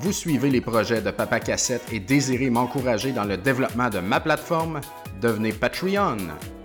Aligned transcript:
Vous 0.00 0.12
suivez 0.12 0.48
les 0.48 0.60
projets 0.60 1.02
de 1.02 1.10
Papa 1.10 1.40
Cassette 1.40 1.92
et 1.92 1.98
désirez 1.98 2.50
m'encourager 2.50 3.10
dans 3.10 3.24
le 3.24 3.36
développement 3.36 3.90
de 3.90 3.98
ma 3.98 4.20
plateforme? 4.20 4.80
Devenez 5.20 5.52
Patreon. 5.52 6.18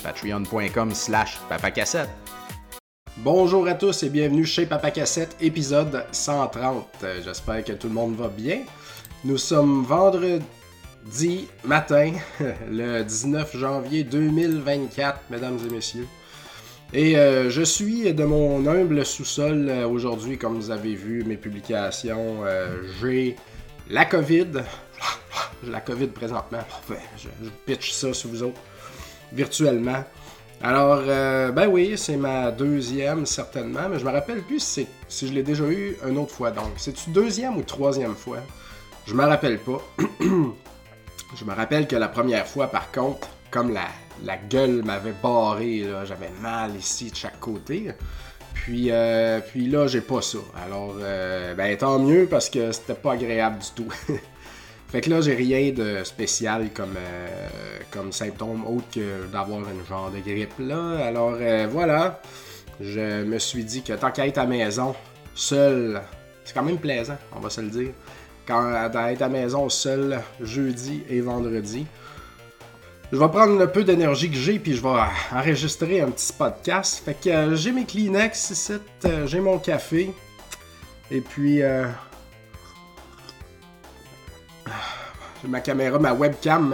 Patreon.com 0.04 0.92
slash 0.94 1.40
papacassette. 1.50 2.10
Bonjour 3.18 3.68
à 3.68 3.74
tous 3.74 4.04
et 4.04 4.10
bienvenue 4.10 4.46
chez 4.46 4.68
Papa 4.68 4.92
Cassette, 4.92 5.36
épisode 5.42 6.06
130. 6.12 7.06
J'espère 7.24 7.64
que 7.64 7.72
tout 7.72 7.88
le 7.88 7.96
monde 7.96 8.16
va 8.16 8.28
bien. 8.28 8.62
Nous 9.26 9.40
sommes 9.40 9.84
vendredi 9.84 11.48
matin, 11.64 12.14
le 12.70 13.02
19 13.02 13.58
janvier 13.58 14.04
2024, 14.04 15.22
mesdames 15.32 15.58
et 15.68 15.74
messieurs. 15.74 16.08
Et 16.96 17.18
euh, 17.18 17.50
je 17.50 17.64
suis 17.64 18.14
de 18.14 18.24
mon 18.24 18.68
humble 18.68 19.04
sous-sol 19.04 19.68
euh, 19.68 19.88
aujourd'hui, 19.88 20.38
comme 20.38 20.54
vous 20.56 20.70
avez 20.70 20.94
vu 20.94 21.24
mes 21.24 21.38
publications. 21.38 22.46
Euh, 22.46 22.84
j'ai 23.02 23.36
la 23.90 24.06
COVID. 24.06 24.62
J'ai 25.64 25.72
la 25.72 25.82
COVID 25.82 26.08
présentement. 26.08 26.60
je, 27.18 27.30
pitch 27.66 27.94
ça 27.94 28.14
sur 28.14 28.30
vous 28.30 28.44
autres 28.44 28.62
virtuellement. 29.32 30.04
Alors, 30.62 31.02
ben 31.52 31.68
oui, 31.68 31.98
c'est 31.98 32.16
ma 32.16 32.50
deuxième 32.50 33.26
certainement, 33.26 33.90
mais 33.90 34.00
je 34.00 34.06
me 34.06 34.12
rappelle 34.12 34.42
plus 34.44 34.62
si, 34.62 34.88
si 35.10 35.28
je 35.28 35.34
l'ai 35.34 35.44
déjà 35.44 35.66
eu 35.66 35.98
une 36.08 36.18
autre 36.18 36.32
fois. 36.32 36.52
Donc, 36.52 36.72
c'est-tu 36.78 37.10
deuxième 37.10 37.58
ou 37.58 37.64
troisième 37.64 38.16
fois? 38.16 38.38
Je 39.06 39.14
me 39.14 39.26
rappelle 39.26 39.58
pas. 39.58 39.82
je 40.22 41.44
me 41.44 41.54
rappelle 41.54 41.86
que 41.86 41.98
la 41.98 42.08
première 42.08 42.48
fois, 42.48 42.68
par 42.68 42.92
contre, 42.92 43.28
comme 43.52 43.74
la, 43.74 43.88
la 44.24 44.38
gueule 44.38 44.84
m'avait 44.84 45.14
barré, 45.22 45.86
j'avais 46.06 46.32
mal 46.42 46.76
ici 46.76 47.12
de 47.12 47.16
chaque 47.16 47.40
côté. 47.40 47.94
Puis, 48.54 48.92
euh, 48.92 49.40
puis 49.42 49.68
là, 49.68 49.88
j'ai 49.88 50.02
pas 50.02 50.22
ça. 50.22 50.38
Alors, 50.66 50.96
euh, 51.02 51.54
ben 51.54 51.76
tant 51.76 52.00
mieux 52.00 52.28
parce 52.28 52.50
que 52.50 52.72
c'était 52.72 52.94
pas 52.94 53.14
agréable 53.14 53.58
du 53.60 53.84
tout. 53.84 53.92
fait 54.88 55.02
que 55.02 55.10
là, 55.10 55.22
j'ai 55.22 55.36
rien 55.36 55.72
de 55.72 56.04
spécial 56.04 56.70
comme, 56.74 56.96
euh, 56.96 57.80
comme 57.92 58.12
symptôme 58.12 58.66
autre 58.66 58.86
que 58.94 59.26
d'avoir 59.32 59.60
un 59.60 59.86
genre 59.88 60.12
de 60.12 60.20
grippe 60.20 60.54
là. 60.60 61.06
Alors 61.06 61.36
voilà, 61.70 62.22
je 62.80 63.24
me 63.24 63.38
suis 63.40 63.66
dit 63.66 63.84
que 63.84 63.94
tant 63.94 64.12
qu'à 64.12 64.28
être 64.28 64.38
à 64.38 64.46
maison, 64.46 64.96
seul, 65.36 66.02
c'est 66.46 66.54
quand 66.54 66.64
même 66.64 66.78
plaisant, 66.78 67.18
on 67.36 67.40
va 67.40 67.50
se 67.50 67.60
le 67.60 67.70
dire. 67.70 67.92
Quand 68.48 68.74
être 69.08 69.22
à 69.22 69.30
maison 69.30 69.68
seul 69.68 70.22
jeudi 70.42 71.04
et 71.10 71.22
vendredi, 71.22 71.86
je 73.14 73.20
vais 73.20 73.30
prendre 73.30 73.60
le 73.60 73.72
peu 73.72 73.84
d'énergie 73.84 74.32
que 74.32 74.36
j'ai, 74.36 74.58
puis 74.58 74.74
je 74.74 74.82
vais 74.82 75.00
enregistrer 75.32 76.02
un 76.02 76.10
petit 76.10 76.34
podcast. 76.34 77.04
Fait 77.06 77.14
que 77.14 77.30
euh, 77.30 77.56
j'ai 77.56 77.72
mes 77.72 77.86
Kleenex 77.86 78.50
ici, 78.50 78.74
euh, 79.06 79.28
j'ai 79.28 79.40
mon 79.40 79.60
café, 79.60 80.12
et 81.12 81.22
puis 81.22 81.62
euh, 81.62 81.86
j'ai 85.44 85.48
ma 85.48 85.62
caméra, 85.62 86.00
ma 86.00 86.12
webcam. 86.12 86.74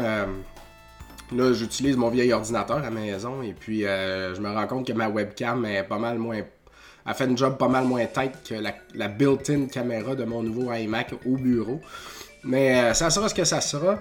là, 1.36 1.54
j'utilise 1.54 1.98
mon 1.98 2.08
vieil 2.08 2.32
ordinateur 2.32 2.78
à 2.78 2.84
la 2.84 2.90
maison, 2.90 3.42
et 3.44 3.52
puis 3.52 3.82
je 3.82 4.40
me 4.40 4.50
rends 4.50 4.68
compte 4.68 4.88
que 4.88 4.94
ma 4.94 5.10
webcam 5.10 5.66
est 5.66 5.84
pas 5.84 6.00
mal 6.00 6.20
moins. 6.20 6.40
a 7.06 7.14
fait 7.14 7.26
une 7.26 7.38
job 7.38 7.58
pas 7.58 7.68
mal 7.68 7.84
moins 7.84 8.06
tête 8.06 8.38
que 8.48 8.56
la, 8.56 8.74
la 8.96 9.10
built-in 9.10 9.66
caméra 9.66 10.16
de 10.16 10.24
mon 10.24 10.42
nouveau 10.42 10.72
iMac 10.72 11.16
au 11.26 11.36
bureau. 11.36 11.82
Mais 12.46 12.94
ça 12.94 13.10
sera 13.10 13.28
ce 13.28 13.36
que 13.36 13.44
ça 13.44 13.60
sera. 13.60 14.00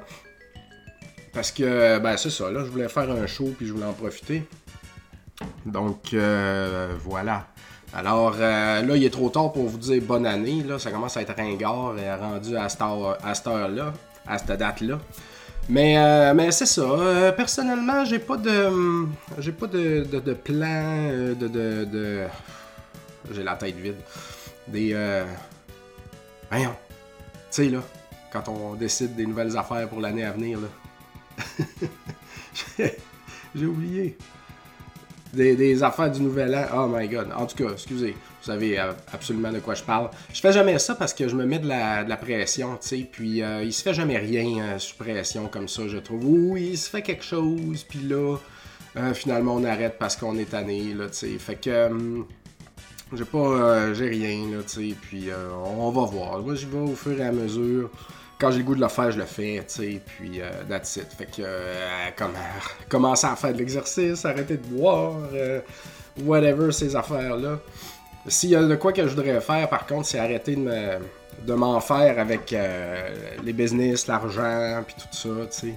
Parce 1.39 1.53
que, 1.53 2.01
ben, 2.01 2.17
c'est 2.17 2.31
ça, 2.31 2.51
là, 2.51 2.65
je 2.65 2.69
voulais 2.69 2.89
faire 2.89 3.09
un 3.09 3.25
show 3.29 3.55
puis 3.57 3.65
je 3.65 3.73
voulais 3.73 3.87
en 3.87 3.93
profiter. 3.93 4.43
Donc, 5.65 6.13
euh, 6.13 6.97
voilà. 7.05 7.47
Alors, 7.95 8.35
euh, 8.41 8.83
là, 8.83 8.97
il 8.97 9.05
est 9.05 9.11
trop 9.11 9.31
tard 9.31 9.53
pour 9.53 9.69
vous 9.69 9.79
dire 9.79 10.03
bonne 10.03 10.27
année. 10.27 10.65
Là, 10.65 10.81
ça 10.81 10.91
commence 10.91 11.17
à 11.17 11.23
être 11.23 11.37
ringard 11.37 11.97
et 11.97 12.13
rendu 12.13 12.57
à 12.57 12.69
cette, 12.69 12.83
heure, 12.83 13.69
là 13.69 13.93
à 14.27 14.37
cette 14.37 14.59
date-là. 14.59 14.99
Mais, 15.69 15.97
euh, 15.97 16.35
mais 16.35 16.51
c'est 16.51 16.67
ça. 16.67 17.33
personnellement, 17.37 18.05
j'ai 18.05 18.19
pas 18.19 18.37
de. 18.37 19.07
J'ai 19.39 19.53
pas 19.53 19.69
de, 19.69 20.35
plan. 20.35 21.09
De. 21.39 22.27
J'ai 23.31 23.45
la 23.45 23.55
tête 23.55 23.77
vide. 23.77 24.01
Des. 24.67 25.23
Voyons. 26.51 26.75
Tu 27.53 27.63
sais, 27.63 27.69
là, 27.69 27.79
quand 28.33 28.49
on 28.49 28.75
décide 28.75 29.15
des 29.15 29.25
nouvelles 29.25 29.57
affaires 29.57 29.89
pour 29.89 30.01
l'année 30.01 30.25
à 30.25 30.33
venir, 30.33 30.59
là. 30.59 30.67
J'ai 33.55 33.67
oublié. 33.67 34.17
Des, 35.33 35.83
affaires 35.83 36.11
du 36.11 36.23
nouvel 36.23 36.55
an. 36.55 36.65
Oh 36.75 36.87
my 36.89 37.07
god. 37.09 37.29
En 37.37 37.47
tout 37.47 37.57
cas, 37.57 37.73
excusez. 37.73 38.13
Vous 38.13 38.47
savez 38.47 38.79
euh, 38.79 38.93
absolument 39.13 39.53
de 39.53 39.59
quoi 39.59 39.75
je 39.75 39.83
parle. 39.83 40.11
Je 40.33 40.41
fais 40.41 40.53
jamais 40.53 40.79
ça 40.79 40.95
parce 40.95 41.13
que 41.13 41.29
je 41.29 41.37
me 41.37 41.45
mets 41.45 41.59
de 41.59 41.69
la, 41.69 42.17
pression, 42.17 42.79
tu 42.81 42.89
sais. 42.89 43.09
Puis 43.11 43.43
euh, 43.43 43.63
il 43.63 43.73
se 43.73 43.83
fait 43.83 43.95
jamais 43.95 44.17
rien 44.19 44.63
euh, 44.63 44.79
sous 44.79 44.97
pression 44.97 45.49
comme 45.49 45.69
ça, 45.69 45.87
je 45.87 45.99
trouve. 45.99 46.25
Oui, 46.25 46.71
il 46.73 46.79
se 46.79 46.89
fait 46.89 47.03
quelque 47.03 47.25
chose. 47.25 47.85
Puis 47.85 48.01
là, 48.01 48.37
finalement, 49.13 49.55
on 49.55 49.65
arrête 49.65 49.97
parce 49.99 50.17
qu'on 50.17 50.37
est 50.39 50.51
tanné, 50.51 50.95
là, 50.95 51.09
tu 51.09 51.15
sais. 51.15 51.39
Fait 51.39 51.57
que. 51.57 51.91
j'ai 53.13 53.25
pas. 53.25 53.93
j'ai 53.93 54.09
rien, 54.09 54.47
là, 54.51 54.63
tu 54.63 54.91
sais. 54.91 54.97
Puis 55.01 55.29
on 55.63 55.91
va 55.91 56.05
voir. 56.07 56.41
Moi, 56.41 56.55
j'y 56.55 56.67
vais 56.67 56.79
au 56.79 56.95
fur 56.95 57.21
et 57.21 57.27
à 57.27 57.33
mesure 57.33 57.91
quand 58.39 58.51
j'ai 58.53 58.59
le 58.59 58.65
goût 58.65 58.75
de 58.75 58.81
le 58.81 58.89
faire, 58.89 59.11
je 59.11 59.19
le 59.19 59.25
fais, 59.25 59.65
tu 59.67 59.75
sais, 59.75 60.01
puis 60.05 60.41
euh, 60.41 60.49
that's 60.69 60.97
it. 60.97 61.09
Fait 61.13 61.27
que, 61.27 61.41
euh, 61.41 62.09
comme, 62.17 62.33
commencer 62.89 63.27
à 63.27 63.35
faire 63.35 63.53
de 63.53 63.59
l'exercice, 63.59 64.25
arrêter 64.25 64.57
de 64.57 64.67
boire, 64.67 65.17
euh, 65.35 65.61
whatever, 66.23 66.71
ces 66.71 66.95
affaires-là. 66.95 67.59
S'il 68.29 68.51
y 68.51 68.57
a 68.57 68.63
de 68.63 68.77
quoi 68.77 68.93
que 68.93 69.03
je 69.03 69.15
voudrais 69.15 69.41
faire, 69.41 69.69
par 69.69 69.87
contre, 69.87 70.07
c'est 70.07 70.19
arrêter 70.19 70.55
de, 70.55 70.61
me, 70.61 70.99
de 71.45 71.55
m'en 71.55 71.81
faire 71.81 72.19
avec 72.19 72.53
euh, 72.53 73.09
les 73.45 73.53
business, 73.53 74.07
l'argent, 74.07 74.83
puis 74.87 74.95
tout 74.95 75.17
ça, 75.17 75.47
tu 75.51 75.69
sais. 75.69 75.75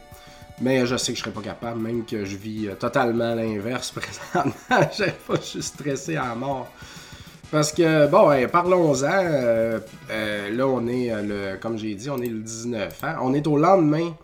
Mais 0.60 0.86
je 0.86 0.96
sais 0.96 1.14
que 1.14 1.18
je 1.18 1.24
serais 1.24 1.34
pas 1.34 1.42
capable, 1.42 1.82
même 1.82 2.06
que 2.06 2.24
je 2.24 2.36
vis 2.36 2.70
totalement 2.80 3.34
l'inverse 3.34 3.92
présentement. 4.32 4.88
je 5.32 5.42
suis 5.42 5.64
stressé 5.64 6.16
à 6.16 6.36
mort. 6.36 6.72
Parce 7.52 7.74
que, 7.74 8.08
bon, 8.08 8.32
parlons-en. 8.48 9.10
Euh, 9.12 9.80
euh, 10.10 10.50
là, 10.52 10.68
on 10.68 10.88
est, 10.88 11.12
euh, 11.12 11.52
le, 11.54 11.58
comme 11.58 11.78
j'ai 11.78 11.96
dit, 11.96 12.10
on 12.10 12.22
est 12.22 12.30
le 12.30 12.40
19. 12.40 13.04
Hein? 13.04 13.18
On 13.22 13.34
est 13.34 13.46
au 13.46 13.58
lendemain 13.58 14.16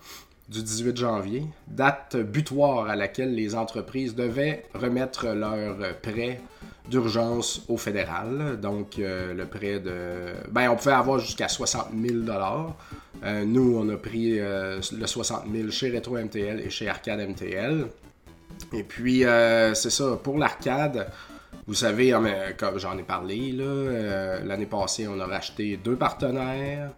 du 0.47 0.63
18 0.63 0.95
janvier, 0.95 1.43
date 1.67 2.15
butoir 2.15 2.87
à 2.87 2.95
laquelle 2.95 3.35
les 3.35 3.53
entreprises 3.53 4.15
devaient 4.15 4.63
remettre 4.73 5.27
leur 5.27 5.75
prêt 6.01 6.39
d'urgence 6.89 7.63
au 7.67 7.75
fédéral. 7.75 8.57
Donc, 8.61 8.93
le 8.97 9.43
prêt 9.43 9.81
de... 9.81 10.31
Ben, 10.49 10.69
on 10.69 10.77
pouvait 10.77 10.93
avoir 10.93 11.19
jusqu'à 11.19 11.49
60 11.49 11.87
000 12.01 12.19
Nous, 13.45 13.77
on 13.77 13.89
a 13.89 13.97
pris 13.97 14.39
le 14.39 14.79
60 14.81 15.43
000 15.53 15.69
chez 15.69 15.93
Retro 15.93 16.17
MTL 16.17 16.61
et 16.61 16.69
chez 16.69 16.87
Arcade 16.87 17.19
MTL. 17.27 17.87
Et 18.71 18.83
puis, 18.83 19.25
c'est 19.73 19.89
ça, 19.89 20.17
pour 20.23 20.37
l'arcade, 20.37 21.09
vous 21.67 21.73
savez, 21.73 22.13
hein, 22.13 22.23
comme 22.57 22.79
j'en 22.79 22.97
ai 22.97 23.03
parlé, 23.03 23.53
euh, 23.59 24.41
l'année 24.45 24.65
passée, 24.65 25.05
on 25.05 25.19
a 25.19 25.25
racheté 25.25 25.75
deux 25.75 25.97
partenaires. 25.97 26.91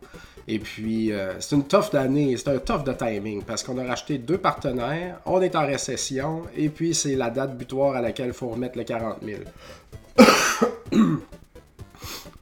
Et 0.48 0.60
puis, 0.60 1.12
euh, 1.12 1.40
c'est 1.40 1.56
une 1.56 1.64
tough 1.64 1.92
d'année, 1.92 2.38
c'est 2.38 2.50
un 2.50 2.60
tough 2.60 2.84
de 2.84 2.94
timing 2.94 3.44
parce 3.44 3.64
qu'on 3.64 3.80
a 3.80 3.84
racheté 3.84 4.20
deux 4.20 4.38
partenaires, 4.38 5.20
on 5.26 5.42
est 5.42 5.56
en 5.56 5.66
récession, 5.66 6.44
et 6.56 6.70
puis 6.70 6.94
c'est 6.94 7.16
la 7.16 7.32
date 7.32 7.58
butoir 7.58 7.96
à 7.96 8.02
laquelle 8.02 8.28
il 8.28 8.34
faut 8.34 8.50
remettre 8.50 8.78
le 8.78 8.84
40 8.84 9.18
000. 9.24 9.42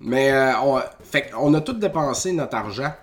Mais 0.02 0.32
euh, 0.32 0.54
on, 0.64 0.82
fait, 1.04 1.32
a 1.34 1.62
tout 1.62 1.74
dépensé 1.74 2.34
notre 2.34 2.56
argent 2.56 2.94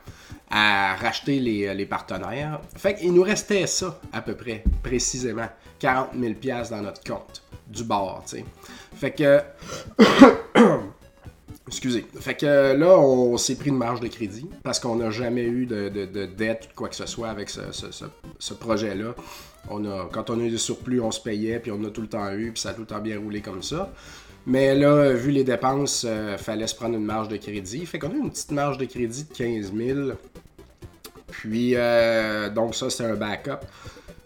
à 0.51 0.97
racheter 0.97 1.41
les, 1.41 1.75
les 1.75 1.87
partenaires. 1.87 2.61
Fait 2.77 2.95
qu'il 2.95 3.13
nous 3.13 3.23
restait 3.23 3.67
ça, 3.67 3.99
à 4.13 4.21
peu 4.21 4.35
près, 4.35 4.65
précisément, 4.83 5.49
40 5.79 6.11
000 6.19 6.35
dans 6.71 6.83
notre 6.83 7.03
compte 7.03 7.43
du 7.67 7.85
bord, 7.85 8.23
tu 8.27 8.39
sais. 8.39 8.45
Fait 9.05 9.11
que. 9.11 9.41
Excusez. 11.67 12.07
Fait 12.21 12.35
que 12.35 12.73
là, 12.75 12.99
on 12.99 13.37
s'est 13.37 13.57
pris 13.57 13.69
une 13.69 13.77
marge 13.77 14.01
de 14.01 14.09
crédit 14.09 14.49
parce 14.63 14.81
qu'on 14.81 14.97
n'a 14.97 15.11
jamais 15.11 15.43
eu 15.45 15.67
de, 15.67 15.91
dette 16.25 16.71
ou 16.71 16.75
quoi 16.75 16.89
que 16.89 16.97
ce 16.97 17.05
soit 17.05 17.29
avec 17.29 17.51
ce, 17.51 18.55
projet-là. 18.55 19.15
Quand 19.69 20.31
on 20.31 20.41
a 20.41 20.43
eu 20.43 20.51
des 20.51 20.57
surplus, 20.57 21.03
on 21.03 21.11
se 21.11 21.21
payait, 21.21 21.59
puis 21.59 21.71
on 21.71 21.85
a 21.85 21.91
tout 21.91 22.01
le 22.01 22.07
temps 22.07 22.33
eu, 22.33 22.53
puis 22.53 22.63
ça 22.63 22.71
a 22.71 22.73
tout 22.73 22.81
le 22.81 22.87
temps 22.87 23.01
bien 23.01 23.19
roulé 23.19 23.43
comme 23.43 23.63
ça. 23.63 23.93
Mais 24.47 24.75
là, 24.75 25.13
vu 25.13 25.31
les 25.31 25.45
dépenses, 25.45 26.05
il 26.05 26.09
euh, 26.09 26.39
fallait 26.39 26.67
se 26.67 26.75
prendre 26.75 26.95
une 26.95 27.05
marge 27.05 27.29
de 27.29 27.37
crédit. 27.37 27.85
Fait 27.85 27.99
qu'on 27.99 28.11
a 28.11 28.15
une 28.15 28.31
petite 28.31 28.53
marge 28.53 28.79
de 28.79 28.87
crédit 28.87 29.25
de 29.25 29.35
15 29.35 29.73
000. 29.75 29.99
Puis, 31.27 31.73
euh, 31.75 32.49
donc 32.49 32.75
ça, 32.75 32.89
c'est 32.89 33.05
un 33.05 33.17
backup. 33.17 33.67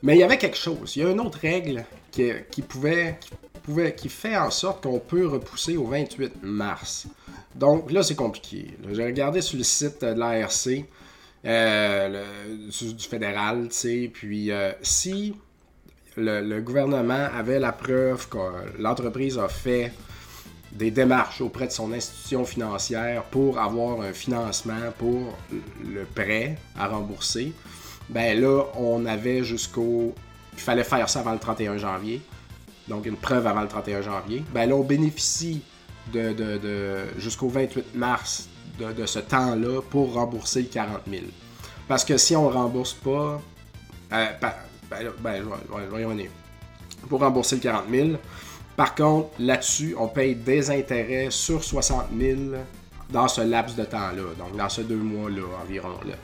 Mais 0.02 0.14
il 0.14 0.20
y 0.20 0.24
avait 0.24 0.38
quelque 0.38 0.56
chose. 0.56 0.94
Il 0.94 1.02
y 1.02 1.04
a 1.04 1.10
une 1.10 1.20
autre 1.20 1.38
règle 1.40 1.84
qui, 2.50 2.62
pouvait, 2.62 3.19
fait 4.09 4.37
en 4.37 4.50
sorte 4.50 4.82
qu'on 4.82 4.99
peut 4.99 5.26
repousser 5.26 5.76
au 5.76 5.87
28 5.87 6.43
mars. 6.43 7.06
Donc 7.55 7.91
là, 7.91 8.03
c'est 8.03 8.15
compliqué. 8.15 8.76
J'ai 8.93 9.05
regardé 9.05 9.41
sur 9.41 9.59
le 9.59 9.65
site 9.65 10.03
de 10.03 10.19
l'ARC, 10.19 10.85
euh, 11.44 12.25
du 12.56 13.05
fédéral, 13.05 13.69
tu 13.69 13.75
sais, 13.75 14.11
puis 14.12 14.50
euh, 14.50 14.73
si 14.82 15.35
le, 16.17 16.61
gouvernement 16.61 17.29
avait 17.35 17.59
la 17.59 17.73
preuve 17.73 18.29
que 18.29 18.38
l'entreprise 18.79 19.38
a 19.38 19.49
fait 19.49 19.93
des 20.73 20.91
démarches 20.91 21.41
auprès 21.41 21.67
de 21.67 21.73
son 21.73 21.93
institution 21.93 22.44
financière 22.44 23.25
pour 23.25 23.59
avoir 23.59 24.03
un 24.03 24.12
financement 24.12 24.93
pour 24.99 25.37
le 25.85 26.05
prêt 26.05 26.59
à 26.76 26.88
rembourser, 26.88 27.53
ben 28.11 28.38
là, 28.41 28.65
on 28.75 29.06
avait 29.06 29.44
jusqu'au. 29.44 30.15
Il 30.55 30.61
fallait 30.61 30.85
faire 30.85 31.09
ça 31.09 31.20
avant 31.20 31.32
le 31.32 31.38
31 31.38 31.79
janvier. 31.79 32.20
Donc, 32.88 33.06
une 33.06 33.17
preuve 33.17 33.46
avant 33.46 33.62
le 33.62 33.69
31 33.69 34.02
janvier. 34.02 34.44
Ben 34.52 34.69
là, 34.69 34.75
on 34.75 34.82
bénéficie 34.82 35.62
de, 36.12 37.05
jusqu'au 37.19 37.49
28 37.49 37.94
mars 37.94 38.49
de, 38.79 39.06
ce 39.06 39.19
temps-là 39.19 39.82
pour 39.90 40.14
rembourser 40.14 40.62
le 40.62 40.69
40 40.69 41.00
000. 41.11 41.23
Parce 41.87 42.05
que 42.05 42.17
si 42.17 42.37
on 42.37 42.49
ne 42.49 42.55
rembourse 42.55 42.94
pas. 42.94 43.40
Euh, 44.12 44.26
ben, 44.40 44.52
ben, 44.90 45.43
je 45.43 45.96
vais 45.96 46.31
Pour 47.08 47.20
rembourser 47.20 47.56
le 47.56 47.62
40 47.62 47.85
000, 47.90 48.08
par 48.76 48.94
contre, 48.94 49.31
là-dessus, 49.38 49.94
on 49.99 50.08
paye 50.08 50.34
des 50.34 50.70
intérêts 50.70 51.31
sur 51.31 51.62
60 51.64 52.06
000 52.19 52.41
dans 53.11 53.29
ce 53.29 53.41
laps 53.41 53.76
de 53.76 53.84
temps-là. 53.84 54.34
Donc, 54.38 54.56
dans 54.56 54.69
ces 54.69 54.84
deux 54.84 54.96
mois-là 54.96 55.43
environ. 55.62 55.99
Là. 56.06 56.14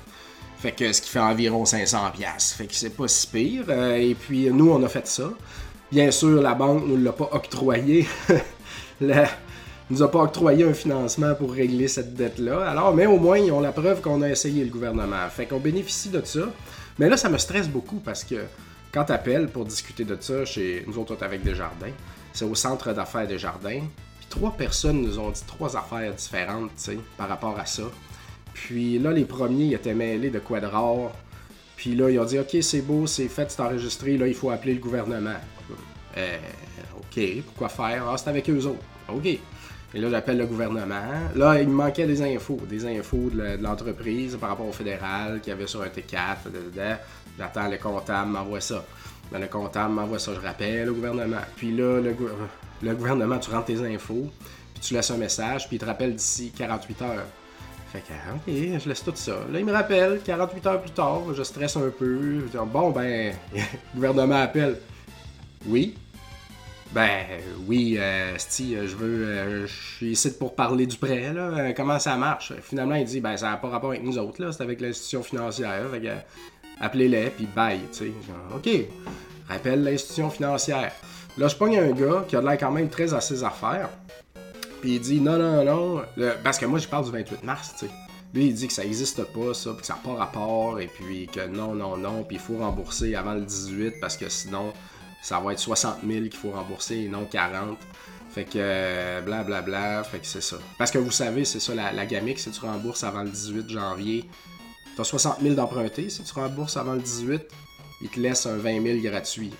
Fait 0.58 0.72
que 0.72 0.92
ce 0.92 1.02
qui 1.02 1.10
fait 1.10 1.18
environ 1.18 1.64
500 1.64 2.12
pièces. 2.12 2.52
Fait 2.52 2.66
que 2.66 2.74
c'est 2.74 2.96
pas 2.96 3.08
si 3.08 3.26
pire. 3.26 3.64
Euh, 3.68 3.96
et 3.96 4.14
puis, 4.14 4.50
nous, 4.50 4.70
on 4.70 4.82
a 4.82 4.88
fait 4.88 5.06
ça. 5.06 5.30
Bien 5.92 6.10
sûr, 6.10 6.42
la 6.42 6.54
banque 6.54 6.84
ne 6.84 6.96
nous 6.96 7.04
l'a 7.04 7.12
pas 7.12 7.28
octroyé. 7.32 8.06
la, 9.00 9.28
nous 9.90 10.02
a 10.02 10.10
pas 10.10 10.20
octroyé 10.20 10.64
un 10.64 10.72
financement 10.72 11.34
pour 11.34 11.52
régler 11.52 11.88
cette 11.88 12.14
dette-là. 12.14 12.68
Alors, 12.68 12.94
mais 12.94 13.06
au 13.06 13.18
moins, 13.18 13.38
ils 13.38 13.52
ont 13.52 13.60
la 13.60 13.72
preuve 13.72 14.00
qu'on 14.00 14.22
a 14.22 14.28
essayé 14.28 14.64
le 14.64 14.70
gouvernement. 14.70 15.28
Fait 15.30 15.46
qu'on 15.46 15.60
bénéficie 15.60 16.08
de 16.08 16.22
ça. 16.24 16.52
Mais 16.98 17.08
là, 17.08 17.16
ça 17.16 17.28
me 17.28 17.38
stresse 17.38 17.68
beaucoup 17.68 17.98
parce 17.98 18.24
que 18.24 18.36
quand 18.92 19.04
tu 19.04 19.12
appelles 19.12 19.48
pour 19.48 19.64
discuter 19.64 20.04
de 20.04 20.16
ça 20.18 20.44
chez 20.44 20.84
nous 20.86 20.98
autres 20.98 21.22
avec 21.22 21.42
Desjardins, 21.42 21.92
c'est 22.32 22.44
au 22.44 22.54
centre 22.54 22.92
d'affaires 22.92 23.26
des 23.26 23.38
Jardins. 23.38 23.82
Puis 24.18 24.26
trois 24.30 24.52
personnes 24.52 25.02
nous 25.02 25.18
ont 25.18 25.30
dit 25.30 25.42
trois 25.46 25.76
affaires 25.76 26.12
différentes, 26.14 26.70
par 27.18 27.28
rapport 27.28 27.58
à 27.58 27.66
ça. 27.66 27.84
Puis 28.54 28.98
là, 28.98 29.12
les 29.12 29.24
premiers, 29.24 29.64
ils 29.64 29.74
étaient 29.74 29.94
mêlés 29.94 30.30
de 30.30 30.38
quoi 30.38 30.60
de 30.60 30.66
rare. 30.66 31.12
Puis 31.76 31.94
là, 31.94 32.08
ils 32.08 32.18
ont 32.18 32.24
dit, 32.24 32.38
OK, 32.38 32.56
c'est 32.62 32.80
beau, 32.80 33.06
c'est 33.06 33.28
fait, 33.28 33.50
c'est 33.50 33.60
enregistré, 33.60 34.16
là, 34.16 34.26
il 34.26 34.34
faut 34.34 34.50
appeler 34.50 34.74
le 34.74 34.80
gouvernement. 34.80 35.34
Euh, 36.16 36.38
OK, 36.98 37.20
pourquoi 37.46 37.68
faire? 37.68 38.08
Ah, 38.08 38.16
c'est 38.16 38.30
avec 38.30 38.48
eux 38.50 38.64
autres. 38.66 38.84
OK. 39.08 39.38
Et 39.94 40.00
là, 40.00 40.10
j'appelle 40.10 40.38
le 40.38 40.46
gouvernement. 40.46 41.12
Là, 41.36 41.60
il 41.60 41.68
me 41.68 41.74
manquait 41.74 42.06
des 42.06 42.20
infos, 42.20 42.58
des 42.68 42.84
infos 42.84 43.30
de 43.32 43.62
l'entreprise 43.62 44.36
par 44.40 44.50
rapport 44.50 44.66
au 44.66 44.72
fédéral 44.72 45.40
qu'il 45.40 45.52
y 45.52 45.52
avait 45.52 45.68
sur 45.68 45.82
un 45.82 45.86
T4. 45.86 46.98
J'attends 47.38 47.68
le 47.68 47.76
comptable 47.78 48.30
m'envoie 48.30 48.60
ça. 48.60 48.84
Ben, 49.30 49.38
le 49.38 49.46
comptable 49.46 49.94
m'envoie 49.94 50.18
ça, 50.18 50.32
je 50.34 50.40
rappelle 50.40 50.90
au 50.90 50.94
gouvernement. 50.94 51.40
Puis 51.56 51.72
là, 51.76 52.00
le, 52.00 52.94
gouvernement, 52.94 53.38
tu 53.38 53.50
rentres 53.50 53.66
tes 53.66 53.80
infos, 53.94 54.30
puis 54.74 54.82
tu 54.82 54.94
laisses 54.94 55.10
un 55.10 55.16
message, 55.16 55.68
puis 55.68 55.76
il 55.76 55.80
te 55.80 55.84
rappelle 55.84 56.14
d'ici 56.14 56.52
48 56.56 57.02
heures. 57.02 57.26
Fait 57.92 58.00
que, 58.00 58.12
ok, 58.12 58.80
je 58.80 58.88
laisse 58.88 59.04
tout 59.04 59.12
ça. 59.14 59.36
Là, 59.52 59.60
il 59.60 59.64
me 59.64 59.72
rappelle, 59.72 60.20
48 60.24 60.66
heures 60.66 60.80
plus 60.80 60.90
tard, 60.90 61.22
je 61.32 61.42
stresse 61.44 61.76
un 61.76 61.90
peu. 61.96 62.40
Je 62.40 62.46
dis, 62.46 62.56
bon, 62.66 62.90
ben, 62.90 63.32
le 63.54 63.60
gouvernement 63.94 64.42
appelle. 64.42 64.78
Oui? 65.66 65.94
Ben, 66.94 67.26
oui, 67.66 67.96
euh, 67.98 68.36
je 68.38 68.94
veux, 68.94 69.26
euh, 69.26 69.66
je 69.66 69.96
suis 69.96 70.10
ici 70.12 70.30
pour 70.30 70.54
parler 70.54 70.86
du 70.86 70.96
prêt, 70.96 71.32
là. 71.32 71.48
Euh, 71.48 71.72
comment 71.76 71.98
ça 71.98 72.16
marche? 72.16 72.52
Finalement, 72.62 72.94
il 72.94 73.04
dit, 73.04 73.20
ben, 73.20 73.36
ça 73.36 73.50
n'a 73.50 73.56
pas 73.56 73.68
rapport 73.68 73.90
avec 73.90 74.04
nous 74.04 74.16
autres, 74.16 74.40
là. 74.40 74.52
C'est 74.52 74.62
avec 74.62 74.80
l'institution 74.80 75.24
financière. 75.24 75.90
Fait 75.90 76.00
que, 76.00 76.12
appelez-les, 76.80 77.30
puis 77.30 77.48
bye, 77.52 77.80
tu 77.90 77.98
sais. 77.98 78.12
OK, 78.54 78.68
rappelle 79.48 79.82
l'institution 79.82 80.30
financière. 80.30 80.92
Là, 81.36 81.48
je 81.48 81.56
pogne 81.56 81.78
un 81.80 81.90
gars 81.90 82.24
qui 82.28 82.36
a 82.36 82.40
l'air 82.40 82.56
quand 82.58 82.70
même 82.70 82.88
très 82.88 83.12
à 83.12 83.20
ses 83.20 83.42
affaires, 83.42 83.88
puis 84.80 84.94
il 84.94 85.00
dit 85.00 85.20
non, 85.20 85.36
non, 85.36 85.64
non, 85.64 86.02
parce 86.44 86.58
que 86.58 86.66
moi, 86.66 86.78
je 86.78 86.86
parle 86.86 87.06
du 87.06 87.10
28 87.10 87.42
mars, 87.42 87.74
tu 87.76 87.86
sais. 87.86 87.92
Lui, 88.32 88.46
il 88.46 88.54
dit 88.54 88.68
que 88.68 88.72
ça 88.72 88.84
n'existe 88.84 89.24
pas, 89.32 89.52
ça, 89.52 89.70
puis 89.72 89.80
que 89.80 89.86
ça 89.86 89.94
n'a 89.94 90.00
pas 90.00 90.14
rapport, 90.14 90.78
et 90.78 90.86
puis 90.86 91.26
que 91.26 91.44
non, 91.44 91.74
non, 91.74 91.96
non, 91.96 92.22
puis 92.22 92.36
il 92.36 92.40
faut 92.40 92.56
rembourser 92.56 93.16
avant 93.16 93.34
le 93.34 93.40
18 93.40 93.94
parce 94.00 94.16
que 94.16 94.28
sinon, 94.28 94.72
ça 95.24 95.40
va 95.40 95.54
être 95.54 95.58
60 95.58 96.00
000 96.06 96.24
qu'il 96.24 96.34
faut 96.34 96.50
rembourser 96.50 96.96
et 96.96 97.08
non 97.08 97.24
40. 97.24 97.78
Fait 98.30 98.44
que 98.44 99.22
blablabla, 99.22 99.62
bla, 99.62 99.78
bla, 99.78 100.04
fait 100.04 100.18
que 100.18 100.26
c'est 100.26 100.42
ça. 100.42 100.56
Parce 100.76 100.90
que 100.90 100.98
vous 100.98 101.10
savez, 101.10 101.46
c'est 101.46 101.60
ça 101.60 101.74
la, 101.74 101.92
la 101.92 102.06
si 102.36 102.50
tu 102.50 102.60
rembourses 102.60 103.04
avant 103.04 103.22
le 103.22 103.30
18 103.30 103.70
janvier, 103.70 104.28
tu 104.94 105.00
as 105.00 105.04
60 105.04 105.40
000 105.40 105.54
d'emprunter. 105.54 106.10
Si 106.10 106.22
tu 106.22 106.34
rembourses 106.34 106.76
avant 106.76 106.92
le 106.92 107.00
18, 107.00 107.40
ils 108.02 108.08
te 108.10 108.20
laissent 108.20 108.44
un 108.44 108.58
20 108.58 108.82
000 108.82 108.98
gratuit. 109.00 109.50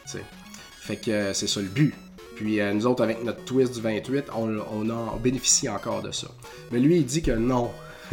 Fait 0.80 0.96
que 0.96 1.10
euh, 1.10 1.32
c'est 1.32 1.46
ça 1.46 1.60
le 1.60 1.68
but. 1.68 1.94
Puis 2.36 2.60
euh, 2.60 2.74
nous 2.74 2.86
autres, 2.86 3.02
avec 3.02 3.24
notre 3.24 3.42
twist 3.44 3.74
du 3.74 3.80
28, 3.80 4.26
on, 4.36 4.90
en 4.90 5.16
bénéficie 5.16 5.70
encore 5.70 6.02
de 6.02 6.12
ça. 6.12 6.26
Mais 6.72 6.78
lui, 6.78 6.96
il 6.96 7.06
dit 7.06 7.22
que 7.22 7.32
non. 7.32 7.70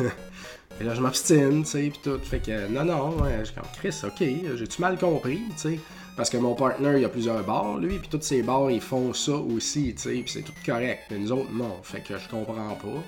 Et 0.80 0.86
là, 0.86 0.95
je 0.95 1.01
m'abstine, 1.01 1.63
tu 1.63 1.69
sais, 1.69 1.92
tout. 2.01 2.19
Fait 2.24 2.39
que 2.39 2.69
non, 2.69 2.86
non, 2.86 3.18
je 3.39 3.44
suis 3.44 3.56
comme 3.56 3.65
Chris, 3.77 3.95
ok, 4.06 4.56
j'ai-tu 4.56 4.80
mal 4.80 4.98
compris, 4.98 5.42
tu 5.57 5.74
sais? 5.74 5.80
Parce 6.18 6.30
que 6.30 6.38
mon 6.38 6.56
partner, 6.56 7.00
il 7.00 7.06
a 7.06 7.10
plusieurs 7.10 7.44
bars, 7.44 7.78
lui, 7.78 7.98
puis 7.98 8.10
tous 8.10 8.22
ces 8.22 8.44
bars, 8.44 8.69
ils 8.69 8.81
font 8.81 9.13
ça 9.13 9.34
aussi, 9.34 9.94
tu 9.96 10.02
sais, 10.02 10.10
puis 10.10 10.28
c'est 10.28 10.42
tout 10.42 10.54
correct. 10.66 11.04
Mais 11.10 11.19
nous 11.19 11.31
autres, 11.31 11.52
non. 11.54 11.78
Fait 11.84 12.02
que 12.02 12.18
je 12.18 12.30
comprends 12.30 12.75
pas. 12.75 13.04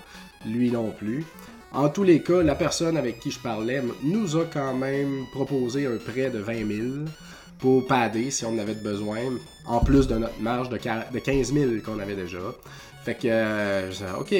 Lui 0.45 0.71
non 0.71 0.91
plus. 0.91 1.25
En 1.73 1.89
tous 1.89 2.03
les 2.03 2.21
cas, 2.21 2.43
la 2.43 2.55
personne 2.55 2.97
avec 2.97 3.19
qui 3.19 3.31
je 3.31 3.39
parlais 3.39 3.81
nous 4.03 4.37
a 4.37 4.45
quand 4.45 4.73
même 4.73 5.25
proposé 5.31 5.87
un 5.87 5.97
prêt 5.97 6.29
de 6.29 6.39
20 6.39 6.53
000 6.67 6.87
pour 7.59 7.87
padder 7.87 8.29
si 8.29 8.45
on 8.45 8.49
en 8.49 8.59
avait 8.59 8.75
besoin, 8.75 9.19
en 9.65 9.79
plus 9.79 10.07
de 10.07 10.15
notre 10.15 10.39
marge 10.39 10.69
de 10.69 10.77
15 10.77 11.53
000 11.53 11.71
qu'on 11.83 11.99
avait 11.99 12.15
déjà. 12.15 12.37
Fait 13.03 13.15
que, 13.15 13.27
euh, 13.27 13.91
je 13.91 14.05
OK. 14.19 14.33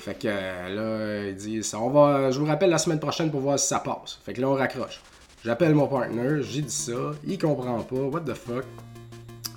Fait 0.00 0.18
que 0.18 0.28
là, 0.28 1.28
il 1.28 1.34
dit, 1.34 1.60
on 1.74 1.90
va, 1.90 2.30
je 2.30 2.38
vous 2.38 2.46
rappelle 2.46 2.70
la 2.70 2.78
semaine 2.78 3.00
prochaine 3.00 3.30
pour 3.30 3.40
voir 3.40 3.58
si 3.58 3.66
ça 3.66 3.80
passe. 3.80 4.18
Fait 4.24 4.32
que 4.32 4.40
là, 4.40 4.48
on 4.48 4.54
raccroche. 4.54 5.00
J'appelle 5.44 5.74
mon 5.74 5.86
partner, 5.86 6.42
j'ai 6.42 6.62
dit 6.62 6.70
ça, 6.70 7.12
il 7.26 7.38
comprend 7.38 7.80
pas, 7.80 7.96
what 7.96 8.20
the 8.20 8.34
fuck. 8.34 8.64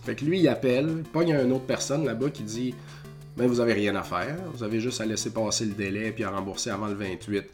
Fait 0.03 0.15
que 0.15 0.25
lui, 0.25 0.39
il 0.39 0.47
appelle, 0.47 1.03
a 1.13 1.21
une 1.21 1.51
autre 1.51 1.65
personne 1.65 2.05
là-bas 2.05 2.29
qui 2.29 2.43
dit 2.43 2.73
ben 3.37 3.47
vous 3.47 3.59
avez 3.59 3.73
rien 3.73 3.95
à 3.95 4.03
faire. 4.03 4.37
Vous 4.53 4.63
avez 4.63 4.79
juste 4.79 5.01
à 5.01 5.05
laisser 5.05 5.31
passer 5.31 5.65
le 5.65 5.71
délai 5.71 6.11
puis 6.11 6.23
à 6.23 6.29
rembourser 6.29 6.69
avant 6.69 6.87
le 6.87 6.95
28. 6.95 7.45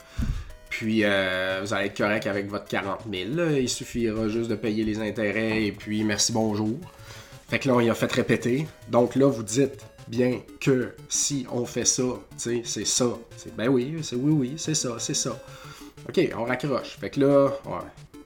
Puis 0.69 1.01
euh, 1.03 1.59
vous 1.61 1.73
allez 1.73 1.87
être 1.87 1.97
correct 1.97 2.27
avec 2.27 2.49
votre 2.49 2.65
40 2.65 3.01
000. 3.11 3.49
Il 3.57 3.69
suffira 3.69 4.27
juste 4.27 4.49
de 4.49 4.55
payer 4.55 4.83
les 4.83 4.99
intérêts 4.99 5.65
et 5.65 5.71
puis 5.71 6.03
merci 6.03 6.31
bonjour. 6.31 6.77
Fait 7.47 7.59
que 7.59 7.69
là, 7.69 7.75
on 7.75 7.79
y 7.79 7.89
a 7.89 7.93
fait 7.93 8.11
répéter. 8.11 8.67
Donc 8.89 9.15
là, 9.15 9.27
vous 9.27 9.43
dites 9.43 9.85
bien 10.07 10.41
que 10.59 10.93
si 11.09 11.45
on 11.51 11.65
fait 11.65 11.85
ça, 11.85 12.03
c'est 12.35 12.63
ça. 12.63 13.05
Ben 13.57 13.69
oui, 13.69 13.97
c'est 14.01 14.15
oui, 14.15 14.31
oui, 14.31 14.53
c'est 14.57 14.75
ça, 14.75 14.95
c'est 14.99 15.13
ça. 15.13 15.39
OK, 16.09 16.19
on 16.37 16.43
raccroche. 16.43 16.97
Fait 16.99 17.09
que 17.09 17.21
là, 17.21 17.51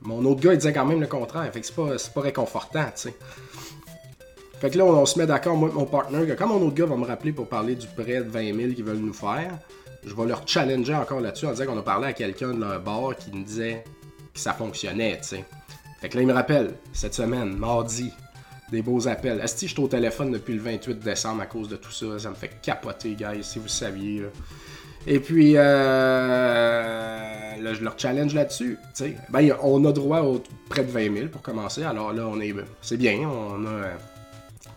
mon 0.02 0.26
autre 0.26 0.42
gars, 0.42 0.54
il 0.54 0.58
disait 0.58 0.74
quand 0.74 0.86
même 0.86 1.00
le 1.00 1.08
contraire. 1.08 1.52
Fait 1.52 1.62
que 1.62 1.66
c'est 1.66 1.76
pas, 1.76 1.96
pas 2.14 2.22
réconfortant, 2.22 2.86
tu 2.86 3.10
sais. 3.10 3.16
Fait 4.60 4.70
que 4.70 4.78
là, 4.78 4.86
on, 4.86 5.06
se 5.06 5.18
met 5.18 5.26
d'accord, 5.26 5.58
moi 5.58 5.70
et 5.70 5.74
mon 5.74 5.86
partner, 5.86 6.28
que 6.28 6.34
quand 6.34 6.48
mon 6.48 6.62
autre 6.68 6.76
gars 6.76 6.86
va 6.86 6.96
me 6.96 7.06
rappeler 7.06 7.32
pour 7.32 7.48
parler 7.48 7.76
du 7.76 7.88
prêt 7.88 8.18
de 8.24 8.30
20 8.30 8.56
000 8.56 8.74
qu'ils 8.74 8.84
veulent 8.84 8.98
nous 8.98 9.14
faire, 9.14 9.58
je 10.06 10.14
vais 10.14 10.26
leur 10.26 10.48
challenger 10.48 10.94
encore 10.94 11.20
là-dessus 11.20 11.48
en 11.48 11.52
disant 11.52 11.66
qu'on 11.66 11.80
a 11.80 11.84
parlé 11.84 12.08
à 12.08 12.14
quelqu'un 12.14 12.54
de 12.54 12.60
leur 12.60 12.80
bar 12.80 13.16
qui 13.16 13.32
nous 13.32 13.44
disait 13.44 13.84
que 14.34 14.40
ça 14.40 14.54
fonctionnait, 14.54 15.18
tu 15.22 15.30
sais. 15.30 15.46
Fait 16.00 16.10
que 16.10 16.16
là, 16.16 16.22
il 16.22 16.28
me 16.28 16.34
rappelle, 16.34 16.76
cette 16.94 17.14
semaine, 17.14 17.56
mardi, 17.58 18.12
des 18.72 18.82
beaux 18.82 19.08
appels. 19.08 19.40
Est-ce 19.40 19.56
que 19.56 19.68
je 19.68 19.74
suis 19.74 19.82
au 19.82 19.88
téléphone 19.88 20.32
depuis 20.32 20.54
le 20.54 20.62
28 20.62 21.00
décembre 21.00 21.42
à 21.42 21.46
cause 21.46 21.68
de 21.68 21.76
tout 21.76 21.92
ça? 21.92 22.18
Ça 22.18 22.30
me 22.30 22.36
fait 22.36 22.62
capoter, 22.62 23.16
guys, 23.16 23.44
si 23.44 23.60
vous 23.60 23.68
saviez. 23.68 24.26
Et 25.08 25.20
puis, 25.20 25.54
euh, 25.56 25.62
là, 27.62 27.74
je 27.74 27.84
leur 27.84 27.98
challenge 27.98 28.34
là-dessus. 28.34 28.78
Ben, 29.30 29.56
on 29.62 29.84
a 29.86 29.92
droit 29.92 30.20
au 30.22 30.44
près 30.70 30.84
de 30.84 30.92
20 30.92 31.14
000 31.16 31.28
pour 31.30 31.42
commencer. 31.42 31.84
Alors 31.84 32.14
là, 32.14 32.28
on 32.28 32.40
est, 32.40 32.54
c'est 32.82 32.98
bien. 32.98 33.28
On 33.28 33.66
a 33.66 33.88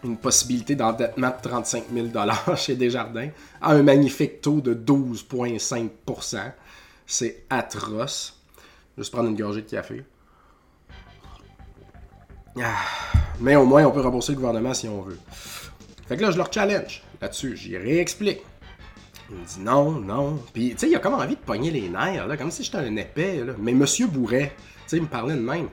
une 0.02 0.16
possibilité 0.16 0.74
d'endettement 0.76 1.28
de 1.28 1.48
35 1.48 1.84
000 1.92 2.08
chez 2.56 2.74
Desjardins 2.74 3.28
à 3.60 3.72
un 3.72 3.82
magnifique 3.82 4.40
taux 4.40 4.60
de 4.60 4.74
12,5% 4.74 6.38
C'est 7.06 7.44
atroce. 7.50 8.38
Je 8.56 8.60
vais 8.60 9.02
Juste 9.02 9.12
prendre 9.12 9.28
une 9.28 9.36
gorgée 9.36 9.62
de 9.62 9.70
café. 9.70 10.04
Ah, 12.62 12.76
mais 13.40 13.56
au 13.56 13.64
moins, 13.66 13.84
on 13.84 13.90
peut 13.90 14.00
rembourser 14.00 14.32
le 14.32 14.36
gouvernement 14.36 14.74
si 14.74 14.88
on 14.88 15.02
veut. 15.02 15.18
Fait 16.06 16.16
que 16.16 16.22
là, 16.22 16.30
je 16.30 16.36
leur 16.36 16.52
challenge 16.52 17.02
là-dessus. 17.20 17.56
J'y 17.56 17.76
réexplique. 17.76 18.42
Il 19.30 19.36
me 19.36 19.44
dit 19.44 19.60
non, 19.60 19.92
non. 19.92 20.38
Puis, 20.52 20.70
tu 20.70 20.78
sais, 20.78 20.90
il 20.90 20.96
a 20.96 20.98
comme 20.98 21.14
envie 21.14 21.36
de 21.36 21.40
pogner 21.40 21.70
les 21.70 21.88
nerfs, 21.88 22.26
là, 22.26 22.36
comme 22.36 22.50
si 22.50 22.62
j'étais 22.62 22.78
un 22.78 22.96
épais. 22.96 23.44
Là. 23.44 23.54
Mais 23.58 23.72
Monsieur 23.72 24.06
Bourret, 24.06 24.52
tu 24.56 24.82
sais, 24.86 24.96
il 24.98 25.02
me 25.02 25.08
parlait 25.08 25.34
de 25.34 25.40
même. 25.40 25.68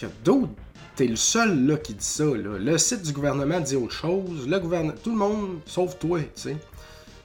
Y 0.00 0.04
a 0.04 0.08
d'autres 0.22 0.52
t'es 1.00 1.06
le 1.06 1.16
seul 1.16 1.66
là, 1.66 1.76
qui 1.78 1.94
dit 1.94 2.04
ça. 2.04 2.24
Là? 2.24 2.58
Le 2.58 2.76
site 2.76 3.02
du 3.02 3.12
gouvernement 3.12 3.58
dit 3.60 3.74
autre 3.74 3.94
chose. 3.94 4.46
Le 4.46 4.58
gouvernement, 4.60 4.92
tout 5.02 5.10
le 5.10 5.16
monde, 5.16 5.60
sauf 5.64 5.98
toi, 5.98 6.20
tu 6.20 6.28
sais. 6.34 6.56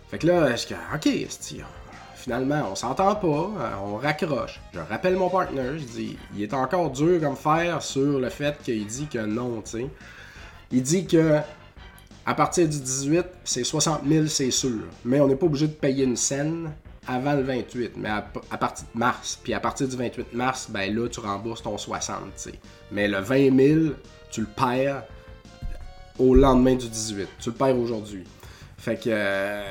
Fait 0.09 0.17
que 0.17 0.27
là, 0.27 0.55
je 0.55 0.67
dis, 0.67 0.73
ok, 0.93 1.63
finalement, 2.15 2.69
on 2.71 2.75
s'entend 2.75 3.15
pas, 3.15 3.27
euh, 3.27 3.71
on 3.83 3.97
raccroche. 3.97 4.61
Je 4.73 4.79
rappelle 4.79 5.17
mon 5.17 5.29
partenaire, 5.29 5.77
je 5.77 5.83
dis, 5.83 6.17
il 6.35 6.43
est 6.43 6.53
encore 6.53 6.89
dur 6.91 7.19
comme 7.19 7.35
faire 7.35 7.81
sur 7.81 8.19
le 8.19 8.29
fait 8.29 8.57
qu'il 8.63 8.85
dit 8.85 9.07
que 9.07 9.19
non, 9.19 9.61
tu 9.61 9.71
sais. 9.71 9.87
Il 10.71 10.81
dit 10.81 11.05
que 11.05 11.39
À 12.25 12.33
partir 12.33 12.67
du 12.67 12.79
18, 12.79 13.25
c'est 13.43 13.63
60 13.63 14.01
000, 14.07 14.25
c'est 14.27 14.51
sûr. 14.51 14.81
Mais 15.03 15.19
on 15.19 15.27
n'est 15.27 15.35
pas 15.35 15.45
obligé 15.45 15.67
de 15.67 15.73
payer 15.73 16.05
une 16.05 16.15
scène 16.15 16.71
avant 17.07 17.33
le 17.33 17.43
28, 17.43 17.93
mais 17.97 18.09
à, 18.09 18.57
partir 18.57 18.85
de 18.93 18.99
mars. 18.99 19.39
Puis 19.43 19.53
à 19.53 19.59
partir 19.59 19.87
du 19.87 19.95
28 19.95 20.33
mars, 20.33 20.67
ben 20.69 20.93
là, 20.93 21.07
tu 21.07 21.19
rembourses 21.19 21.61
ton 21.61 21.77
60, 21.77 22.17
sais. 22.35 22.53
Mais 22.91 23.07
le 23.07 23.19
20 23.19 23.55
000, 23.55 23.95
tu 24.31 24.41
le 24.41 24.47
perds 24.47 25.03
au 26.17 26.33
lendemain 26.33 26.75
du 26.75 26.89
18. 26.89 27.27
Tu 27.39 27.49
le 27.49 27.55
perds 27.55 27.77
aujourd'hui. 27.77 28.23
Fait 28.77 28.95
que 28.95 29.09
euh, 29.09 29.63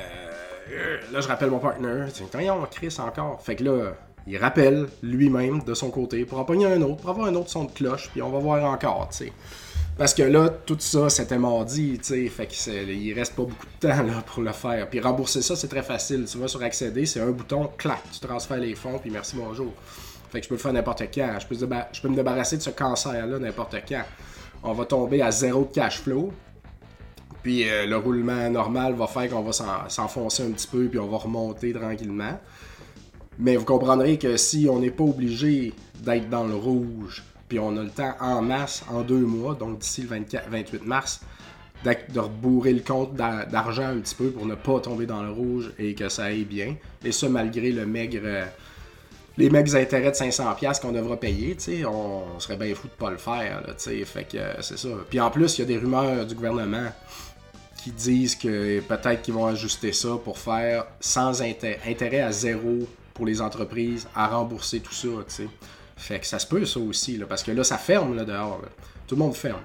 là, 1.11 1.19
je 1.19 1.27
rappelle 1.27 1.49
mon 1.49 1.59
partner. 1.59 2.05
A 2.07 2.67
Chris 2.71 2.95
encore. 2.99 3.41
Fait 3.41 3.57
que 3.57 3.65
là, 3.65 3.93
il 4.27 4.37
rappelle 4.37 4.87
lui-même 5.03 5.61
de 5.63 5.73
son 5.73 5.91
côté 5.91 6.25
pour 6.25 6.39
en 6.39 6.45
pogner 6.45 6.67
un 6.67 6.81
autre, 6.81 6.97
pour 6.97 7.09
avoir 7.09 7.27
un 7.27 7.35
autre 7.35 7.49
son 7.49 7.65
de 7.65 7.71
cloche, 7.71 8.09
puis 8.11 8.21
on 8.21 8.29
va 8.29 8.39
voir 8.39 8.63
encore, 8.71 9.09
tu 9.11 9.25
sais. 9.25 9.33
Parce 9.97 10.13
que 10.13 10.23
là, 10.23 10.49
tout 10.49 10.75
ça, 10.77 11.09
c'était 11.09 11.37
mardi, 11.37 11.97
tu 11.99 12.03
sais, 12.03 12.27
fait 12.27 12.47
qu'il 12.47 13.13
reste 13.13 13.33
pas 13.33 13.43
beaucoup 13.43 13.65
de 13.65 13.87
temps 13.87 14.03
là, 14.03 14.21
pour 14.25 14.43
le 14.43 14.51
faire. 14.51 14.89
Puis 14.89 14.99
rembourser 14.99 15.41
ça, 15.41 15.55
c'est 15.55 15.69
très 15.69 15.83
facile. 15.83 16.25
Tu 16.25 16.37
vas 16.37 16.49
sur 16.49 16.61
accéder, 16.61 17.05
c'est 17.05 17.21
un 17.21 17.31
bouton, 17.31 17.69
clac, 17.77 18.01
tu 18.11 18.19
transfères 18.19 18.57
les 18.57 18.75
fonds, 18.75 18.99
puis 18.99 19.09
merci, 19.09 19.37
bonjour. 19.37 19.71
Fait 20.29 20.39
que 20.39 20.43
je 20.43 20.49
peux 20.49 20.55
le 20.55 20.59
faire 20.59 20.73
n'importe 20.73 21.03
quand. 21.13 21.37
Je 21.39 21.47
peux, 21.47 21.55
je 21.93 22.01
peux 22.01 22.09
me 22.09 22.15
débarrasser 22.15 22.57
de 22.57 22.61
ce 22.61 22.71
cancer-là 22.71 23.39
n'importe 23.39 23.77
quand. 23.87 24.03
On 24.63 24.73
va 24.73 24.83
tomber 24.83 25.21
à 25.21 25.31
zéro 25.31 25.61
de 25.61 25.73
cash 25.73 26.01
flow. 26.01 26.33
Puis 27.41 27.69
euh, 27.69 27.85
le 27.85 27.95
roulement 27.95 28.49
normal 28.49 28.95
va 28.95 29.07
faire 29.07 29.29
qu'on 29.29 29.43
va 29.43 29.53
s'enfoncer 29.87 30.43
un 30.43 30.51
petit 30.51 30.67
peu, 30.67 30.87
puis 30.87 30.99
on 30.99 31.07
va 31.07 31.17
remonter 31.17 31.71
tranquillement. 31.71 32.37
Mais 33.39 33.55
vous 33.55 33.65
comprendrez 33.65 34.17
que 34.17 34.35
si 34.35 34.67
on 34.69 34.79
n'est 34.79 34.91
pas 34.91 35.05
obligé 35.05 35.73
d'être 36.03 36.29
dans 36.29 36.43
le 36.43 36.55
rouge 36.55 37.23
puis 37.47 37.59
on 37.59 37.75
a 37.77 37.83
le 37.83 37.89
temps 37.89 38.15
en 38.19 38.41
masse, 38.41 38.83
en 38.89 39.01
deux 39.01 39.25
mois, 39.25 39.55
donc 39.55 39.79
d'ici 39.79 40.01
le 40.01 40.07
28 40.07 40.85
mars, 40.85 41.21
de 41.83 42.19
rebourrer 42.19 42.73
le 42.73 42.81
compte 42.81 43.15
d'argent 43.15 43.85
un 43.85 43.99
petit 43.99 44.15
peu 44.15 44.31
pour 44.31 44.45
ne 44.45 44.55
pas 44.55 44.79
tomber 44.79 45.05
dans 45.05 45.21
le 45.21 45.31
rouge 45.31 45.71
et 45.77 45.93
que 45.93 46.09
ça 46.09 46.25
aille 46.25 46.45
bien. 46.45 46.75
Et 47.03 47.11
ça, 47.11 47.29
malgré 47.29 47.71
le 47.71 47.85
maigre, 47.85 48.21
euh, 48.23 48.45
les 49.37 49.49
maigres 49.49 49.75
intérêts 49.75 50.11
de 50.11 50.15
500$ 50.15 50.81
qu'on 50.81 50.91
devra 50.91 51.17
payer, 51.17 51.55
on, 51.85 52.39
serait 52.39 52.57
bien 52.57 52.73
fou 52.73 52.87
de 52.87 52.93
pas 52.93 53.11
le 53.11 53.17
faire. 53.17 53.61
Là, 53.67 53.73
fait 53.77 54.23
que 54.23 54.37
euh, 54.37 54.61
c'est 54.61 54.79
ça. 54.79 54.89
Puis 55.09 55.19
en 55.19 55.29
plus, 55.29 55.57
il 55.57 55.61
y 55.61 55.63
a 55.63 55.67
des 55.67 55.77
rumeurs 55.77 56.25
du 56.25 56.33
gouvernement 56.33 56.87
qui 57.83 57.91
disent 57.91 58.35
que 58.35 58.79
peut-être 58.79 59.21
qu'ils 59.21 59.35
vont 59.35 59.45
ajuster 59.45 59.93
ça 59.93 60.17
pour 60.23 60.39
faire 60.39 60.87
sans 60.99 61.43
intérêt 61.43 62.21
à 62.21 62.31
zéro 62.31 62.87
pour 63.13 63.27
les 63.27 63.41
entreprises 63.41 64.07
à 64.15 64.27
rembourser 64.27 64.79
tout 64.79 64.93
ça. 64.93 65.07
Fait 65.95 66.19
que 66.19 66.27
ça 66.27 66.39
se 66.39 66.47
peut, 66.47 66.65
ça 66.65 66.79
aussi, 66.79 67.17
là, 67.17 67.25
parce 67.27 67.43
que 67.43 67.51
là, 67.51 67.63
ça 67.63 67.77
ferme 67.77 68.15
là, 68.15 68.25
dehors. 68.25 68.61
Tout 69.07 69.15
le 69.15 69.19
monde 69.19 69.35
ferme. 69.35 69.61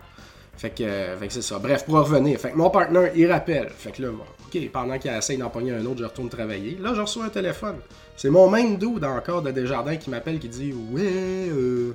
Fait 0.56 0.70
que, 0.70 0.84
euh, 0.84 1.16
fait 1.16 1.28
que 1.28 1.32
c'est 1.32 1.42
ça. 1.42 1.58
Bref, 1.58 1.84
pour 1.84 1.94
revenir. 1.96 2.38
Fait 2.38 2.50
que 2.50 2.56
mon 2.56 2.70
partenaire, 2.70 3.10
il 3.16 3.30
rappelle. 3.30 3.70
Fait 3.70 3.92
que 3.92 4.02
là, 4.02 4.10
OK, 4.10 4.70
pendant 4.70 4.98
qu'il 4.98 5.10
essaie 5.10 5.36
d'en 5.36 5.48
pogner 5.48 5.72
un 5.72 5.84
autre, 5.86 6.00
je 6.00 6.04
retourne 6.04 6.28
travailler. 6.28 6.76
Là, 6.80 6.92
je 6.94 7.00
reçois 7.00 7.24
un 7.24 7.30
téléphone. 7.30 7.76
C'est 8.16 8.30
mon 8.30 8.50
même 8.50 8.76
dude 8.76 9.04
encore 9.04 9.40
de 9.40 9.50
Desjardins 9.50 9.96
qui 9.96 10.10
m'appelle, 10.10 10.38
qui 10.38 10.48
dit 10.48 10.74
Ouais, 10.92 11.02
euh, 11.04 11.92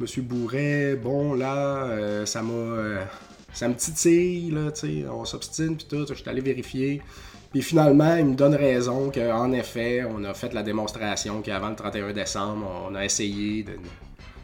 Monsieur 0.00 0.22
Bourret, 0.22 0.96
bon, 0.96 1.34
là, 1.34 1.84
euh, 1.84 2.26
ça 2.26 2.42
m'a. 2.42 2.52
Euh, 2.52 3.04
ça 3.52 3.68
me 3.68 3.74
titille, 3.74 4.50
là, 4.50 4.70
tu 4.70 5.02
sais, 5.02 5.08
on 5.08 5.24
s'obstine, 5.24 5.76
puis 5.76 5.86
tout. 5.88 6.06
Je 6.08 6.14
suis 6.14 6.28
allé 6.28 6.40
vérifier. 6.40 7.02
Puis 7.52 7.62
finalement, 7.62 8.14
il 8.14 8.26
me 8.26 8.34
donne 8.34 8.54
raison 8.54 9.10
qu'en 9.10 9.50
effet, 9.52 10.04
on 10.08 10.22
a 10.24 10.34
fait 10.34 10.52
la 10.54 10.62
démonstration 10.62 11.42
qu'avant 11.42 11.70
le 11.70 11.76
31 11.76 12.12
décembre, 12.12 12.66
on 12.88 12.94
a 12.94 13.04
essayé 13.04 13.64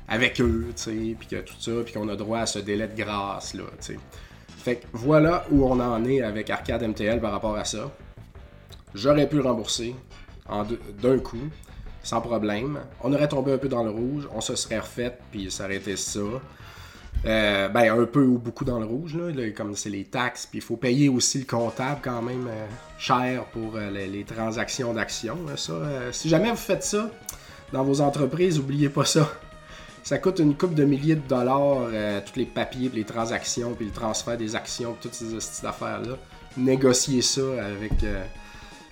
avec 0.08 0.40
eux, 0.40 0.66
tu 0.75 0.82
sais, 0.82 1.16
puis 1.18 1.28
que 1.28 1.36
tout 1.36 1.54
ça, 1.58 1.72
puis 1.84 1.94
qu'on 1.94 2.08
a 2.08 2.16
droit 2.16 2.40
à 2.40 2.46
ce 2.46 2.58
délai 2.58 2.88
de 2.88 2.96
grâce, 2.96 3.54
là, 3.54 3.64
tu 3.80 3.94
sais. 3.94 3.98
Fait 4.48 4.76
que 4.76 4.86
voilà 4.92 5.44
où 5.52 5.64
on 5.64 5.78
en 5.78 6.04
est 6.04 6.22
avec 6.22 6.50
Arcade 6.50 6.82
MTL 6.82 7.20
par 7.20 7.30
rapport 7.30 7.56
à 7.56 7.64
ça. 7.64 7.92
J'aurais 8.94 9.28
pu 9.28 9.38
rembourser 9.38 9.94
d'un 11.00 11.18
coup, 11.20 11.48
sans 12.02 12.20
problème. 12.20 12.80
On 13.04 13.12
aurait 13.12 13.28
tombé 13.28 13.52
un 13.52 13.58
peu 13.58 13.68
dans 13.68 13.84
le 13.84 13.90
rouge, 13.90 14.28
on 14.34 14.40
se 14.40 14.56
serait 14.56 14.80
refait, 14.80 15.16
puis 15.30 15.50
ça 15.52 15.66
aurait 15.66 15.76
été 15.76 15.96
ça. 15.96 16.20
Euh, 17.26 17.68
ben, 17.68 18.00
un 18.00 18.04
peu 18.04 18.23
ou 18.23 18.38
beaucoup 18.38 18.64
dans 18.64 18.78
le 18.78 18.87
rouge, 18.87 19.16
là, 19.16 19.33
comme 19.50 19.75
c'est 19.75 19.90
les 19.90 20.04
taxes. 20.04 20.47
Puis 20.47 20.59
il 20.59 20.62
faut 20.62 20.76
payer 20.76 21.09
aussi 21.09 21.40
le 21.40 21.45
comptable 21.45 22.00
quand 22.02 22.23
même 22.23 22.47
euh, 22.47 22.66
cher 22.99 23.45
pour 23.47 23.75
euh, 23.75 23.90
les, 23.90 24.25
transactions 24.25 24.92
d'actions. 24.92 25.38
Ça, 25.56 25.75
si 26.12 26.28
jamais 26.28 26.50
vous 26.50 26.56
faites 26.56 26.85
ça 26.85 27.11
dans 27.73 27.83
vos 27.83 28.00
entreprises, 28.00 28.59
n'oubliez 28.59 28.88
pas 28.88 29.04
ça. 29.04 29.28
Ça 30.04 30.18
coûte 30.18 30.38
une 30.38 30.56
coupe 30.56 30.75
de 30.75 30.85
milliers 30.85 31.16
de 31.16 31.26
dollars, 31.28 31.88
tous 32.25 32.38
les 32.38 32.45
papiers, 32.45 32.90
les 32.95 33.02
transactions, 33.02 33.75
puis 33.75 33.87
le 33.87 33.92
transfert 33.92 34.37
des 34.37 34.54
actions, 34.54 34.97
toutes 35.00 35.14
ces 35.14 35.66
affaires-là. 35.66 36.16
Négocier 36.56 37.23
ça 37.23 37.40
avec 37.40 38.04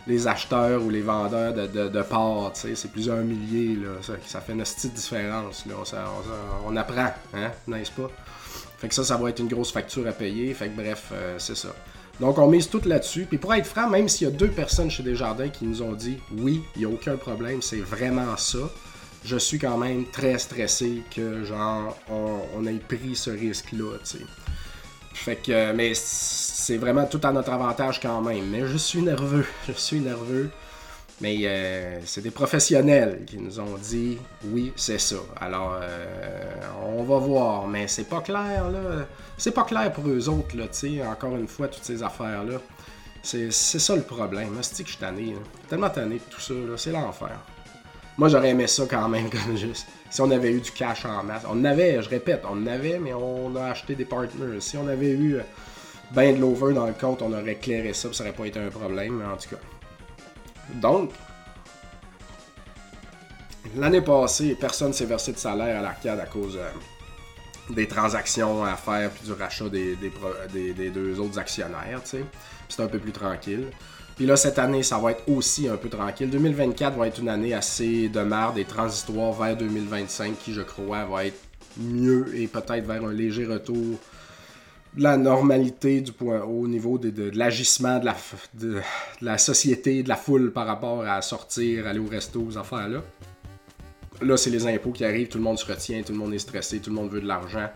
les 0.06 0.26
acheteurs 0.26 0.82
ou 0.82 0.90
les 0.90 1.02
vendeurs 1.02 1.54
de, 1.54 1.66
de, 1.66 2.02
parts, 2.02 2.52
c'est 2.54 2.90
plusieurs 2.90 3.22
milliers, 3.22 3.76
là, 3.76 4.16
ça, 4.26 4.40
fait 4.40 4.52
une 4.52 4.62
petite 4.62 4.92
différence, 4.92 5.64
là, 5.66 5.74
on, 6.66 6.76
apprend, 6.76 7.10
hein, 7.34 7.50
n'est-ce 7.66 7.92
pas? 7.92 8.10
Fait 8.78 8.88
que 8.88 8.94
ça, 8.94 9.04
ça 9.04 9.16
va 9.16 9.30
être 9.30 9.38
une 9.38 9.48
grosse 9.48 9.72
facture 9.72 10.06
à 10.06 10.12
payer, 10.12 10.52
fait 10.54 10.68
que 10.68 10.76
bref, 10.76 11.10
euh, 11.12 11.36
c'est 11.38 11.56
ça. 11.56 11.74
Donc 12.20 12.38
on 12.38 12.48
mise 12.48 12.68
tout 12.68 12.82
là-dessus, 12.84 13.26
puis 13.26 13.38
pour 13.38 13.54
être 13.54 13.66
franc, 13.66 13.88
même 13.88 14.08
s'il 14.08 14.28
y 14.28 14.30
a 14.30 14.32
deux 14.32 14.50
personnes 14.50 14.90
chez 14.90 15.02
Desjardins 15.02 15.48
qui 15.48 15.64
nous 15.64 15.82
ont 15.82 15.92
dit 15.92 16.18
«Oui, 16.38 16.62
il 16.76 16.80
n'y 16.80 16.84
a 16.84 16.88
aucun 16.88 17.16
problème, 17.16 17.60
c'est 17.62 17.80
vraiment 17.80 18.36
ça», 18.36 18.58
je 19.24 19.36
suis 19.36 19.58
quand 19.58 19.78
même 19.78 20.04
très 20.10 20.38
stressé 20.38 21.02
que, 21.14 21.44
genre, 21.44 21.96
on, 22.10 22.40
on 22.56 22.66
ait 22.66 22.74
pris 22.74 23.16
ce 23.16 23.30
risque-là, 23.30 23.98
tu 24.04 24.18
sais. 24.18 24.24
Fait 25.14 25.36
que, 25.36 25.72
mais 25.72 25.92
c'est 25.94 26.76
vraiment 26.76 27.06
tout 27.06 27.20
à 27.22 27.32
notre 27.32 27.52
avantage 27.52 28.00
quand 28.00 28.20
même. 28.20 28.50
Mais 28.50 28.66
je 28.66 28.76
suis 28.76 29.00
nerveux, 29.00 29.46
je 29.68 29.72
suis 29.72 30.00
nerveux. 30.00 30.50
Mais 31.20 31.36
euh, 31.44 32.00
c'est 32.04 32.22
des 32.22 32.30
professionnels 32.30 33.22
qui 33.26 33.38
nous 33.38 33.60
ont 33.60 33.76
dit 33.80 34.18
oui, 34.46 34.72
c'est 34.74 34.98
ça. 34.98 35.16
Alors, 35.40 35.78
euh, 35.80 36.44
on 36.84 37.04
va 37.04 37.18
voir, 37.18 37.68
mais 37.68 37.86
c'est 37.86 38.08
pas 38.08 38.20
clair, 38.20 38.68
là. 38.70 39.06
C'est 39.38 39.52
pas 39.52 39.64
clair 39.64 39.92
pour 39.92 40.08
eux 40.08 40.28
autres, 40.28 40.56
là, 40.56 40.64
tu 40.64 40.98
sais, 40.98 41.06
encore 41.06 41.36
une 41.36 41.48
fois, 41.48 41.68
toutes 41.68 41.84
ces 41.84 42.02
affaires-là. 42.02 42.60
C'est 43.22 43.50
ça 43.50 43.96
le 43.96 44.02
problème. 44.02 44.58
C'est 44.60 44.82
que 44.82 44.88
je 44.88 44.94
suis 44.94 45.00
tanné, 45.00 45.34
Tellement 45.68 45.88
tanné 45.88 46.16
de 46.16 46.20
tout 46.28 46.40
ça, 46.40 46.52
là. 46.52 46.76
C'est 46.76 46.92
l'enfer. 46.92 47.38
Moi, 48.18 48.28
j'aurais 48.28 48.50
aimé 48.50 48.66
ça 48.66 48.84
quand 48.88 49.08
même, 49.08 49.30
comme 49.30 49.56
juste. 49.56 49.86
Si 50.10 50.20
on 50.20 50.30
avait 50.30 50.52
eu 50.52 50.60
du 50.60 50.70
cash 50.72 51.04
en 51.04 51.22
masse. 51.22 51.42
On 51.48 51.64
avait, 51.64 52.02
je 52.02 52.08
répète, 52.08 52.42
on 52.48 52.66
avait, 52.66 52.98
mais 52.98 53.14
on 53.14 53.54
a 53.56 53.66
acheté 53.66 53.94
des 53.94 54.04
partners. 54.04 54.60
Si 54.60 54.76
on 54.76 54.86
avait 54.88 55.12
eu 55.12 55.38
ben 56.10 56.36
de 56.36 56.40
l'over 56.40 56.74
dans 56.74 56.86
le 56.86 56.92
compte, 56.92 57.22
on 57.22 57.32
aurait 57.32 57.52
éclairé 57.52 57.92
ça, 57.92 58.12
ça 58.12 58.24
n'aurait 58.24 58.36
pas 58.36 58.46
été 58.46 58.60
un 58.60 58.68
problème, 58.68 59.14
mais 59.14 59.24
en 59.24 59.36
tout 59.36 59.48
cas. 59.50 59.56
Donc, 60.74 61.10
l'année 63.76 64.00
passée, 64.00 64.56
personne 64.58 64.92
s'est 64.92 65.06
versé 65.06 65.32
de 65.32 65.38
salaire 65.38 65.78
à 65.78 65.82
l'arcade 65.82 66.20
à 66.20 66.26
cause 66.26 66.56
euh, 66.56 66.70
des 67.70 67.88
transactions 67.88 68.64
à 68.64 68.76
faire 68.76 69.10
puis 69.10 69.26
du 69.26 69.32
rachat 69.32 69.68
des, 69.68 70.90
deux 70.90 71.18
autres 71.20 71.38
actionnaires. 71.38 72.00
C'est 72.04 72.82
un 72.82 72.88
peu 72.88 72.98
plus 72.98 73.12
tranquille. 73.12 73.70
Puis 74.16 74.26
là, 74.26 74.36
cette 74.36 74.58
année, 74.58 74.82
ça 74.82 74.98
va 74.98 75.10
être 75.10 75.28
aussi 75.28 75.68
un 75.68 75.76
peu 75.76 75.88
tranquille. 75.88 76.30
2024 76.30 76.96
va 76.96 77.08
être 77.08 77.18
une 77.18 77.28
année 77.28 77.52
assez 77.52 78.08
de 78.08 78.20
merde 78.20 78.58
et 78.58 78.64
transitoire 78.64 79.32
vers 79.32 79.56
2025 79.56 80.38
qui, 80.38 80.52
je 80.52 80.62
crois, 80.62 81.04
va 81.04 81.26
être 81.26 81.40
mieux 81.76 82.32
et 82.36 82.46
peut-être 82.46 82.86
vers 82.86 83.04
un 83.04 83.12
léger 83.12 83.44
retour 83.44 83.98
la 84.96 85.16
normalité 85.16 86.00
du 86.00 86.12
point 86.12 86.42
au 86.42 86.66
niveau 86.66 86.98
de, 86.98 87.30
l'agissement 87.34 87.98
de 87.98 88.04
la, 88.04 88.16
de, 88.54 88.80
la 89.20 89.38
société, 89.38 90.02
de 90.02 90.08
la 90.08 90.16
foule 90.16 90.52
par 90.52 90.66
rapport 90.66 91.04
à 91.04 91.20
sortir, 91.22 91.86
aller 91.86 91.98
au 91.98 92.06
resto, 92.06 92.44
aux 92.46 92.58
affaires-là. 92.58 93.02
Là, 94.22 94.36
c'est 94.36 94.50
les 94.50 94.66
impôts 94.66 94.92
qui 94.92 95.04
arrivent, 95.04 95.28
tout 95.28 95.38
le 95.38 95.44
monde 95.44 95.58
se 95.58 95.66
retient, 95.66 96.02
tout 96.02 96.12
le 96.12 96.18
monde 96.18 96.32
est 96.32 96.38
stressé, 96.38 96.78
tout 96.78 96.90
le 96.90 96.96
monde 96.96 97.10
veut 97.10 97.20
de 97.20 97.26
l'argent. 97.26 97.68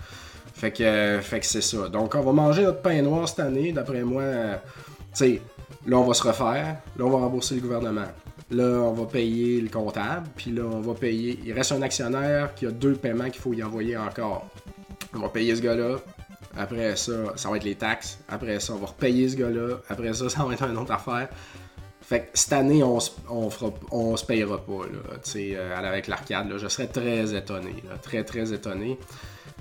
Fait 0.55 0.71
que, 0.71 1.19
fait 1.21 1.41
que 1.41 1.47
c'est 1.47 1.61
ça. 1.61 1.89
Donc, 1.89 2.15
on 2.15 2.21
va 2.21 2.33
manger 2.33 2.63
notre 2.63 2.83
pain 2.83 3.01
noir 3.03 3.29
cette 3.29 3.41
année, 3.41 3.73
d'après 3.73 4.03
moi. 4.03 4.23
tu 5.13 5.19
sais, 5.19 5.43
Là, 5.87 5.97
on 5.97 6.05
va 6.05 6.15
se 6.15 6.23
refaire. 6.23 6.77
Là, 6.97 7.05
on 7.05 7.11
va 7.11 7.19
rembourser 7.19 7.55
le 7.55 7.61
gouvernement. 7.63 8.09
Là, 8.51 8.65
on 8.83 8.93
va 8.93 9.07
payer 9.07 9.61
le 9.61 9.69
comptable. 9.69 10.27
Puis 10.37 10.51
là, 10.51 10.63
on 10.65 10.81
va 10.81 10.95
payer. 10.95 11.39
Il 11.45 11.53
reste 11.53 11.73
un 11.73 11.83
actionnaire 11.83 12.55
qui 12.55 12.67
a 12.67 12.71
deux 12.71 12.95
paiements 12.95 13.31
qu'il 13.31 13.41
faut 13.41 13.55
y 13.55 13.63
envoyer 13.63 13.97
encore. 13.97 14.47
On 15.15 15.21
va 15.21 15.29
payer 15.29 15.57
ce 15.57 15.63
gars-là. 15.63 15.97
Après 16.59 16.97
ça, 16.97 17.12
ça 17.37 17.49
va 17.49 17.57
être 17.57 17.65
les 17.65 17.77
taxes. 17.77 18.19
Après 18.29 18.61
ça, 18.61 18.75
on 18.75 18.79
va 18.79 18.87
repayer 18.88 19.29
ce 19.29 19.37
gars-là. 19.37 19.77
Après 19.88 20.12
ça, 20.12 20.29
ça 20.29 20.45
va 20.45 20.53
être 20.55 20.65
une 20.65 20.77
autre 20.77 20.93
affaire. 20.93 21.29
Fait 22.03 22.21
que 22.21 22.27
cette 22.38 22.55
année, 22.55 22.83
on, 22.83 22.99
on, 23.91 24.17
se 24.17 24.25
payera 24.25 24.65
pas, 24.65 24.87
là, 24.87 25.21
euh, 25.37 25.77
avec 25.77 26.07
l'arcade. 26.07 26.50
Je 26.57 26.67
serais 26.69 26.87
très 26.87 27.35
étonné, 27.35 27.85
très 28.03 28.25
très 28.25 28.53
étonné. 28.53 28.99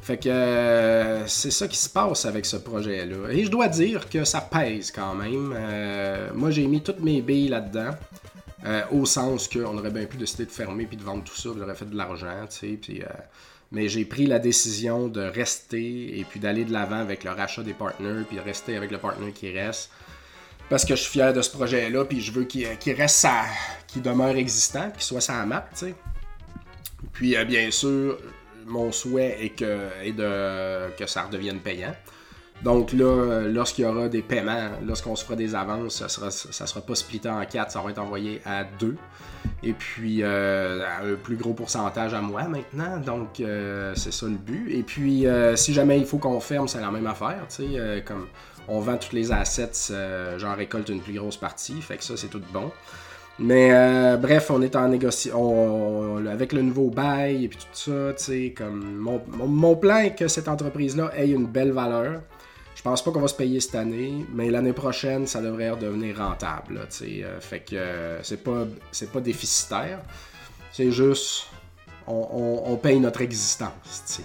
Fait 0.01 0.17
que 0.17 0.29
euh, 0.29 1.27
c'est 1.27 1.51
ça 1.51 1.67
qui 1.67 1.77
se 1.77 1.89
passe 1.89 2.25
avec 2.25 2.45
ce 2.45 2.57
projet-là. 2.57 3.29
Et 3.31 3.43
je 3.43 3.51
dois 3.51 3.67
dire 3.67 4.09
que 4.09 4.23
ça 4.23 4.41
pèse 4.41 4.91
quand 4.91 5.15
même. 5.15 5.53
Euh, 5.55 6.29
moi, 6.33 6.51
j'ai 6.51 6.65
mis 6.67 6.81
toutes 6.81 7.01
mes 7.01 7.21
billes 7.21 7.49
là-dedans. 7.49 7.91
Euh, 8.65 8.81
au 8.91 9.05
sens 9.05 9.47
qu'on 9.47 9.77
aurait 9.77 9.91
bien 9.91 10.05
pu 10.05 10.17
décider 10.17 10.45
de 10.45 10.51
fermer 10.51 10.85
puis 10.85 10.97
de 10.97 11.03
vendre 11.03 11.23
tout 11.23 11.35
ça, 11.35 11.49
j'aurais 11.57 11.75
fait 11.75 11.89
de 11.89 11.95
l'argent, 11.95 12.45
tu 12.49 12.57
sais. 12.57 12.79
Puis 12.81 13.01
Mais 13.71 13.89
j'ai 13.89 14.05
pris 14.05 14.25
la 14.25 14.39
décision 14.39 15.07
de 15.07 15.21
rester 15.21 16.19
et 16.19 16.23
puis 16.23 16.39
d'aller 16.39 16.63
de 16.63 16.71
l'avant 16.71 16.99
avec 16.99 17.23
le 17.23 17.31
rachat 17.31 17.63
des 17.63 17.73
partners, 17.73 18.23
puis 18.27 18.37
de 18.37 18.41
rester 18.41 18.77
avec 18.77 18.91
le 18.91 18.97
partner 18.97 19.31
qui 19.31 19.51
reste. 19.51 19.89
Parce 20.69 20.83
que 20.83 20.95
je 20.95 21.01
suis 21.01 21.11
fier 21.11 21.33
de 21.33 21.41
ce 21.41 21.49
projet-là, 21.51 22.05
puis 22.05 22.21
je 22.21 22.31
veux 22.31 22.43
qu'il 22.43 22.93
reste 22.93 23.17
ça, 23.17 23.43
qu'il 23.87 24.01
demeure 24.01 24.35
existant, 24.35 24.89
qu'il 24.91 25.01
soit 25.01 25.21
sa 25.21 25.45
map, 25.45 25.67
tu 25.71 25.87
sais. 25.87 25.95
Puis 27.13 27.37
euh, 27.37 27.45
bien 27.45 27.71
sûr, 27.71 28.17
mon 28.65 28.91
souhait 28.91 29.37
est 29.43 29.49
que, 29.49 29.87
est 30.03 30.11
de, 30.11 30.91
que 30.97 31.07
ça 31.07 31.23
redevienne 31.23 31.59
payant. 31.59 31.95
Donc 32.63 32.91
là, 32.91 33.41
lorsqu'il 33.47 33.85
y 33.85 33.87
aura 33.87 34.09
des 34.09 34.21
paiements, 34.21 34.69
lorsqu'on 34.85 35.15
se 35.15 35.23
fera 35.23 35.35
des 35.35 35.53
avances, 35.53 35.97
ça 35.97 36.09
sera, 36.09 36.31
ça 36.31 36.65
sera 36.65 36.81
pas 36.81 36.95
splitté 36.95 37.29
en 37.29 37.43
quatre, 37.45 37.71
ça 37.71 37.81
va 37.81 37.91
être 37.91 37.99
envoyé 37.99 38.41
à 38.45 38.63
deux. 38.63 38.95
Et 39.63 39.73
puis 39.73 40.19
euh, 40.21 40.83
un 41.03 41.15
plus 41.15 41.35
gros 41.35 41.53
pourcentage 41.53 42.13
à 42.13 42.21
moi 42.21 42.43
maintenant. 42.43 42.97
Donc 42.97 43.39
euh, 43.39 43.93
c'est 43.95 44.13
ça 44.13 44.25
le 44.25 44.33
but. 44.33 44.71
Et 44.71 44.83
puis 44.83 45.27
euh, 45.27 45.55
si 45.55 45.73
jamais 45.73 45.97
il 45.97 46.05
faut 46.05 46.17
qu'on 46.17 46.39
ferme, 46.39 46.67
c'est 46.67 46.81
la 46.81 46.91
même 46.91 47.07
affaire. 47.07 47.47
Comme 48.05 48.27
on 48.67 48.79
vend 48.79 48.97
tous 48.97 49.13
les 49.13 49.31
assets, 49.31 49.93
j'en 50.37 50.55
récolte 50.55 50.89
une 50.89 51.01
plus 51.01 51.13
grosse 51.13 51.37
partie. 51.37 51.81
Fait 51.81 51.97
que 51.97 52.03
ça, 52.03 52.17
c'est 52.17 52.27
tout 52.27 52.41
bon. 52.51 52.71
Mais 53.39 54.17
bref, 54.17 54.49
on 54.49 54.61
est 54.63 54.75
en 54.75 54.87
négociation 54.87 56.17
avec 56.27 56.53
le 56.53 56.63
nouveau 56.63 56.89
bail 56.89 57.45
et 57.45 57.47
puis 57.47 57.59
tout 57.59 57.67
ça, 57.91 58.13
tu 58.17 58.23
sais, 58.23 58.53
comme 58.57 58.97
mon, 58.97 59.21
mon, 59.27 59.75
plan 59.75 59.97
est 59.97 60.15
que 60.15 60.27
cette 60.27 60.47
entreprise-là 60.47 61.11
ait 61.15 61.29
une 61.29 61.45
belle 61.45 61.71
valeur. 61.71 62.21
Je 62.87 62.91
pense 62.91 63.03
pas 63.03 63.11
qu'on 63.11 63.19
va 63.19 63.27
se 63.27 63.35
payer 63.35 63.59
cette 63.59 63.75
année, 63.75 64.25
mais 64.31 64.49
l'année 64.49 64.71
prochaine, 64.71 65.27
ça 65.27 65.41
devrait 65.41 65.71
redevenir 65.71 66.19
rentable. 66.19 66.87
Euh, 67.01 67.39
fait 67.41 67.59
que 67.59 67.75
euh, 67.75 68.23
c'est 68.23 68.41
pas 68.41 68.65
pas 69.11 69.19
déficitaire. 69.19 69.99
C'est 70.71 70.89
juste 70.91 71.47
on, 72.07 72.79
paye 72.81 73.01
notre 73.01 73.19
existence. 73.19 74.21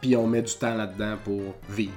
Puis 0.00 0.16
on 0.16 0.26
met 0.26 0.40
du 0.40 0.54
temps 0.54 0.74
là-dedans 0.76 1.18
pour 1.22 1.42
vivre. 1.68 1.92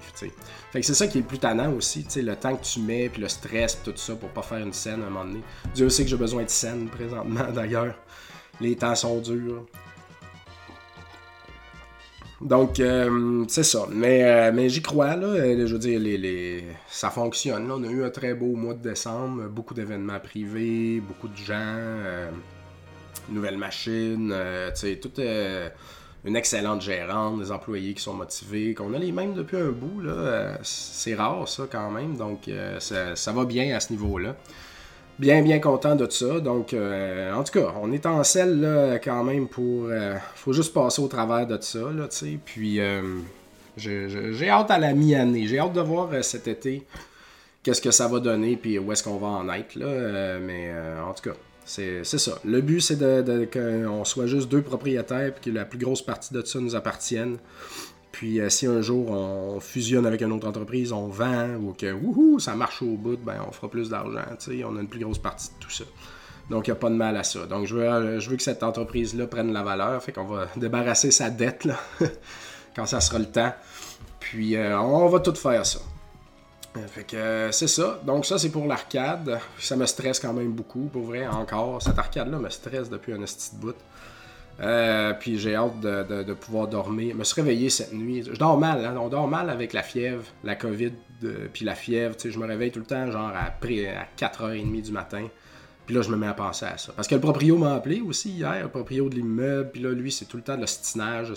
Fait 0.73 0.81
que 0.81 0.85
c'est 0.85 0.93
ça 0.93 1.07
qui 1.07 1.19
est 1.19 1.21
le 1.21 1.27
plus 1.27 1.39
tannant 1.39 1.71
aussi, 1.71 2.05
le 2.17 2.35
temps 2.35 2.57
que 2.57 2.65
tu 2.65 2.81
mets, 2.81 3.07
puis 3.07 3.21
le 3.21 3.29
stress, 3.29 3.79
tout 3.81 3.93
ça 3.95 4.13
pour 4.15 4.27
pas 4.27 4.41
faire 4.41 4.57
une 4.57 4.73
scène 4.73 5.03
à 5.03 5.05
un 5.05 5.09
moment 5.09 5.23
donné. 5.23 5.41
Dieu 5.73 5.87
sait 5.87 6.03
que 6.03 6.09
j'ai 6.09 6.17
besoin 6.17 6.43
de 6.43 6.49
scène 6.49 6.89
présentement 6.89 7.49
d'ailleurs. 7.55 7.95
Les 8.59 8.75
temps 8.75 8.95
sont 8.95 9.21
durs. 9.21 9.65
Donc, 12.43 12.79
euh, 12.79 13.45
c'est 13.47 13.63
ça. 13.63 13.85
Mais, 13.89 14.23
euh, 14.23 14.51
mais 14.53 14.67
j'y 14.67 14.81
crois, 14.81 15.15
là. 15.15 15.27
Euh, 15.27 15.65
je 15.65 15.73
veux 15.73 15.79
dire, 15.79 16.63
ça 16.87 17.09
fonctionne. 17.09 17.71
On 17.71 17.83
a 17.83 17.87
eu 17.87 18.03
un 18.03 18.09
très 18.09 18.33
beau 18.33 18.55
mois 18.55 18.73
de 18.73 18.81
décembre. 18.81 19.47
Beaucoup 19.47 19.73
d'événements 19.73 20.19
privés, 20.19 20.99
beaucoup 20.99 21.29
de 21.29 21.37
gens, 21.37 21.77
nouvelles 23.29 23.57
machines, 23.57 24.33
tu 24.73 24.79
sais, 24.79 24.95
toute 24.97 25.19
une 26.25 26.35
excellente 26.35 26.81
gérante, 26.81 27.39
des 27.39 27.51
employés 27.51 27.93
qui 27.93 28.01
sont 28.01 28.13
motivés, 28.13 28.73
qu'on 28.73 28.93
a 28.93 28.97
les 28.97 29.11
mêmes 29.11 29.33
depuis 29.33 29.57
un 29.57 29.71
bout, 29.71 30.01
là. 30.01 30.57
c'est 30.63 31.15
rare, 31.15 31.47
ça, 31.47 31.63
quand 31.71 31.91
même. 31.91 32.17
Donc, 32.17 32.49
ça 32.79 33.31
va 33.31 33.45
bien 33.45 33.75
à 33.75 33.79
ce 33.79 33.93
niveau-là 33.93 34.35
bien, 35.19 35.41
bien 35.41 35.59
content 35.59 35.95
de 35.95 36.09
ça. 36.09 36.39
Donc, 36.39 36.73
euh, 36.73 37.33
en 37.33 37.43
tout 37.43 37.59
cas, 37.59 37.73
on 37.81 37.91
est 37.91 38.05
en 38.05 38.23
selle 38.23 38.61
là, 38.61 38.99
quand 38.99 39.23
même 39.23 39.47
pour. 39.47 39.87
Euh, 39.89 40.15
faut 40.35 40.53
juste 40.53 40.73
passer 40.73 41.01
au 41.01 41.07
travers 41.07 41.47
de 41.47 41.57
ça, 41.61 41.79
là, 41.79 42.07
tu 42.07 42.17
sais. 42.17 42.39
Puis, 42.43 42.79
euh, 42.79 43.01
j'ai 43.77 44.49
hâte 44.49 44.71
à 44.71 44.79
la 44.79 44.93
mi-année. 44.93 45.47
J'ai 45.47 45.59
hâte 45.59 45.73
de 45.73 45.81
voir 45.81 46.09
cet 46.23 46.47
été 46.47 46.85
qu'est-ce 47.63 47.81
que 47.81 47.91
ça 47.91 48.07
va 48.07 48.19
donner, 48.19 48.57
puis 48.57 48.77
où 48.77 48.91
est-ce 48.91 49.03
qu'on 49.03 49.17
va 49.17 49.27
en 49.27 49.49
être, 49.53 49.75
là. 49.75 50.39
mais 50.39 50.71
en 51.01 51.13
tout 51.13 51.29
cas. 51.29 51.35
C'est 51.65 52.03
ça. 52.03 52.39
Le 52.43 52.59
but, 52.59 52.81
c'est 52.81 52.99
qu'on 53.49 54.03
soit 54.03 54.27
juste 54.27 54.49
deux 54.49 54.61
propriétaires, 54.61 55.33
puis 55.33 55.49
que 55.49 55.57
la 55.57 55.63
plus 55.63 55.79
grosse 55.79 56.01
partie 56.01 56.33
de 56.33 56.43
ça 56.43 56.59
nous 56.59 56.75
appartienne. 56.75 57.37
Puis 58.13 58.39
euh, 58.39 58.47
si 58.47 58.67
un 58.67 58.81
jour 58.81 59.09
on 59.09 59.59
fusionne 59.59 60.05
avec 60.05 60.21
une 60.21 60.31
autre 60.31 60.47
entreprise, 60.47 60.91
on 60.91 61.07
vend 61.07 61.55
ou 61.55 61.73
que 61.73 61.91
wouhou, 61.91 62.39
ça 62.39 62.55
marche 62.55 62.83
au 62.83 62.95
bout, 62.95 63.17
ben 63.17 63.37
on 63.45 63.51
fera 63.51 63.67
plus 63.67 63.89
d'argent. 63.89 64.21
On 64.65 64.77
a 64.77 64.81
une 64.81 64.87
plus 64.87 64.99
grosse 64.99 65.17
partie 65.17 65.49
de 65.49 65.59
tout 65.59 65.71
ça. 65.71 65.83
Donc 66.49 66.67
il 66.67 66.69
n'y 66.69 66.77
a 66.77 66.79
pas 66.79 66.91
de 66.91 66.95
mal 66.95 67.17
à 67.17 67.23
ça. 67.23 67.47
Donc 67.47 67.65
je 67.65 67.75
veux, 67.75 67.83
euh, 67.83 68.19
je 68.19 68.29
veux 68.29 68.37
que 68.37 68.43
cette 68.43 68.61
entreprise-là 68.61 69.25
prenne 69.25 69.51
la 69.51 69.63
valeur. 69.63 70.01
Fait 70.01 70.11
qu'on 70.11 70.25
va 70.25 70.47
débarrasser 70.55 71.09
sa 71.09 71.31
dette 71.31 71.65
là, 71.65 71.79
quand 72.75 72.85
ça 72.85 73.01
sera 73.01 73.17
le 73.17 73.25
temps. 73.25 73.51
Puis 74.19 74.55
euh, 74.57 74.79
on 74.79 75.07
va 75.09 75.19
tout 75.19 75.35
faire 75.35 75.65
ça. 75.65 75.79
Fait 76.89 77.03
que 77.05 77.49
c'est 77.51 77.67
ça. 77.67 77.99
Donc 78.05 78.27
ça 78.27 78.37
c'est 78.37 78.49
pour 78.49 78.67
l'arcade. 78.67 79.39
Ça 79.57 79.75
me 79.75 79.87
stresse 79.87 80.19
quand 80.19 80.33
même 80.33 80.51
beaucoup, 80.51 80.85
pour 80.85 81.05
vrai, 81.05 81.25
encore. 81.25 81.81
Cette 81.81 81.97
arcade-là 81.97 82.37
me 82.37 82.49
stresse 82.51 82.91
depuis 82.91 83.13
un 83.13 83.21
petit 83.21 83.55
bout. 83.55 83.75
Euh, 84.59 85.13
puis 85.13 85.39
j'ai 85.39 85.55
hâte 85.55 85.79
de, 85.79 86.33
pouvoir 86.33 86.67
dormir. 86.67 87.15
Me 87.15 87.23
suis 87.23 87.41
réveillé 87.41 87.69
cette 87.69 87.93
nuit. 87.93 88.23
Je 88.23 88.37
dors 88.37 88.57
mal, 88.57 88.85
hein? 88.85 88.95
on 88.99 89.09
dort 89.09 89.27
mal 89.27 89.49
avec 89.49 89.73
la 89.73 89.83
fièvre, 89.83 90.23
la 90.43 90.55
COVID, 90.55 90.91
puis 91.51 91.65
la 91.65 91.75
fièvre. 91.75 92.15
Je 92.23 92.37
me 92.37 92.45
réveille 92.45 92.71
tout 92.71 92.79
le 92.79 92.85
temps, 92.85 93.09
genre 93.11 93.31
à, 93.33 93.47
à 93.47 94.07
4h30 94.17 94.81
du 94.81 94.91
matin. 94.91 95.27
Puis 95.85 95.95
là, 95.95 96.01
je 96.01 96.09
me 96.09 96.15
mets 96.15 96.27
à 96.27 96.33
penser 96.33 96.65
à 96.65 96.77
ça. 96.77 96.93
Parce 96.95 97.07
que 97.07 97.15
le 97.15 97.21
proprio 97.21 97.57
m'a 97.57 97.75
appelé 97.75 97.99
aussi 97.99 98.29
hier, 98.31 98.63
le 98.63 98.69
proprio 98.69 99.09
de 99.09 99.15
l'immeuble. 99.15 99.71
Puis 99.71 99.81
là, 99.81 99.91
lui, 99.91 100.11
c'est 100.11 100.25
tout 100.25 100.37
le 100.37 100.43
temps 100.43 100.55
de 100.55 100.61
l'ostinage. 100.61 101.33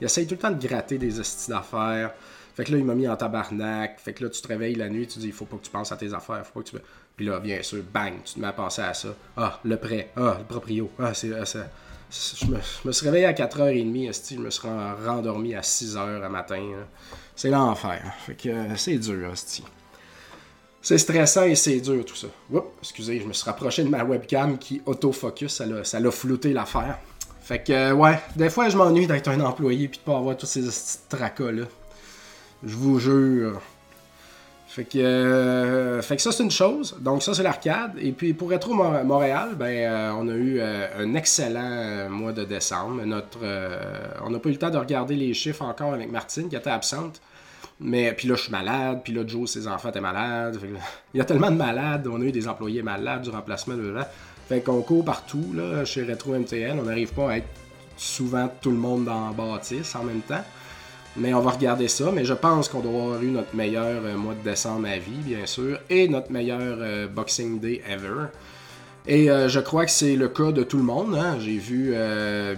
Il 0.00 0.04
essaye 0.04 0.26
tout 0.26 0.34
le 0.34 0.40
temps 0.40 0.50
de 0.50 0.66
gratter 0.66 0.98
des 0.98 1.18
hosties 1.18 1.50
d'affaires. 1.50 2.12
Fait 2.54 2.64
que 2.64 2.72
là, 2.72 2.78
il 2.78 2.84
m'a 2.84 2.94
mis 2.94 3.08
en 3.08 3.16
tabarnak. 3.16 3.98
Fait 3.98 4.12
que 4.12 4.24
là, 4.24 4.30
tu 4.30 4.42
te 4.42 4.48
réveilles 4.48 4.74
la 4.74 4.90
nuit, 4.90 5.06
tu 5.06 5.18
dis, 5.18 5.28
il 5.28 5.32
faut 5.32 5.46
pas 5.46 5.56
que 5.56 5.62
tu 5.62 5.70
penses 5.70 5.92
à 5.92 5.96
tes 5.96 6.12
affaires. 6.12 6.44
Faut 6.44 6.60
pas 6.60 6.64
que 6.64 6.70
tu... 6.70 6.76
Puis 7.16 7.24
là, 7.24 7.40
bien 7.40 7.62
sûr, 7.62 7.82
bang, 7.92 8.14
tu 8.24 8.34
te 8.34 8.40
mets 8.40 8.48
à 8.48 8.52
penser 8.52 8.82
à 8.82 8.92
ça. 8.92 9.14
Ah, 9.36 9.60
le 9.64 9.76
prêt. 9.78 10.10
Ah, 10.16 10.36
le 10.38 10.44
proprio. 10.44 10.90
Ah, 10.98 11.14
c'est... 11.14 11.32
Ah, 11.32 11.44
je 12.10 12.46
me, 12.86 12.92
suis 12.92 13.06
réveillé 13.06 13.26
à 13.26 13.32
4h30, 13.32 14.34
je 14.34 14.40
me 14.40 14.50
suis 14.50 14.68
rendormi 15.06 15.54
à 15.54 15.60
6h 15.60 16.20
le 16.20 16.28
matin. 16.28 16.60
C'est 17.36 17.50
l'enfer. 17.50 18.02
Fait 18.26 18.34
que 18.34 18.48
euh, 18.48 18.76
c'est 18.76 18.98
dur, 18.98 19.32
C'est 20.82 20.98
stressant 20.98 21.44
et 21.44 21.54
c'est 21.54 21.80
dur 21.80 22.04
tout 22.04 22.16
ça. 22.16 22.26
Oups, 22.52 22.66
excusez, 22.82 23.20
je 23.20 23.26
me 23.26 23.32
suis 23.32 23.44
rapproché 23.44 23.84
de 23.84 23.88
ma 23.88 24.04
webcam 24.04 24.58
qui 24.58 24.82
autofocus, 24.86 25.54
ça 25.54 25.66
l'a, 25.66 25.84
ça 25.84 26.00
l'a 26.00 26.10
flouté 26.10 26.52
l'affaire. 26.52 26.98
Fait 27.42 27.62
que 27.62 27.72
euh, 27.72 27.92
ouais, 27.92 28.18
des 28.36 28.50
fois 28.50 28.68
je 28.68 28.76
m'ennuie 28.76 29.06
d'être 29.06 29.28
un 29.28 29.40
employé 29.40 29.88
puis 29.88 29.98
de 29.98 30.04
pas 30.04 30.16
avoir 30.16 30.36
tous 30.36 30.46
ces 30.46 30.64
tracas 31.08 31.52
là. 31.52 31.64
Je 32.62 32.76
vous 32.76 32.98
jure. 32.98 33.60
Fait 34.70 34.84
que, 34.84 34.98
euh, 34.98 36.00
fait 36.00 36.14
que 36.14 36.22
ça, 36.22 36.30
c'est 36.30 36.44
une 36.44 36.50
chose. 36.52 36.96
Donc, 37.00 37.24
ça, 37.24 37.34
c'est 37.34 37.42
l'arcade. 37.42 37.94
Et 38.00 38.12
puis, 38.12 38.34
pour 38.34 38.52
Retro 38.52 38.72
Montréal, 38.72 39.56
ben, 39.58 39.66
euh, 39.66 40.12
on 40.16 40.28
a 40.28 40.32
eu 40.32 40.60
euh, 40.60 40.86
un 40.96 41.14
excellent 41.14 42.08
mois 42.08 42.32
de 42.32 42.44
décembre. 42.44 43.04
Notre, 43.04 43.40
on 44.24 44.30
n'a 44.30 44.38
pas 44.38 44.48
eu 44.48 44.52
le 44.52 44.58
temps 44.58 44.70
de 44.70 44.78
regarder 44.78 45.16
les 45.16 45.34
chiffres 45.34 45.62
encore 45.62 45.92
avec 45.92 46.08
Martine, 46.08 46.48
qui 46.48 46.54
était 46.54 46.70
absente. 46.70 47.20
Mais 47.80 48.12
puis 48.12 48.28
là, 48.28 48.36
je 48.36 48.42
suis 48.42 48.52
malade. 48.52 49.00
Puis 49.02 49.12
là, 49.12 49.24
Joe, 49.26 49.50
ses 49.50 49.66
enfants 49.66 49.88
étaient 49.88 50.00
malades. 50.00 50.60
il 51.14 51.18
y 51.18 51.20
a 51.20 51.24
tellement 51.24 51.50
de 51.50 51.56
malades. 51.56 52.06
On 52.06 52.20
a 52.20 52.24
eu 52.24 52.30
des 52.30 52.46
employés 52.46 52.84
malades 52.84 53.22
du 53.22 53.30
remplacement 53.30 53.74
de 53.74 53.88
là. 53.88 54.08
Fait 54.48 54.60
qu'on 54.60 54.82
court 54.82 55.04
partout 55.04 55.52
là, 55.52 55.84
chez 55.84 56.04
Retro 56.04 56.38
MTL. 56.38 56.78
On 56.78 56.84
n'arrive 56.84 57.12
pas 57.12 57.32
à 57.32 57.36
être 57.38 57.48
souvent 57.96 58.48
tout 58.60 58.70
le 58.70 58.76
monde 58.76 59.06
dans 59.06 59.30
bâtisse 59.30 59.96
en 59.96 60.04
même 60.04 60.20
temps. 60.20 60.44
Mais 61.16 61.34
on 61.34 61.40
va 61.40 61.50
regarder 61.50 61.88
ça. 61.88 62.10
Mais 62.12 62.24
je 62.24 62.34
pense 62.34 62.68
qu'on 62.68 62.80
doit 62.80 63.02
avoir 63.02 63.22
eu 63.22 63.30
notre 63.30 63.54
meilleur 63.54 64.04
euh, 64.04 64.16
mois 64.16 64.34
de 64.34 64.48
décembre 64.48 64.86
à 64.88 64.98
vie, 64.98 65.22
bien 65.24 65.46
sûr, 65.46 65.78
et 65.88 66.08
notre 66.08 66.30
meilleur 66.30 66.78
euh, 66.80 67.08
Boxing 67.08 67.58
Day 67.58 67.82
ever. 67.88 68.26
Et 69.06 69.30
euh, 69.30 69.48
je 69.48 69.60
crois 69.60 69.86
que 69.86 69.90
c'est 69.90 70.14
le 70.14 70.28
cas 70.28 70.52
de 70.52 70.62
tout 70.62 70.76
le 70.76 70.84
monde. 70.84 71.16
Hein. 71.16 71.38
J'ai 71.40 71.56
vu 71.56 71.94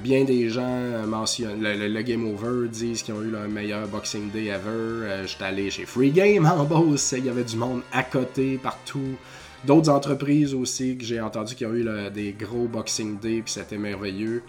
bien 0.02 0.24
des 0.24 0.50
gens 0.50 1.06
mentionner, 1.06 1.88
le, 1.88 2.02
Game 2.02 2.26
Over 2.26 2.68
disent 2.68 3.02
qu'ils 3.02 3.14
ont 3.14 3.22
eu 3.22 3.30
leur 3.30 3.48
meilleur 3.48 3.86
Boxing 3.86 4.30
Day 4.30 4.46
ever. 4.46 5.24
J'étais 5.26 5.44
allé 5.44 5.70
chez 5.70 5.86
Free 5.86 6.10
Game 6.10 6.44
en 6.44 6.64
Beauce, 6.64 7.14
il 7.16 7.26
y 7.26 7.28
avait 7.28 7.44
du 7.44 7.56
monde 7.56 7.82
à 7.92 8.02
côté, 8.02 8.58
partout. 8.60 9.16
D'autres 9.64 9.90
entreprises 9.90 10.54
aussi 10.54 10.96
que 10.96 11.04
j'ai 11.04 11.20
entendu 11.20 11.54
qui 11.54 11.64
ont 11.64 11.72
eu 11.72 11.86
des 12.12 12.32
gros 12.32 12.66
Boxing 12.66 13.20
Day, 13.20 13.42
puis 13.44 13.52
c'était 13.52 13.78
merveilleux. 13.78 14.42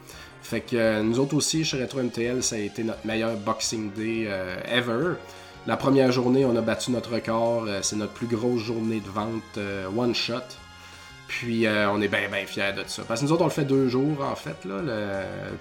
Fait 0.44 0.60
que 0.60 0.76
euh, 0.76 1.02
nous 1.02 1.20
autres 1.20 1.36
aussi, 1.36 1.64
chez 1.64 1.82
Retro 1.82 2.04
MTL, 2.04 2.44
ça 2.44 2.56
a 2.56 2.60
été 2.60 2.84
notre 2.84 3.06
meilleur 3.08 3.38
Boxing 3.38 3.92
Day 3.94 4.26
euh, 4.28 4.58
ever. 4.68 5.16
La 5.66 5.78
première 5.78 6.12
journée, 6.12 6.46
on 6.46 6.56
a 6.58 6.62
battu 6.62 6.92
notre 6.92 7.14
record. 7.14 7.64
Euh, 7.66 7.80
c'est 7.82 7.96
notre 7.96 8.12
plus 8.12 8.28
grosse 8.28 8.62
journée 8.62 9.00
de 9.00 9.10
vente 9.10 9.58
one 9.98 10.14
shot. 10.14 10.42
Puis 11.30 11.66
on 11.68 12.00
est 12.02 12.10
bien 12.10 12.30
bien 12.30 12.46
fiers 12.46 12.74
de 12.74 12.84
ça. 12.86 13.02
Parce 13.08 13.22
que 13.22 13.26
nous 13.26 13.32
autres, 13.32 13.42
on 13.42 13.48
le 13.48 13.52
fait 13.52 13.66
deux 13.66 13.88
jours 13.88 14.22
en 14.22 14.36
fait. 14.36 14.66
Là, 14.66 14.82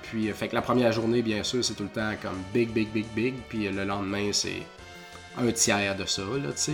Puis 0.03 0.31
fait 0.33 0.49
que 0.49 0.55
la 0.55 0.61
première 0.61 0.93
journée, 0.93 1.23
bien 1.23 1.43
sûr, 1.45 1.65
c'est 1.65 1.73
tout 1.75 1.85
le 1.85 1.89
temps 1.89 2.13
comme 2.21 2.37
big, 2.53 2.71
big, 2.71 2.89
big, 2.89 3.07
big. 3.15 3.35
Puis 3.49 3.71
le 3.71 3.85
lendemain, 3.85 4.31
c'est 4.33 4.67
un 5.39 5.51
tiers 5.53 5.97
de 5.97 6.05
ça, 6.05 6.23
là, 6.23 6.51
tu 6.51 6.57
sais. 6.57 6.73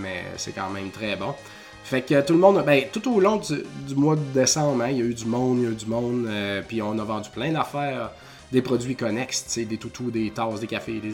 mais 0.00 0.24
c'est 0.36 0.52
quand 0.52 0.70
même 0.70 0.90
très 0.90 1.14
bon. 1.14 1.32
Fait 1.84 2.02
que 2.02 2.20
tout 2.20 2.34
le 2.34 2.38
monde, 2.38 2.62
ben, 2.64 2.84
tout 2.92 3.12
au 3.12 3.20
long 3.20 3.36
du, 3.36 3.94
mois 3.96 4.16
de 4.16 4.38
décembre, 4.38 4.82
hein, 4.82 4.90
il 4.90 4.98
y 4.98 5.02
a 5.02 5.04
eu 5.04 5.14
du 5.14 5.26
monde, 5.26 5.58
il 5.58 5.64
y 5.64 5.66
a 5.66 5.70
eu 5.70 5.74
du 5.74 5.86
monde, 5.86 6.26
euh, 6.28 6.62
puis 6.66 6.80
on 6.82 6.98
a 6.98 7.04
vendu 7.04 7.30
plein 7.30 7.52
d'affaires, 7.52 8.12
des 8.52 8.62
produits 8.62 8.94
connexes, 8.94 9.58
des 9.58 9.76
toutous, 9.76 10.10
des 10.10 10.30
tasses, 10.30 10.60
des 10.60 10.66
cafés, 10.66 11.00
des. 11.00 11.10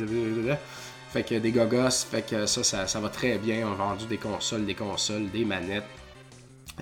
Fait 1.11 1.22
que 1.22 1.37
des 1.37 1.50
gogos, 1.50 2.05
fait 2.11 2.22
que 2.29 2.44
ça, 2.46 2.87
ça, 2.87 3.00
va 3.00 3.09
très 3.09 3.38
bien. 3.38 3.66
On 3.66 3.72
a 3.72 3.87
vendu 3.87 4.07
des 4.07 4.18
consoles, 4.18 4.66
des 4.66 4.74
consoles, 4.74 5.31
des 5.31 5.44
manettes. 5.44 5.85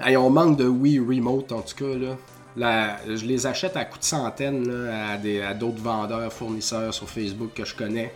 Hey, 0.03 0.17
on 0.17 0.31
manque 0.31 0.57
de 0.57 0.67
Wii 0.67 0.99
Remote 0.99 1.53
en 1.53 1.63
tout 1.63 1.77
cas, 1.77 2.17
là. 2.57 2.97
je 3.07 3.25
les 3.27 3.47
achète 3.47 3.77
à 3.77 3.85
coups 3.85 4.01
de 4.01 4.05
centaines 4.07 4.89
à, 4.91 5.55
d'autres 5.55 5.81
vendeurs, 5.81 6.33
fournisseurs 6.33 6.93
sur 6.93 7.09
Facebook 7.09 7.51
que 7.55 7.65
je 7.65 7.77
connais. 7.77 8.13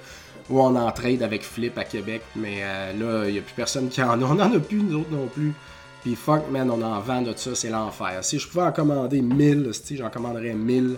Ou 0.51 0.61
on 0.61 0.77
en 0.77 0.91
trade 0.93 1.23
avec 1.23 1.43
Flip 1.43 1.77
à 1.77 1.85
Québec. 1.85 2.23
Mais 2.37 2.61
euh, 2.63 2.93
là, 2.93 3.29
il 3.29 3.33
n'y 3.33 3.39
a 3.39 3.43
plus 3.43 3.55
personne 3.55 3.89
qui 3.89 4.03
en 4.03 4.21
a. 4.21 4.25
On 4.25 4.35
n'en 4.35 4.53
a 4.53 4.59
plus, 4.59 4.83
nous 4.83 5.01
autres 5.01 5.11
non 5.11 5.27
plus. 5.27 5.53
Puis 6.03 6.15
fuck, 6.15 6.49
man, 6.51 6.71
on 6.71 6.81
en 6.81 7.01
vend 7.01 7.23
de 7.23 7.35
ça, 7.37 7.55
c'est 7.55 7.71
l'enfer. 7.71 8.19
Si 8.23 8.39
je 8.39 8.49
pouvais 8.49 8.65
en 8.65 8.73
commander 8.73 9.21
1000, 9.21 9.71
j'en 9.93 10.11
commanderais 10.11 10.55
1000. 10.55 10.97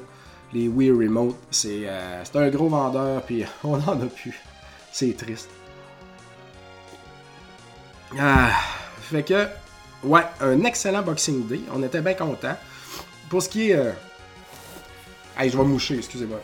Les 0.52 0.66
Wii 0.66 0.90
Remote, 0.90 1.36
c'est 1.50 1.82
euh, 1.84 2.22
un 2.34 2.48
gros 2.48 2.68
vendeur, 2.68 3.22
puis 3.22 3.44
on 3.64 3.76
n'en 3.76 4.00
a 4.00 4.06
plus. 4.06 4.38
C'est 4.92 5.16
triste. 5.16 5.48
Ah, 8.18 8.50
fait 9.00 9.22
que, 9.22 9.46
ouais, 10.02 10.22
un 10.40 10.64
excellent 10.64 11.02
Boxing 11.02 11.46
Day. 11.46 11.60
On 11.72 11.82
était 11.82 12.00
bien 12.00 12.14
contents. 12.14 12.56
Pour 13.28 13.42
ce 13.42 13.48
qui 13.48 13.70
est. 13.70 13.76
Euh... 13.76 13.92
je 15.38 15.56
vais 15.56 15.64
moucher, 15.64 15.98
excusez-moi. 15.98 16.40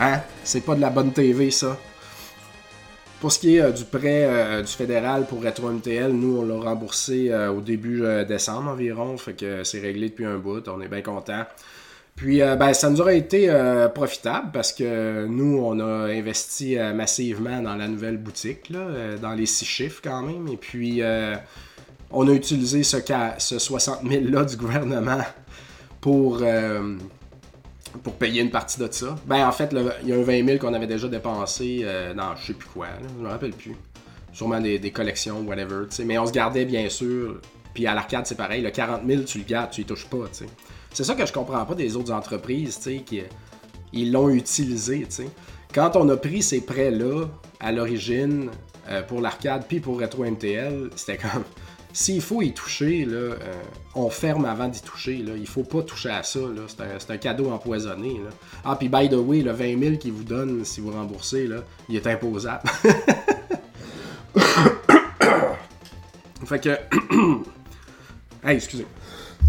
Hein? 0.00 0.20
C'est 0.44 0.62
pas 0.62 0.74
de 0.74 0.80
la 0.80 0.88
bonne 0.88 1.12
TV, 1.12 1.50
ça. 1.50 1.76
Pour 3.20 3.30
ce 3.30 3.38
qui 3.38 3.56
est 3.56 3.60
euh, 3.60 3.70
du 3.70 3.84
prêt 3.84 4.24
euh, 4.24 4.62
du 4.62 4.72
fédéral 4.72 5.26
pour 5.26 5.44
Retro 5.44 5.68
MTL, 5.68 6.10
nous, 6.10 6.38
on 6.38 6.46
l'a 6.46 6.70
remboursé 6.70 7.30
euh, 7.30 7.50
au 7.50 7.60
début 7.60 8.02
décembre 8.26 8.70
environ. 8.70 9.18
Fait 9.18 9.34
que 9.34 9.62
c'est 9.62 9.80
réglé 9.80 10.08
depuis 10.08 10.24
un 10.24 10.38
bout. 10.38 10.66
On 10.68 10.80
est 10.80 10.88
bien 10.88 11.02
content. 11.02 11.44
Puis, 12.16 12.40
ben, 12.40 12.74
ça 12.74 12.90
nous 12.90 13.00
aurait 13.00 13.16
été 13.16 13.48
profitable 13.94 14.50
parce 14.52 14.74
que 14.74 15.26
nous, 15.26 15.58
on 15.58 15.80
a 15.80 16.10
investi 16.10 16.76
massivement 16.94 17.62
dans 17.62 17.76
la 17.76 17.88
nouvelle 17.88 18.18
boutique, 18.18 18.68
là, 18.68 19.16
dans 19.16 19.32
les 19.32 19.46
six 19.46 19.64
chiffres 19.64 20.02
quand 20.04 20.20
même. 20.20 20.46
Et 20.48 20.58
puis, 20.58 21.00
on 22.10 22.28
a 22.28 22.32
utilisé 22.32 22.82
ce, 22.82 22.98
ce 23.38 23.58
60 23.58 24.04
000-là 24.04 24.44
du 24.44 24.56
gouvernement 24.56 25.24
pour 26.02 26.42
pour 28.02 28.14
payer 28.14 28.42
une 28.42 28.50
partie 28.50 28.78
de 28.78 28.88
ça. 28.90 29.16
Ben, 29.26 29.46
en 29.46 29.52
fait, 29.52 29.74
il 30.02 30.08
y 30.08 30.12
a 30.12 30.16
un 30.16 30.22
20 30.22 30.46
000 30.46 30.58
qu'on 30.58 30.74
avait 30.74 30.86
déjà 30.86 31.08
dépensé 31.08 31.80
euh, 31.82 32.14
dans 32.14 32.36
je 32.36 32.46
sais 32.46 32.52
plus 32.54 32.68
quoi, 32.68 32.86
je 33.16 33.22
me 33.22 33.28
rappelle 33.28 33.52
plus. 33.52 33.76
Sûrement 34.32 34.60
des, 34.60 34.92
collections, 34.92 35.40
whatever, 35.40 35.86
sais. 35.90 36.04
Mais 36.04 36.18
on 36.18 36.26
se 36.26 36.32
gardait, 36.32 36.64
bien 36.64 36.88
sûr. 36.88 37.40
Puis 37.74 37.86
à 37.86 37.94
l'arcade, 37.94 38.26
c'est 38.26 38.36
pareil. 38.36 38.62
Le 38.62 38.70
40 38.70 39.02
000, 39.06 39.22
tu 39.22 39.38
le 39.38 39.44
gardes, 39.44 39.70
tu 39.70 39.80
y 39.80 39.84
touches 39.84 40.06
pas, 40.06 40.26
sais. 40.32 40.46
C'est 40.92 41.04
ça 41.04 41.14
que 41.14 41.26
je 41.26 41.32
comprends 41.32 41.64
pas 41.64 41.74
des 41.74 41.96
autres 41.96 42.12
entreprises, 42.12 42.76
tu 42.76 42.82
sais, 42.82 43.02
qui 43.04 43.22
ils 43.92 44.12
l'ont 44.12 44.30
utilisé, 44.30 45.00
tu 45.00 45.06
sais. 45.08 45.28
Quand 45.74 45.96
on 45.96 46.08
a 46.08 46.16
pris 46.16 46.42
ces 46.42 46.60
prêts-là, 46.60 47.26
à 47.60 47.72
l'origine, 47.72 48.50
euh, 48.88 49.02
pour 49.02 49.20
l'arcade, 49.20 49.64
puis 49.68 49.80
pour 49.80 50.00
Retro 50.00 50.24
MTL, 50.24 50.90
c'était 50.96 51.18
comme 51.18 51.44
s'il 51.92 52.20
faut 52.20 52.42
y 52.42 52.52
toucher, 52.52 53.06
euh, 53.08 53.34
on 53.94 54.10
ferme 54.10 54.44
avant 54.44 54.68
d'y 54.68 54.80
toucher. 54.82 55.18
Là. 55.18 55.32
Il 55.36 55.46
faut 55.46 55.64
pas 55.64 55.82
toucher 55.82 56.10
à 56.10 56.22
ça. 56.22 56.40
C'est 56.98 57.10
un, 57.10 57.16
cadeau 57.16 57.50
empoisonné. 57.50 58.20
Ah, 58.64 58.76
puis 58.76 58.88
by 58.88 59.08
the 59.08 59.14
way, 59.14 59.42
le 59.42 59.52
20 59.52 59.78
000 59.78 59.96
qu'il 59.96 60.12
vous 60.12 60.24
donne 60.24 60.64
si 60.64 60.80
vous 60.80 60.92
remboursez, 60.92 61.46
là, 61.46 61.64
il 61.88 61.96
est 61.96 62.06
imposable. 62.06 62.62
fait 66.44 66.60
que. 66.60 66.70
hey, 68.44 68.56
excusez. 68.56 68.86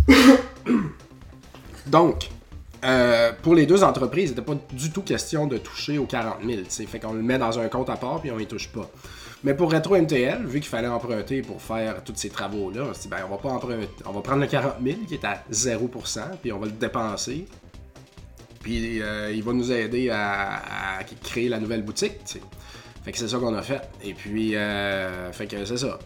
Donc, 1.87 2.29
euh, 2.83 3.31
pour 3.41 3.53
les 3.53 3.65
deux 3.65 3.83
entreprises, 3.83 4.31
il 4.31 4.35
n'était 4.35 4.41
pas 4.41 4.57
du 4.71 4.91
tout 4.91 5.01
question 5.01 5.47
de 5.47 5.57
toucher 5.57 5.97
aux 5.97 6.05
40 6.05 6.37
000. 6.45 6.61
Fait 6.87 6.99
qu'on 6.99 7.13
le 7.13 7.21
met 7.21 7.37
dans 7.37 7.59
un 7.59 7.67
compte 7.67 7.89
à 7.89 7.97
part 7.97 8.21
puis 8.21 8.31
on 8.31 8.39
y 8.39 8.47
touche 8.47 8.69
pas. 8.69 8.89
Mais 9.43 9.55
pour 9.55 9.71
Retro 9.71 9.97
MTL, 9.97 10.45
vu 10.45 10.59
qu'il 10.59 10.69
fallait 10.69 10.87
emprunter 10.87 11.41
pour 11.41 11.61
faire 11.61 12.03
tous 12.03 12.15
ces 12.15 12.29
travaux-là, 12.29 12.83
on 12.89 12.93
s'est 12.93 13.03
dit, 13.03 13.07
ben, 13.07 13.23
on 13.25 13.31
va 13.31 13.37
pas 13.37 13.49
emprunter. 13.49 13.89
On 14.05 14.11
va 14.11 14.21
prendre 14.21 14.41
le 14.41 14.47
40 14.47 14.75
000 14.83 14.97
qui 15.07 15.15
est 15.15 15.25
à 15.25 15.43
0%, 15.51 16.19
puis 16.41 16.51
on 16.51 16.59
va 16.59 16.67
le 16.67 16.73
dépenser. 16.73 17.47
Puis 18.61 19.01
euh, 19.01 19.31
il 19.33 19.41
va 19.43 19.53
nous 19.53 19.71
aider 19.71 20.11
à, 20.11 20.99
créer 21.23 21.49
la 21.49 21.59
nouvelle 21.59 21.81
boutique, 21.81 22.19
Fait 23.03 23.11
que 23.11 23.17
c'est 23.17 23.27
ça 23.27 23.39
qu'on 23.39 23.55
a 23.55 23.63
fait. 23.63 23.81
Et 24.03 24.13
puis, 24.13 24.55
euh, 24.55 25.31
fait 25.31 25.47
que 25.47 25.65
c'est 25.65 25.77
ça. 25.77 25.97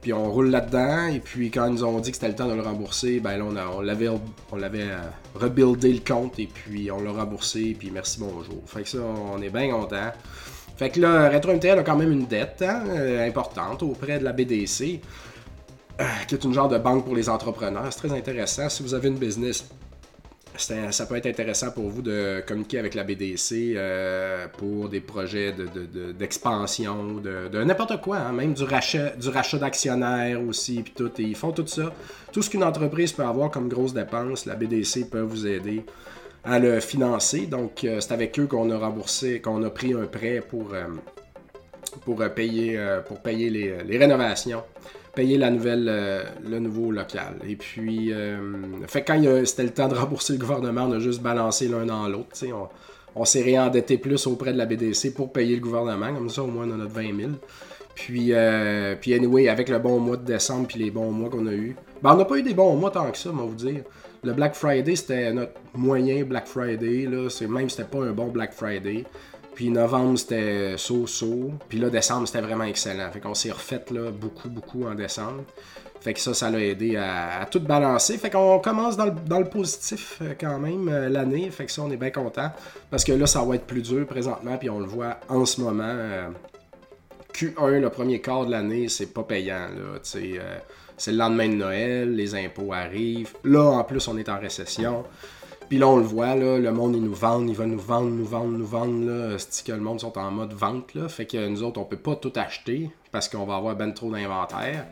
Puis 0.00 0.12
on 0.12 0.30
roule 0.30 0.50
là-dedans, 0.50 1.08
et 1.08 1.18
puis 1.18 1.50
quand 1.50 1.66
ils 1.66 1.72
nous 1.72 1.84
ont 1.84 1.98
dit 1.98 2.10
que 2.12 2.16
c'était 2.16 2.28
le 2.28 2.36
temps 2.36 2.46
de 2.46 2.54
le 2.54 2.62
rembourser, 2.62 3.18
ben 3.18 3.36
là, 3.36 3.68
on, 3.74 3.80
l'avait, 3.80 4.08
on 4.08 4.56
l'avait 4.56 4.84
euh, 4.84 4.98
rebuildé 5.34 5.92
le 5.92 5.98
compte, 5.98 6.38
et 6.38 6.46
puis 6.46 6.92
on 6.92 7.02
l'a 7.02 7.10
remboursé, 7.10 7.74
puis 7.76 7.90
merci, 7.90 8.20
bonjour. 8.20 8.62
Fait 8.66 8.84
que 8.84 8.88
ça, 8.88 8.98
on 8.98 9.42
est 9.42 9.50
bien 9.50 9.70
content. 9.70 10.12
Fait 10.78 10.90
que 10.90 11.00
là, 11.00 11.28
Retro 11.28 11.52
MTL 11.52 11.80
a 11.80 11.82
quand 11.82 11.96
même 11.96 12.12
une 12.12 12.26
dette 12.26 12.62
hein, 12.62 12.84
euh, 12.88 13.26
importante 13.26 13.82
auprès 13.82 14.20
de 14.20 14.24
la 14.24 14.32
BDC, 14.32 15.00
euh, 16.00 16.04
qui 16.28 16.36
est 16.36 16.44
une 16.44 16.54
genre 16.54 16.68
de 16.68 16.78
banque 16.78 17.04
pour 17.04 17.16
les 17.16 17.28
entrepreneurs. 17.28 17.88
C'est 17.90 18.06
très 18.06 18.16
intéressant. 18.16 18.68
Si 18.68 18.84
vous 18.84 18.94
avez 18.94 19.08
une 19.08 19.18
business, 19.18 19.68
ça 20.56 21.06
peut 21.06 21.16
être 21.16 21.26
intéressant 21.26 21.72
pour 21.72 21.88
vous 21.88 22.00
de 22.00 22.44
communiquer 22.46 22.78
avec 22.78 22.94
la 22.94 23.02
BDC 23.02 23.74
euh, 23.74 24.46
pour 24.56 24.88
des 24.88 25.00
projets 25.00 25.52
d'expansion, 26.16 27.14
de, 27.14 27.64
n'importe 27.64 28.00
quoi, 28.00 28.18
hein, 28.18 28.32
même 28.32 28.54
du 28.54 28.62
rachat, 28.62 29.58
d'actionnaires 29.58 30.40
aussi, 30.40 30.82
puis 30.82 30.92
tout. 30.96 31.10
Ils 31.18 31.34
font 31.34 31.50
tout 31.50 31.66
ça. 31.66 31.92
Tout 32.32 32.42
ce 32.42 32.50
qu'une 32.50 32.62
entreprise 32.62 33.12
peut 33.12 33.24
avoir 33.24 33.50
comme 33.50 33.68
grosse 33.68 33.94
dépense, 33.94 34.46
la 34.46 34.54
BDC 34.54 35.10
peut 35.10 35.22
vous 35.22 35.44
aider 35.44 35.84
à 36.48 36.58
le 36.58 36.80
financer. 36.80 37.46
Donc, 37.46 37.84
euh, 37.84 38.00
c'est 38.00 38.12
avec 38.12 38.38
eux 38.38 38.46
qu'on 38.46 38.70
a 38.70 38.78
remboursé, 38.78 39.40
qu'on 39.40 39.62
a 39.62 39.70
pris 39.70 39.92
un 39.92 40.06
prêt 40.06 40.40
pour, 40.46 40.72
euh, 40.72 40.84
pour, 42.04 42.22
euh, 42.22 42.28
payer, 42.28 42.80
pour 43.06 43.20
payer 43.20 43.50
les, 43.50 43.98
rénovations, 43.98 44.62
payer 45.14 45.36
la 45.36 45.50
nouvelle, 45.50 46.24
le 46.42 46.58
nouveau 46.58 46.90
local. 46.90 47.36
Et 47.46 47.56
puis, 47.56 48.12
fait 48.86 49.02
quand 49.02 49.22
c'était 49.44 49.64
le 49.64 49.70
temps 49.70 49.88
de 49.88 49.94
rembourser 49.94 50.32
le 50.34 50.38
gouvernement, 50.38 50.84
on 50.84 50.92
a 50.92 50.98
juste 50.98 51.20
balancé 51.20 51.68
l'un 51.68 51.84
dans 51.84 52.08
l'autre. 52.08 52.28
On, 52.44 52.68
on 53.14 53.24
s'est 53.24 53.42
réendetté 53.42 53.98
plus 53.98 54.26
auprès 54.26 54.52
de 54.52 54.58
la 54.58 54.66
BDC 54.66 55.12
pour 55.14 55.32
payer 55.32 55.56
le 55.56 55.60
gouvernement. 55.60 56.14
Comme 56.14 56.30
ça, 56.30 56.42
au 56.42 56.46
moins, 56.46 56.68
on 56.68 56.72
a 56.72 56.76
notre 56.76 56.92
20 56.92 57.16
000. 57.16 57.30
Puis, 57.94 58.32
puis 59.00 59.14
anyway, 59.14 59.48
avec 59.48 59.68
le 59.68 59.78
bon 59.78 59.98
mois 59.98 60.16
de 60.16 60.24
décembre 60.24 60.68
puis 60.68 60.78
les 60.78 60.90
bons 60.90 61.10
mois 61.10 61.28
qu'on 61.28 61.46
a 61.46 61.52
eu. 61.52 61.74
Ben, 62.02 62.12
on 62.12 62.16
n'a 62.16 62.24
pas 62.24 62.36
eu 62.36 62.42
des 62.42 62.54
bons 62.54 62.76
mois 62.76 62.90
tant 62.90 63.10
que 63.10 63.18
ça, 63.18 63.30
on 63.30 63.36
va 63.36 63.44
vous 63.44 63.54
dire. 63.54 63.82
Le 64.24 64.32
Black 64.32 64.54
Friday, 64.54 64.96
c'était 64.96 65.32
notre 65.32 65.52
moyen 65.74 66.24
Black 66.24 66.46
Friday. 66.46 67.06
Là. 67.06 67.28
C'est, 67.30 67.46
même 67.46 67.70
c'était 67.70 67.88
pas 67.88 67.98
un 68.04 68.12
bon 68.12 68.28
Black 68.28 68.52
Friday. 68.52 69.04
Puis 69.54 69.70
novembre, 69.70 70.18
c'était 70.18 70.76
so-so. 70.76 71.50
Puis 71.68 71.78
là, 71.78 71.90
décembre, 71.90 72.26
c'était 72.26 72.40
vraiment 72.40 72.64
excellent. 72.64 73.10
Fait 73.10 73.20
qu'on 73.20 73.34
s'est 73.34 73.50
refait 73.50 73.82
là, 73.90 74.10
beaucoup, 74.10 74.48
beaucoup 74.48 74.84
en 74.84 74.94
décembre. 74.94 75.42
Fait 76.00 76.14
que 76.14 76.20
ça, 76.20 76.32
ça 76.32 76.48
l'a 76.50 76.60
aidé 76.60 76.96
à, 76.96 77.46
tout 77.50 77.60
balancer. 77.60 78.18
Fait 78.18 78.30
qu'on 78.30 78.60
commence 78.60 78.96
dans 78.96 79.06
le, 79.06 79.48
positif 79.48 80.18
euh, 80.22 80.34
quand 80.38 80.58
même 80.58 80.88
euh, 80.88 81.08
l'année. 81.08 81.50
Fait 81.50 81.66
que 81.66 81.72
ça, 81.72 81.82
on 81.82 81.90
est 81.90 81.96
bien 81.96 82.10
content. 82.10 82.52
Parce 82.90 83.04
que 83.04 83.12
là, 83.12 83.26
ça 83.26 83.42
va 83.42 83.56
être 83.56 83.66
plus 83.66 83.82
dur 83.82 84.06
présentement. 84.06 84.56
Puis 84.58 84.70
on 84.70 84.78
le 84.78 84.86
voit 84.86 85.18
en 85.28 85.44
ce 85.44 85.60
moment. 85.60 85.82
Euh, 85.84 86.28
Q1, 87.34 87.80
le 87.80 87.90
premier 87.90 88.20
quart 88.20 88.46
de 88.46 88.52
l'année, 88.52 88.88
c'est 88.88 89.12
pas 89.12 89.22
payant. 89.22 89.68
Là, 89.76 89.98
c'est 90.98 91.12
le 91.12 91.18
lendemain 91.18 91.48
de 91.48 91.54
Noël, 91.54 92.14
les 92.14 92.34
impôts 92.34 92.72
arrivent. 92.72 93.34
Là, 93.44 93.62
en 93.62 93.84
plus, 93.84 94.06
on 94.08 94.18
est 94.18 94.28
en 94.28 94.38
récession. 94.38 95.04
Puis 95.68 95.78
là, 95.78 95.86
on 95.88 95.98
le 95.98 96.02
voit, 96.02 96.34
le 96.34 96.70
monde, 96.72 96.96
il 96.96 97.02
nous 97.02 97.14
vend, 97.14 97.46
il 97.46 97.54
va 97.54 97.66
nous 97.66 97.78
vendre, 97.78 98.10
nous 98.10 98.24
vendre, 98.24 98.56
nous 98.56 98.66
vendre. 98.66 99.06
Là. 99.06 99.36
C'est 99.38 99.66
que 99.66 99.72
le 99.72 99.80
monde 99.80 100.00
sont 100.00 100.16
en 100.18 100.30
mode 100.30 100.52
vente. 100.52 100.94
Là? 100.94 101.08
Fait 101.08 101.26
que 101.26 101.46
nous 101.46 101.62
autres, 101.62 101.78
on 101.78 101.84
peut 101.84 101.98
pas 101.98 102.16
tout 102.16 102.32
acheter 102.36 102.90
parce 103.12 103.28
qu'on 103.28 103.44
va 103.44 103.56
avoir 103.56 103.76
ben 103.76 103.92
trop 103.92 104.10
d'inventaire. 104.10 104.86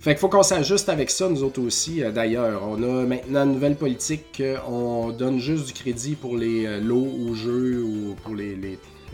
Fait 0.00 0.10
qu'il 0.10 0.18
faut 0.18 0.28
qu'on 0.28 0.42
s'ajuste 0.42 0.88
avec 0.88 1.10
ça, 1.10 1.28
nous 1.28 1.44
autres 1.44 1.62
aussi. 1.62 2.02
Euh, 2.02 2.10
d'ailleurs, 2.10 2.62
on 2.66 2.82
a 2.82 3.04
maintenant 3.06 3.44
une 3.44 3.52
nouvelle 3.52 3.76
politique 3.76 4.42
on 4.68 5.10
donne 5.10 5.38
juste 5.38 5.66
du 5.66 5.72
crédit 5.72 6.16
pour 6.16 6.36
les 6.36 6.66
euh, 6.66 6.80
lots 6.80 7.08
ou 7.20 7.34
jeux 7.34 7.82
ou 7.84 8.16
pour 8.24 8.34
les, 8.34 8.58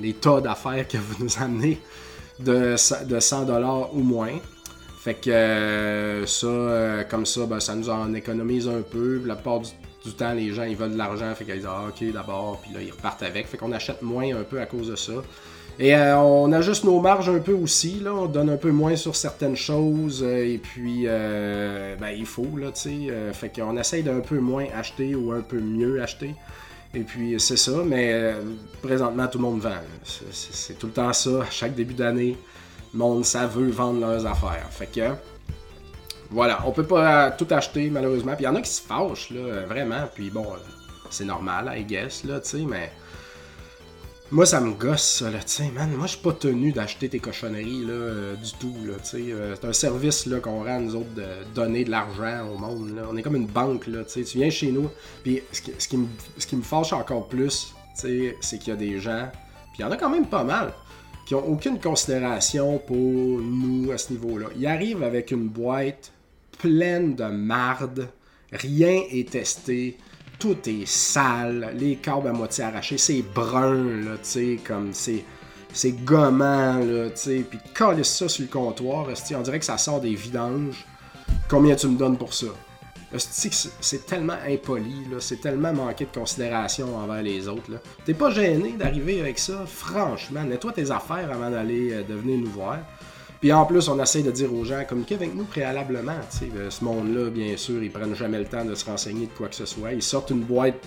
les, 0.01 0.13
tas 0.15 0.41
d'affaires 0.41 0.89
que 0.89 0.97
vous 0.97 1.23
nous 1.23 1.43
amenez 1.43 1.79
de, 2.41 2.75
de 3.05 3.21
100$ 3.21 3.89
ou 3.93 4.01
moins. 4.01 4.33
Fait 5.09 5.15
que 5.15 5.31
euh, 5.31 6.27
ça, 6.27 6.47
euh, 6.47 7.03
comme 7.03 7.25
ça, 7.25 7.47
ben, 7.47 7.61
ça 7.61 7.75
nous 7.75 7.89
en 7.89 8.13
économise 8.13 8.69
un 8.69 8.83
peu. 8.83 9.23
La 9.25 9.37
plupart 9.37 9.61
du, 9.61 10.13
temps, 10.13 10.35
les 10.35 10.53
gens 10.53 10.65
ils 10.65 10.77
veulent 10.77 10.93
de 10.93 10.99
l'argent, 10.99 11.35
fait 11.35 11.47
qu'ils 11.47 11.55
disent 11.55 11.67
ah, 11.67 11.85
ok 11.89 12.13
d'abord, 12.13 12.61
puis 12.61 12.75
là 12.75 12.83
ils 12.83 12.91
repartent 12.91 13.23
avec. 13.23 13.47
Fait 13.47 13.57
qu'on 13.57 13.73
achète 13.73 14.03
moins 14.03 14.37
un 14.37 14.43
peu 14.43 14.61
à 14.61 14.67
cause 14.67 14.91
de 14.91 14.97
ça. 14.97 15.15
Et 15.79 15.97
euh, 15.97 16.19
on 16.19 16.53
ajuste 16.53 16.85
nos 16.85 17.01
marges 17.01 17.31
un 17.31 17.39
peu 17.39 17.55
aussi, 17.55 18.01
là. 18.01 18.13
On 18.13 18.27
donne 18.27 18.51
un 18.51 18.59
peu 18.59 18.71
moins 18.71 18.97
sur 18.97 19.17
certaines 19.17 19.57
choses. 19.57 20.23
et 20.23 20.61
puis, 20.63 21.07
ben, 21.07 22.11
il 22.15 22.27
faut, 22.27 22.59
là, 22.59 22.71
tu 22.73 23.07
sais. 23.09 23.33
fait 23.33 23.49
qu'on 23.49 23.79
essaye 23.79 24.03
d'un 24.03 24.21
peu 24.21 24.39
moins 24.41 24.67
acheter 24.77 25.15
ou 25.15 25.33
un 25.33 25.41
peu 25.41 25.59
mieux 25.59 26.03
acheter. 26.03 26.35
Et 26.93 27.01
puis, 27.01 27.41
c'est 27.41 27.57
ça. 27.57 27.83
Mais 27.83 28.35
présentement, 28.83 29.27
tout 29.27 29.39
le 29.39 29.45
monde 29.45 29.61
vend. 29.61 29.81
C'est 30.05 30.79
tout 30.79 30.89
le 30.89 30.93
temps 30.93 31.15
ça, 31.15 31.45
à 31.45 31.51
chaque 31.51 31.75
début 31.75 31.95
d'année 31.95 32.37
monde, 32.95 33.25
ça 33.25 33.47
veut 33.47 33.71
vendre 33.71 34.01
leurs 34.01 34.27
affaires. 34.27 34.67
Fait 34.71 34.87
que, 34.87 35.15
voilà, 36.31 36.63
on 36.67 36.73
peut 36.73 36.87
pas 36.87 37.31
tout 37.31 37.47
acheter 37.51 37.91
malheureusement. 37.91 38.35
Puis 38.35 38.45
il 38.45 38.47
y 38.47 38.49
en 38.49 38.55
a 38.55 38.61
qui 38.61 38.71
se 38.71 38.83
fâchent, 38.83 39.31
là, 39.31 39.67
vraiment. 39.67 40.09
Puis 40.15 40.31
bon, 40.31 40.47
c'est 41.11 41.25
normal, 41.25 41.73
I 41.77 41.85
guess, 41.85 42.25
là, 42.25 42.41
tu 42.41 42.49
sais, 42.49 42.65
mais. 42.67 42.91
Moi, 44.31 44.45
ça 44.45 44.61
me 44.61 44.75
gosse, 44.75 45.21
ça, 45.21 45.31
là, 45.31 45.39
tu 45.39 45.45
sais, 45.47 45.71
man. 45.71 45.91
Moi, 45.91 46.07
je 46.07 46.13
suis 46.13 46.21
pas 46.21 46.35
tenu 46.35 46.71
d'acheter 46.71 47.09
tes 47.09 47.19
cochonneries, 47.19 47.87
là, 47.87 47.93
euh, 47.93 48.37
du 48.37 48.53
tout, 48.61 48.75
là, 48.87 48.93
tu 49.03 49.09
sais. 49.09 49.33
Euh, 49.33 49.57
c'est 49.57 49.67
un 49.67 49.73
service, 49.73 50.27
là, 50.27 50.39
qu'on 50.39 50.65
rend, 50.65 50.81
nous 50.81 50.97
autres, 50.97 51.15
de 51.15 51.25
donner 51.55 51.85
de 51.85 51.91
l'argent 51.91 52.47
au 52.53 52.59
monde, 52.59 52.95
là. 52.95 53.05
On 53.11 53.17
est 53.17 53.23
comme 53.23 53.37
une 53.37 53.47
banque, 53.47 53.87
là, 53.87 54.05
tu 54.05 54.11
sais. 54.11 54.25
Tu 54.25 54.37
viens 54.37 54.51
chez 54.51 54.71
nous, 54.71 54.91
puis 55.23 55.43
ce 55.51 55.63
qui, 55.63 55.73
ce 56.37 56.47
qui 56.47 56.57
me 56.57 56.63
fâche 56.63 56.93
encore 56.93 57.27
plus, 57.27 57.73
tu 57.95 58.03
sais, 58.03 58.37
c'est 58.43 58.59
qu'il 58.59 58.69
y 58.69 58.73
a 58.73 58.77
des 58.77 59.01
gens, 59.01 59.31
puis 59.73 59.79
il 59.79 59.83
y 59.83 59.85
en 59.87 59.91
a 59.91 59.97
quand 59.97 60.11
même 60.11 60.27
pas 60.27 60.45
mal, 60.45 60.75
qui 61.29 61.35
ont 61.35 61.47
aucune 61.47 61.79
considération 61.79 62.79
pour 62.79 62.97
nous 62.97 63.93
à 63.93 63.99
ce 63.99 64.15
niveau-là. 64.15 64.47
Ils 64.57 64.67
arrivent 64.67 65.03
avec 65.03 65.31
une 65.31 65.47
boîte 65.47 66.11
pleine 66.59 67.17
de 67.17 67.25
marde, 67.25 68.09
rien 68.51 69.03
est 69.11 69.29
testé, 69.29 69.99
tout 70.39 70.57
est 70.67 70.87
sale, 70.87 71.75
les 71.79 71.97
câbles 71.97 72.29
à 72.29 72.33
moitié 72.33 72.65
arrachés, 72.65 72.97
c'est 72.97 73.21
brun, 73.21 73.77
tu 73.77 74.19
sais, 74.23 74.59
comme 74.67 74.95
c'est. 74.95 75.23
C'est 75.71 75.93
gommant, 76.03 76.79
là, 76.79 77.11
tu 77.11 77.17
sais. 77.17 77.45
Puis 77.49 77.59
ça 78.05 78.27
sur 78.27 78.43
le 78.43 78.51
comptoir, 78.51 79.07
on 79.37 79.43
dirait 79.43 79.59
que 79.59 79.67
ça 79.67 79.77
sort 79.77 80.01
des 80.01 80.15
vidanges. 80.15 80.87
Combien 81.51 81.77
tu 81.77 81.89
me 81.89 81.99
donnes 81.99 82.17
pour 82.17 82.33
ça? 82.33 82.47
C'est 83.17 84.07
tellement 84.07 84.37
impoli, 84.47 85.07
c'est 85.21 85.41
tellement 85.41 85.73
manqué 85.73 86.05
de 86.05 86.19
considération 86.19 86.95
envers 86.97 87.23
les 87.23 87.49
autres. 87.49 87.71
T'es 88.05 88.13
pas 88.15 88.31
gêné 88.31 88.73
d'arriver 88.73 89.21
avec 89.21 89.39
ça? 89.39 89.65
Franchement, 89.67 90.45
nettoie 90.45 90.73
tes 90.73 90.91
affaires 90.91 91.31
avant 91.33 91.51
d'aller 91.51 91.93
euh, 91.93 92.03
de 92.03 92.15
venir 92.15 92.39
nous 92.39 92.51
voir. 92.51 92.79
Puis 93.41 93.53
en 93.53 93.65
plus, 93.65 93.89
on 93.89 94.03
essaie 94.03 94.23
de 94.23 94.31
dire 94.31 94.53
aux 94.53 94.65
gens, 94.65 94.83
communiquez 94.87 95.15
avec 95.15 95.35
nous 95.35 95.45
préalablement. 95.45 96.19
sais, 96.29 96.51
Ce 96.69 96.85
monde-là, 96.85 97.31
bien 97.31 97.57
sûr, 97.57 97.83
ils 97.83 97.91
prennent 97.91 98.15
jamais 98.15 98.41
le 98.41 98.45
temps 98.45 98.65
de 98.65 98.75
se 98.75 98.85
renseigner 98.85 99.27
de 99.27 99.33
quoi 99.33 99.49
que 99.49 99.55
ce 99.55 99.65
soit. 99.65 99.93
Ils 99.93 100.03
sortent 100.03 100.31
une 100.31 100.43
boîte 100.43 100.83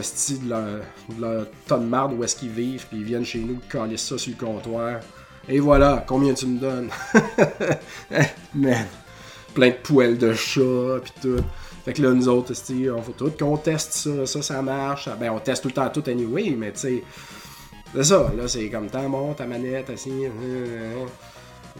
style 0.00 0.44
de 0.44 0.80
leur, 1.20 1.46
tonne 1.66 1.84
de 1.84 1.88
marde 1.88 2.12
où 2.14 2.22
est-ce 2.24 2.36
qu'ils 2.36 2.50
vivent, 2.50 2.86
puis 2.88 2.98
ils 2.98 3.04
viennent 3.04 3.24
chez 3.24 3.40
nous, 3.40 3.58
coller 3.68 3.96
ça 3.96 4.16
sur 4.16 4.32
le 4.38 4.46
comptoir. 4.46 5.00
Et 5.48 5.60
voilà, 5.60 6.04
combien 6.06 6.34
tu 6.34 6.46
me 6.46 6.58
donnes? 6.58 6.90
Man, 8.54 8.86
plein 9.54 9.68
de 9.68 9.74
poêles 9.74 10.18
de 10.18 10.32
chat, 10.34 11.00
puis 11.02 11.12
tout. 11.22 11.44
Fait 11.84 11.92
que 11.94 12.02
là, 12.02 12.10
nous 12.12 12.28
autres, 12.28 12.52
on 12.94 13.02
faut 13.02 13.12
tout 13.12 13.32
qu'on 13.38 13.56
teste 13.56 13.92
ça, 13.92 14.26
ça, 14.26 14.42
ça 14.42 14.62
marche. 14.62 15.08
Ben, 15.18 15.30
on 15.30 15.38
teste 15.38 15.62
tout 15.62 15.68
le 15.68 15.74
temps 15.74 15.88
tout 15.88 16.04
anyway, 16.06 16.50
mais 16.50 16.72
tu 16.72 16.80
sais, 16.80 17.02
c'est 17.94 18.04
ça, 18.04 18.30
là, 18.36 18.46
c'est 18.46 18.68
comme 18.68 18.88
tant 18.88 19.08
bon, 19.08 19.32
ta 19.32 19.46
manette, 19.46 19.88
assis. 19.90 20.26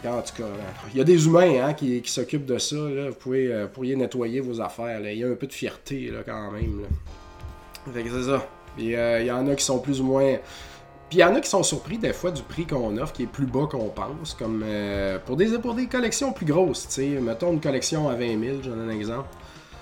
En 0.05 0.21
tout 0.21 0.33
cas, 0.37 0.49
il 0.91 0.97
y 0.97 1.01
a 1.01 1.03
des 1.03 1.25
humains 1.25 1.67
hein, 1.67 1.73
qui, 1.73 2.01
s'occupent 2.05 2.45
de 2.45 2.57
ça. 2.57 2.75
Vous 2.75 3.15
pouvez, 3.15 3.51
euh, 3.51 3.67
pourriez 3.67 3.95
nettoyer 3.95 4.39
vos 4.39 4.61
affaires. 4.61 4.99
Il 5.01 5.17
y 5.17 5.23
a 5.23 5.27
un 5.27 5.35
peu 5.35 5.45
de 5.45 5.53
fierté 5.53 6.09
là, 6.09 6.19
quand 6.25 6.51
même. 6.51 6.83
Fait 7.93 8.03
que 8.03 8.09
c'est 8.09 8.29
ça. 8.29 8.47
Puis 8.75 8.95
euh, 8.95 9.19
il 9.19 9.27
y 9.27 9.31
en 9.31 9.45
a 9.47 9.55
qui 9.55 9.63
sont 9.63 9.79
plus 9.79 9.99
ou 9.99 10.05
moins. 10.05 10.37
Puis 11.09 11.17
il 11.17 11.21
y 11.21 11.23
en 11.23 11.33
a 11.33 11.41
qui 11.41 11.49
sont 11.49 11.63
surpris 11.63 11.97
des 11.97 12.13
fois 12.13 12.29
du 12.29 12.43
prix 12.43 12.67
qu'on 12.67 12.95
offre 12.97 13.13
qui 13.13 13.23
est 13.23 13.27
plus 13.27 13.47
bas 13.47 13.67
qu'on 13.69 13.89
pense. 13.89 14.35
Comme 14.35 14.63
euh, 14.63 15.17
pour, 15.25 15.35
des, 15.35 15.87
collections 15.87 16.31
plus 16.31 16.45
grosses. 16.45 16.85
sais 16.87 17.07
Mettons 17.19 17.51
une 17.51 17.59
collection 17.59 18.09
à 18.09 18.13
20 18.13 18.39
000, 18.39 18.57
j'en 18.63 18.71
donne 18.71 18.89
un 18.89 18.93
exemple. 18.93 19.27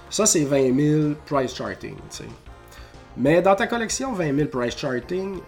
Ça, 0.10 0.26
c'est 0.26 0.46
20 0.46 0.74
000 0.74 1.14
price 1.26 1.54
charting. 1.54 1.96
sais 2.10 2.24
Mais 3.18 3.42
dans 3.42 3.56
ta 3.56 3.68
collection 3.68 4.14
20 4.14 4.36
000 4.38 4.48
price 4.48 4.78
charting, 4.78 5.40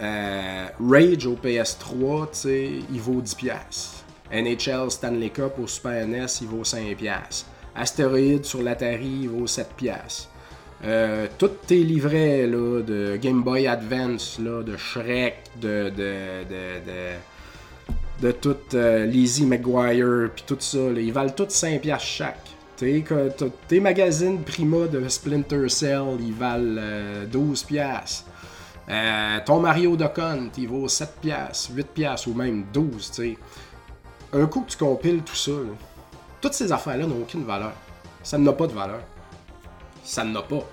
Rage 0.00 1.26
au 1.26 1.34
PS3, 1.34 2.84
il 2.90 3.00
vaut 3.00 3.22
10$. 3.22 3.54
NHL 4.30 4.90
Stanley 4.90 5.30
Cup 5.30 5.52
au 5.62 5.66
Super 5.66 6.06
NES, 6.06 6.26
il 6.40 6.48
vaut 6.48 6.62
5$. 6.62 7.44
Astéroïde 7.74 8.44
sur 8.44 8.62
l'Atari, 8.62 9.20
il 9.22 9.28
vaut 9.28 9.46
7$. 9.46 10.28
Euh, 10.84 11.26
tous 11.38 11.48
tes 11.66 11.82
livrets 11.82 12.46
là, 12.46 12.82
de 12.82 13.16
Game 13.16 13.42
Boy 13.42 13.66
Advance, 13.66 14.38
là, 14.38 14.62
de 14.62 14.76
Shrek, 14.76 15.42
de, 15.60 15.90
de, 15.90 16.44
de, 16.48 18.26
de, 18.26 18.32
tout 18.32 18.56
euh, 18.74 19.04
Lizzie 19.04 19.44
McGuire, 19.44 20.30
puis 20.34 20.44
tout 20.46 20.56
ça, 20.60 20.78
ils 20.78 21.12
valent 21.12 21.32
tous 21.32 21.46
5$ 21.46 21.98
chaque. 21.98 22.48
Tes, 22.76 23.80
magazines 23.80 24.40
Prima 24.44 24.86
de 24.86 25.08
Splinter 25.08 25.68
Cell, 25.68 26.16
ils 26.20 26.32
valent 26.32 26.80
12$. 27.28 28.22
Euh, 28.88 29.38
ton 29.44 29.58
Mario 29.58 29.96
Duck 29.96 30.20
il 30.56 30.68
vaut 30.68 30.86
7$, 30.86 31.08
8$ 31.24 32.28
ou 32.28 32.34
même 32.34 32.64
12$. 32.72 33.10
T'sais 33.10 33.36
un 34.32 34.46
coup 34.46 34.60
que 34.60 34.70
tu 34.70 34.76
compiles 34.76 35.22
tout 35.22 35.34
ça, 35.34 35.52
toutes 36.40 36.54
ces 36.54 36.70
affaires-là 36.70 37.04
n'ont 37.04 37.22
aucune 37.22 37.44
valeur. 37.44 37.72
Ça 38.22 38.38
n'a 38.38 38.52
pas 38.52 38.68
de 38.68 38.72
valeur. 38.72 39.00
Ça 40.08 40.24
n'en 40.24 40.40
a 40.40 40.42
pas. 40.42 40.64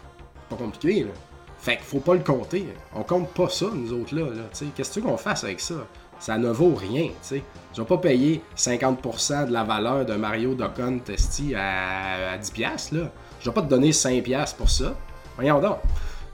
Pas 0.50 0.56
compliqué, 0.56 1.04
là. 1.04 1.12
Fait 1.60 1.76
qu'il 1.76 1.86
faut 1.86 2.00
pas 2.00 2.14
le 2.14 2.22
compter. 2.22 2.68
On 2.96 3.04
compte 3.04 3.30
pas 3.32 3.50
ça, 3.50 3.66
nous 3.74 3.92
autres, 3.92 4.16
là. 4.16 4.28
Qu'est-ce 4.74 4.90
que 4.90 4.94
tu 4.94 5.02
qu'on 5.02 5.18
fasse 5.18 5.44
avec 5.44 5.60
ça? 5.60 5.76
Ça 6.20 6.38
ne 6.38 6.50
vaut 6.50 6.74
rien, 6.74 7.08
tu 7.08 7.14
sais. 7.22 7.44
Je 7.74 7.82
vais 7.82 7.88
pas 7.88 7.98
payer 7.98 8.42
50% 8.56 9.48
de 9.48 9.52
la 9.52 9.66
valeur 9.66 10.06
de 10.06 10.14
Mario 10.14 10.56
Dokkan 10.56 11.00
Testi 11.00 11.54
à, 11.54 12.38
10$, 12.38 12.96
là. 12.96 13.12
Je 13.42 13.50
vais 13.50 13.54
pas 13.54 13.62
te 13.62 13.68
donner 13.68 13.92
5$ 13.92 14.56
pour 14.56 14.70
ça. 14.70 14.96
Voyons 15.36 15.60
donc. 15.60 15.80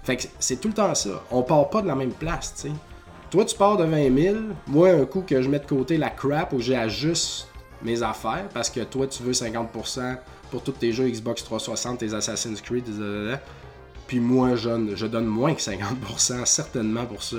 Fait 0.03 0.17
que 0.17 0.23
c'est 0.37 0.61
tout 0.61 0.67
le 0.67 0.75
temps 0.75 0.93
ça. 0.93 1.23
On 1.31 1.41
part 1.41 1.71
pas 1.71 1.81
de 1.81 1.87
la 1.87 1.95
même 1.95 2.13
place, 2.13 2.53
tu 2.53 2.61
sais. 2.69 2.73
Toi, 3.31 3.45
tu 3.45 3.57
pars 3.57 3.77
de 3.77 3.85
20 3.85 4.15
000. 4.15 4.35
Moi, 4.67 4.89
un 4.89 5.05
coup 5.05 5.21
que 5.21 5.41
je 5.41 5.49
mets 5.49 5.59
de 5.59 5.65
côté 5.65 5.97
la 5.97 6.11
crap 6.11 6.53
où 6.53 6.59
j'ajuste 6.59 7.47
mes 7.81 8.03
affaires 8.03 8.47
parce 8.53 8.69
que 8.69 8.81
toi, 8.81 9.07
tu 9.07 9.23
veux 9.23 9.31
50% 9.31 10.17
pour 10.51 10.63
tous 10.63 10.73
tes 10.73 10.91
jeux 10.91 11.09
Xbox 11.09 11.43
360, 11.43 11.99
tes 11.99 12.13
Assassin's 12.13 12.61
Creed, 12.61 12.85
puis 14.07 14.19
moi, 14.19 14.57
je, 14.57 14.95
je 14.95 15.07
donne 15.07 15.25
moins 15.25 15.55
que 15.55 15.61
50% 15.61 16.45
certainement 16.45 17.05
pour 17.05 17.23
ça. 17.23 17.37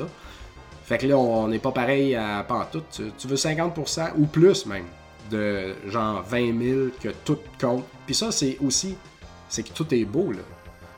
Fait 0.85 0.99
que 0.99 1.07
là, 1.07 1.19
on 1.19 1.47
n'est 1.49 1.59
pas 1.59 1.71
pareil 1.71 2.15
à 2.15 2.43
pantoute. 2.49 2.87
Tu, 2.91 3.13
tu 3.19 3.29
veux 3.29 3.37
50% 3.37 4.13
ou 4.17 4.25
plus 4.25 4.65
même 4.65 4.87
de 5.31 5.75
genre 5.89 6.23
20 6.23 6.59
000 6.59 6.81
que 7.01 7.11
tout 7.25 7.39
compte. 7.61 7.85
Puis 8.07 8.15
ça, 8.15 8.33
c'est 8.33 8.57
aussi, 8.65 8.97
c'est 9.49 9.63
que 9.63 9.73
tout 9.73 9.93
est 9.95 10.05
beau 10.05 10.33
là. 10.33 10.41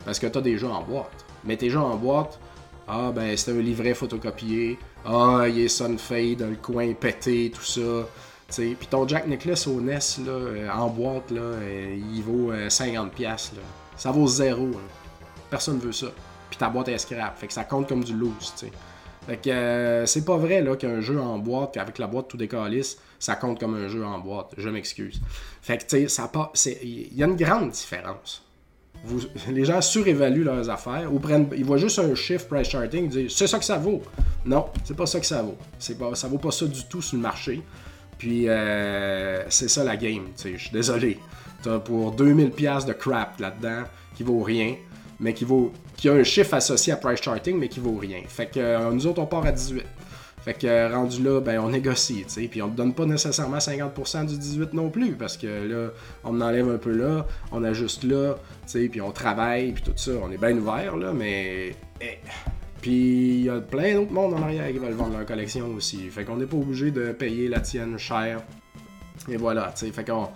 Parce 0.05 0.17
que 0.17 0.27
tu 0.27 0.37
as 0.37 0.41
des 0.41 0.57
jeux 0.57 0.69
en 0.69 0.81
boîte. 0.81 1.25
Mais 1.43 1.57
tes 1.57 1.69
jeux 1.69 1.79
en 1.79 1.95
boîte, 1.95 2.39
ah, 2.87 3.11
ben, 3.13 3.35
c'est 3.35 3.51
un 3.51 3.61
livret 3.61 3.93
photocopié. 3.93 4.79
Ah, 5.05 5.43
il 5.47 5.59
est 5.59 5.67
Sunfade 5.67 6.37
dans 6.37 6.49
le 6.49 6.55
coin 6.55 6.93
pété, 6.93 7.51
tout 7.53 7.63
ça. 7.63 8.07
Puis 8.47 8.87
ton 8.89 9.07
Jack 9.07 9.27
Nicklaus 9.27 9.67
au 9.67 9.81
NES, 9.81 9.99
là, 10.25 10.31
euh, 10.31 10.69
en 10.69 10.87
boîte, 10.89 11.31
là, 11.31 11.41
euh, 11.41 11.97
il 12.13 12.21
vaut 12.21 12.53
50$. 12.53 13.09
Euh. 13.27 13.59
Ça 13.97 14.11
vaut 14.11 14.27
zéro. 14.27 14.71
Personne 15.49 15.79
veut 15.79 15.91
ça. 15.91 16.07
Puis 16.49 16.57
ta 16.57 16.69
boîte 16.69 16.89
est 16.89 16.97
scrap. 16.97 17.37
Fait 17.37 17.47
que 17.47 17.53
ça 17.53 17.63
compte 17.63 17.87
comme 17.89 18.03
du 18.03 18.13
loose. 18.13 18.53
Fait 19.25 19.37
que 19.37 20.03
c'est 20.05 20.23
pas 20.23 20.37
vrai 20.37 20.63
qu'un 20.77 21.01
jeu 21.01 21.19
en 21.19 21.39
boîte, 21.39 21.77
avec 21.77 21.97
la 21.97 22.07
boîte 22.07 22.27
tout 22.27 22.37
décalisse, 22.37 22.97
ça 23.17 23.35
compte 23.35 23.59
comme 23.59 23.73
un 23.75 23.87
jeu 23.87 24.05
en 24.05 24.19
boîte. 24.19 24.51
Je 24.57 24.69
m'excuse. 24.69 25.19
Fait 25.61 25.77
que 25.77 25.85
tu 25.85 26.07
sais. 26.07 26.79
Il 26.83 27.17
y 27.17 27.23
a 27.23 27.25
une 27.25 27.35
grande 27.35 27.71
différence 27.71 28.45
les 29.49 29.65
gens 29.65 29.81
surévaluent 29.81 30.43
leurs 30.43 30.69
affaires 30.69 31.13
ou 31.13 31.19
prennent, 31.19 31.47
ils 31.55 31.65
voient 31.65 31.77
juste 31.77 31.99
un 31.99 32.15
chiffre 32.15 32.47
price 32.47 32.69
charting, 32.69 33.05
ils 33.05 33.09
disent 33.09 33.35
c'est 33.35 33.47
ça 33.47 33.59
que 33.59 33.65
ça 33.65 33.77
vaut. 33.77 34.01
Non, 34.45 34.67
c'est 34.83 34.95
pas 34.95 35.05
ça 35.05 35.19
que 35.19 35.25
ça 35.25 35.41
vaut. 35.41 35.57
Pas, 35.99 36.15
ça 36.15 36.27
vaut 36.27 36.37
pas 36.37 36.51
ça 36.51 36.65
du 36.65 36.83
tout 36.85 37.01
sur 37.01 37.17
le 37.17 37.21
marché. 37.21 37.61
Puis 38.17 38.47
euh, 38.47 39.43
c'est 39.49 39.69
ça 39.69 39.83
la 39.83 39.97
game. 39.97 40.27
Je 40.37 40.57
suis 40.57 40.71
désolé. 40.71 41.19
T'as 41.63 41.79
pour 41.79 42.11
2000 42.11 42.51
pièces 42.51 42.85
de 42.85 42.93
crap 42.93 43.39
là-dedans 43.39 43.83
qui 44.15 44.23
vaut 44.23 44.41
rien, 44.41 44.75
mais 45.19 45.33
qui 45.33 45.45
vaut, 45.45 45.73
qui 45.97 46.09
a 46.09 46.13
un 46.13 46.23
chiffre 46.23 46.53
associé 46.53 46.93
à 46.93 46.97
price 46.97 47.21
charting, 47.21 47.57
mais 47.57 47.67
qui 47.67 47.79
vaut 47.79 47.97
rien. 47.97 48.21
Fait 48.27 48.47
que 48.47 48.59
euh, 48.59 48.91
nous 48.91 49.07
autres 49.07 49.21
on 49.21 49.25
part 49.25 49.45
à 49.45 49.51
18. 49.51 49.83
Fait 50.45 50.53
que 50.53 50.67
euh, 50.67 50.89
rendu 50.93 51.23
là, 51.23 51.41
ben 51.41 51.59
on 51.59 51.69
négocie, 51.69 52.23
tu 52.27 52.33
sais. 52.33 52.47
Puis 52.47 52.61
on 52.61 52.69
te 52.69 52.77
donne 52.77 52.93
pas 52.93 53.07
nécessairement 53.07 53.57
50% 53.57 54.27
du 54.27 54.37
18 54.37 54.73
non 54.73 54.91
plus, 54.91 55.13
parce 55.13 55.37
que 55.37 55.47
là, 55.47 55.89
on 56.23 56.39
en 56.39 56.41
enlève 56.41 56.69
un 56.69 56.77
peu 56.77 56.91
là, 56.91 57.25
on 57.51 57.63
ajuste 57.63 58.03
là, 58.03 58.35
tu 58.67 58.71
sais, 58.83 58.87
puis 58.87 59.01
on 59.01 59.11
travaille, 59.11 59.71
puis 59.71 59.83
tout 59.83 59.93
ça. 59.95 60.11
On 60.21 60.31
est 60.31 60.37
bien 60.37 60.55
ouvert, 60.55 60.95
là, 60.97 61.13
mais. 61.13 61.75
Eh. 61.99 62.19
Puis 62.85 63.39
il 63.39 63.45
y 63.45 63.49
a 63.49 63.61
plein 63.61 63.95
d'autres 63.95 64.11
mondes 64.11 64.35
en 64.35 64.43
arrière 64.43 64.71
qui 64.71 64.77
veulent 64.77 64.93
vendre 64.93 65.17
leur 65.17 65.25
collection 65.25 65.73
aussi. 65.75 66.07
Fait 66.11 66.23
qu'on 66.23 66.35
n'est 66.35 66.45
pas 66.45 66.57
obligé 66.57 66.91
de 66.91 67.13
payer 67.13 67.47
la 67.47 67.59
tienne 67.59 67.97
cher. 67.97 68.43
Et 69.27 69.37
voilà, 69.37 69.73
tu 69.75 69.87
sais. 69.87 69.91
Fait 69.91 70.05
qu'on 70.05 70.29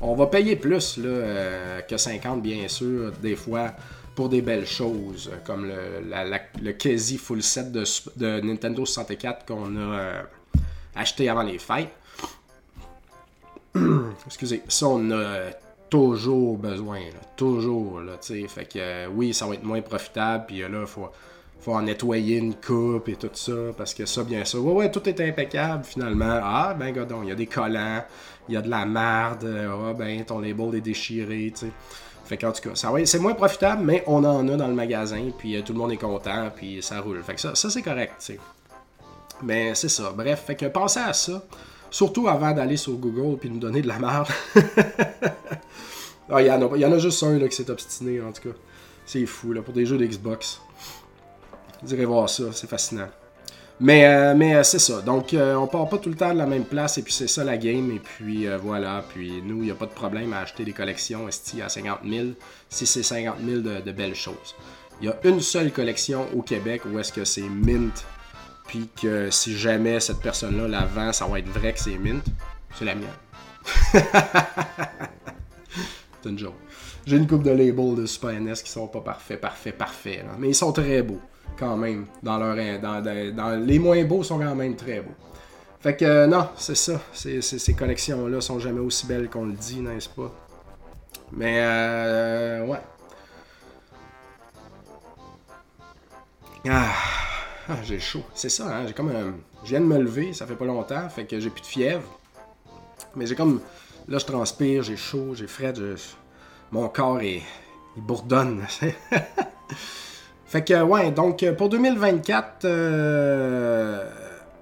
on 0.00 0.16
va 0.16 0.26
payer 0.26 0.56
plus 0.56 0.96
là, 0.96 1.08
euh, 1.08 1.80
que 1.82 1.96
50, 1.96 2.42
bien 2.42 2.66
sûr, 2.66 3.12
des 3.22 3.36
fois 3.36 3.70
pour 4.16 4.28
des 4.28 4.42
belles 4.42 4.66
choses, 4.66 5.30
comme 5.46 5.68
le, 5.68 6.40
le 6.60 6.72
quasi 6.72 7.18
full 7.18 7.40
set 7.40 7.70
de, 7.70 8.40
Nintendo 8.40 8.84
64 8.84 9.46
qu'on 9.46 9.76
a 9.76 9.78
euh, 9.78 10.22
acheté 10.96 11.28
avant 11.28 11.44
les 11.44 11.60
fêtes. 11.60 11.94
Excusez, 14.26 14.60
ça 14.66 14.88
on 14.88 15.08
a 15.12 15.52
toujours 15.88 16.58
besoin, 16.58 17.00
toujours, 17.36 18.00
là, 18.00 18.14
tu 18.20 18.48
Fait 18.48 18.64
que 18.64 18.78
euh, 18.78 19.06
oui, 19.08 19.32
ça 19.32 19.46
va 19.46 19.54
être 19.54 19.62
moins 19.62 19.82
profitable, 19.82 20.46
puis 20.48 20.64
euh, 20.64 20.68
là, 20.68 20.80
il 20.80 20.86
faut, 20.88 21.08
faut 21.62 21.74
en 21.74 21.82
nettoyer 21.82 22.38
une 22.38 22.54
coupe 22.54 23.08
et 23.08 23.14
tout 23.14 23.30
ça, 23.32 23.52
parce 23.76 23.94
que 23.94 24.04
ça, 24.04 24.24
bien 24.24 24.44
sûr, 24.44 24.64
ouais, 24.66 24.72
ouais, 24.72 24.90
tout 24.90 25.08
est 25.08 25.20
impeccable 25.20 25.84
finalement. 25.84 26.40
Ah, 26.42 26.74
ben, 26.78 26.92
godon, 26.92 27.22
il 27.22 27.28
y 27.28 27.32
a 27.32 27.36
des 27.36 27.46
collants, 27.46 28.04
il 28.48 28.54
y 28.54 28.56
a 28.56 28.62
de 28.62 28.68
la 28.68 28.84
merde, 28.84 29.48
ah, 29.70 29.92
ben, 29.92 30.24
ton 30.24 30.40
label 30.40 30.74
est 30.74 30.80
déchiré, 30.80 31.52
tu 31.54 31.66
sais. 31.66 31.72
Fait 32.24 32.36
qu'en 32.36 32.52
tout 32.52 32.68
cas, 32.68 32.74
ça 32.74 32.90
c'est 33.04 33.18
moins 33.18 33.34
profitable, 33.34 33.82
mais 33.84 34.02
on 34.06 34.24
en 34.24 34.48
a 34.48 34.56
dans 34.56 34.68
le 34.68 34.74
magasin, 34.74 35.30
puis 35.36 35.56
euh, 35.56 35.62
tout 35.62 35.72
le 35.72 35.78
monde 35.78 35.92
est 35.92 35.96
content, 35.96 36.50
puis 36.54 36.82
ça 36.82 37.00
roule. 37.00 37.22
Fait 37.22 37.34
que 37.34 37.40
ça, 37.40 37.54
ça 37.54 37.70
c'est 37.70 37.82
correct, 37.82 38.14
tu 38.18 38.26
sais. 38.26 38.38
Mais 39.42 39.74
c'est 39.74 39.88
ça. 39.88 40.12
Bref, 40.16 40.44
fait 40.46 40.54
que 40.54 40.66
pensez 40.66 41.00
à 41.00 41.12
ça. 41.12 41.42
Surtout 41.90 42.28
avant 42.28 42.52
d'aller 42.52 42.76
sur 42.76 42.94
Google 42.94 43.38
puis 43.38 43.50
nous 43.50 43.58
donner 43.58 43.82
de 43.82 43.88
la 43.88 43.98
merde. 43.98 44.28
Ah, 46.34 46.40
il 46.40 46.46
y, 46.46 46.50
en 46.50 46.62
a, 46.62 46.76
y 46.78 46.86
en 46.86 46.92
a 46.92 46.98
juste 46.98 47.22
un 47.24 47.36
là, 47.38 47.46
qui 47.46 47.54
s'est 47.54 47.68
obstiné, 47.68 48.22
en 48.22 48.32
tout 48.32 48.48
cas. 48.48 48.56
C'est 49.04 49.26
fou, 49.26 49.52
là, 49.52 49.60
pour 49.60 49.74
des 49.74 49.84
jeux 49.84 49.98
d'Xbox. 49.98 50.62
Vous 51.82 51.94
irez 51.94 52.04
voir 52.04 52.28
ça, 52.28 52.44
c'est 52.52 52.68
fascinant. 52.68 53.08
Mais, 53.80 54.06
euh, 54.06 54.34
mais 54.36 54.54
euh, 54.54 54.62
c'est 54.62 54.78
ça. 54.78 55.00
Donc, 55.00 55.34
euh, 55.34 55.56
on 55.56 55.66
part 55.66 55.88
pas 55.88 55.98
tout 55.98 56.08
le 56.08 56.14
temps 56.14 56.32
de 56.32 56.38
la 56.38 56.46
même 56.46 56.64
place, 56.64 56.98
et 56.98 57.02
puis 57.02 57.12
c'est 57.12 57.26
ça 57.26 57.42
la 57.42 57.56
game. 57.56 57.90
Et 57.90 57.98
puis 57.98 58.46
voilà. 58.62 59.04
Puis 59.08 59.42
nous, 59.42 59.56
il 59.56 59.64
n'y 59.64 59.70
a 59.70 59.74
pas 59.74 59.86
de 59.86 59.92
problème 59.92 60.32
à 60.32 60.40
acheter 60.40 60.64
des 60.64 60.72
collections 60.72 61.28
ST 61.30 61.60
à 61.60 61.68
50 61.68 62.00
000 62.08 62.28
si 62.68 62.86
c'est 62.86 63.02
50 63.02 63.36
000 63.44 63.60
de, 63.60 63.92
belles 63.92 64.14
choses. 64.14 64.54
Il 65.00 65.08
y 65.08 65.10
a 65.10 65.16
une 65.24 65.40
seule 65.40 65.72
collection 65.72 66.26
au 66.34 66.42
Québec 66.42 66.82
où 66.86 66.98
est-ce 66.98 67.12
que 67.12 67.24
c'est 67.24 67.42
mint 67.42 68.04
puis 68.68 68.88
que 69.00 69.30
si 69.30 69.56
jamais 69.56 69.98
cette 69.98 70.20
personne-là 70.20 70.68
la 70.68 70.86
vend, 70.86 71.12
ça 71.12 71.26
va 71.26 71.40
être 71.40 71.48
vrai 71.48 71.72
que 71.72 71.80
c'est 71.80 71.98
mint, 71.98 72.24
c'est 72.78 72.84
la 72.84 72.94
mienne. 72.94 73.08
c'est 76.22 76.28
une 76.28 76.38
joke. 76.38 76.54
J'ai 77.04 77.16
une 77.16 77.26
coupe 77.26 77.42
de 77.42 77.50
labels 77.50 77.96
de 77.96 78.06
Super 78.06 78.40
NES 78.40 78.54
qui 78.54 78.70
sont 78.70 78.86
pas 78.86 79.00
parfaits, 79.00 79.40
parfaits, 79.40 79.76
parfaits. 79.76 80.24
Mais 80.38 80.50
ils 80.50 80.54
sont 80.54 80.72
très 80.72 81.02
beaux, 81.02 81.20
quand 81.58 81.76
même. 81.76 82.06
Dans, 82.22 82.38
leur, 82.38 82.56
dans, 82.80 83.64
les 83.64 83.78
moins 83.78 84.04
beaux 84.04 84.22
sont 84.22 84.38
quand 84.38 84.54
même 84.54 84.76
très 84.76 85.00
beaux. 85.00 85.14
Fait 85.80 85.96
que 85.96 86.04
euh, 86.04 86.26
non, 86.26 86.48
c'est 86.56 86.76
ça. 86.76 87.00
ces 87.12 87.74
collections-là 87.74 88.40
sont 88.40 88.58
jamais 88.60 88.80
aussi 88.80 89.06
belles 89.06 89.28
qu'on 89.28 89.46
le 89.46 89.52
dit, 89.52 89.80
n'est-ce 89.80 90.08
pas? 90.08 90.32
Mais 91.32 91.60
euh, 91.60 92.66
ouais. 92.66 92.80
Ah. 96.68 96.92
Ah, 97.68 97.76
j'ai 97.84 98.00
chaud. 98.00 98.24
C'est 98.34 98.48
ça, 98.48 98.76
hein? 98.76 98.86
J'ai 98.86 98.92
comme 98.92 99.10
un... 99.10 99.34
Je 99.64 99.70
viens 99.70 99.80
de 99.80 99.86
me 99.86 99.98
lever, 99.98 100.32
ça 100.32 100.46
fait 100.46 100.56
pas 100.56 100.64
longtemps, 100.64 101.08
fait 101.08 101.24
que 101.24 101.38
j'ai 101.38 101.50
plus 101.50 101.62
de 101.62 101.66
fièvre. 101.66 102.02
Mais 103.14 103.26
j'ai 103.26 103.34
comme. 103.34 103.60
Là, 104.08 104.18
je 104.18 104.26
transpire, 104.26 104.82
j'ai 104.82 104.96
chaud, 104.96 105.34
j'ai 105.34 105.46
frais, 105.46 105.72
mon 106.72 106.88
corps 106.88 107.20
est. 107.20 107.42
Il 107.96 108.02
bourdonne. 108.02 108.66
fait 110.52 110.62
que, 110.62 110.82
ouais, 110.82 111.10
donc 111.10 111.44
pour 111.56 111.70
2024, 111.70 112.64
euh... 112.66 114.04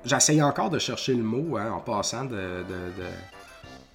j'essaye 0.04 0.40
encore 0.40 0.70
de 0.70 0.78
chercher 0.78 1.14
le 1.14 1.22
mot 1.24 1.56
hein, 1.56 1.72
en 1.72 1.80
passant 1.80 2.24
de, 2.24 2.64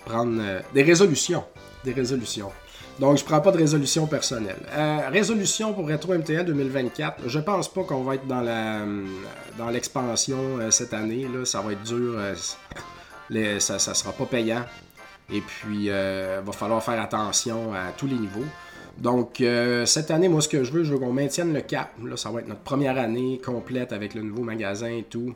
prendre 0.05 0.39
euh, 0.41 0.59
des 0.73 0.83
résolutions. 0.83 1.45
Des 1.85 1.93
résolutions. 1.93 2.51
Donc, 2.99 3.17
je 3.17 3.25
prends 3.25 3.41
pas 3.41 3.51
de 3.51 3.57
résolution 3.57 4.07
personnelle. 4.07 4.59
Euh, 4.73 5.09
résolution 5.09 5.73
pour 5.73 5.87
Retro 5.89 6.13
MTL 6.13 6.45
2024. 6.45 7.27
Je 7.27 7.39
pense 7.39 7.67
pas 7.67 7.83
qu'on 7.83 8.03
va 8.03 8.15
être 8.15 8.27
dans 8.27 8.41
la 8.41 8.81
euh, 8.81 9.05
dans 9.57 9.69
l'expansion 9.69 10.59
euh, 10.59 10.71
cette 10.71 10.93
année. 10.93 11.27
Là. 11.33 11.45
Ça 11.45 11.61
va 11.61 11.73
être 11.73 11.83
dur. 11.83 12.19
ça, 13.59 13.79
ça 13.79 13.93
sera 13.93 14.11
pas 14.11 14.25
payant. 14.25 14.63
Et 15.31 15.41
puis, 15.41 15.85
il 15.85 15.91
va 15.91 16.51
falloir 16.51 16.83
faire 16.83 17.01
attention 17.01 17.73
à 17.73 17.91
tous 17.97 18.07
les 18.07 18.15
niveaux. 18.15 18.45
Donc, 18.97 19.43
cette 19.85 20.09
année, 20.11 20.29
moi, 20.29 20.41
ce 20.41 20.47
que 20.47 20.63
je 20.63 20.71
veux, 20.71 20.83
je 20.83 20.93
veux 20.93 20.99
qu'on 20.99 21.11
maintienne 21.11 21.53
le 21.53 21.61
cap. 21.61 21.91
Là, 22.03 22.15
ça 22.17 22.29
va 22.31 22.39
être 22.39 22.47
notre 22.47 22.61
première 22.61 22.97
année 22.97 23.41
complète 23.43 23.91
avec 23.91 24.13
le 24.13 24.21
nouveau 24.21 24.43
magasin 24.43 24.89
et 24.89 25.03
tout. 25.03 25.35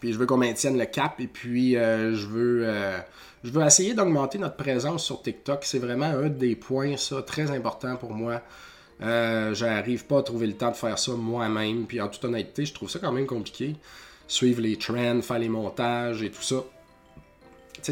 Puis, 0.00 0.12
je 0.12 0.18
veux 0.18 0.26
qu'on 0.26 0.36
maintienne 0.36 0.76
le 0.76 0.86
cap. 0.86 1.20
Et 1.20 1.28
puis, 1.28 1.74
je 1.74 2.26
veux 2.26 2.66
je 3.46 3.52
veux 3.52 3.64
essayer 3.64 3.94
d'augmenter 3.94 4.38
notre 4.38 4.56
présence 4.56 5.04
sur 5.04 5.22
TikTok. 5.22 5.60
C'est 5.64 5.78
vraiment 5.78 6.06
un 6.06 6.28
des 6.28 6.56
points, 6.56 6.96
ça, 6.96 7.22
très 7.22 7.52
important 7.52 7.94
pour 7.94 8.12
moi. 8.12 8.42
Euh, 9.02 9.54
J'arrive 9.54 10.04
pas 10.06 10.18
à 10.18 10.22
trouver 10.22 10.48
le 10.48 10.54
temps 10.54 10.72
de 10.72 10.76
faire 10.76 10.98
ça 10.98 11.12
moi-même. 11.12 11.86
Puis 11.86 12.00
en 12.00 12.08
toute 12.08 12.24
honnêteté, 12.24 12.66
je 12.66 12.74
trouve 12.74 12.90
ça 12.90 12.98
quand 12.98 13.12
même 13.12 13.26
compliqué. 13.26 13.76
Suivre 14.26 14.60
les 14.60 14.76
trends, 14.76 15.22
faire 15.22 15.38
les 15.38 15.48
montages 15.48 16.22
et 16.22 16.30
tout 16.30 16.42
ça. 16.42 16.56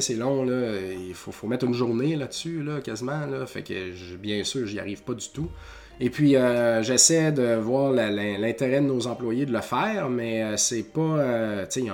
C'est 0.01 0.15
long, 0.15 0.45
là. 0.45 0.77
Il 1.09 1.15
faut, 1.15 1.33
faut 1.33 1.47
mettre 1.47 1.65
une 1.65 1.75
journée 1.75 2.17
là-dessus, 2.17 2.63
là, 2.63 2.81
quasiment. 2.81 3.27
Là. 3.27 3.47
Fait 3.47 3.63
que, 3.63 4.17
bien 4.17 4.45
sûr, 4.45 4.67
j'y 4.67 4.79
arrive 4.79 5.03
pas 5.03 5.15
du 5.15 5.29
tout. 5.29 5.49
Et 6.01 6.11
puis, 6.11 6.35
euh, 6.35 6.83
j'essaie 6.83 7.31
de 7.31 7.55
voir 7.55 7.93
l'intérêt 7.93 8.81
de 8.81 8.87
nos 8.87 9.07
employés 9.07 9.47
de 9.47 9.53
le 9.53 9.61
faire, 9.61 10.11
mais 10.11 10.43
euh, 10.43 10.57
c'est 10.57 10.83
pas. 10.83 11.01
Euh, 11.01 11.67
tu 11.67 11.83
sais, 11.83 11.87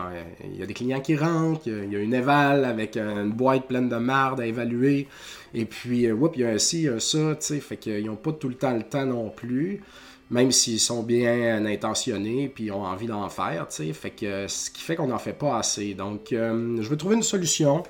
il 0.45 0.59
y, 0.59 0.63
a 0.63 0.67
des 0.67 0.73
clients 0.73 1.01
qui 1.01 1.17
rentrent, 1.17 1.67
il 1.67 1.93
y, 1.93 1.97
a 1.97 1.99
une 1.99 2.15
éval 2.15 2.65
avec 2.65 2.97
une 2.97 3.31
boîte 3.31 3.67
pleine 3.67 3.91
de 3.91 3.97
marde 3.97 4.41
à 4.41 4.47
évaluer. 4.47 5.07
Et 5.53 5.67
puis, 5.67 6.05
il 6.05 6.41
y 6.41 6.45
a 6.45 6.49
un 6.49 6.59
ci, 6.59 6.89
un 6.89 6.99
ça, 6.99 7.37
tu 7.39 7.47
sais, 7.47 7.61
fait 7.61 7.77
qu'ils 7.77 8.07
n'ont 8.07 8.17
pas 8.17 8.33
tout 8.33 8.49
le 8.49 8.55
temps 8.55 8.75
le 8.75 8.85
temps 8.85 9.05
non 9.05 9.29
plus, 9.29 9.83
même 10.31 10.53
s'ils 10.53 10.81
sont 10.81 11.03
bien 11.03 11.65
intentionnés 11.67 12.51
puis 12.55 12.71
ont 12.71 12.85
envie 12.85 13.07
d'en 13.07 13.29
faire, 13.29 13.67
tu 13.69 13.87
sais. 13.87 13.93
Fait 13.93 14.11
que 14.11 14.47
ce 14.49 14.71
qui 14.71 14.83
fait 14.83 14.97
qu'on 14.97 15.09
n'en 15.09 15.19
fait 15.19 15.33
pas 15.33 15.59
assez. 15.59 15.95
Donc, 15.95 16.29
je 16.31 16.89
veux 16.89 16.97
trouver 16.97 17.17
une 17.17 17.23
solution. 17.23 17.83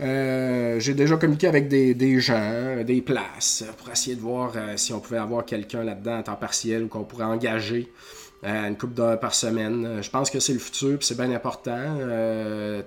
Euh, 0.00 0.80
j'ai 0.80 0.94
déjà 0.94 1.16
communiqué 1.16 1.46
avec 1.46 1.68
des, 1.68 2.20
gens, 2.20 2.82
des 2.84 3.02
places, 3.02 3.64
pour 3.76 3.90
essayer 3.90 4.16
de 4.16 4.20
voir 4.20 4.52
euh, 4.56 4.76
si 4.76 4.94
on 4.94 5.00
pouvait 5.00 5.18
avoir 5.18 5.44
quelqu'un 5.44 5.84
là-dedans 5.84 6.18
en 6.18 6.22
temps 6.22 6.36
partiel 6.36 6.84
ou 6.84 6.88
qu'on 6.88 7.04
pourrait 7.04 7.24
engager 7.24 7.92
euh, 8.44 8.68
une 8.68 8.78
coupe 8.78 8.94
d'heures 8.94 9.20
par 9.20 9.34
semaine. 9.34 10.00
Je 10.00 10.08
pense 10.08 10.30
que 10.30 10.40
c'est 10.40 10.54
le 10.54 10.58
futur, 10.58 10.96
puis 10.96 11.06
c'est 11.06 11.18
bien 11.18 11.30
important. 11.32 11.98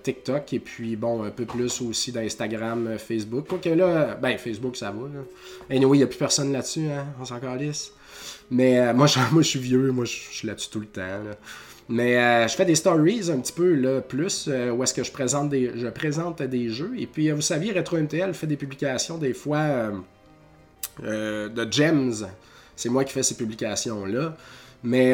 TikTok, 0.02 0.54
et 0.54 0.60
puis 0.60 0.96
bon, 0.96 1.24
un 1.24 1.30
peu 1.30 1.46
plus 1.46 1.82
aussi 1.82 2.12
d'Instagram, 2.12 2.98
Facebook. 2.98 3.46
Quoique 3.48 3.70
là, 3.70 4.18
ben 4.20 4.36
Facebook, 4.40 4.76
ça 4.76 4.90
va. 4.90 5.02
Là. 5.02 5.24
Anyway, 5.70 5.98
il 5.98 6.00
n'y 6.00 6.04
a 6.04 6.08
plus 6.08 6.18
personne 6.18 6.52
là-dessus, 6.52 6.88
hein? 6.88 7.06
on 7.22 7.26
s'en 7.26 7.40
calisse. 7.40 7.94
Mais 8.54 8.94
moi, 8.94 9.08
je, 9.08 9.20
moi, 9.32 9.42
je 9.42 9.48
suis 9.48 9.60
vieux, 9.60 9.92
moi, 9.92 10.06
je 10.06 10.12
suis 10.12 10.48
là-dessus 10.48 10.70
tout 10.70 10.80
le 10.80 10.86
temps. 10.86 11.20
Mais 11.90 12.18
euh, 12.18 12.48
je 12.48 12.56
fais 12.56 12.66
des 12.66 12.76
stories 12.76 13.30
un 13.30 13.40
petit 13.40 13.52
peu 13.52 13.74
là, 13.76 14.02
plus, 14.02 14.48
euh, 14.48 14.72
où 14.72 14.84
est-ce 14.84 14.94
que 14.94 15.04
je 15.04 15.12
présente 15.12 15.50
des, 15.50 15.72
je 15.76 15.88
présente 15.88 16.42
des 16.42 16.70
jeux. 16.70 16.94
Et 16.98 17.08
puis, 17.08 17.30
euh, 17.30 17.36
vous 17.36 17.42
saviez, 17.42 17.74
RetroMTL 17.74 18.34
fait 18.34 18.48
des 18.48 18.56
publications 18.56 19.18
des 19.18 19.34
fois 19.34 19.92
de 21.02 21.72
gems. 21.72 22.28
C'est 22.76 22.90
moi 22.90 23.04
qui 23.04 23.14
fais 23.14 23.24
ces 23.24 23.36
publications-là. 23.36 24.36
Mais 24.86 25.14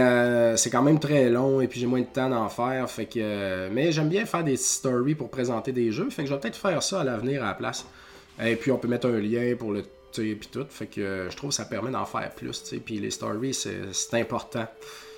c'est 0.58 0.72
quand 0.72 0.82
même 0.82 1.00
très 1.00 1.30
long 1.30 1.62
et 1.62 1.68
puis 1.68 1.80
j'ai 1.80 1.86
moins 1.86 2.02
de 2.02 2.06
temps 2.06 2.30
d'en 2.30 2.50
faire. 2.50 2.90
Fait 2.90 3.06
que, 3.06 3.70
mais 3.70 3.92
j'aime 3.92 4.10
bien 4.10 4.26
faire 4.26 4.44
des 4.44 4.58
stories 4.58 5.14
pour 5.14 5.30
présenter 5.30 5.72
des 5.72 5.92
jeux. 5.92 6.10
Fait 6.10 6.24
que 6.24 6.30
je 6.30 6.34
vais 6.34 6.40
peut-être 6.40 6.58
faire 6.58 6.82
ça 6.82 7.02
à 7.02 7.04
l'avenir 7.04 7.44
à 7.44 7.50
la 7.50 7.54
place. 7.54 7.86
Et 8.44 8.56
puis 8.56 8.72
on 8.72 8.78
peut 8.78 8.88
mettre 8.88 9.08
un 9.08 9.20
lien 9.20 9.56
pour 9.58 9.72
le 9.72 9.84
puis 10.12 10.50
tout. 10.52 10.66
Fait 10.70 10.88
que 10.88 11.28
je 11.30 11.36
trouve 11.36 11.50
que 11.50 11.56
ça 11.56 11.66
permet 11.66 11.92
d'en 11.92 12.06
faire 12.06 12.32
plus. 12.32 12.74
Puis 12.86 13.00
les 13.00 13.12
stories, 13.12 13.54
c'est 13.54 14.14
important. 14.14 14.68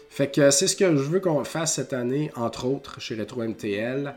Fait 0.09 0.29
que 0.29 0.51
c'est 0.51 0.67
ce 0.67 0.75
que 0.75 0.95
je 0.97 1.03
veux 1.03 1.21
qu'on 1.21 1.43
fasse 1.45 1.75
cette 1.75 1.93
année, 1.93 2.31
entre 2.35 2.65
autres, 2.65 2.99
chez 2.99 3.15
Retro 3.15 3.43
MTL. 3.43 4.13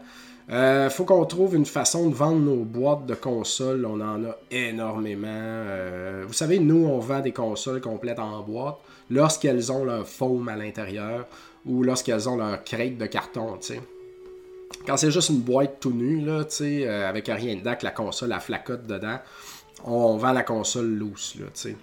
Euh, 0.50 0.90
faut 0.90 1.04
qu'on 1.04 1.24
trouve 1.24 1.54
une 1.54 1.64
façon 1.64 2.10
de 2.10 2.14
vendre 2.14 2.40
nos 2.40 2.64
boîtes 2.64 3.06
de 3.06 3.14
consoles. 3.14 3.86
On 3.86 4.00
en 4.00 4.24
a 4.24 4.36
énormément. 4.50 5.28
Euh, 5.28 6.24
vous 6.26 6.34
savez, 6.34 6.58
nous, 6.58 6.84
on 6.84 6.98
vend 6.98 7.20
des 7.20 7.32
consoles 7.32 7.80
complètes 7.80 8.18
en 8.18 8.42
boîte 8.42 8.76
lorsqu'elles 9.10 9.72
ont 9.72 9.84
leur 9.84 10.06
foam 10.06 10.48
à 10.48 10.56
l'intérieur 10.56 11.26
ou 11.64 11.82
lorsqu'elles 11.82 12.28
ont 12.28 12.36
leur 12.36 12.62
crête 12.62 12.98
de 12.98 13.06
carton, 13.06 13.56
tu. 13.58 13.74
Quand 14.86 14.96
c'est 14.96 15.10
juste 15.10 15.30
une 15.30 15.40
boîte 15.40 15.78
tout 15.80 15.92
nue, 15.92 16.20
là, 16.20 16.44
tu 16.44 16.56
sais, 16.56 16.86
euh, 16.86 17.08
avec 17.08 17.28
rien 17.28 17.56
dedans, 17.56 17.74
que 17.74 17.84
la 17.84 17.90
console 17.90 18.32
a 18.32 18.40
flacote 18.40 18.86
dedans, 18.86 19.18
on 19.84 20.16
vend 20.16 20.32
la 20.32 20.42
console 20.42 20.94
loose, 20.94 21.36
là, 21.38 21.46
tu. 21.54 21.76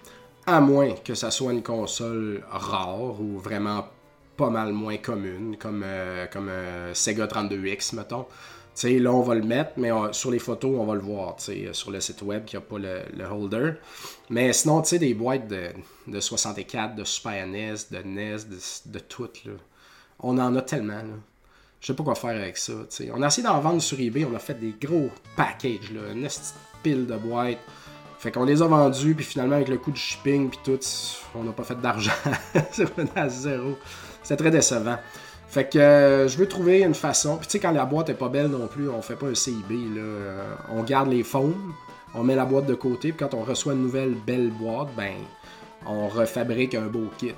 À 0.44 0.60
moins 0.60 0.92
que 1.04 1.14
ça 1.14 1.30
soit 1.30 1.52
une 1.52 1.62
console 1.62 2.44
rare 2.50 3.20
ou 3.20 3.38
vraiment 3.38 3.86
pas 4.36 4.50
mal 4.50 4.72
moins 4.72 4.96
commune, 4.96 5.56
comme, 5.56 5.82
euh, 5.84 6.26
comme 6.26 6.48
euh, 6.48 6.94
Sega 6.94 7.26
32X, 7.26 7.94
mettons. 7.94 8.26
là, 8.82 9.12
on 9.12 9.20
va 9.20 9.34
le 9.36 9.42
mettre, 9.42 9.72
mais 9.76 9.90
sur 10.10 10.32
les 10.32 10.40
photos, 10.40 10.72
on 10.80 10.84
va 10.84 10.94
le 10.94 11.00
voir 11.00 11.36
sur 11.38 11.90
le 11.92 12.00
site 12.00 12.22
web 12.22 12.44
qui 12.44 12.56
n'a 12.56 12.60
pas 12.60 12.78
le, 12.78 13.24
holder. 13.24 13.74
Mais 14.30 14.52
sinon, 14.52 14.82
tu 14.82 14.98
des 14.98 15.14
boîtes 15.14 15.46
de, 15.46 15.68
de, 16.08 16.18
64, 16.18 16.96
de 16.96 17.04
Super 17.04 17.46
NES, 17.46 17.74
de 17.92 17.98
NES, 17.98 18.38
de, 18.86 18.98
toutes, 18.98 19.44
là. 19.44 19.52
on 20.18 20.38
en 20.38 20.56
a 20.56 20.62
tellement. 20.62 20.94
Là. 20.94 21.18
Je 21.80 21.88
sais 21.88 21.94
pas 21.94 22.04
quoi 22.04 22.14
faire 22.14 22.30
avec 22.30 22.56
ça. 22.56 22.72
On 23.12 23.22
a 23.22 23.26
essayé 23.26 23.46
d'en 23.46 23.60
vendre 23.60 23.82
sur 23.82 24.00
eBay, 24.00 24.24
on 24.24 24.34
a 24.34 24.38
fait 24.38 24.54
des 24.54 24.74
gros 24.80 25.10
packages, 25.36 25.92
là, 25.92 26.12
une 26.12 26.28
pile 26.82 27.06
de 27.06 27.16
boîtes. 27.16 27.58
Fait 28.22 28.30
qu'on 28.30 28.44
les 28.44 28.62
a 28.62 28.68
vendus, 28.68 29.16
puis 29.16 29.24
finalement, 29.24 29.56
avec 29.56 29.66
le 29.66 29.78
coût 29.78 29.90
de 29.90 29.96
shipping, 29.96 30.48
puis 30.48 30.60
tout, 30.62 30.78
on 31.34 31.42
n'a 31.42 31.50
pas 31.50 31.64
fait 31.64 31.80
d'argent. 31.80 32.12
C'est 32.70 32.86
à 33.16 33.28
zéro. 33.28 33.76
C'est 34.22 34.36
très 34.36 34.52
décevant. 34.52 34.96
Fait 35.48 35.68
que 35.68 35.76
euh, 35.76 36.28
je 36.28 36.38
veux 36.38 36.46
trouver 36.46 36.82
une 36.82 36.94
façon. 36.94 37.36
Puis 37.36 37.48
tu 37.48 37.52
sais, 37.52 37.58
quand 37.58 37.72
la 37.72 37.84
boîte 37.84 38.10
est 38.10 38.14
pas 38.14 38.28
belle 38.28 38.46
non 38.46 38.68
plus, 38.68 38.88
on 38.88 39.02
fait 39.02 39.16
pas 39.16 39.26
un 39.26 39.34
CIB. 39.34 39.72
Là. 39.96 40.00
Euh, 40.00 40.54
on 40.70 40.84
garde 40.84 41.08
les 41.08 41.24
foams, 41.24 41.74
on 42.14 42.22
met 42.22 42.36
la 42.36 42.44
boîte 42.44 42.66
de 42.66 42.74
côté, 42.74 43.10
puis 43.10 43.26
quand 43.26 43.34
on 43.34 43.42
reçoit 43.42 43.72
une 43.72 43.82
nouvelle 43.82 44.14
belle 44.14 44.50
boîte, 44.50 44.90
ben 44.96 45.14
on 45.84 46.06
refabrique 46.06 46.76
un 46.76 46.86
beau 46.86 47.10
kit. 47.18 47.34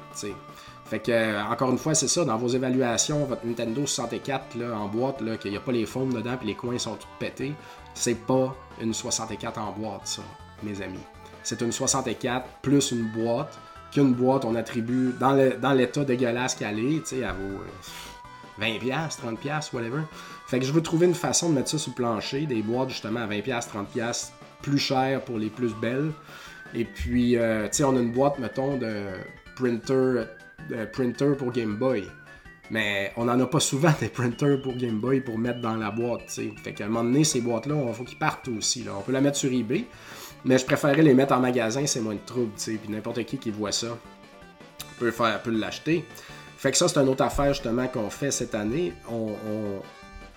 Fait 0.84 0.98
que, 0.98 1.12
euh, 1.12 1.42
encore 1.44 1.70
une 1.70 1.78
fois, 1.78 1.94
c'est 1.94 2.08
ça, 2.08 2.26
dans 2.26 2.36
vos 2.36 2.48
évaluations, 2.48 3.24
votre 3.24 3.46
Nintendo 3.46 3.86
64 3.86 4.54
là, 4.56 4.76
en 4.76 4.88
boîte, 4.88 5.24
qu'il 5.40 5.50
n'y 5.50 5.56
a 5.56 5.60
pas 5.60 5.72
les 5.72 5.86
foams 5.86 6.12
dedans 6.12 6.36
puis 6.36 6.48
les 6.48 6.54
coins 6.54 6.78
sont 6.78 6.96
tous 6.96 7.08
pétés, 7.18 7.54
c'est 7.94 8.26
pas 8.26 8.54
une 8.82 8.92
64 8.92 9.58
en 9.58 9.72
boîte, 9.72 10.06
ça, 10.06 10.22
mes 10.62 10.82
amis. 10.82 10.98
C'est 11.42 11.60
une 11.60 11.72
64 11.72 12.46
plus 12.62 12.92
une 12.92 13.06
boîte 13.08 13.58
qu'une 13.92 14.12
boîte, 14.12 14.44
on 14.44 14.54
attribue 14.56 15.14
dans 15.20 15.72
l'état 15.72 16.04
dégueulasse 16.04 16.54
qu'elle 16.56 16.80
est, 16.80 17.06
tu 17.06 17.16
sais, 17.16 17.24
à 17.24 17.32
vos, 17.32 17.60
20$, 18.60 18.80
30$, 18.80 19.74
whatever. 19.74 20.02
Fait 20.46 20.58
que 20.58 20.64
je 20.64 20.72
veux 20.72 20.82
trouver 20.82 21.06
une 21.06 21.14
façon 21.14 21.48
de 21.48 21.54
mettre 21.54 21.70
ça 21.70 21.78
sur 21.78 21.92
le 21.92 21.96
plancher, 21.96 22.46
des 22.46 22.62
boîtes 22.62 22.90
justement 22.90 23.20
à 23.20 23.26
20$, 23.26 23.44
30$, 23.44 24.30
plus 24.62 24.78
chères 24.78 25.22
pour 25.22 25.38
les 25.38 25.50
plus 25.50 25.74
belles. 25.74 26.10
Et 26.74 26.84
puis, 26.84 27.36
euh, 27.36 27.68
on 27.80 27.96
a 27.96 28.00
une 28.00 28.12
boîte, 28.12 28.38
mettons, 28.38 28.76
de 28.76 29.04
printer, 29.54 30.24
printer 30.92 31.34
pour 31.38 31.52
Game 31.52 31.76
Boy. 31.76 32.04
Mais 32.70 33.12
on 33.16 33.26
n'en 33.26 33.38
a 33.38 33.46
pas 33.46 33.60
souvent 33.60 33.92
des 34.00 34.08
printers 34.08 34.60
pour 34.62 34.74
Game 34.74 34.98
Boy 34.98 35.20
pour 35.20 35.38
mettre 35.38 35.60
dans 35.60 35.76
la 35.76 35.90
boîte. 35.90 36.30
Fait 36.30 36.72
qu'à 36.72 36.86
un 36.86 36.88
moment 36.88 37.04
donné, 37.04 37.22
ces 37.22 37.40
boîtes-là, 37.40 37.76
il 37.86 37.94
faut 37.94 38.04
qu'ils 38.04 38.18
partent 38.18 38.48
aussi. 38.48 38.84
On 38.88 39.02
peut 39.02 39.12
la 39.12 39.20
mettre 39.20 39.36
sur 39.36 39.52
eBay, 39.52 39.84
mais 40.44 40.58
je 40.58 40.64
préférerais 40.64 41.02
les 41.02 41.14
mettre 41.14 41.34
en 41.34 41.40
magasin, 41.40 41.86
c'est 41.86 42.00
moins 42.00 42.14
de 42.14 42.24
trouble, 42.24 42.52
tu 42.56 42.62
sais. 42.62 42.72
Puis 42.72 42.90
n'importe 42.90 43.24
qui 43.24 43.38
qui 43.38 43.50
voit 43.50 43.72
ça 43.72 43.96
peut, 44.98 45.12
peut 45.42 45.50
l'acheter. 45.50 46.04
Fait 46.56 46.70
que 46.70 46.76
ça, 46.76 46.88
c'est 46.88 46.98
une 46.98 47.08
autre 47.08 47.24
affaire 47.24 47.52
justement 47.52 47.86
qu'on 47.88 48.10
fait 48.10 48.30
cette 48.30 48.54
année. 48.54 48.92
On, 49.10 49.32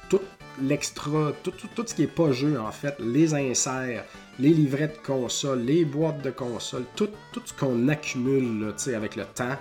tout 0.09 0.21
l'extra, 0.61 1.31
tout, 1.43 1.51
tout, 1.51 1.83
ce 1.85 1.93
qui 1.93 2.03
est 2.03 2.07
pas 2.07 2.31
jeu 2.31 2.59
en 2.59 2.71
fait, 2.71 2.95
les 2.99 3.33
inserts, 3.33 4.03
les 4.39 4.49
livrets 4.49 4.87
de 4.87 5.05
console, 5.05 5.59
les 5.59 5.85
boîtes 5.85 6.21
de 6.21 6.31
console, 6.31 6.83
tout, 6.95 7.09
tout 7.31 7.41
ce 7.45 7.53
qu'on 7.53 7.87
accumule 7.89 8.65
là, 8.65 8.95
avec 8.95 9.15
le 9.15 9.25
temps, 9.25 9.55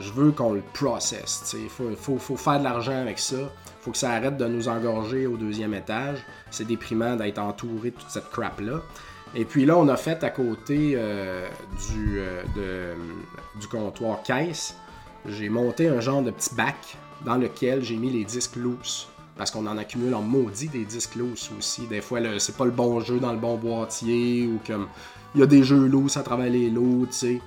je 0.00 0.10
veux 0.12 0.32
qu'on 0.32 0.52
le 0.52 0.62
processe. 0.72 1.54
Il 1.58 1.68
faut, 1.68 2.18
faut, 2.18 2.36
faire 2.36 2.58
de 2.58 2.64
l'argent 2.64 3.00
avec 3.00 3.18
ça. 3.18 3.36
faut 3.80 3.90
que 3.90 3.98
ça 3.98 4.12
arrête 4.12 4.36
de 4.36 4.46
nous 4.46 4.68
engorger 4.68 5.26
au 5.26 5.36
deuxième 5.36 5.74
étage. 5.74 6.18
C'est 6.50 6.66
déprimant 6.66 7.16
d'être 7.16 7.38
entouré 7.38 7.90
de 7.90 7.96
toute 7.96 8.10
cette 8.10 8.30
crap-là. 8.30 8.82
Et 9.34 9.44
puis 9.44 9.66
là, 9.66 9.76
on 9.76 9.88
a 9.88 9.96
fait 9.96 10.24
à 10.24 10.30
côté 10.30 10.92
euh, 10.94 11.46
du, 11.90 12.18
euh, 12.18 12.94
du 13.60 13.66
comptoir 13.68 14.22
caisse, 14.22 14.76
j'ai 15.26 15.48
monté 15.48 15.88
un 15.88 16.00
genre 16.00 16.22
de 16.22 16.30
petit 16.30 16.54
bac 16.54 16.96
dans 17.24 17.36
lequel 17.36 17.82
j'ai 17.82 17.96
mis 17.96 18.10
les 18.10 18.24
disques 18.24 18.56
loose. 18.56 19.08
Parce 19.36 19.52
qu'on 19.52 19.66
en 19.66 19.78
accumule 19.78 20.14
en 20.14 20.22
maudit 20.22 20.68
des 20.68 20.84
disques 20.84 21.14
loose 21.14 21.50
aussi. 21.56 21.86
Des 21.86 22.00
fois, 22.00 22.18
c'est 22.38 22.56
pas 22.56 22.64
le 22.64 22.72
bon 22.72 22.98
jeu 23.00 23.20
dans 23.20 23.32
le 23.32 23.38
bon 23.38 23.56
boîtier 23.56 24.46
ou 24.46 24.58
comme 24.66 24.88
il 25.34 25.40
y 25.40 25.44
a 25.44 25.46
des 25.46 25.62
jeux 25.62 25.86
loose 25.86 26.16
à 26.16 26.22
travers 26.22 26.50
les 26.50 26.70
lots, 26.70 27.06
tu 27.06 27.12
sais. 27.12 27.40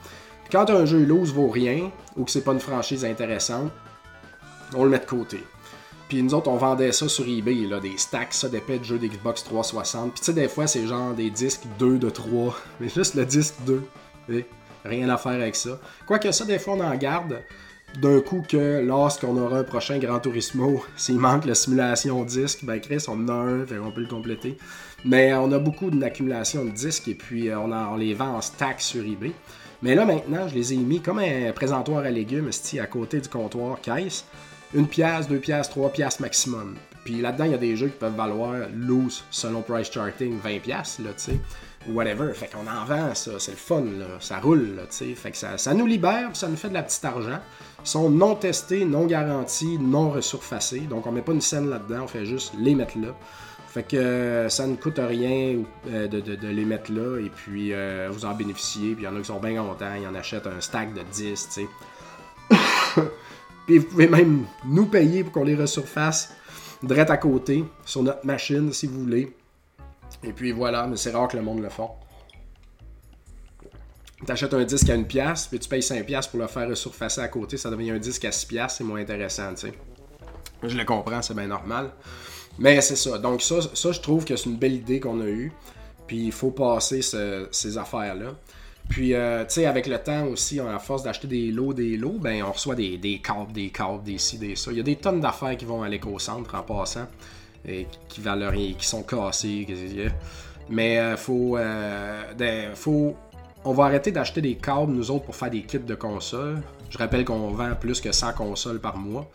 Quand 0.51 0.69
un 0.69 0.85
jeu 0.85 1.03
loose 1.03 1.33
vaut 1.33 1.49
rien 1.49 1.91
ou 2.15 2.23
que 2.23 2.31
c'est 2.31 2.43
pas 2.43 2.53
une 2.53 2.59
franchise 2.59 3.03
intéressante, 3.03 3.71
on 4.73 4.83
le 4.85 4.89
met 4.89 4.99
de 4.99 5.05
côté. 5.05 5.43
Puis 6.11 6.21
nous 6.21 6.33
autres, 6.33 6.49
on 6.49 6.57
vendait 6.57 6.91
ça 6.91 7.07
sur 7.07 7.25
eBay, 7.25 7.65
là, 7.69 7.79
des 7.79 7.95
stacks, 7.95 8.33
ça, 8.33 8.49
d'épais 8.49 8.79
de 8.79 8.83
jeux 8.83 8.99
d'Xbox 8.99 9.45
360. 9.45 10.11
Puis 10.11 10.19
tu 10.19 10.25
sais, 10.25 10.33
des 10.33 10.49
fois, 10.49 10.67
c'est 10.67 10.85
genre 10.85 11.13
des 11.13 11.29
disques 11.29 11.63
2 11.79 11.99
de 11.99 12.09
3. 12.09 12.53
Mais 12.81 12.89
juste 12.89 13.15
le 13.15 13.25
disque 13.25 13.55
2. 13.65 13.81
Rien 14.83 15.07
à 15.07 15.15
faire 15.15 15.31
avec 15.31 15.55
ça. 15.55 15.79
Quoique 16.05 16.29
ça, 16.33 16.43
des 16.43 16.59
fois, 16.59 16.73
on 16.73 16.81
en 16.81 16.95
garde 16.95 17.41
d'un 18.01 18.19
coup 18.19 18.43
que 18.45 18.81
lorsqu'on 18.85 19.37
aura 19.37 19.59
un 19.59 19.63
prochain 19.63 19.99
Grand 19.99 20.19
Turismo, 20.19 20.83
s'il 20.97 21.17
manque 21.17 21.45
la 21.45 21.55
simulation 21.55 22.25
disque, 22.25 22.65
ben 22.65 22.81
Chris, 22.81 23.05
on 23.07 23.13
en 23.13 23.29
a 23.29 23.31
un, 23.31 23.61
on 23.81 23.91
peut 23.93 24.01
le 24.01 24.07
compléter. 24.07 24.57
Mais 25.05 25.33
on 25.33 25.49
a 25.53 25.59
beaucoup 25.59 25.91
d'accumulation 25.91 26.65
de 26.65 26.71
disques 26.71 27.07
et 27.07 27.15
puis 27.15 27.47
euh, 27.47 27.57
on, 27.57 27.95
les 27.95 28.13
vend 28.13 28.35
en 28.35 28.41
stack 28.41 28.81
sur 28.81 29.05
eBay. 29.05 29.31
Mais 29.81 29.95
là 29.95 30.03
maintenant, 30.03 30.45
je 30.49 30.55
les 30.55 30.73
ai 30.73 30.77
mis 30.77 30.99
comme 30.99 31.19
un 31.19 31.53
présentoir 31.53 31.99
à 31.99 32.09
légumes 32.09 32.49
à 32.81 32.85
côté 32.87 33.21
du 33.21 33.29
comptoir 33.29 33.79
caisse. 33.79 34.25
Une 34.73 34.87
pièce, 34.87 35.27
deux 35.27 35.39
pièces, 35.39 35.69
trois 35.69 35.91
pièces 35.91 36.19
maximum. 36.19 36.75
Puis 37.03 37.19
là-dedans, 37.19 37.45
il 37.45 37.51
y 37.51 37.55
a 37.55 37.57
des 37.57 37.75
jeux 37.75 37.87
qui 37.87 37.97
peuvent 37.97 38.15
valoir 38.15 38.67
loose 38.75 39.23
selon 39.31 39.61
price 39.61 39.91
charting 39.91 40.39
20 40.39 40.59
pièces 40.59 40.99
là, 40.99 41.11
tu 41.17 41.31
sais 41.31 41.39
whatever. 41.87 42.33
Fait 42.33 42.47
qu'on 42.47 42.67
en 42.67 42.85
vend, 42.85 43.13
ça, 43.15 43.31
c'est 43.39 43.51
le 43.51 43.57
fun, 43.57 43.83
là. 43.97 44.05
ça 44.19 44.39
roule, 44.39 44.75
là, 44.75 44.83
sais. 44.89 45.13
Fait 45.15 45.31
que 45.31 45.37
ça, 45.37 45.57
ça 45.57 45.73
nous 45.73 45.85
libère, 45.85 46.29
ça 46.33 46.47
nous 46.47 46.55
fait 46.55 46.69
de 46.69 46.73
la 46.73 46.83
petite 46.83 47.03
argent. 47.05 47.39
Ils 47.83 47.87
sont 47.87 48.09
non 48.09 48.35
testés, 48.35 48.85
non 48.85 49.05
garantis, 49.05 49.77
non 49.79 50.11
resurfacés. 50.11 50.81
Donc 50.81 51.07
on 51.07 51.11
met 51.11 51.21
pas 51.21 51.33
une 51.33 51.41
scène 51.41 51.69
là-dedans, 51.69 52.03
on 52.03 52.07
fait 52.07 52.25
juste 52.25 52.53
les 52.57 52.75
mettre 52.75 52.97
là. 52.97 53.15
Fait 53.67 53.83
que 53.83 53.95
euh, 53.95 54.49
ça 54.49 54.67
ne 54.67 54.75
coûte 54.75 54.99
rien 54.99 55.59
euh, 55.89 56.07
de, 56.07 56.47
les 56.47 56.65
mettre 56.65 56.91
là 56.91 57.19
et 57.19 57.29
puis 57.29 57.73
euh, 57.73 58.09
vous 58.11 58.25
en 58.25 58.33
bénéficiez. 58.33 58.93
Puis 58.95 59.03
il 59.03 59.05
y 59.05 59.07
en 59.07 59.15
a 59.15 59.19
qui 59.19 59.25
sont 59.25 59.39
bien 59.39 59.55
contents, 59.61 59.93
ils 59.99 60.07
en 60.07 60.15
achètent 60.15 60.47
un 60.47 60.59
stack 60.59 60.93
de 60.93 61.01
10, 61.01 61.49
tu 61.53 61.67
sais. 62.55 63.01
Puis 63.71 63.77
vous 63.77 63.85
pouvez 63.85 64.07
même 64.07 64.45
nous 64.65 64.85
payer 64.85 65.23
pour 65.23 65.31
qu'on 65.31 65.45
les 65.45 65.55
resurface 65.55 66.33
direct 66.83 67.09
à 67.09 67.15
côté 67.15 67.63
sur 67.85 68.03
notre 68.03 68.25
machine 68.25 68.73
si 68.73 68.85
vous 68.85 68.99
voulez. 68.99 69.33
Et 70.23 70.33
puis 70.33 70.51
voilà, 70.51 70.87
mais 70.87 70.97
c'est 70.97 71.11
rare 71.11 71.29
que 71.29 71.37
le 71.37 71.43
monde 71.43 71.61
le 71.61 71.69
fasse. 71.69 71.87
T'achètes 74.25 74.53
un 74.53 74.65
disque 74.65 74.89
à 74.89 74.95
une 74.95 75.07
pièce, 75.07 75.47
puis 75.47 75.57
tu 75.57 75.69
payes 75.69 75.81
5 75.81 76.05
pièces 76.05 76.27
pour 76.27 76.39
le 76.39 76.47
faire 76.47 76.75
surfacer 76.75 77.21
à 77.21 77.29
côté, 77.29 77.55
ça 77.55 77.69
devient 77.69 77.91
un 77.91 77.97
disque 77.97 78.25
à 78.25 78.31
6 78.33 78.45
pièces, 78.45 78.75
c'est 78.77 78.83
moins 78.83 78.99
intéressant, 78.99 79.53
tu 79.53 79.67
sais. 79.67 79.73
Je 80.63 80.77
le 80.77 80.83
comprends, 80.83 81.21
c'est 81.21 81.33
bien 81.33 81.47
normal. 81.47 81.91
Mais 82.59 82.81
c'est 82.81 82.97
ça. 82.97 83.17
Donc 83.19 83.41
ça, 83.41 83.55
ça, 83.73 83.91
je 83.93 84.01
trouve 84.01 84.25
que 84.25 84.35
c'est 84.35 84.49
une 84.49 84.57
belle 84.57 84.73
idée 84.73 84.99
qu'on 84.99 85.21
a 85.21 85.27
eue. 85.27 85.53
Puis 86.07 86.25
il 86.25 86.31
faut 86.33 86.51
passer 86.51 87.01
ces 87.01 87.77
affaires-là. 87.77 88.35
Puis, 88.91 89.13
euh, 89.13 89.45
tu 89.45 89.53
sais, 89.53 89.65
avec 89.67 89.87
le 89.87 89.97
temps 89.99 90.25
aussi, 90.25 90.59
à 90.59 90.77
force 90.77 91.03
d'acheter 91.03 91.25
des 91.25 91.49
lots, 91.49 91.73
des 91.73 91.95
lots, 91.95 92.17
ben 92.19 92.43
on 92.43 92.51
reçoit 92.51 92.75
des, 92.75 93.21
câbles, 93.23 93.53
des 93.53 93.69
câbles, 93.69 94.03
des 94.03 94.17
ci, 94.17 94.37
des 94.37 94.57
ça. 94.57 94.69
Il 94.69 94.77
y 94.77 94.81
a 94.81 94.83
des 94.83 94.97
tonnes 94.97 95.21
d'affaires 95.21 95.55
qui 95.55 95.63
vont 95.63 95.81
à 95.81 95.87
l'éco-centre 95.87 96.53
en 96.55 96.61
passant 96.61 97.07
et 97.65 97.87
qui 98.09 98.19
valent 98.19 98.49
rien, 98.49 98.73
qui 98.77 98.85
sont 98.85 99.03
cassés. 99.03 99.65
Mais 100.69 100.99
euh, 100.99 101.15
faut, 101.15 101.57
euh, 101.57 102.75
faut, 102.75 103.15
on 103.63 103.71
va 103.71 103.85
arrêter 103.85 104.11
d'acheter 104.11 104.41
des 104.41 104.55
câbles, 104.55 104.91
nous 104.91 105.09
autres, 105.09 105.23
pour 105.23 105.37
faire 105.37 105.49
des 105.49 105.61
kits 105.61 105.79
de 105.79 105.95
consoles. 105.95 106.61
Je 106.89 106.97
rappelle 106.97 107.23
qu'on 107.23 107.51
vend 107.51 107.73
plus 107.79 108.01
que 108.01 108.11
100 108.11 108.33
consoles 108.33 108.79
par 108.81 108.97
mois. 108.97 109.31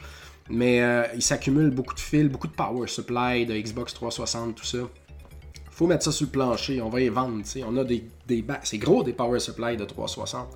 Mais 0.50 0.82
euh, 0.82 1.04
il 1.14 1.22
s'accumule 1.22 1.70
beaucoup 1.70 1.94
de 1.94 2.00
fils, 2.00 2.28
beaucoup 2.28 2.46
de 2.46 2.52
power 2.52 2.86
supply, 2.88 3.46
de 3.46 3.54
Xbox 3.56 3.94
360, 3.94 4.54
tout 4.54 4.66
ça. 4.66 4.78
Faut 5.76 5.86
mettre 5.86 6.04
ça 6.04 6.12
sur 6.12 6.26
le 6.26 6.32
plancher, 6.32 6.80
on 6.80 6.88
va 6.88 6.98
les 6.98 7.10
vendre. 7.10 7.42
On 7.66 7.76
a 7.76 7.84
des, 7.84 8.04
des 8.26 8.42
bacs, 8.42 8.62
c'est 8.64 8.78
gros 8.78 9.04
des 9.04 9.12
power 9.12 9.38
supply 9.38 9.76
de 9.76 9.84
360. 9.84 10.48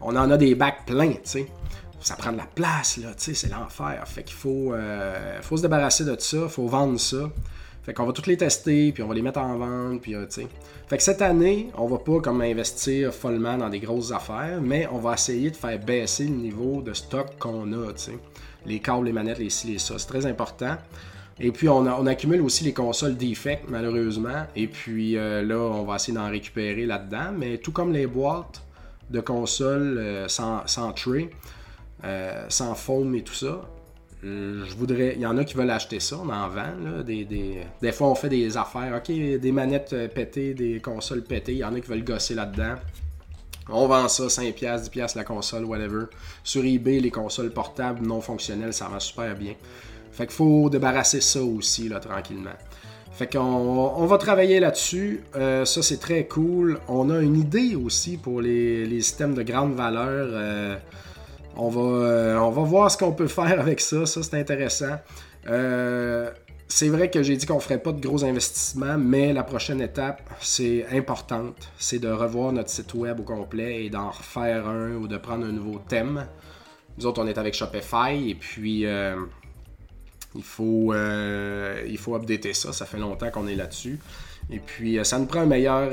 On 0.00 0.14
en 0.14 0.30
a 0.30 0.36
des 0.36 0.54
bacs 0.54 0.86
pleins, 0.86 1.12
tu 1.12 1.20
sais 1.24 1.46
ça 2.02 2.16
prend 2.16 2.32
de 2.32 2.36
la 2.36 2.46
place, 2.46 2.96
là, 2.98 3.10
c'est 3.16 3.48
l'enfer. 3.48 4.02
Fait 4.06 4.22
qu'il 4.22 4.36
faut, 4.36 4.72
euh, 4.74 5.40
faut 5.40 5.56
se 5.56 5.62
débarrasser 5.62 6.04
de 6.04 6.16
ça, 6.18 6.48
faut 6.48 6.66
vendre 6.66 6.98
ça. 6.98 7.30
Fait 7.84 7.94
qu'on 7.94 8.06
va 8.06 8.12
toutes 8.12 8.28
les 8.28 8.36
tester, 8.36 8.92
puis 8.92 9.02
on 9.02 9.08
va 9.08 9.14
les 9.14 9.22
mettre 9.22 9.40
en 9.40 9.56
vente, 9.56 10.02
puis 10.02 10.14
euh. 10.14 10.26
Fait 10.88 10.96
que 10.96 11.02
cette 11.02 11.22
année, 11.22 11.68
on 11.76 11.86
va 11.86 11.98
pas 11.98 12.20
comme 12.20 12.40
investir 12.40 13.12
follement 13.12 13.56
dans 13.56 13.68
des 13.68 13.80
grosses 13.80 14.12
affaires, 14.12 14.60
mais 14.60 14.86
on 14.92 14.98
va 14.98 15.14
essayer 15.14 15.50
de 15.50 15.56
faire 15.56 15.78
baisser 15.78 16.24
le 16.24 16.34
niveau 16.34 16.82
de 16.82 16.92
stock 16.92 17.38
qu'on 17.38 17.72
a, 17.72 17.92
tu 17.92 18.02
sais. 18.02 18.18
Les 18.66 18.78
câbles, 18.78 19.06
les 19.06 19.12
manettes, 19.12 19.38
les 19.38 19.50
ci, 19.50 19.68
les 19.68 19.78
ça, 19.78 19.94
c'est 19.98 20.06
très 20.06 20.26
important. 20.26 20.76
Et 21.42 21.50
puis 21.50 21.68
on, 21.68 22.06
accumule 22.06 22.40
aussi 22.40 22.64
les 22.64 22.72
consoles 22.72 23.16
defect 23.16 23.64
malheureusement. 23.68 24.46
Et 24.56 24.68
puis 24.68 25.16
euh, 25.16 25.42
là, 25.42 25.58
on 25.58 25.84
va 25.84 25.96
essayer 25.96 26.14
d'en 26.14 26.30
récupérer 26.30 26.86
là-dedans. 26.86 27.32
Mais 27.36 27.58
tout 27.58 27.72
comme 27.72 27.92
les 27.92 28.06
boîtes 28.06 28.62
de 29.10 29.20
consoles 29.20 30.24
sans, 30.28 30.66
sans 30.66 30.92
tray, 30.92 31.28
euh, 32.04 32.46
sans 32.48 32.74
foam 32.74 33.14
et 33.14 33.22
tout 33.22 33.34
ça. 33.34 33.62
Euh, 34.24 34.64
je 34.66 34.74
voudrais. 34.74 35.14
Il 35.14 35.20
y 35.20 35.26
en 35.26 35.38
a 35.38 35.44
qui 35.44 35.54
veulent 35.54 35.70
acheter 35.70 36.00
ça, 36.00 36.16
on 36.18 36.28
en 36.28 36.48
vend. 36.48 37.02
des, 37.04 37.24
des, 37.24 37.92
fois, 37.92 38.08
on 38.08 38.14
fait 38.14 38.28
des 38.28 38.56
affaires. 38.56 38.94
Ok, 38.96 39.08
des 39.08 39.52
manettes 39.52 39.92
euh, 39.92 40.08
pétées, 40.08 40.54
des 40.54 40.80
consoles 40.80 41.22
pétées. 41.22 41.52
Il 41.52 41.58
y 41.58 41.64
en 41.64 41.74
a 41.74 41.80
qui 41.80 41.88
veulent 41.88 42.04
gosser 42.04 42.34
là-dedans. 42.34 42.74
On 43.68 43.86
vend 43.86 44.08
ça 44.08 44.26
5$, 44.26 44.52
10$ 44.54 45.16
la 45.16 45.24
console, 45.24 45.64
whatever. 45.64 46.06
Sur 46.42 46.64
eBay, 46.64 46.98
les 46.98 47.12
consoles 47.12 47.52
portables 47.52 48.04
non 48.04 48.20
fonctionnelles, 48.20 48.74
ça 48.74 48.88
va 48.88 48.98
super 48.98 49.36
bien. 49.36 49.54
Fait 50.12 50.26
qu'il 50.26 50.34
faut 50.36 50.68
débarrasser 50.70 51.20
ça 51.20 51.42
aussi, 51.42 51.88
là, 51.88 52.00
tranquillement. 52.00 52.50
Fait 53.12 53.26
qu'on 53.26 53.40
on 53.40 54.06
va 54.06 54.18
travailler 54.18 54.60
là-dessus. 54.60 55.22
ça, 55.34 55.64
c'est 55.82 55.98
très 55.98 56.26
cool. 56.26 56.80
On 56.88 57.10
a 57.10 57.20
une 57.20 57.36
idée 57.36 57.74
aussi 57.76 58.16
pour 58.16 58.40
les, 58.40 58.86
les 58.86 59.00
systèmes 59.00 59.34
de 59.34 59.42
grande 59.42 59.74
valeur. 59.74 60.78
On 61.56 61.68
va, 61.68 61.80
euh, 61.80 62.38
on 62.38 62.50
va 62.50 62.62
voir 62.62 62.90
ce 62.90 62.96
qu'on 62.96 63.12
peut 63.12 63.28
faire 63.28 63.60
avec 63.60 63.80
ça. 63.80 64.06
Ça, 64.06 64.22
c'est 64.22 64.38
intéressant. 64.38 64.96
Euh, 65.48 66.30
c'est 66.68 66.88
vrai 66.88 67.10
que 67.10 67.22
j'ai 67.22 67.36
dit 67.36 67.44
qu'on 67.44 67.56
ne 67.56 67.60
ferait 67.60 67.82
pas 67.82 67.92
de 67.92 68.00
gros 68.00 68.24
investissements, 68.24 68.96
mais 68.96 69.32
la 69.34 69.42
prochaine 69.42 69.82
étape, 69.82 70.22
c'est 70.40 70.86
importante. 70.90 71.70
C'est 71.76 71.98
de 71.98 72.08
revoir 72.08 72.52
notre 72.52 72.70
site 72.70 72.94
web 72.94 73.20
au 73.20 73.24
complet 73.24 73.84
et 73.84 73.90
d'en 73.90 74.10
refaire 74.10 74.66
un 74.66 74.92
ou 74.94 75.06
de 75.06 75.18
prendre 75.18 75.44
un 75.44 75.52
nouveau 75.52 75.78
thème. 75.86 76.26
Nous 76.96 77.06
autres, 77.06 77.22
on 77.22 77.26
est 77.26 77.36
avec 77.36 77.54
Shopify 77.54 78.30
et 78.30 78.34
puis 78.34 78.86
euh, 78.86 79.16
il, 80.34 80.42
faut, 80.42 80.94
il 80.94 81.98
faut 81.98 82.14
updater 82.14 82.54
ça. 82.54 82.72
Ça 82.72 82.86
fait 82.86 82.98
longtemps 82.98 83.30
qu'on 83.30 83.46
est 83.46 83.54
là-dessus. 83.54 83.98
Et 84.50 84.58
puis, 84.58 84.98
ça 85.04 85.18
nous 85.18 85.26
prend 85.26 85.40
un 85.40 85.46
meilleur, 85.46 85.90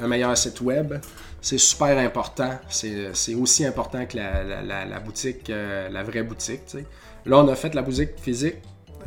un 0.00 0.06
meilleur 0.06 0.36
site 0.36 0.60
web 0.60 0.94
c'est 1.40 1.58
super 1.58 1.96
important. 1.98 2.50
C'est 2.68 3.34
aussi 3.34 3.64
important 3.64 4.04
que 4.06 4.16
la, 4.16 5.00
boutique, 5.00 5.48
euh, 5.50 5.88
la 5.88 6.02
vraie 6.02 6.22
boutique. 6.22 6.76
Là, 7.26 7.38
on 7.38 7.48
a 7.48 7.54
fait 7.54 7.74
la 7.74 7.82
boutique 7.82 8.10
physique. 8.20 8.56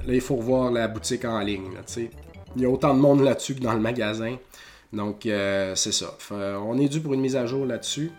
Là, 0.05 0.13
il 0.13 0.21
faut 0.21 0.35
revoir 0.35 0.71
la 0.71 0.87
boutique 0.87 1.25
en 1.25 1.39
ligne. 1.39 1.69
il 2.55 2.61
y 2.61 2.65
a 2.65 2.69
autant 2.69 2.93
de 2.93 2.99
monde 2.99 3.21
là-dessus 3.21 3.55
que 3.55 3.61
dans 3.61 3.73
le 3.73 3.79
magasin. 3.79 4.37
Donc, 4.91 5.25
euh, 5.25 5.75
c'est 5.75 5.91
ça. 5.91 6.15
on 6.31 6.77
est 6.77 6.87
dû 6.87 6.99
pour 7.01 7.13
une 7.13 7.21
mise 7.21 7.35
à 7.35 7.45
jour 7.45 7.65
là-dessus. 7.65 8.11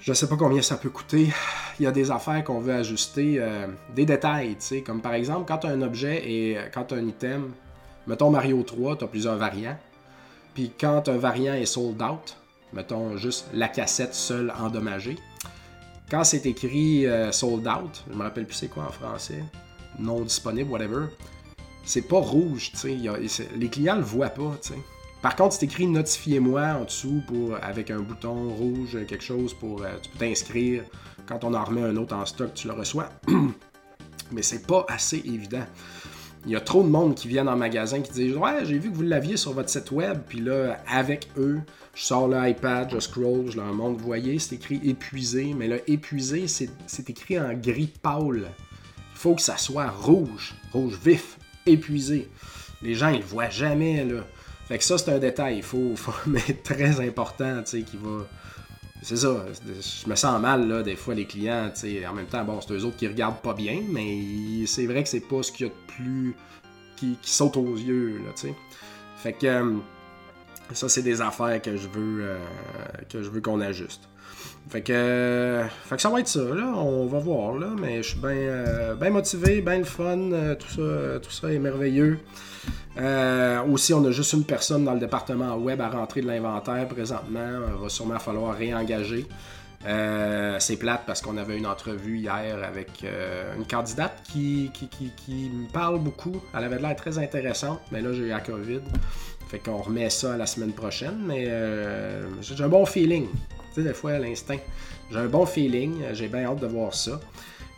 Je 0.00 0.12
sais 0.12 0.28
pas 0.28 0.36
combien 0.36 0.62
ça 0.62 0.76
peut 0.76 0.90
coûter. 0.90 1.32
Il 1.78 1.82
y 1.82 1.86
a 1.86 1.92
des 1.92 2.10
affaires 2.10 2.44
qu'on 2.44 2.60
veut 2.60 2.74
ajuster, 2.74 3.36
euh, 3.38 3.66
des 3.94 4.04
détails, 4.06 4.56
tu 4.56 4.64
sais, 4.64 4.82
comme 4.82 5.00
par 5.00 5.14
exemple 5.14 5.44
quand 5.48 5.58
tu 5.58 5.66
un 5.66 5.82
objet 5.82 6.22
et 6.30 6.58
quand 6.72 6.84
tu 6.84 6.94
as 6.94 6.98
un 6.98 7.06
item, 7.06 7.52
mettons 8.06 8.30
Mario 8.30 8.62
3, 8.62 8.96
tu 8.96 9.04
as 9.04 9.08
plusieurs 9.08 9.36
variants. 9.36 9.78
Puis 10.54 10.72
quand 10.78 11.08
un 11.08 11.16
variant 11.16 11.54
est 11.54 11.66
sold 11.66 12.00
out, 12.00 12.36
mettons 12.72 13.16
juste 13.16 13.48
la 13.52 13.68
cassette 13.68 14.14
seule 14.14 14.52
endommagée, 14.58 15.16
quand 16.10 16.24
c'est 16.24 16.46
écrit 16.46 17.06
euh, 17.06 17.32
sold 17.32 17.66
out, 17.66 18.04
je 18.10 18.16
me 18.16 18.22
rappelle 18.22 18.46
plus 18.46 18.54
c'est 18.54 18.68
quoi 18.68 18.84
en 18.84 18.92
français, 18.92 19.42
non 19.98 20.20
disponible, 20.20 20.70
whatever, 20.70 21.06
c'est 21.84 22.02
pas 22.02 22.18
rouge, 22.18 22.70
tu 22.72 22.78
sais. 22.78 23.48
Les 23.56 23.68
clients 23.68 23.96
le 23.96 24.02
voient 24.02 24.30
pas, 24.30 24.56
tu 24.62 24.68
sais. 24.68 24.78
Par 25.26 25.34
contre, 25.34 25.56
c'est 25.56 25.64
écrit 25.64 25.88
notifiez-moi 25.88 26.62
en 26.80 26.84
dessous 26.84 27.20
avec 27.60 27.90
un 27.90 27.98
bouton 27.98 28.48
rouge, 28.48 28.96
quelque 29.08 29.24
chose 29.24 29.54
pour. 29.54 29.82
Euh, 29.82 29.88
tu 30.00 30.08
peux 30.10 30.18
t'inscrire. 30.18 30.84
Quand 31.26 31.42
on 31.42 31.52
en 31.52 31.64
remet 31.64 31.82
un 31.82 31.96
autre 31.96 32.14
en 32.14 32.24
stock, 32.24 32.54
tu 32.54 32.68
le 32.68 32.74
reçois. 32.74 33.08
Mais 34.30 34.42
c'est 34.42 34.68
pas 34.68 34.86
assez 34.88 35.16
évident. 35.16 35.66
Il 36.44 36.52
y 36.52 36.54
a 36.54 36.60
trop 36.60 36.84
de 36.84 36.88
monde 36.88 37.16
qui 37.16 37.26
viennent 37.26 37.48
en 37.48 37.56
magasin 37.56 38.02
qui 38.02 38.12
disent 38.12 38.36
Ouais, 38.36 38.64
j'ai 38.64 38.78
vu 38.78 38.88
que 38.88 38.94
vous 38.94 39.02
l'aviez 39.02 39.36
sur 39.36 39.52
votre 39.52 39.68
site 39.68 39.90
web. 39.90 40.20
Puis 40.28 40.38
là, 40.38 40.78
avec 40.86 41.26
eux, 41.36 41.58
je 41.96 42.04
sors 42.04 42.28
l'iPad, 42.28 42.88
je 42.92 43.00
scroll, 43.00 43.50
je 43.50 43.56
leur 43.56 43.74
montre. 43.74 43.98
Vous 43.98 44.06
voyez, 44.06 44.38
c'est 44.38 44.54
écrit 44.54 44.80
épuisé. 44.84 45.54
Mais 45.58 45.66
là, 45.66 45.78
épuisé, 45.88 46.46
c'est 46.46 47.10
écrit 47.10 47.40
en 47.40 47.52
gris 47.52 47.92
pâle. 48.00 48.46
Il 48.46 49.18
faut 49.18 49.34
que 49.34 49.42
ça 49.42 49.56
soit 49.56 49.90
rouge, 49.90 50.54
rouge 50.72 50.96
vif, 51.04 51.36
épuisé. 51.66 52.28
Les 52.80 52.94
gens, 52.94 53.08
ils 53.08 53.18
le 53.18 53.26
voient 53.26 53.50
jamais, 53.50 54.04
là. 54.04 54.20
Fait 54.66 54.78
que 54.78 54.84
ça, 54.84 54.98
c'est 54.98 55.12
un 55.12 55.18
détail. 55.18 55.58
Il 55.58 55.62
faut, 55.62 55.94
mais 56.26 56.40
très 56.64 57.00
important, 57.06 57.62
tu 57.62 57.70
sais, 57.70 57.82
qui 57.82 57.96
va. 57.96 58.26
C'est 59.02 59.16
ça. 59.16 59.46
Je 59.64 60.08
me 60.08 60.16
sens 60.16 60.40
mal, 60.40 60.66
là, 60.66 60.82
des 60.82 60.96
fois, 60.96 61.14
les 61.14 61.26
clients, 61.26 61.70
tu 61.72 61.80
sais. 61.80 62.06
En 62.06 62.12
même 62.12 62.26
temps, 62.26 62.44
bon, 62.44 62.60
c'est 62.60 62.72
eux 62.72 62.84
autres 62.84 62.96
qui 62.96 63.06
regardent 63.06 63.40
pas 63.40 63.54
bien, 63.54 63.82
mais 63.88 64.66
c'est 64.66 64.86
vrai 64.86 65.02
que 65.02 65.08
c'est 65.08 65.20
pas 65.20 65.42
ce 65.42 65.52
qu'il 65.52 65.66
y 65.66 65.70
a 65.70 65.72
de 65.72 65.94
plus. 65.94 66.34
qui, 66.96 67.16
saute 67.22 67.56
aux 67.56 67.76
yeux, 67.76 68.18
là, 68.24 68.32
tu 68.34 68.48
sais. 68.48 68.54
Fait 69.18 69.32
que. 69.32 69.76
Euh, 70.70 70.74
ça, 70.74 70.88
c'est 70.88 71.02
des 71.02 71.20
affaires 71.20 71.60
que 71.62 71.76
je 71.76 71.88
veux, 71.88 72.22
euh, 72.22 72.38
que 73.08 73.22
je 73.22 73.30
veux 73.30 73.40
qu'on 73.40 73.60
ajuste. 73.60 74.02
Fait 74.68 74.82
que, 74.82 75.62
fait 75.84 75.96
que 75.96 76.02
ça 76.02 76.10
va 76.10 76.20
être 76.20 76.28
ça, 76.28 76.42
là. 76.42 76.72
On 76.76 77.06
va 77.06 77.18
voir, 77.18 77.56
là. 77.56 77.68
Mais 77.80 78.02
je 78.02 78.10
suis 78.10 78.18
bien 78.18 78.30
euh, 78.30 79.10
motivé, 79.10 79.60
bien 79.60 79.78
le 79.78 79.84
fun. 79.84 80.30
tout, 80.58 80.68
ça, 80.68 81.20
tout 81.20 81.30
ça 81.30 81.52
est 81.52 81.58
merveilleux. 81.58 82.18
Euh, 82.98 83.62
aussi, 83.64 83.92
on 83.92 84.04
a 84.04 84.10
juste 84.10 84.32
une 84.32 84.44
personne 84.44 84.84
dans 84.84 84.94
le 84.94 85.00
département 85.00 85.54
web 85.56 85.80
à 85.80 85.88
rentrer 85.88 86.22
de 86.22 86.26
l'inventaire 86.26 86.88
présentement. 86.88 87.60
Il 87.74 87.82
va 87.82 87.88
sûrement 87.88 88.18
falloir 88.18 88.56
réengager. 88.56 89.26
Euh, 89.86 90.56
c'est 90.58 90.76
plate 90.76 91.02
parce 91.06 91.20
qu'on 91.20 91.36
avait 91.36 91.56
une 91.56 91.66
entrevue 91.66 92.18
hier 92.18 92.58
avec 92.64 93.04
euh, 93.04 93.54
une 93.56 93.66
candidate 93.66 94.20
qui, 94.24 94.70
qui, 94.72 95.50
me 95.50 95.70
parle 95.70 96.00
beaucoup. 96.00 96.42
Elle 96.56 96.64
avait 96.64 96.78
l'air 96.78 96.96
très 96.96 97.18
intéressante, 97.18 97.80
mais 97.92 98.00
là 98.00 98.12
j'ai 98.12 98.22
eu 98.24 98.28
la 98.28 98.40
COVID. 98.40 98.80
Fait 99.48 99.58
qu'on 99.58 99.78
remet 99.78 100.10
ça 100.10 100.36
la 100.36 100.46
semaine 100.46 100.72
prochaine, 100.72 101.18
mais 101.24 101.46
j'ai 102.40 102.64
un 102.64 102.68
bon 102.68 102.84
feeling. 102.84 103.28
Tu 103.28 103.82
sais, 103.82 103.82
des 103.82 103.94
fois, 103.94 104.12
à 104.12 104.18
l'instinct. 104.18 104.58
J'ai 105.10 105.18
un 105.18 105.28
bon 105.28 105.46
feeling, 105.46 106.02
j'ai 106.14 106.28
bien 106.28 106.44
hâte 106.44 106.60
de 106.60 106.66
voir 106.66 106.94
ça. 106.94 107.20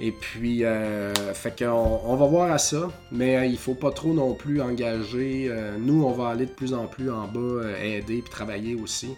Et 0.01 0.13
puis, 0.13 0.65
euh, 0.65 1.13
fait 1.35 1.59
qu'on 1.59 2.01
on 2.05 2.15
va 2.15 2.27
voir 2.27 2.53
à 2.53 2.59
ça, 2.59 2.91
mais 3.11 3.37
euh, 3.37 3.47
il 3.47 3.59
faut 3.59 3.75
pas 3.75 3.91
trop 3.91 4.15
non 4.15 4.35
plus 4.35 4.63
engager. 4.63 5.49
Euh, 5.51 5.77
nous, 5.77 6.05
on 6.05 6.13
va 6.13 6.29
aller 6.29 6.47
de 6.47 6.53
plus 6.53 6.73
en 6.73 6.87
plus 6.87 7.11
en 7.11 7.27
bas, 7.27 7.63
aider 7.83 8.23
puis 8.23 8.31
travailler 8.31 8.77
aussi, 8.77 9.15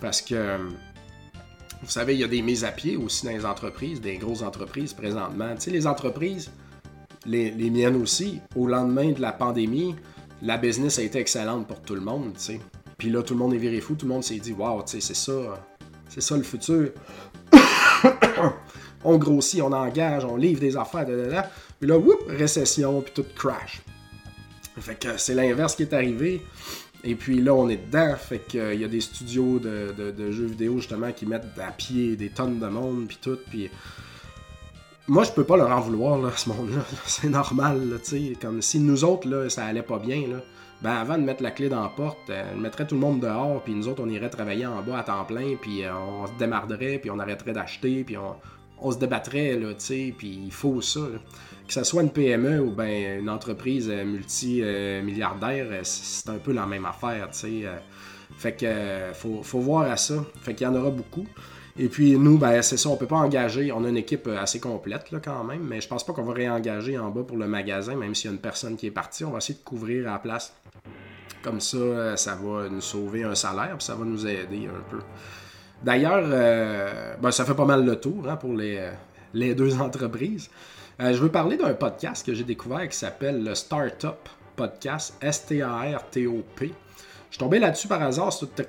parce 0.00 0.22
que 0.22 0.56
vous 1.82 1.90
savez, 1.90 2.14
il 2.14 2.20
y 2.20 2.24
a 2.24 2.28
des 2.28 2.40
mises 2.40 2.64
à 2.64 2.72
pied 2.72 2.96
aussi 2.96 3.26
dans 3.26 3.32
les 3.32 3.44
entreprises, 3.44 4.00
des 4.00 4.16
grosses 4.16 4.40
entreprises 4.40 4.94
présentement. 4.94 5.54
Tu 5.56 5.62
sais, 5.62 5.70
les 5.70 5.86
entreprises, 5.86 6.50
les, 7.26 7.52
miennes 7.70 7.96
aussi, 7.96 8.40
au 8.56 8.66
lendemain 8.66 9.12
de 9.12 9.20
la 9.20 9.32
pandémie, 9.32 9.94
la 10.42 10.56
business 10.58 10.98
a 10.98 11.02
été 11.02 11.18
excellente 11.18 11.66
pour 11.66 11.80
tout 11.80 11.94
le 11.94 12.00
monde, 12.00 12.34
tu 12.34 12.40
sais. 12.40 12.60
Puis 12.98 13.10
là, 13.10 13.22
tout 13.22 13.34
le 13.34 13.40
monde 13.40 13.54
est 13.54 13.58
viré 13.58 13.80
fou, 13.80 13.94
tout 13.94 14.06
le 14.06 14.12
monde 14.12 14.24
s'est 14.24 14.38
dit, 14.38 14.52
waouh, 14.52 14.82
tu 14.82 14.92
sais, 14.92 15.00
c'est 15.00 15.16
ça, 15.16 15.64
c'est 16.08 16.20
ça 16.20 16.36
le 16.36 16.42
futur 16.42 16.90
on 19.04 19.18
grossit, 19.18 19.62
on 19.62 19.72
engage, 19.72 20.24
on 20.24 20.36
livre 20.36 20.60
des 20.60 20.76
affaires, 20.76 21.08
là, 21.08 21.50
puis 21.78 21.88
là, 21.88 21.98
whoop, 21.98 22.24
récession, 22.28 23.00
puis 23.02 23.12
tout 23.14 23.26
crash. 23.34 23.82
Fait 24.80 24.96
que 24.96 25.16
c'est 25.18 25.34
l'inverse 25.34 25.76
qui 25.76 25.82
est 25.82 25.92
arrivé. 25.92 26.42
Et 27.04 27.14
puis 27.14 27.40
là, 27.40 27.54
on 27.54 27.68
est 27.68 27.76
dedans. 27.76 28.14
Fait 28.16 28.38
qu'il 28.38 28.60
euh, 28.60 28.74
y 28.74 28.84
a 28.84 28.88
des 28.88 29.00
studios 29.00 29.58
de, 29.58 30.32
jeux 30.32 30.46
vidéo 30.46 30.78
justement 30.78 31.12
qui 31.12 31.26
mettent 31.26 31.58
à 31.58 31.70
pied 31.70 32.16
des 32.16 32.30
tonnes 32.30 32.58
de 32.58 32.66
monde, 32.66 33.06
puis 33.06 33.18
tout. 33.20 33.38
Puis 33.50 33.70
moi, 35.06 35.24
je 35.24 35.32
peux 35.32 35.44
pas 35.44 35.56
leur 35.56 35.70
en 35.70 35.80
vouloir, 35.80 36.18
là, 36.18 36.30
ce 36.34 36.48
monde-là. 36.48 36.82
C'est 37.06 37.28
normal, 37.28 38.00
tu 38.02 38.10
sais. 38.10 38.32
Comme 38.40 38.62
si 38.62 38.78
nous 38.80 39.04
autres, 39.04 39.28
là, 39.28 39.48
ça 39.50 39.64
allait 39.64 39.82
pas 39.82 39.98
bien, 39.98 40.26
là. 40.28 40.38
Ben, 40.82 40.92
avant 40.92 41.16
de 41.16 41.22
mettre 41.22 41.42
la 41.42 41.50
clé 41.50 41.68
dans 41.68 41.82
la 41.82 41.88
porte, 41.88 42.30
euh, 42.30 42.52
on 42.54 42.60
mettrait 42.60 42.86
tout 42.86 42.94
le 42.94 43.00
monde 43.00 43.20
dehors, 43.20 43.62
puis 43.62 43.74
nous 43.74 43.88
autres, 43.88 44.02
on 44.02 44.08
irait 44.08 44.28
travailler 44.28 44.66
en 44.66 44.82
bas 44.82 44.98
à 44.98 45.02
temps 45.02 45.24
plein, 45.24 45.56
puis 45.60 45.84
euh, 45.84 45.94
on 45.94 46.26
se 46.26 46.32
démarderait, 46.38 46.98
puis 46.98 47.10
on 47.10 47.18
arrêterait 47.18 47.52
d'acheter, 47.52 48.04
puis 48.04 48.16
on, 48.16 48.90
se 48.90 48.98
débattrait, 48.98 49.56
là, 49.58 49.72
tu 49.74 50.14
puis 50.16 50.40
il 50.44 50.52
faut 50.52 50.82
ça. 50.82 51.00
Que 51.66 51.72
ce 51.72 51.84
soit 51.84 52.02
une 52.02 52.10
PME 52.10 52.60
ou 52.60 52.70
ben 52.70 53.20
une 53.20 53.30
entreprise 53.30 53.88
euh, 53.90 54.04
multi-milliardaire, 54.04 55.68
c'est 55.84 56.28
un 56.28 56.36
peu 56.36 56.52
la 56.52 56.66
même 56.66 56.84
affaire, 56.84 57.30
tu 57.30 57.38
sais. 57.38 57.64
Fait 58.36 58.52
que 58.52 59.12
faut, 59.14 59.60
voir 59.60 59.90
à 59.90 59.96
ça. 59.96 60.22
Fait 60.42 60.54
qu'il 60.54 60.66
y 60.66 60.70
en 60.70 60.74
aura 60.74 60.90
beaucoup. 60.90 61.26
Et 61.76 61.88
puis 61.88 62.16
nous, 62.16 62.38
ben 62.38 62.62
c'est 62.62 62.76
ça, 62.76 62.88
on 62.88 62.96
peut 62.96 63.06
pas 63.06 63.16
engager. 63.16 63.72
On 63.72 63.84
a 63.84 63.88
une 63.88 63.96
équipe 63.96 64.28
assez 64.28 64.60
complète 64.60 65.10
là, 65.10 65.18
quand 65.22 65.42
même, 65.42 65.64
mais 65.64 65.80
je 65.80 65.88
pense 65.88 66.06
pas 66.06 66.12
qu'on 66.12 66.22
va 66.22 66.32
réengager 66.32 66.96
en 66.98 67.10
bas 67.10 67.22
pour 67.22 67.36
le 67.36 67.48
magasin, 67.48 67.96
même 67.96 68.14
s'il 68.14 68.30
y 68.30 68.32
a 68.32 68.34
une 68.34 68.40
personne 68.40 68.76
qui 68.76 68.86
est 68.86 68.92
partie. 68.92 69.24
On 69.24 69.30
va 69.30 69.38
essayer 69.38 69.58
de 69.58 69.64
couvrir 69.64 70.08
à 70.08 70.12
la 70.12 70.18
place. 70.18 70.54
Comme 71.42 71.60
ça, 71.60 72.16
ça 72.16 72.36
va 72.36 72.68
nous 72.68 72.80
sauver 72.80 73.24
un 73.24 73.34
salaire, 73.34 73.76
puis 73.76 73.84
ça 73.84 73.96
va 73.96 74.04
nous 74.04 74.26
aider 74.26 74.68
un 74.68 74.82
peu. 74.88 75.00
D'ailleurs, 75.82 76.24
euh, 76.24 77.14
ben, 77.20 77.30
ça 77.30 77.44
fait 77.44 77.54
pas 77.54 77.66
mal 77.66 77.84
le 77.84 77.96
tour 77.96 78.26
hein, 78.28 78.36
pour 78.36 78.54
les, 78.54 78.88
les, 79.34 79.54
deux 79.54 79.74
entreprises. 79.80 80.48
Euh, 81.00 81.12
je 81.12 81.18
veux 81.18 81.28
parler 81.28 81.56
d'un 81.56 81.74
podcast 81.74 82.24
que 82.24 82.32
j'ai 82.34 82.44
découvert 82.44 82.88
qui 82.88 82.96
s'appelle 82.96 83.42
le 83.42 83.54
Startup 83.56 84.28
Podcast, 84.54 85.16
S-T-A-R-T-O-P. 85.20 86.66
Je 86.66 86.72
suis 87.30 87.38
tombé 87.38 87.58
là-dessus 87.58 87.88
par 87.88 88.00
hasard 88.00 88.32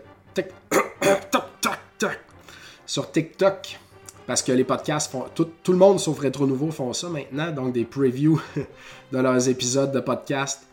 sur 2.86 3.12
TikTok. 3.12 3.80
Parce 4.28 4.42
que 4.42 4.52
les 4.52 4.64
podcasts 4.64 5.12
font. 5.12 5.26
Tout, 5.36 5.52
le 5.68 5.78
monde 5.78 6.00
sauf 6.00 6.20
Retro 6.20 6.48
Nouveau 6.48 6.72
font 6.72 6.94
ça 6.94 7.10
maintenant. 7.10 7.52
Donc 7.52 7.74
des 7.74 7.86
previews 7.86 8.42
de 9.12 9.20
leurs 9.20 9.48
épisodes 9.48 9.92
de 9.92 10.00
podcast 10.00 10.68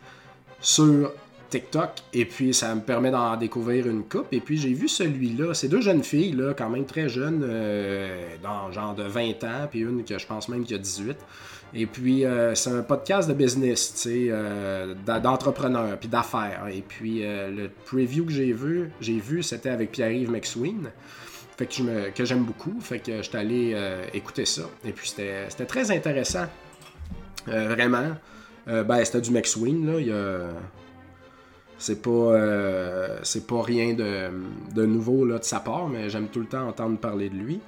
sur 0.59 1.11
TikTok 1.53 1.91
et 2.13 2.25
puis 2.25 2.51
ça 2.51 2.73
me 2.73 2.81
permet 2.81 3.11
d'en 3.11 3.37
découvrir 3.37 3.85
une 3.87 4.03
coupe. 4.03 4.27
Et 4.31 4.39
puis 4.39 4.57
j'ai 4.57 4.73
vu 4.73 4.87
celui-là, 4.87 5.53
ces 5.53 5.67
deux 5.67 5.81
jeunes 5.81 6.03
filles, 6.03 6.31
là, 6.31 6.55
quand 6.55 6.69
même 6.69 6.85
très 6.85 7.07
jeunes, 7.07 7.45
euh, 7.47 8.35
dans 8.41 8.71
genre 8.71 8.95
de 8.95 9.03
20 9.03 9.43
ans, 9.43 9.67
puis 9.69 9.81
une 9.81 10.03
que 10.03 10.17
je 10.17 10.25
pense 10.25 10.49
même 10.49 10.63
qui 10.63 10.73
a 10.73 10.79
18. 10.79 11.15
Et 11.75 11.85
puis 11.85 12.25
euh, 12.25 12.55
c'est 12.55 12.71
un 12.71 12.81
podcast 12.81 13.29
de 13.29 13.35
business, 13.35 13.93
tu 13.93 13.99
sais, 13.99 14.27
euh, 14.29 14.95
d'entrepreneurs, 15.05 15.95
puis 15.99 16.09
d'affaires. 16.09 16.65
Et 16.73 16.81
puis 16.81 17.21
le 17.21 17.69
preview 17.85 18.25
que 18.25 18.31
j'ai 18.31 18.51
vu, 18.51 18.89
j'ai 18.99 19.19
vu, 19.19 19.43
c'était 19.43 19.69
avec 19.69 19.91
Pierre-Yves 19.91 20.31
McSween. 20.31 20.89
Fait 21.57 21.67
que, 21.67 21.73
je 21.73 22.09
que 22.09 22.25
j'aime 22.25 22.43
beaucoup, 22.43 22.79
fait 22.81 22.99
que 22.99 23.21
j'étais 23.21 23.37
allé 23.37 23.77
écouter 24.13 24.45
ça. 24.45 24.63
Et 24.83 24.91
puis 24.91 25.09
c'était, 25.09 25.65
très 25.65 25.91
intéressant. 25.91 26.45
vraiment. 27.45 28.15
ben, 28.65 29.05
c'était 29.05 29.21
du 29.21 29.31
McSween, 29.31 29.85
là. 29.85 29.99
Il 29.99 30.11
c'est 31.83 32.01
pas, 32.01 32.09
euh, 32.09 33.19
c'est 33.23 33.45
pas 33.45 33.61
rien 33.61 33.93
de, 33.93 34.85
nouveau 34.85 35.25
là, 35.25 35.37
de 35.37 35.43
sa 35.43 35.59
part, 35.59 35.89
mais 35.89 36.09
j'aime 36.09 36.29
tout 36.29 36.39
le 36.39 36.45
temps 36.45 36.65
entendre 36.65 36.97
parler 36.97 37.29
de 37.29 37.35
lui. 37.35 37.59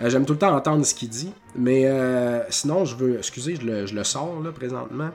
Euh, 0.00 0.08
j'aime 0.08 0.24
tout 0.24 0.32
le 0.32 0.38
temps 0.38 0.56
entendre 0.56 0.86
ce 0.86 0.94
qu'il 0.94 1.10
dit. 1.10 1.34
Mais 1.54 1.84
euh, 1.86 2.40
sinon, 2.48 2.86
je 2.86 2.96
veux. 2.96 3.18
Excusez, 3.18 3.56
je 3.56 3.66
le, 3.66 3.86
je 3.86 3.94
le 3.94 4.04
sors 4.04 4.40
là 4.42 4.52
présentement. 4.52 5.10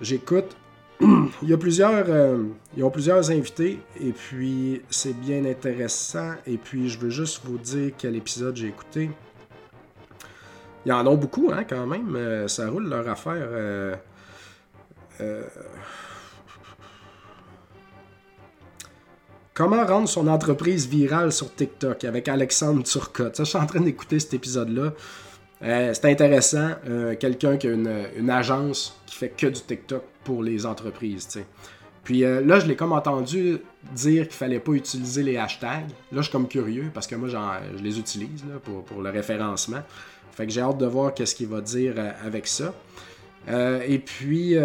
J'écoute. 0.00 0.56
Il 1.00 1.48
y 1.48 1.52
a 1.52 1.56
plusieurs. 1.56 2.06
ils 2.76 2.84
ont 2.84 2.90
plusieurs 2.90 3.30
invités. 3.30 3.78
Et 4.00 4.12
puis 4.12 4.82
c'est 4.90 5.18
bien 5.18 5.44
intéressant. 5.44 6.32
Et 6.46 6.56
puis 6.56 6.88
je 6.88 6.98
veux 6.98 7.10
juste 7.10 7.40
vous 7.44 7.58
dire 7.58 7.92
quel 7.96 8.16
épisode 8.16 8.56
j'ai 8.56 8.68
écouté. 8.68 9.10
Il 10.86 10.90
y 10.90 10.92
en 10.92 11.06
a 11.06 11.16
beaucoup, 11.16 11.50
hein, 11.52 11.64
quand 11.64 11.86
même. 11.86 12.48
ça 12.48 12.68
roule 12.68 12.88
leur 12.88 13.08
affaire. 13.08 13.98
Comment 19.54 19.86
rendre 19.86 20.08
son 20.08 20.26
entreprise 20.26 20.88
virale 20.88 21.30
sur 21.30 21.54
TikTok 21.54 22.02
avec 22.02 22.26
Alexandre 22.26 22.82
Turcotte? 22.82 23.36
Ça, 23.36 23.44
je 23.44 23.50
suis 23.50 23.58
en 23.58 23.66
train 23.66 23.80
d'écouter 23.80 24.18
cet 24.18 24.34
épisode-là. 24.34 24.92
Euh, 25.62 25.94
c'est 25.94 26.06
intéressant. 26.06 26.70
Euh, 26.88 27.14
quelqu'un 27.14 27.56
qui 27.56 27.68
a 27.68 27.70
une, 27.70 28.30
agence 28.30 29.00
qui 29.06 29.14
fait 29.14 29.28
que 29.28 29.46
du 29.46 29.60
TikTok 29.60 30.02
pour 30.24 30.42
les 30.42 30.66
entreprises. 30.66 31.28
Puis 32.02 32.20
là, 32.20 32.60
je 32.60 32.66
l'ai 32.66 32.76
comme 32.76 32.92
entendu 32.92 33.58
dire 33.94 34.24
qu'il 34.24 34.36
fallait 34.36 34.60
pas 34.60 34.72
utiliser 34.72 35.22
les 35.22 35.36
hashtags. 35.36 35.88
Là, 36.12 36.18
je 36.18 36.22
suis 36.22 36.32
comme 36.32 36.48
curieux 36.48 36.90
parce 36.92 37.06
que 37.06 37.14
moi, 37.14 37.28
je 37.28 37.82
les 37.82 37.98
utilise 37.98 38.44
pour, 38.62 38.84
pour, 38.84 39.00
le 39.00 39.10
référencement. 39.10 39.82
Fait 40.32 40.46
que 40.46 40.52
j'ai 40.52 40.60
hâte 40.60 40.78
de 40.78 40.86
voir 40.86 41.14
qu'est-ce 41.14 41.34
qu'il 41.34 41.48
va 41.48 41.60
dire 41.60 41.94
avec 42.24 42.46
ça. 42.46 42.74
et 43.48 43.98
puis, 43.98 44.56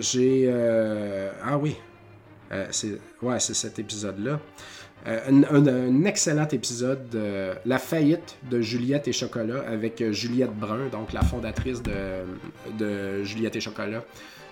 j'ai... 0.00 0.52
ah 1.42 1.56
oui, 1.56 1.76
c'est 2.70 2.98
ouais, 3.22 3.40
cet 3.40 3.78
épisode-là. 3.78 4.40
Euh, 5.06 5.42
un, 5.50 6.04
excellent 6.04 6.48
épisode 6.48 7.10
de 7.10 7.52
La 7.66 7.78
faillite 7.78 8.36
de 8.50 8.62
Juliette 8.62 9.06
et 9.06 9.12
Chocolat 9.12 9.62
avec 9.68 10.00
euh, 10.00 10.12
Juliette 10.12 10.54
Brun, 10.54 10.88
donc 10.90 11.12
la 11.12 11.20
fondatrice 11.20 11.82
de, 11.82 13.22
Juliette 13.22 13.56
et 13.56 13.60
Chocolat. 13.60 14.02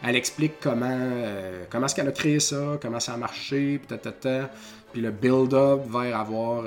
Elle 0.02 0.16
explique 0.16 0.54
comment, 0.60 0.86
euh, 0.90 1.64
comment 1.70 1.86
est-ce 1.86 1.94
qu'elle 1.94 2.08
a 2.08 2.12
créé 2.12 2.40
ça, 2.40 2.78
comment 2.80 3.00
ça 3.00 3.14
a 3.14 3.16
marché, 3.16 3.80
puis 3.82 5.00
le 5.00 5.10
build-up 5.10 5.82
vers 5.88 6.18
avoir 6.18 6.64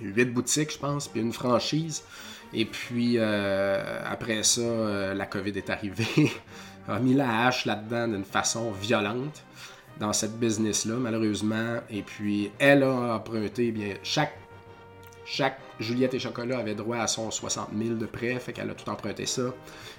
huit 0.00 0.24
boutiques, 0.26 0.72
je 0.72 0.78
pense, 0.78 1.06
puis 1.06 1.20
une 1.20 1.32
franchise. 1.32 2.02
Et 2.54 2.64
puis 2.64 3.18
après 3.20 4.42
ça, 4.42 5.14
la 5.14 5.26
COVID 5.26 5.50
est 5.50 5.70
arrivée, 5.70 6.32
a 6.88 6.98
mis 6.98 7.14
la 7.14 7.46
hache 7.46 7.66
là-dedans 7.66 8.08
d'une 8.08 8.24
façon 8.24 8.72
violente 8.72 9.44
dans 9.98 10.12
cette 10.12 10.38
business-là, 10.38 10.94
malheureusement. 10.94 11.78
Et 11.90 12.02
puis, 12.02 12.50
elle 12.58 12.82
a 12.82 13.16
emprunté, 13.16 13.70
bien, 13.70 13.94
chaque, 14.02 14.36
chaque 15.24 15.58
Juliette 15.80 16.14
et 16.14 16.18
Chocolat 16.18 16.58
avait 16.58 16.74
droit 16.74 16.98
à 16.98 17.06
son 17.06 17.30
60 17.30 17.70
000 17.76 17.94
de 17.94 18.06
prêt, 18.06 18.38
fait 18.38 18.52
qu'elle 18.52 18.70
a 18.70 18.74
tout 18.74 18.88
emprunté 18.90 19.26
ça. 19.26 19.54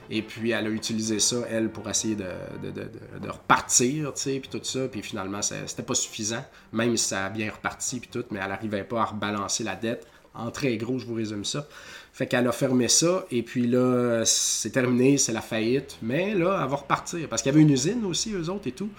Et 0.09 0.21
puis, 0.21 0.51
elle 0.51 0.65
a 0.65 0.69
utilisé 0.69 1.19
ça, 1.19 1.37
elle, 1.49 1.69
pour 1.69 1.89
essayer 1.89 2.15
de, 2.15 2.25
de, 2.63 2.71
de, 2.71 2.89
de 3.21 3.29
repartir, 3.29 4.13
tu 4.13 4.21
sais, 4.21 4.39
puis 4.39 4.49
tout 4.49 4.63
ça. 4.63 4.87
Puis 4.87 5.01
finalement, 5.01 5.41
c'était 5.41 5.83
pas 5.83 5.95
suffisant, 5.95 6.43
même 6.73 6.95
si 6.97 7.09
ça 7.09 7.25
a 7.25 7.29
bien 7.29 7.51
reparti, 7.51 7.99
puis 7.99 8.09
tout, 8.11 8.25
mais 8.31 8.39
elle 8.41 8.49
n'arrivait 8.49 8.83
pas 8.83 9.01
à 9.01 9.05
rebalancer 9.05 9.63
la 9.63 9.75
dette. 9.75 10.07
En 10.33 10.51
très 10.51 10.77
gros, 10.77 10.99
je 10.99 11.05
vous 11.05 11.15
résume 11.15 11.43
ça. 11.43 11.67
Fait 12.13 12.27
qu'elle 12.27 12.47
a 12.47 12.51
fermé 12.51 12.87
ça, 12.87 13.25
et 13.31 13.43
puis 13.43 13.67
là, 13.67 14.23
c'est 14.25 14.71
terminé, 14.71 15.17
c'est 15.17 15.31
la 15.31 15.41
faillite. 15.41 15.97
Mais 16.01 16.33
là, 16.33 16.59
elle 16.61 16.69
va 16.69 16.75
repartir, 16.75 17.27
parce 17.29 17.41
qu'il 17.41 17.51
y 17.51 17.55
avait 17.55 17.61
une 17.63 17.71
usine 17.71 18.05
aussi, 18.05 18.33
eux 18.33 18.49
autres 18.49 18.67
et 18.67 18.71
tout. 18.71 18.89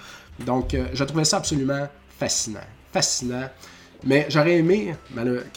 Donc, 0.41 0.75
euh, 0.75 0.87
je 0.93 1.05
trouvais 1.05 1.25
ça 1.25 1.39
absolument 1.39 1.89
fascinant. 2.19 2.61
Fascinant. 2.93 3.49
Mais 4.05 4.27
j'aurais 4.31 4.57
aimé 4.57 4.95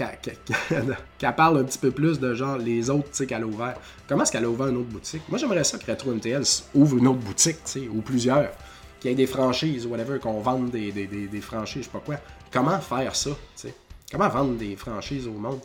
qu'elle 1.18 1.36
parle 1.36 1.60
un 1.60 1.64
petit 1.64 1.78
peu 1.78 1.92
plus 1.92 2.20
de 2.20 2.34
genre 2.34 2.58
les 2.58 2.90
autres 2.90 3.24
qu'elle 3.26 3.44
a 3.44 3.46
ouvert. 3.46 3.76
Comment 4.08 4.24
est-ce 4.24 4.32
qu'elle 4.32 4.46
a 4.46 4.50
ouvert 4.50 4.68
une 4.68 4.78
autre 4.78 4.90
boutique? 4.90 5.22
Moi, 5.30 5.38
j'aimerais 5.38 5.64
ça 5.64 5.78
que 5.78 5.90
Retro 5.90 6.12
MTL 6.12 6.44
ouvre 6.76 6.98
une 6.98 7.08
autre 7.08 7.20
boutique, 7.20 7.64
tu 7.66 7.72
sais, 7.72 7.88
ou 7.88 8.02
plusieurs. 8.02 8.52
Qu'il 9.00 9.12
y 9.12 9.14
ait 9.14 9.18
des 9.18 9.28
franchises, 9.28 9.86
ou 9.86 9.90
whatever, 9.90 10.20
qu'on 10.20 10.40
vende 10.40 10.72
des, 10.72 10.92
des, 10.92 11.42
franchises, 11.42 11.84
je 11.84 11.86
sais 11.86 11.92
pas 11.92 12.00
quoi. 12.00 12.16
Comment 12.52 12.80
faire 12.80 13.16
ça, 13.16 13.32
tu 13.32 13.68
sais? 13.68 13.74
Comment 14.12 14.30
vendre 14.30 14.58
des 14.58 14.76
franchises 14.76 15.28
au 15.28 15.34
monde? 15.34 15.60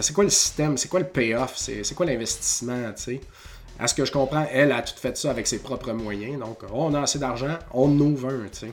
C'est 0.00 0.12
quoi 0.12 0.24
le 0.24 0.30
système? 0.30 0.76
C'est 0.76 0.88
quoi 0.88 1.00
le 1.00 1.06
payoff? 1.06 1.56
C'est 1.56 1.94
quoi 1.94 2.06
l'investissement, 2.06 2.92
tu 2.96 3.02
sais? 3.02 3.20
À 3.78 3.86
ce 3.86 3.94
que 3.94 4.04
je 4.04 4.10
comprends, 4.10 4.44
elle 4.50 4.72
a 4.72 4.82
tout 4.82 4.94
fait 4.96 5.16
ça 5.16 5.30
avec 5.30 5.46
ses 5.46 5.60
propres 5.60 5.92
moyens. 5.92 6.40
Donc, 6.40 6.58
on 6.72 6.92
a 6.94 7.02
assez 7.02 7.18
d'argent, 7.18 7.56
on 7.72 7.88
ouvre 8.00 8.28
un, 8.28 8.48
tu 8.48 8.58
sais. 8.58 8.72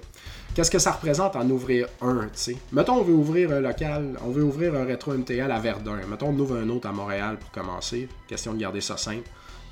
Qu'est-ce 0.56 0.72
que 0.72 0.80
ça 0.80 0.94
représente 0.94 1.36
en 1.36 1.50
ouvrir 1.50 1.88
un, 2.02 2.22
tu 2.24 2.30
sais? 2.34 2.58
Mettons, 2.72 2.96
on 2.96 3.04
veut 3.04 3.14
ouvrir 3.14 3.52
un 3.52 3.60
local, 3.60 4.18
on 4.26 4.30
veut 4.30 4.44
ouvrir 4.44 4.74
un 4.74 4.86
rétro 4.86 5.12
MTL 5.12 5.52
à 5.52 5.60
Verdun. 5.60 6.00
Mettons, 6.10 6.30
on 6.30 6.40
ouvre 6.40 6.56
un 6.56 6.70
autre 6.70 6.88
à 6.88 6.94
Montréal 6.94 7.38
pour 7.38 7.52
commencer. 7.52 8.08
Question 8.26 8.54
de 8.54 8.60
garder 8.60 8.80
ça 8.80 8.96
simple. 8.96 9.28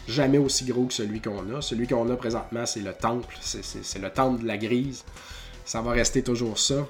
Jamais 0.10 0.38
aussi 0.38 0.66
gros 0.66 0.84
que 0.84 0.94
celui 0.94 1.22
qu'on 1.22 1.56
a. 1.56 1.62
Celui 1.62 1.88
qu'on 1.88 2.10
a 2.10 2.18
présentement, 2.18 2.66
c'est 2.66 2.82
le 2.82 2.92
temple. 2.92 3.34
C'est 3.40 4.00
le 4.00 4.10
temple 4.10 4.42
de 4.42 4.48
la 4.48 4.58
grise. 4.58 5.06
Ça 5.64 5.82
va 5.82 5.92
rester 5.92 6.22
toujours 6.22 6.60
ça. 6.60 6.86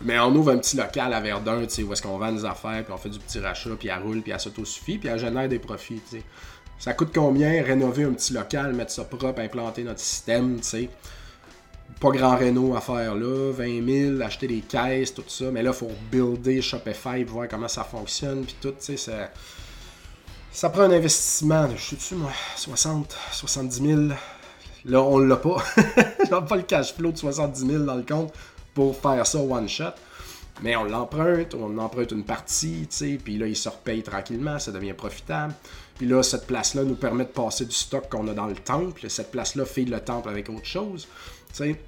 Mais 0.00 0.18
on 0.18 0.34
ouvre 0.34 0.52
un 0.52 0.58
petit 0.58 0.78
local 0.78 1.12
à 1.12 1.20
Verdun, 1.20 1.66
tu 1.66 1.74
sais, 1.74 1.82
où 1.82 1.92
est-ce 1.92 2.00
qu'on 2.00 2.16
vend 2.16 2.32
des 2.32 2.46
affaires, 2.46 2.82
puis 2.82 2.94
on 2.94 2.98
fait 2.98 3.10
du 3.10 3.18
petit 3.18 3.40
rachat, 3.40 3.70
puis 3.78 3.88
elle 3.88 4.02
roule, 4.02 4.22
puis 4.22 4.32
elle 4.32 4.40
s'auto-suffit, 4.40 4.96
puis 4.96 5.10
elle 5.10 5.18
génère 5.18 5.50
des 5.50 5.58
profits, 5.58 6.00
tu 6.10 6.18
sais. 6.18 6.22
Ça 6.78 6.94
coûte 6.94 7.10
combien 7.14 7.62
rénover 7.62 8.04
un 8.04 8.12
petit 8.12 8.32
local, 8.32 8.72
mettre 8.74 8.92
ça 8.92 9.04
propre, 9.04 9.40
implanter 9.40 9.84
notre 9.84 10.00
système, 10.00 10.56
tu 10.60 10.68
sais? 10.68 10.90
Pas 12.00 12.10
grand 12.10 12.36
réno 12.36 12.76
à 12.76 12.80
faire 12.80 13.14
là, 13.14 13.52
20 13.52 13.86
000, 13.86 14.20
acheter 14.20 14.46
des 14.46 14.60
caisses, 14.60 15.14
tout 15.14 15.24
ça. 15.26 15.46
Mais 15.50 15.62
là, 15.62 15.70
il 15.70 15.76
faut 15.76 15.90
builder 16.10 16.60
Shopify 16.60 17.24
pour 17.24 17.36
voir 17.36 17.48
comment 17.48 17.68
ça 17.68 17.84
fonctionne, 17.84 18.44
puis 18.44 18.56
tout, 18.60 18.72
tu 18.72 18.76
sais, 18.80 18.96
ça... 18.96 19.30
Ça 20.52 20.70
prend 20.70 20.84
un 20.84 20.90
investissement, 20.90 21.68
je 21.76 21.82
suis 21.82 21.96
dessus, 21.96 22.14
moi, 22.14 22.32
60, 22.56 23.14
70 23.32 23.76
000. 23.76 24.00
Là, 24.86 25.02
on 25.02 25.18
l'a 25.18 25.36
pas. 25.36 25.62
J'ai 25.76 26.30
pas 26.30 26.56
le 26.56 26.62
cash 26.62 26.94
flow 26.94 27.12
de 27.12 27.18
70 27.18 27.66
000 27.66 27.84
dans 27.84 27.94
le 27.94 28.04
compte 28.04 28.32
pour 28.72 28.96
faire 28.96 29.26
ça 29.26 29.38
one 29.38 29.68
shot. 29.68 29.92
Mais 30.62 30.74
on 30.76 30.84
l'emprunte, 30.84 31.54
on 31.54 31.76
emprunte 31.76 32.12
une 32.12 32.24
partie, 32.24 32.86
tu 32.88 32.96
sais, 32.96 33.20
puis 33.22 33.36
là, 33.36 33.46
il 33.46 33.56
se 33.56 33.68
repaye 33.68 34.02
tranquillement, 34.02 34.58
ça 34.58 34.72
devient 34.72 34.94
profitable. 34.94 35.52
Puis 35.98 36.06
là, 36.06 36.22
cette 36.22 36.46
place-là 36.46 36.84
nous 36.84 36.94
permet 36.94 37.24
de 37.24 37.30
passer 37.30 37.64
du 37.64 37.74
stock 37.74 38.08
qu'on 38.08 38.28
a 38.28 38.34
dans 38.34 38.46
le 38.46 38.54
temple. 38.54 39.08
Cette 39.08 39.30
place-là 39.30 39.64
fait 39.64 39.84
le 39.84 40.00
temple 40.00 40.28
avec 40.28 40.48
autre 40.48 40.64
chose. 40.64 41.08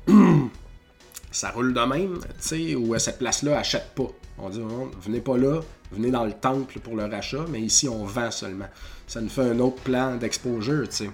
ça 1.30 1.50
roule 1.50 1.74
de 1.74 1.80
même, 1.80 2.20
sais, 2.38 2.74
ou 2.74 2.94
euh, 2.94 2.98
cette 2.98 3.18
place-là 3.18 3.58
achète 3.58 3.90
pas. 3.94 4.08
On 4.38 4.48
dit, 4.48 4.60
oh, 4.62 4.90
venez 5.02 5.20
pas 5.20 5.36
là, 5.36 5.60
venez 5.92 6.10
dans 6.10 6.24
le 6.24 6.32
temple 6.32 6.78
pour 6.80 6.96
le 6.96 7.04
rachat, 7.04 7.44
mais 7.50 7.60
ici, 7.60 7.88
on 7.88 8.04
vend 8.04 8.30
seulement. 8.30 8.68
Ça 9.06 9.20
nous 9.20 9.28
fait 9.28 9.42
un 9.42 9.58
autre 9.58 9.82
plan 9.82 10.16
d'exposure, 10.16 10.86
sais. 10.90 11.10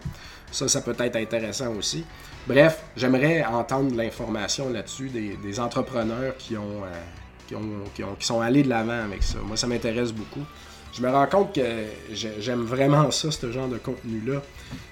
Ça, 0.50 0.68
ça 0.68 0.82
peut 0.82 0.94
être 0.98 1.16
intéressant 1.16 1.74
aussi. 1.74 2.04
Bref, 2.46 2.84
j'aimerais 2.96 3.44
entendre 3.44 3.96
l'information 3.96 4.68
là-dessus 4.68 5.08
des, 5.08 5.60
entrepreneurs 5.60 6.36
qui 6.36 6.56
ont, 6.56 6.84
euh, 6.84 7.02
qui, 7.48 7.54
ont, 8.04 8.14
qui 8.18 8.26
sont 8.26 8.40
allés 8.40 8.62
de 8.62 8.68
l'avant 8.68 9.02
avec 9.02 9.22
ça. 9.22 9.38
Moi, 9.44 9.56
ça 9.56 9.66
m'intéresse 9.66 10.12
beaucoup 10.12 10.44
je 10.94 11.02
me 11.02 11.10
rends 11.10 11.26
compte 11.26 11.54
que 11.54 11.86
j'aime 12.12 12.62
vraiment 12.62 13.10
ça, 13.10 13.30
ce 13.30 13.50
genre 13.50 13.68
de 13.68 13.78
contenu-là. 13.78 14.42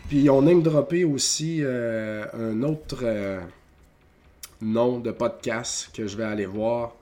Puis 0.08 0.28
on 0.28 0.46
aime 0.48 0.62
dropper 0.62 1.04
aussi 1.04 1.60
euh, 1.62 2.24
un 2.34 2.62
autre 2.64 3.00
euh, 3.02 3.40
nom 4.60 4.98
de 4.98 5.12
podcast 5.12 5.90
que 5.94 6.08
je 6.08 6.16
vais 6.16 6.24
aller 6.24 6.46
voir 6.46 6.94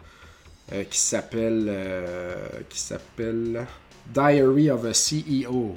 euh, 0.73 0.85
qui 0.85 0.99
s'appelle 0.99 1.67
Diary 4.07 4.71
of 4.71 4.85
a 4.85 4.93
CEO. 4.93 5.75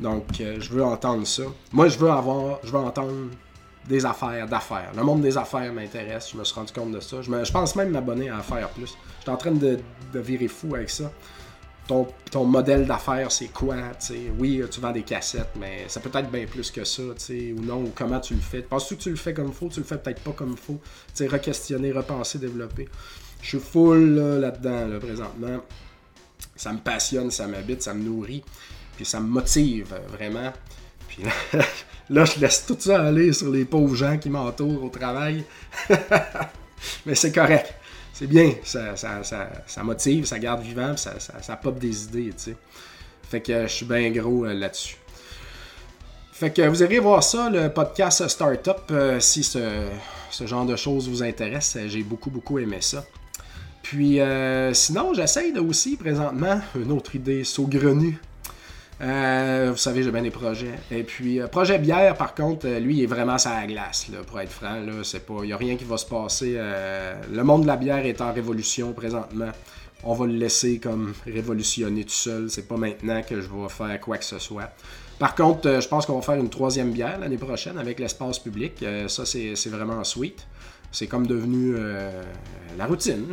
Donc 0.00 0.24
je 0.38 0.70
veux 0.70 0.84
entendre 0.84 1.26
ça. 1.26 1.42
Moi 1.70 1.88
je 1.88 1.98
veux 1.98 2.10
avoir 2.10 2.60
je 2.64 2.72
veux 2.72 2.78
entendre 2.78 3.28
des 3.86 4.06
affaires 4.06 4.48
d'affaires. 4.48 4.90
Le 4.96 5.02
monde 5.02 5.20
des 5.20 5.36
affaires 5.36 5.70
m'intéresse, 5.70 6.30
je 6.32 6.38
me 6.38 6.44
suis 6.44 6.54
rendu 6.54 6.72
compte 6.72 6.92
de 6.92 7.00
ça. 7.00 7.20
Je, 7.20 7.52
pense 7.52 7.76
même 7.76 7.90
m'abonner 7.90 8.30
à 8.30 8.38
Affaires 8.38 8.70
Plus. 8.70 8.96
Je 9.18 9.22
suis 9.22 9.30
en 9.30 9.36
train 9.36 9.50
de, 9.50 9.78
de 10.14 10.18
virer 10.18 10.48
fou 10.48 10.74
avec 10.74 10.88
ça 10.88 11.12
ton, 11.86 12.06
ton 12.30 12.44
modèle 12.44 12.86
d'affaires, 12.86 13.30
c'est 13.30 13.48
quoi, 13.48 13.76
Oui, 14.38 14.62
tu 14.70 14.80
vends 14.80 14.92
des 14.92 15.02
cassettes, 15.02 15.50
mais 15.58 15.84
ça 15.88 16.00
peut 16.00 16.10
être 16.18 16.30
bien 16.30 16.46
plus 16.46 16.70
que 16.70 16.84
ça, 16.84 17.02
ou 17.02 17.60
non, 17.60 17.82
ou 17.82 17.92
comment 17.94 18.20
tu 18.20 18.34
le 18.34 18.40
fais. 18.40 18.62
Penses-tu 18.62 18.96
que 18.96 19.02
tu 19.02 19.10
le 19.10 19.16
fais 19.16 19.34
comme 19.34 19.48
il 19.48 19.54
faut, 19.54 19.68
tu 19.68 19.80
le 19.80 19.86
fais 19.86 19.98
peut-être 19.98 20.22
pas 20.22 20.32
comme 20.32 20.52
il 20.52 20.56
faut, 20.56 20.80
re-questionner, 21.20 21.92
repenser, 21.92 22.38
développer. 22.38 22.88
Je 23.42 23.48
suis 23.48 23.58
full 23.58 24.16
là-dedans, 24.40 24.86
là, 24.88 24.98
présentement. 24.98 25.60
Ça 26.56 26.72
me 26.72 26.78
passionne, 26.78 27.30
ça 27.30 27.46
m'habite, 27.46 27.82
ça 27.82 27.92
me 27.92 28.02
nourrit, 28.02 28.42
puis 28.96 29.04
ça 29.04 29.20
me 29.20 29.26
motive, 29.26 29.92
euh, 29.92 30.16
vraiment. 30.16 30.52
Puis 31.08 31.22
là, 32.10 32.24
je 32.24 32.40
laisse 32.40 32.64
tout 32.66 32.76
ça 32.78 33.02
aller 33.02 33.32
sur 33.32 33.50
les 33.50 33.64
pauvres 33.64 33.96
gens 33.96 34.18
qui 34.18 34.30
m'entourent 34.30 34.84
au 34.84 34.88
travail. 34.88 35.44
mais 37.06 37.14
c'est 37.14 37.32
correct 37.32 37.74
c'est 38.14 38.28
bien, 38.28 38.52
ça, 38.62 38.94
ça, 38.96 39.82
motive, 39.82 40.24
ça 40.24 40.38
garde 40.38 40.62
vivant, 40.62 40.96
ça, 40.96 41.18
ça, 41.18 41.56
pop 41.56 41.76
des 41.80 42.04
idées, 42.04 42.28
tu 42.28 42.44
sais. 42.44 42.56
Fait 43.28 43.40
que 43.40 43.62
je 43.62 43.72
suis 43.72 43.86
bien 43.86 44.08
gros 44.12 44.44
euh, 44.44 44.54
là-dessus. 44.54 44.96
Fait 46.30 46.52
que 46.52 46.62
vous 46.62 46.80
irez 46.84 47.00
voir 47.00 47.24
ça, 47.24 47.50
le 47.50 47.70
podcast 47.70 48.28
Startup, 48.28 48.76
euh, 48.92 49.18
si 49.18 49.42
ce, 49.42 49.88
genre 50.46 50.64
de 50.64 50.76
choses 50.76 51.08
vous 51.08 51.24
intéresse. 51.24 51.76
J'ai 51.88 52.04
beaucoup, 52.04 52.30
beaucoup 52.30 52.60
aimé 52.60 52.78
ça. 52.80 53.04
Puis 53.82 54.20
euh, 54.20 54.72
sinon, 54.74 55.12
j'essaye 55.12 55.58
aussi 55.58 55.96
présentement 55.96 56.60
une 56.76 56.92
autre 56.92 57.16
idée 57.16 57.42
saugrenue 57.42 58.20
euh, 59.00 59.70
vous 59.72 59.76
savez, 59.76 60.02
j'ai 60.02 60.10
bien 60.10 60.22
des 60.22 60.30
projets. 60.30 60.74
Et 60.90 61.02
puis, 61.02 61.40
euh, 61.40 61.48
projet 61.48 61.78
bière, 61.78 62.16
par 62.16 62.34
contre, 62.34 62.66
euh, 62.66 62.78
lui, 62.78 62.98
il 62.98 63.02
est 63.02 63.06
vraiment 63.06 63.38
sur 63.38 63.50
la 63.50 63.66
glace, 63.66 64.08
là, 64.12 64.18
pour 64.26 64.40
être 64.40 64.50
franc. 64.50 64.76
Il 64.76 65.46
n'y 65.46 65.52
a 65.52 65.56
rien 65.56 65.76
qui 65.76 65.84
va 65.84 65.96
se 65.96 66.06
passer. 66.06 66.58
le 67.32 67.42
monde 67.42 67.62
de 67.62 67.66
la 67.66 67.76
bière 67.76 68.04
est 68.06 68.20
en 68.20 68.32
révolution 68.32 68.92
présentement. 68.92 69.50
On 70.04 70.14
va 70.14 70.26
le 70.26 70.34
laisser 70.34 70.78
comme 70.78 71.14
révolutionner 71.24 72.04
tout 72.04 72.10
seul. 72.10 72.50
C'est 72.50 72.68
pas 72.68 72.76
maintenant 72.76 73.22
que 73.22 73.40
je 73.40 73.48
vais 73.48 73.68
faire 73.68 74.00
quoi 74.00 74.18
que 74.18 74.24
ce 74.24 74.38
soit. 74.38 74.70
Par 75.18 75.34
contre, 75.34 75.80
je 75.80 75.88
pense 75.88 76.06
qu'on 76.06 76.16
va 76.16 76.22
faire 76.22 76.34
une 76.34 76.50
troisième 76.50 76.90
bière 76.90 77.18
l'année 77.18 77.38
prochaine 77.38 77.78
avec 77.78 77.98
l'espace 77.98 78.38
public. 78.38 78.84
ça, 79.08 79.24
c'est 79.24 79.68
vraiment 79.68 80.04
sweet 80.04 80.46
c'est 80.94 81.08
comme 81.08 81.26
devenu 81.26 81.74
euh, 81.76 82.22
la 82.78 82.86
routine. 82.86 83.26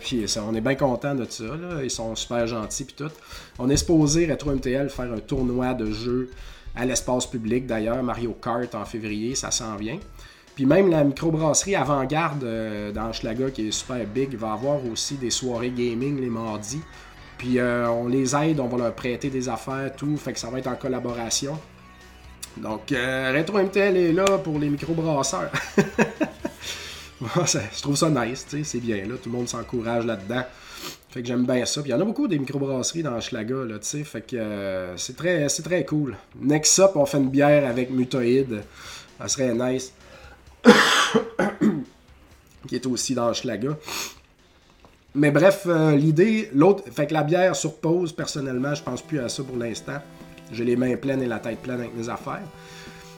Puis 0.00 0.24
on 0.44 0.54
est 0.54 0.62
bien 0.62 0.74
content 0.74 1.14
de 1.14 1.26
ça. 1.28 1.44
Ils 1.82 1.90
sont 1.90 2.16
super 2.16 2.46
gentils 2.46 2.84
puis 2.84 2.94
tout. 2.94 3.12
On 3.58 3.68
est 3.68 3.76
supposé, 3.76 4.26
Retro 4.26 4.50
MTL, 4.50 4.88
faire 4.88 5.12
un 5.12 5.18
tournoi 5.18 5.74
de 5.74 5.90
jeux 5.90 6.30
à 6.74 6.86
l'espace 6.86 7.26
public. 7.26 7.66
D'ailleurs, 7.66 8.02
Mario 8.02 8.32
Kart 8.32 8.74
en 8.74 8.86
février, 8.86 9.34
ça 9.34 9.50
s'en 9.50 9.76
vient. 9.76 9.98
Puis 10.54 10.64
même 10.64 10.88
la 10.88 11.04
microbrasserie 11.04 11.74
Avant-Garde 11.74 12.44
euh, 12.44 12.90
dans 12.90 13.12
Schlaga, 13.12 13.50
qui 13.50 13.68
est 13.68 13.72
super 13.72 14.06
big, 14.06 14.34
va 14.36 14.54
avoir 14.54 14.78
aussi 14.90 15.16
des 15.16 15.30
soirées 15.30 15.68
gaming 15.70 16.18
les 16.18 16.30
mardis. 16.30 16.80
Puis 17.36 17.58
euh, 17.58 17.90
on 17.90 18.08
les 18.08 18.34
aide, 18.34 18.58
on 18.58 18.68
va 18.68 18.78
leur 18.78 18.94
prêter 18.94 19.28
des 19.28 19.50
affaires, 19.50 19.94
tout. 19.94 20.16
Fait 20.16 20.32
que 20.32 20.38
ça 20.38 20.48
va 20.48 20.58
être 20.58 20.68
en 20.68 20.76
collaboration. 20.76 21.58
Donc, 22.56 22.90
euh, 22.92 23.34
Retro 23.36 23.58
MTL 23.58 23.96
est 23.98 24.12
là 24.12 24.38
pour 24.38 24.58
les 24.58 24.70
microbrasseurs. 24.70 25.50
je 27.46 27.82
trouve 27.82 27.96
ça 27.96 28.10
nice, 28.10 28.46
c'est 28.62 28.80
bien 28.80 28.98
là. 29.06 29.14
Tout 29.22 29.30
le 29.30 29.36
monde 29.36 29.48
s'encourage 29.48 30.04
là-dedans. 30.04 30.44
Fait 31.08 31.22
que 31.22 31.28
j'aime 31.28 31.46
bien 31.46 31.64
ça. 31.64 31.80
Il 31.84 31.90
y 31.90 31.94
en 31.94 32.00
a 32.00 32.04
beaucoup 32.04 32.28
des 32.28 32.38
microbrasseries 32.38 33.02
dans 33.02 33.18
Schlaga. 33.20 33.56
Fait 33.82 34.20
que 34.20 34.94
c'est 34.96 35.16
très, 35.16 35.46
très 35.46 35.84
cool. 35.86 36.16
Next 36.38 36.78
up, 36.78 36.92
on 36.94 37.06
fait 37.06 37.18
une 37.18 37.30
bière 37.30 37.66
avec 37.68 37.90
Mutoïde. 37.90 38.62
Ça 39.18 39.28
serait 39.28 39.54
nice. 39.54 39.92
qui 42.66 42.74
est 42.74 42.86
aussi 42.86 43.14
dans 43.14 43.32
Schlaga. 43.32 43.78
Mais 45.14 45.30
bref, 45.30 45.62
euh, 45.66 45.96
l'idée, 45.96 46.50
l'autre, 46.52 46.84
fait 46.92 47.06
que 47.06 47.14
la 47.14 47.22
bière 47.22 47.56
sur 47.56 47.76
pause, 47.76 48.12
personnellement, 48.12 48.74
je 48.74 48.82
pense 48.82 49.00
plus 49.00 49.20
à 49.20 49.30
ça 49.30 49.42
pour 49.42 49.56
l'instant. 49.56 49.98
J'ai 50.52 50.64
les 50.64 50.76
mains 50.76 50.96
pleines 50.96 51.22
et 51.22 51.26
la 51.26 51.38
tête 51.38 51.60
pleine 51.60 51.80
avec 51.80 51.94
mes 51.96 52.08
affaires. 52.08 52.42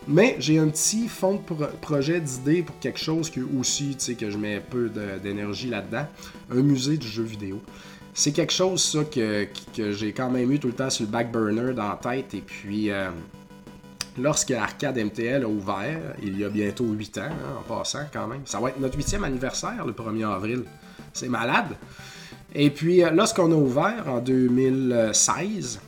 Mais 0.06 0.36
j'ai 0.38 0.58
un 0.58 0.68
petit 0.68 1.08
fond 1.08 1.34
de 1.34 1.66
projet 1.80 2.20
d'idée 2.20 2.62
pour 2.62 2.78
quelque 2.78 2.98
chose 2.98 3.30
que 3.30 3.40
aussi, 3.58 3.96
tu 3.96 4.04
sais, 4.04 4.14
que 4.14 4.30
je 4.30 4.38
mets 4.38 4.60
peu 4.60 4.90
d'énergie 5.22 5.68
là-dedans. 5.68 6.06
Un 6.50 6.62
musée 6.62 6.96
du 6.96 7.06
jeu 7.06 7.24
vidéo. 7.24 7.60
C'est 8.14 8.32
quelque 8.32 8.52
chose, 8.52 8.82
ça, 8.82 9.04
que, 9.04 9.46
j'ai 9.92 10.12
quand 10.12 10.30
même 10.30 10.50
eu 10.50 10.58
tout 10.58 10.68
le 10.68 10.74
temps 10.74 10.90
sur 10.90 11.04
le 11.04 11.10
back 11.10 11.30
burner 11.30 11.72
dans 11.74 11.88
la 11.88 11.98
tête. 12.02 12.34
Et 12.34 12.40
puis, 12.40 12.90
euh, 12.90 13.10
lorsque 14.18 14.50
Arcade 14.50 14.98
MTL 14.98 15.44
a 15.44 15.48
ouvert, 15.48 16.00
il 16.22 16.38
y 16.38 16.44
a 16.44 16.48
bientôt 16.48 16.86
8 16.86 17.18
ans, 17.18 17.22
hein, 17.24 17.60
en 17.60 17.62
passant 17.62 18.06
quand 18.12 18.26
même. 18.26 18.42
Ça 18.44 18.60
va 18.60 18.70
être 18.70 18.80
notre 18.80 18.98
8e 18.98 19.22
anniversaire 19.22 19.84
le 19.86 19.92
1er 19.92 20.26
avril. 20.26 20.64
C'est 21.12 21.28
malade. 21.28 21.76
Et 22.54 22.70
puis, 22.70 23.04
euh, 23.04 23.10
lorsqu'on 23.10 23.52
a 23.52 23.54
ouvert 23.54 24.04
en 24.08 24.20
2016, 24.20 25.80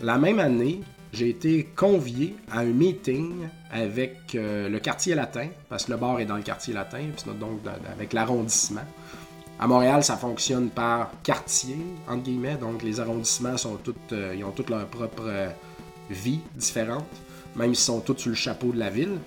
la 0.00 0.16
même 0.16 0.38
année, 0.38 0.80
j'ai 1.12 1.30
été 1.30 1.68
convié 1.76 2.36
à 2.50 2.60
un 2.60 2.64
meeting 2.66 3.48
avec 3.70 4.34
euh, 4.34 4.68
le 4.68 4.78
quartier 4.78 5.14
latin, 5.14 5.48
parce 5.68 5.84
que 5.86 5.92
le 5.92 5.96
bar 5.96 6.20
est 6.20 6.26
dans 6.26 6.36
le 6.36 6.42
quartier 6.42 6.74
latin, 6.74 7.00
donc 7.40 7.60
avec 7.90 8.12
l'arrondissement. 8.12 8.84
À 9.60 9.66
Montréal, 9.66 10.04
ça 10.04 10.16
fonctionne 10.16 10.70
par 10.70 11.10
quartier, 11.22 11.76
entre 12.08 12.22
guillemets, 12.22 12.56
donc 12.56 12.82
les 12.82 13.00
arrondissements 13.00 13.56
sont 13.56 13.76
toutes, 13.76 14.12
euh, 14.12 14.34
ils 14.36 14.44
ont 14.44 14.52
toutes 14.52 14.70
leur 14.70 14.86
propre 14.86 15.48
vie 16.10 16.40
différente 16.54 17.06
même 17.58 17.74
s'ils 17.74 17.84
sont 17.84 18.00
tous 18.00 18.18
sur 18.18 18.30
le 18.30 18.36
chapeau 18.36 18.72
de 18.72 18.78
la 18.78 18.90
ville. 18.90 19.18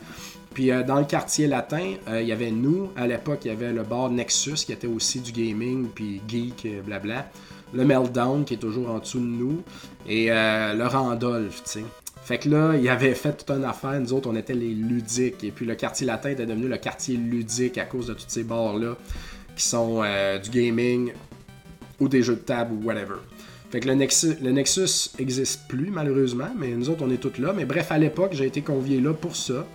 Puis 0.54 0.72
euh, 0.72 0.84
dans 0.84 1.00
le 1.00 1.06
quartier 1.06 1.48
latin, 1.48 1.94
euh, 2.08 2.22
il 2.22 2.28
y 2.28 2.32
avait 2.32 2.52
nous, 2.52 2.90
à 2.98 3.08
l'époque, 3.08 3.40
il 3.46 3.50
y 3.50 3.52
avait 3.52 3.72
le 3.72 3.84
bar 3.84 4.10
Nexus 4.10 4.66
qui 4.66 4.72
était 4.72 4.88
aussi 4.88 5.20
du 5.20 5.32
gaming, 5.32 5.88
puis 5.94 6.22
geek, 6.28 6.66
euh, 6.66 6.82
blabla. 6.82 7.30
Le 7.74 7.86
Meltdown 7.86 8.45
qui 8.45 8.55
est 8.55 8.57
toujours 8.57 8.89
en 8.89 8.99
dessous 8.99 9.19
de 9.19 9.26
nous. 9.26 9.63
Et 10.07 10.28
le 10.30 10.86
Randolph, 10.88 11.63
tu 11.63 11.69
sais. 11.69 11.84
Fait 12.24 12.38
que 12.38 12.49
là, 12.49 12.76
il 12.76 12.88
avait 12.88 13.15
fait 13.15 13.34
toute 13.34 13.49
une 13.49 13.63
affaire. 13.63 13.99
Nous 13.99 14.13
autres, 14.13 14.30
on 14.30 14.36
était 14.36 14.53
les 14.53 14.74
ludiques. 14.74 15.43
Et 15.43 15.51
puis 15.51 15.65
le 15.65 15.76
quartier 15.76 16.05
latin 16.05 16.30
était 16.30 16.45
devenu 16.45 16.67
le 16.67 16.78
quartier 16.78 17.17
ludique 17.17 17.78
à 17.78 17.86
cause 17.86 18.07
de 18.07 18.13
tous 18.13 18.26
ces 18.28 18.43
bars-là 18.43 18.95
qui 19.55 19.63
sont 19.63 20.03
du 20.41 20.49
gaming 20.49 21.13
ou 21.99 22.07
des 22.07 22.22
jeux 22.24 22.36
de 22.36 22.41
table 22.41 22.74
ou 22.74 22.86
whatever. 22.86 23.15
Fait 23.72 23.80
que 23.80 23.88
le 23.88 23.93
Nexus, 23.93 24.36
le 24.41 24.51
Nexus 24.51 25.11
existe 25.17 25.61
plus, 25.69 25.91
malheureusement, 25.91 26.49
mais 26.57 26.72
nous 26.72 26.89
autres, 26.89 27.05
on 27.05 27.09
est 27.09 27.22
tous 27.22 27.39
là. 27.39 27.53
Mais 27.53 27.63
bref, 27.63 27.89
à 27.91 27.97
l'époque, 27.97 28.34
j'ai 28.34 28.45
été 28.45 28.61
convié 28.61 28.99
là 28.99 29.13
pour 29.13 29.36
ça. 29.36 29.65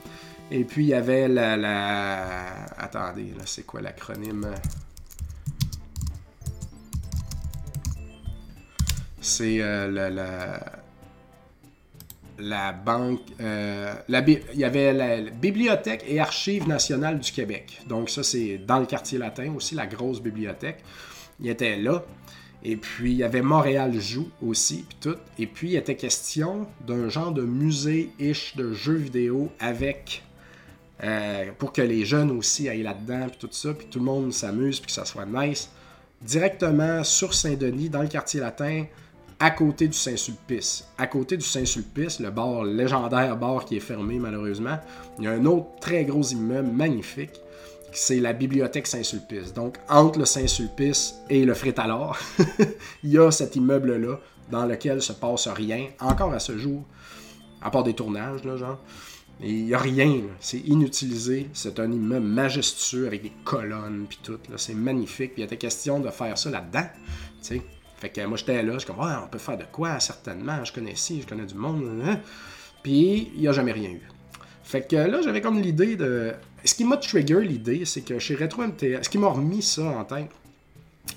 Et 0.50 0.64
puis, 0.64 0.84
il 0.84 0.88
y 0.88 0.94
avait 0.94 1.28
la. 1.28 1.56
la... 1.56 2.66
Attendez, 2.78 3.32
là, 3.36 3.44
c'est 3.46 3.64
quoi 3.64 3.80
l'acronyme? 3.80 4.46
C'est 9.26 9.60
euh, 9.60 9.90
la, 9.90 10.60
la, 12.38 12.72
banque. 12.72 13.22
Euh, 13.40 13.92
la, 14.08 14.20
il 14.20 14.40
y 14.54 14.64
avait 14.64 14.92
la, 14.92 15.30
Bibliothèque 15.32 16.04
et 16.06 16.20
Archives 16.20 16.68
nationales 16.68 17.18
du 17.18 17.32
Québec. 17.32 17.80
Donc, 17.88 18.08
ça, 18.08 18.22
c'est 18.22 18.58
dans 18.58 18.78
le 18.78 18.86
quartier 18.86 19.18
latin 19.18 19.52
aussi, 19.56 19.74
la 19.74 19.88
grosse 19.88 20.22
bibliothèque. 20.22 20.84
Il 21.40 21.48
était 21.48 21.76
là. 21.76 22.04
Et 22.62 22.76
puis, 22.76 23.12
il 23.12 23.16
y 23.16 23.24
avait 23.24 23.42
Montréal 23.42 24.00
Joue 24.00 24.30
aussi, 24.40 24.84
puis 24.88 24.98
tout. 25.00 25.16
Et 25.40 25.48
puis, 25.48 25.70
il 25.70 25.76
était 25.76 25.96
question 25.96 26.68
d'un 26.86 27.08
genre 27.08 27.32
de 27.32 27.42
musée-ish 27.42 28.54
de 28.54 28.72
jeux 28.74 28.94
vidéo 28.94 29.50
avec. 29.58 30.22
Euh, 31.02 31.50
pour 31.58 31.72
que 31.72 31.82
les 31.82 32.04
jeunes 32.04 32.30
aussi 32.30 32.68
aillent 32.68 32.84
là-dedans, 32.84 33.26
puis 33.28 33.38
tout 33.40 33.48
ça, 33.50 33.74
puis 33.74 33.88
tout 33.90 33.98
le 33.98 34.04
monde 34.04 34.32
s'amuse, 34.32 34.78
puis 34.78 34.86
que 34.86 34.92
ça 34.92 35.04
soit 35.04 35.26
nice. 35.26 35.68
Directement 36.22 37.02
sur 37.02 37.34
Saint-Denis, 37.34 37.90
dans 37.90 38.02
le 38.02 38.08
quartier 38.08 38.38
latin, 38.38 38.84
à 39.38 39.50
côté 39.50 39.88
du 39.88 39.96
Saint-Sulpice. 39.96 40.88
À 40.98 41.06
côté 41.06 41.36
du 41.36 41.44
Saint-Sulpice, 41.44 42.20
le 42.20 42.30
bar, 42.30 42.64
légendaire 42.64 43.36
bar 43.36 43.64
qui 43.64 43.76
est 43.76 43.80
fermé 43.80 44.18
malheureusement, 44.18 44.78
il 45.18 45.24
y 45.24 45.26
a 45.26 45.32
un 45.32 45.44
autre 45.44 45.66
très 45.80 46.04
gros 46.04 46.22
immeuble 46.22 46.70
magnifique 46.70 47.32
c'est 47.96 48.20
la 48.20 48.32
bibliothèque 48.32 48.86
Saint-Sulpice. 48.86 49.54
Donc, 49.54 49.78
entre 49.88 50.18
le 50.18 50.26
Saint-Sulpice 50.26 51.14
et 51.30 51.44
le 51.44 51.54
Frétalor, 51.54 52.18
il 53.02 53.10
y 53.10 53.18
a 53.18 53.30
cet 53.30 53.56
immeuble-là 53.56 54.18
dans 54.50 54.66
lequel 54.66 55.02
se 55.02 55.12
passe 55.12 55.48
rien, 55.48 55.86
encore 56.00 56.32
à 56.32 56.38
ce 56.38 56.56
jour, 56.58 56.84
à 57.62 57.70
part 57.70 57.84
des 57.84 57.94
tournages, 57.94 58.42
genre. 58.42 58.78
Il 59.40 59.66
n'y 59.66 59.74
a 59.74 59.78
rien, 59.78 60.22
c'est 60.40 60.60
inutilisé. 60.60 61.48
C'est 61.52 61.78
un 61.78 61.92
immeuble 61.92 62.26
majestueux 62.26 63.06
avec 63.06 63.22
des 63.22 63.32
colonnes 63.44 64.06
puis 64.08 64.18
tout. 64.22 64.38
C'est 64.56 64.72
magnifique. 64.72 65.34
Puis 65.34 65.42
il 65.42 65.44
était 65.44 65.58
question 65.58 66.00
de 66.00 66.08
faire 66.08 66.38
ça 66.38 66.50
là-dedans. 66.50 66.86
Fait 67.98 68.10
que 68.10 68.24
moi 68.26 68.36
j'étais 68.36 68.62
là, 68.62 68.74
je 68.74 68.78
suis 68.80 68.86
comme, 68.86 69.00
on 69.00 69.28
peut 69.28 69.38
faire 69.38 69.56
de 69.56 69.64
quoi, 69.70 69.98
certainement. 70.00 70.64
Je 70.64 70.72
connais 70.72 70.96
ci, 70.96 71.22
je 71.22 71.26
connais 71.26 71.46
du 71.46 71.54
monde. 71.54 72.02
Hein. 72.04 72.20
Puis 72.82 73.30
il 73.34 73.40
n'y 73.40 73.48
a 73.48 73.52
jamais 73.52 73.72
rien 73.72 73.90
eu. 73.90 74.02
Fait 74.62 74.86
que 74.86 74.96
là, 74.96 75.22
j'avais 75.22 75.40
comme 75.40 75.60
l'idée 75.60 75.96
de 75.96 76.34
ce 76.64 76.74
qui 76.74 76.84
m'a 76.84 76.96
trigger 76.96 77.40
l'idée, 77.40 77.84
c'est 77.84 78.02
que 78.02 78.18
chez 78.18 78.34
Retro 78.34 78.62
MTL, 78.66 79.04
ce 79.04 79.08
qui 79.08 79.18
m'a 79.18 79.28
remis 79.28 79.62
ça 79.62 79.84
en 79.84 80.04
tête, 80.04 80.30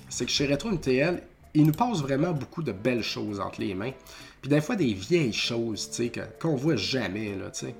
c'est 0.08 0.24
que 0.24 0.30
chez 0.30 0.46
Retro 0.46 0.70
MTL, 0.70 1.22
il 1.54 1.66
nous 1.66 1.72
passe 1.72 2.00
vraiment 2.00 2.30
beaucoup 2.32 2.62
de 2.62 2.70
belles 2.70 3.02
choses 3.02 3.40
entre 3.40 3.60
les 3.60 3.74
mains. 3.74 3.92
Puis 4.40 4.48
des 4.48 4.60
fois, 4.60 4.76
des 4.76 4.94
vieilles 4.94 5.32
choses, 5.32 5.90
tu 5.90 6.08
sais, 6.08 6.12
qu'on 6.40 6.54
voit 6.54 6.76
jamais, 6.76 7.34
là, 7.34 7.50
tu 7.50 7.66
sais. 7.66 7.74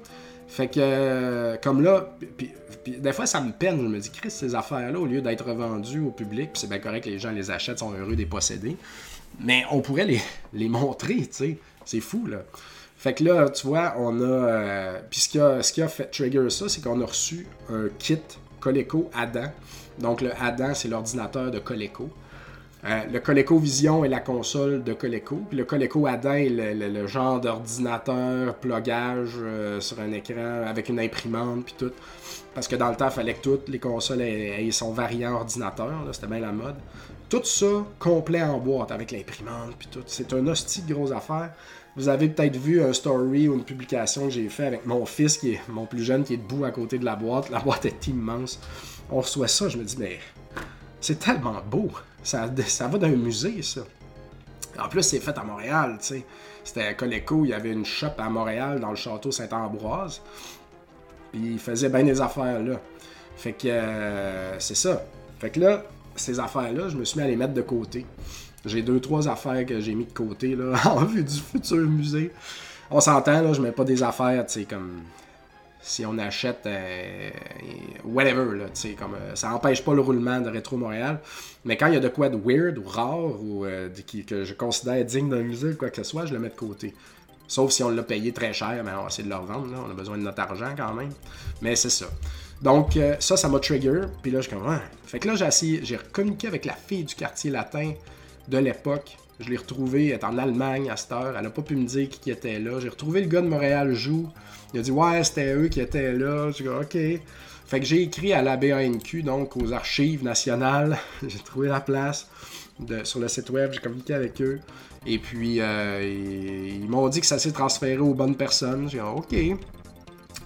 Fait 0.48 0.68
que, 0.68 1.57
comme 1.62 1.80
là, 1.82 2.16
des 2.87 3.12
fois, 3.12 3.26
ça 3.26 3.41
me 3.41 3.53
peine. 3.53 3.81
Je 3.81 3.87
me 3.87 3.99
dis, 3.99 4.11
Chris, 4.11 4.31
ces 4.31 4.55
affaires-là, 4.55 4.99
au 4.99 5.07
lieu 5.07 5.20
d'être 5.20 5.45
revendues 5.45 6.01
au 6.01 6.11
public, 6.11 6.51
puis 6.53 6.61
c'est 6.61 6.68
bien 6.68 6.78
correct 6.78 7.07
les 7.07 7.18
gens 7.18 7.31
les 7.31 7.51
achètent, 7.51 7.78
sont 7.78 7.93
heureux 7.93 8.16
des 8.16 8.26
posséder, 8.26 8.76
mais 9.41 9.64
on 9.70 9.81
pourrait 9.81 10.07
les, 10.07 10.20
les 10.53 10.68
montrer, 10.68 11.16
tu 11.16 11.28
sais. 11.31 11.59
C'est 11.85 12.01
fou, 12.01 12.26
là. 12.26 12.43
Fait 13.01 13.14
que 13.14 13.24
là, 13.24 13.49
tu 13.49 13.66
vois, 13.66 13.95
on 13.97 14.20
a. 14.20 14.24
Euh, 14.24 15.01
puis 15.09 15.20
ce 15.20 15.28
qui 15.31 15.41
a, 15.41 15.62
ce 15.62 15.89
fait 15.89 16.11
trigger 16.11 16.51
ça, 16.51 16.68
c'est 16.68 16.83
qu'on 16.83 17.01
a 17.01 17.07
reçu 17.07 17.47
un 17.70 17.89
kit 17.99 18.18
Coleco 18.61 19.11
Adam. 19.14 19.51
Donc 19.99 20.20
le 20.20 20.33
Adam, 20.39 20.74
c'est 20.74 20.89
l'ordinateur 20.89 21.51
de 21.51 21.59
Coleco. 21.59 22.11
Euh, 22.85 23.01
le 23.11 23.20
Coleco 23.20 23.59
Vision 23.59 24.05
est 24.05 24.11
la 24.11 24.20
console 24.20 24.85
de 24.85 24.93
Coleco. 24.93 25.41
Puis 25.49 25.57
le 25.57 25.64
Coleco 25.64 26.07
Adam 26.07 26.35
est 26.35 26.51
le, 26.51 27.07
genre 27.07 27.41
d'ordinateur, 27.41 28.55
plugage 28.57 29.31
euh, 29.39 29.81
sur 29.81 29.99
un 30.01 30.12
écran 30.12 30.64
avec 30.66 30.91
une 30.91 31.01
imprimante, 31.01 31.64
puis 31.64 31.74
tout. 31.78 31.93
Parce 32.55 32.66
que 32.66 32.76
dans 32.76 32.90
le 32.90 32.96
temps, 32.96 33.09
il 33.09 33.12
fallait 33.12 33.34
que 33.34 33.42
toutes 33.42 33.68
les 33.68 33.78
consoles 33.78 34.22
aient, 34.22 34.68
son 34.72 34.92
variant 34.92 35.34
ordinateur. 35.34 35.92
C'était 36.12 36.26
bien 36.26 36.40
la 36.40 36.53
mode. 36.53 36.76
Tout 37.28 37.44
ça 37.44 37.84
complet 37.98 38.42
en 38.42 38.59
boîte 38.59 38.90
avec 38.90 39.12
l'imprimante, 39.12 39.76
puis 39.78 39.88
tout. 39.90 40.03
C'est 40.07 40.32
un 40.32 40.46
hostie 40.46 40.82
de 40.82 41.12
affaire. 41.12 41.53
Vous 41.96 42.09
avez 42.09 42.28
peut-être 42.28 42.57
vu 42.57 42.82
un 42.82 42.92
story 42.92 43.48
ou 43.48 43.55
une 43.55 43.64
publication 43.64 44.24
que 44.24 44.30
j'ai 44.30 44.48
fait 44.48 44.66
avec 44.66 44.86
mon 44.86 45.05
fils, 45.07 45.38
qui 45.38 45.53
est 45.53 45.61
mon 45.68 45.86
plus 45.86 46.03
jeune, 46.03 46.24
qui 46.24 46.34
est 46.34 46.38
debout 46.38 46.64
à 46.64 46.70
côté 46.70 46.98
de 46.98 47.05
la 47.05 47.16
boîte. 47.16 47.51
La 47.51 47.61
boîte 47.61 47.84
est 47.84 48.07
immense. 48.09 48.61
On 49.11 49.20
reçoit 49.20 49.48
ça, 49.48 49.68
je 49.68 49.76
me 49.76 49.84
dis, 49.84 49.96
mais 49.98 50.18
c'est 51.01 51.18
tellement 51.18 51.61
beau. 51.68 51.90
Ça, 52.22 52.48
ça 52.66 52.88
va 52.88 52.98
d'un 52.98 53.09
musée, 53.11 53.62
ça. 53.62 53.82
En 54.78 54.88
plus, 54.88 55.03
c'est 55.03 55.20
fait 55.20 55.36
à 55.36 55.42
Montréal, 55.42 55.98
tu 56.01 56.07
sais. 56.07 56.26
C'était 56.62 56.86
à 56.86 56.94
Coleco, 56.94 57.44
il 57.44 57.48
y 57.48 57.53
avait 57.55 57.72
une 57.72 57.84
shop 57.84 58.12
à 58.18 58.28
Montréal, 58.28 58.80
dans 58.80 58.90
le 58.90 58.96
château 58.96 59.30
Saint-Ambroise. 59.30 60.20
Puis 61.33 61.41
il 61.53 61.59
faisait 61.59 61.89
bien 61.89 62.03
des 62.03 62.20
affaires 62.20 62.62
là. 62.62 62.81
Fait 63.37 63.53
que 63.53 63.68
euh, 63.68 64.59
c'est 64.59 64.74
ça. 64.74 65.03
Fait 65.39 65.51
que 65.51 65.61
là, 65.61 65.85
ces 66.14 66.39
affaires-là, 66.39 66.89
je 66.89 66.97
me 66.97 67.05
suis 67.05 67.18
mis 67.18 67.24
à 67.24 67.28
les 67.28 67.37
mettre 67.37 67.55
de 67.55 67.62
côté. 67.62 68.05
J'ai 68.66 68.83
deux, 68.83 69.01
trois 69.01 69.26
affaires 69.28 69.64
que 69.64 69.81
j'ai 69.81 69.95
mis 69.95 70.05
de 70.05 70.12
côté 70.12 70.55
là, 70.55 70.74
en 70.85 71.05
vue 71.05 71.24
du 71.24 71.39
futur 71.39 71.78
musée. 71.78 72.33
On 72.91 73.01
s'entend, 73.01 73.41
là, 73.41 73.53
je 73.53 73.62
mets 73.62 73.72
pas 73.72 73.85
des 73.85 74.03
affaires, 74.03 74.45
tu 74.47 74.61
sais, 74.61 74.64
comme 74.64 75.03
si 75.81 76.05
on 76.05 76.18
achète 76.18 76.66
euh, 76.66 77.31
whatever, 78.05 78.59
là, 78.59 78.66
comme 78.99 79.14
euh, 79.14 79.35
ça 79.35 79.55
empêche 79.55 79.83
pas 79.83 79.95
le 79.95 80.03
roulement 80.03 80.41
de 80.41 80.51
Rétro 80.51 80.76
Montréal. 80.76 81.20
Mais 81.64 81.78
quand 81.78 81.87
il 81.87 81.95
y 81.95 81.97
a 81.97 82.01
de 82.01 82.09
quoi 82.09 82.28
de 82.28 82.37
weird 82.37 82.76
ou 82.76 82.85
rare 82.87 83.41
ou 83.43 83.64
que 84.26 84.45
je 84.45 84.53
considère 84.55 85.03
digne 85.05 85.31
d'un 85.31 85.43
musée 85.43 85.70
ou 85.70 85.76
quoi 85.76 85.89
que 85.89 85.97
ce 85.97 86.03
soit, 86.05 86.26
je 86.26 86.35
le 86.35 86.41
mets 86.41 86.51
de 86.51 86.55
côté. 86.55 86.95
Sauf 87.51 87.72
si 87.72 87.82
on 87.82 87.88
l'a 87.90 88.05
payé 88.05 88.30
très 88.30 88.53
cher, 88.53 88.80
mais 88.84 88.92
on 88.92 89.03
va 89.03 89.09
essayer 89.09 89.24
de 89.24 89.28
le 89.28 89.34
revendre. 89.34 89.66
On 89.84 89.90
a 89.90 89.92
besoin 89.92 90.16
de 90.16 90.22
notre 90.22 90.40
argent 90.40 90.72
quand 90.76 90.94
même. 90.94 91.11
Mais 91.61 91.74
c'est 91.74 91.90
ça. 91.90 92.07
Donc, 92.62 92.96
euh, 92.96 93.16
ça, 93.18 93.36
ça 93.36 93.48
m'a 93.48 93.59
trigger. 93.59 94.03
Puis 94.22 94.30
là, 94.30 94.40
je 94.40 94.46
suis 94.46 94.57
comme, 94.57 94.68
ouais. 94.68 94.78
Fait 95.05 95.18
que 95.18 95.26
là, 95.26 95.34
j'ai 95.34 95.46
essayé, 95.46 95.80
j'ai 95.82 95.98
communiqué 96.12 96.46
avec 96.46 96.64
la 96.64 96.74
fille 96.74 97.03
du 97.03 97.16
quartier 97.16 97.51
latin 97.51 97.92
de 98.46 98.59
l'époque. 98.59 99.16
Je 99.40 99.51
l'ai 99.51 99.57
retrouvée, 99.57 100.11
elle 100.11 100.20
est 100.20 100.24
en 100.24 100.38
Allemagne 100.38 100.90
à 100.90 100.96
cette 100.96 101.11
heure. 101.11 101.34
Elle 101.36 101.42
n'a 101.42 101.51
pas 101.51 101.62
pu 101.62 101.74
me 101.74 101.86
dire 101.86 102.09
qui 102.09 102.30
était 102.30 102.61
là. 102.61 102.78
J'ai 102.78 102.88
retrouvé 102.88 103.20
le 103.20 103.26
gars 103.26 103.40
de 103.40 103.48
Montréal 103.48 103.94
Joue. 103.94 104.28
Il 104.72 104.78
a 104.78 104.82
dit, 104.84 104.92
ouais, 104.92 105.24
c'était 105.24 105.53
eux 105.53 105.66
qui 105.66 105.80
étaient 105.80 106.12
là. 106.12 106.53
Je 106.53 106.62
dit, 106.62 106.68
ok. 106.68 106.96
Fait 107.66 107.80
que 107.80 107.84
j'ai 107.84 108.03
écrit 108.03 108.32
à 108.32 108.42
la 108.42 108.57
BANQ, 108.57 109.24
donc 109.24 109.57
aux 109.57 109.72
archives 109.72 110.22
nationales. 110.22 110.98
j'ai 111.26 111.40
trouvé 111.40 111.66
la 111.66 111.80
place 111.80 112.28
sur 113.05 113.20
le 113.20 113.28
site 113.28 113.51
web. 113.51 113.72
J'ai 113.72 113.81
communiqué 113.81 114.14
avec 114.14 114.41
eux. 114.41 114.61
Et 115.07 115.18
puis, 115.18 115.61
euh, 115.61 116.03
ils, 116.03 116.89
m'ont 116.89 117.09
dit 117.09 117.20
que 117.20 117.26
ça 117.26 117.39
s'est 117.39 117.53
transféré 117.53 117.99
aux 117.99 118.14
bonnes 118.14 118.37
personnes. 118.37 118.89
J'ai 118.91 118.99
dit, 118.99 119.05
ok. 119.05 119.59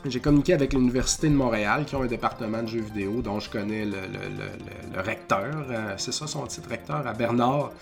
J'ai 0.06 0.20
communiqué 0.20 0.52
avec 0.52 0.74
l'Université 0.74 1.28
de 1.28 1.34
Montréal, 1.34 1.86
qui 1.86 1.96
ont 1.96 2.02
un 2.02 2.06
département 2.06 2.62
de 2.62 2.68
jeux 2.68 2.82
vidéo, 2.82 3.22
dont 3.22 3.40
je 3.40 3.48
connais 3.48 3.86
le, 3.86 5.00
recteur. 5.00 5.66
Euh, 5.70 5.94
c'est 5.96 6.12
ça 6.12 6.26
son 6.26 6.46
titre 6.46 6.68
recteur, 6.68 7.06
à 7.06 7.12
Bernard. 7.14 7.72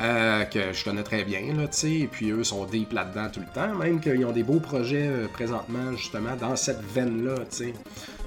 Euh, 0.00 0.44
que 0.44 0.72
je 0.72 0.84
connais 0.84 1.02
très 1.02 1.24
bien, 1.24 1.52
là, 1.56 1.66
tu 1.66 2.02
et 2.02 2.06
puis 2.06 2.30
eux 2.30 2.44
sont 2.44 2.64
deep 2.66 2.92
là-dedans 2.92 3.30
tout 3.32 3.40
le 3.40 3.52
temps, 3.52 3.74
même 3.74 3.98
qu'ils 3.98 4.24
ont 4.24 4.30
des 4.30 4.44
beaux 4.44 4.60
projets 4.60 5.10
présentement, 5.32 5.90
justement, 5.96 6.36
dans 6.40 6.54
cette 6.54 6.80
veine-là, 6.94 7.34
tu 7.50 7.56
sais. 7.56 7.74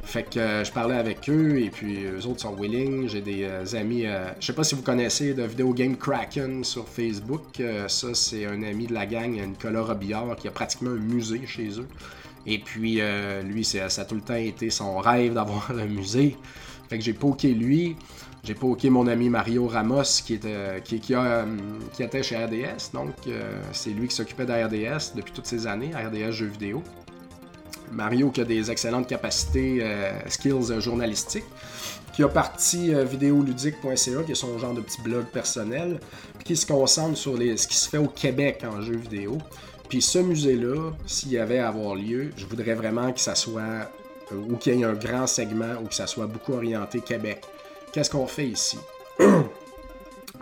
Fait 0.03 0.23
que 0.23 0.63
je 0.63 0.71
parlais 0.71 0.97
avec 0.97 1.29
eux, 1.29 1.59
et 1.59 1.69
puis 1.69 2.03
eux 2.05 2.25
autres 2.25 2.41
sont 2.41 2.55
willing, 2.55 3.07
j'ai 3.07 3.21
des 3.21 3.75
amis, 3.75 4.05
je 4.39 4.45
sais 4.45 4.53
pas 4.53 4.63
si 4.63 4.75
vous 4.75 4.81
connaissez 4.81 5.33
de 5.33 5.43
Video 5.43 5.73
Game 5.73 5.95
Kraken 5.95 6.63
sur 6.63 6.87
Facebook, 6.87 7.61
ça 7.87 8.13
c'est 8.13 8.45
un 8.45 8.63
ami 8.63 8.87
de 8.87 8.93
la 8.93 9.05
gang, 9.05 9.31
Nicolas 9.31 9.83
Robillard, 9.83 10.35
qui 10.35 10.47
a 10.47 10.51
pratiquement 10.51 10.89
un 10.89 10.95
musée 10.95 11.41
chez 11.45 11.79
eux. 11.79 11.87
Et 12.45 12.59
puis, 12.59 12.97
euh, 12.99 13.41
lui, 13.43 13.63
ça 13.63 13.85
a 13.85 14.05
tout 14.05 14.15
le 14.15 14.21
temps 14.21 14.35
été 14.35 14.69
son 14.69 14.97
rêve 14.97 15.33
d'avoir 15.33 15.71
un 15.77 15.85
musée. 15.85 16.37
Fait 16.89 16.97
que 16.97 17.03
j'ai 17.03 17.13
poké 17.13 17.53
lui. 17.53 17.95
J'ai 18.43 18.55
poké 18.55 18.89
mon 18.89 19.05
ami 19.05 19.29
Mario 19.29 19.67
Ramos 19.67 20.01
qui 20.25 20.33
était, 20.33 20.81
qui, 20.83 20.99
qui 20.99 21.13
était 22.03 22.23
chez 22.23 22.43
RDS. 22.43 22.91
Donc, 22.91 23.13
euh, 23.27 23.61
c'est 23.71 23.91
lui 23.91 24.07
qui 24.07 24.15
s'occupait 24.15 24.45
de 24.45 24.51
RDS 24.51 25.15
depuis 25.15 25.31
toutes 25.31 25.45
ces 25.45 25.67
années, 25.67 25.91
RDS 25.93 26.31
Jeux 26.31 26.47
vidéo. 26.47 26.81
Mario 27.91 28.29
qui 28.29 28.41
a 28.41 28.45
des 28.45 28.71
excellentes 28.71 29.07
capacités, 29.07 29.79
euh, 29.81 30.11
skills 30.27 30.79
journalistiques, 30.79 31.45
qui 32.13 32.23
a 32.23 32.27
parti 32.27 32.93
vidéoludique.ca, 32.93 34.23
qui 34.25 34.31
est 34.31 34.35
son 34.35 34.57
genre 34.57 34.73
de 34.73 34.81
petit 34.81 35.01
blog 35.01 35.25
personnel, 35.27 35.99
qui 36.43 36.57
se 36.57 36.65
concentre 36.65 37.17
sur 37.17 37.37
les, 37.37 37.55
ce 37.55 37.67
qui 37.67 37.75
se 37.75 37.87
fait 37.87 37.97
au 37.97 38.07
Québec 38.07 38.63
en 38.69 38.81
jeux 38.81 38.97
vidéo. 38.97 39.37
Puis 39.91 40.01
ce 40.01 40.19
musée-là, 40.19 40.91
s'il 41.05 41.31
y 41.31 41.37
avait 41.37 41.59
à 41.59 41.67
avoir 41.67 41.95
lieu, 41.95 42.31
je 42.37 42.45
voudrais 42.45 42.75
vraiment 42.75 43.11
que 43.11 43.19
ça 43.19 43.35
soit, 43.35 43.89
euh, 44.31 44.35
ou 44.49 44.55
qu'il 44.55 44.75
y 44.75 44.81
ait 44.81 44.85
un 44.85 44.93
grand 44.93 45.27
segment, 45.27 45.75
ou 45.83 45.87
que 45.87 45.93
ça 45.93 46.07
soit 46.07 46.27
beaucoup 46.27 46.53
orienté 46.53 46.99
Québec. 46.99 47.41
Qu'est-ce 47.91 48.09
qu'on 48.09 48.27
fait 48.27 48.47
ici? 48.47 48.77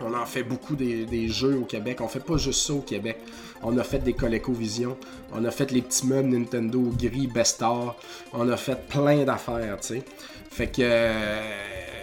On 0.02 0.14
en 0.14 0.26
fait 0.26 0.42
beaucoup 0.42 0.76
des, 0.76 1.28
jeux 1.28 1.58
au 1.58 1.64
Québec. 1.64 2.00
On 2.00 2.08
fait 2.08 2.24
pas 2.24 2.36
juste 2.36 2.66
ça 2.66 2.72
au 2.72 2.80
Québec. 2.80 3.18
On 3.62 3.76
a 3.78 3.84
fait 3.84 3.98
des 3.98 4.14
ColecoVision. 4.14 4.96
On 5.32 5.44
a 5.44 5.50
fait 5.50 5.70
les 5.70 5.82
petits 5.82 6.06
meubles 6.06 6.28
Nintendo 6.28 6.80
gris 6.98 7.26
Bestar. 7.26 7.96
On 8.32 8.48
a 8.48 8.56
fait 8.56 8.86
plein 8.88 9.24
d'affaires, 9.24 9.78
tu 9.80 9.88
sais. 9.88 10.02
Fait 10.50 10.68
que. 10.68 10.82
Euh, 10.82 11.40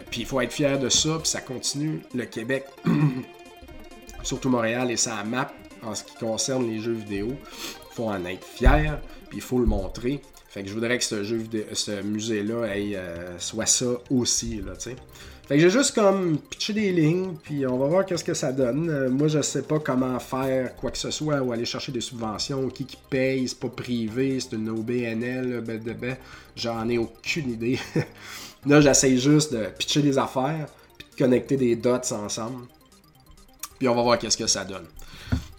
puis 0.10 0.22
il 0.22 0.28
faut 0.28 0.40
être 0.42 0.54
fier 0.54 0.80
de 0.80 0.90
ça. 0.90 1.18
Puis 1.18 1.28
ça 1.28 1.42
continue. 1.42 2.02
Le 2.14 2.26
Québec, 2.26 2.66
surtout 4.24 4.50
Montréal 4.50 4.92
et 4.92 4.98
sa 4.98 5.24
map 5.24 5.52
en 5.84 5.96
ce 5.96 6.04
qui 6.04 6.16
concerne 6.16 6.68
les 6.68 6.80
jeux 6.80 6.94
vidéo. 6.94 7.34
Faut 7.92 8.10
en 8.10 8.26
être 8.26 8.46
fier, 8.46 9.00
puis 9.30 9.40
il 9.40 9.44
faut 9.44 9.60
le 9.60 9.66
montrer. 9.66 10.22
Fait 10.50 10.64
que 10.64 10.70
je 10.70 10.74
voudrais 10.74 10.98
que 10.98 11.04
ce, 11.04 11.24
ce 11.74 12.02
musée-là 12.02 12.64
euh, 12.66 13.36
soit 13.38 13.66
ça 13.66 13.86
aussi, 14.10 14.62
tu 14.80 14.96
Fait 15.48 15.56
que 15.56 15.62
j'ai 15.62 15.70
juste 15.70 15.96
comme 15.96 16.40
pitché 16.40 16.74
des 16.74 16.92
lignes, 16.92 17.36
puis 17.42 17.66
on 17.66 17.78
va 17.78 17.88
voir 17.88 18.06
qu'est-ce 18.06 18.24
que 18.24 18.34
ça 18.34 18.52
donne. 18.52 18.90
Euh, 18.90 19.10
moi, 19.10 19.30
je 19.30 19.42
sais 19.42 19.62
pas 19.62 19.80
comment 19.80 20.20
faire 20.20 20.76
quoi 20.76 20.92
que 20.92 20.98
ce 20.98 21.10
soit, 21.10 21.42
ou 21.42 21.54
aller 21.54 21.64
chercher 21.64 21.94
des 21.94 22.02
subventions, 22.02 22.68
qui 22.70 22.86
qui 22.86 22.98
paye, 23.10 23.48
c'est 23.48 23.58
pas 23.58 23.70
privé, 23.70 24.42
c'est 24.42 24.58
une 24.58 24.70
OBNL, 24.70 25.62
ben, 25.66 25.80
ben, 25.80 25.96
ben, 25.96 26.18
j'en 26.58 26.90
ai 26.90 26.98
aucune 26.98 27.52
idée. 27.52 27.80
là, 28.66 28.82
j'essaie 28.82 29.16
juste 29.16 29.54
de 29.54 29.68
pitcher 29.68 30.02
des 30.02 30.18
affaires, 30.18 30.68
puis 30.98 31.08
de 31.10 31.24
connecter 31.24 31.56
des 31.56 31.78
dots 31.78 32.12
ensemble. 32.12 32.68
Puis 33.80 33.88
on 33.88 33.96
va 33.96 34.02
voir 34.02 34.20
qu'est-ce 34.20 34.38
que 34.38 34.48
ça 34.48 34.66
donne. 34.66 34.88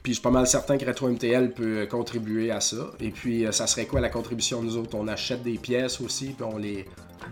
Puis 0.02 0.12
je 0.12 0.14
suis 0.14 0.22
pas 0.22 0.30
mal 0.30 0.46
certain 0.46 0.76
que 0.76 0.84
RetroMTL 0.84 1.52
peut 1.52 1.86
contribuer 1.90 2.50
à 2.50 2.60
ça. 2.60 2.92
Et 3.00 3.10
puis, 3.10 3.46
euh, 3.46 3.52
ça 3.52 3.66
serait 3.66 3.86
quoi 3.86 4.00
la 4.00 4.10
contribution? 4.10 4.62
Nous 4.62 4.76
autres 4.76 4.94
On 4.96 5.08
achète 5.08 5.42
des 5.42 5.56
pièces 5.56 5.98
aussi, 6.02 6.26
puis 6.26 6.44
on 6.44 6.58
les 6.58 6.84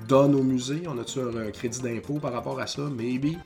donne 0.08 0.34
au 0.34 0.42
musée. 0.42 0.82
On 0.86 0.98
a-tu 0.98 1.20
un, 1.20 1.50
crédit 1.50 1.80
d'impôt 1.80 2.14
par 2.14 2.32
rapport 2.32 2.60
à 2.60 2.66
ça? 2.66 2.82
Maybe. 2.82 3.36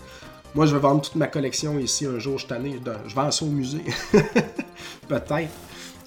Moi, 0.55 0.67
je 0.67 0.75
vais 0.75 0.81
vendre 0.81 1.03
toute 1.03 1.15
ma 1.15 1.27
collection 1.27 1.79
ici 1.79 2.07
un 2.07 2.19
jour, 2.19 2.39
je 2.39 2.53
année. 2.53 2.81
Je 3.07 3.15
vends 3.15 3.31
ça 3.31 3.45
au 3.45 3.49
musée. 3.49 3.85
Peut-être. 5.09 5.51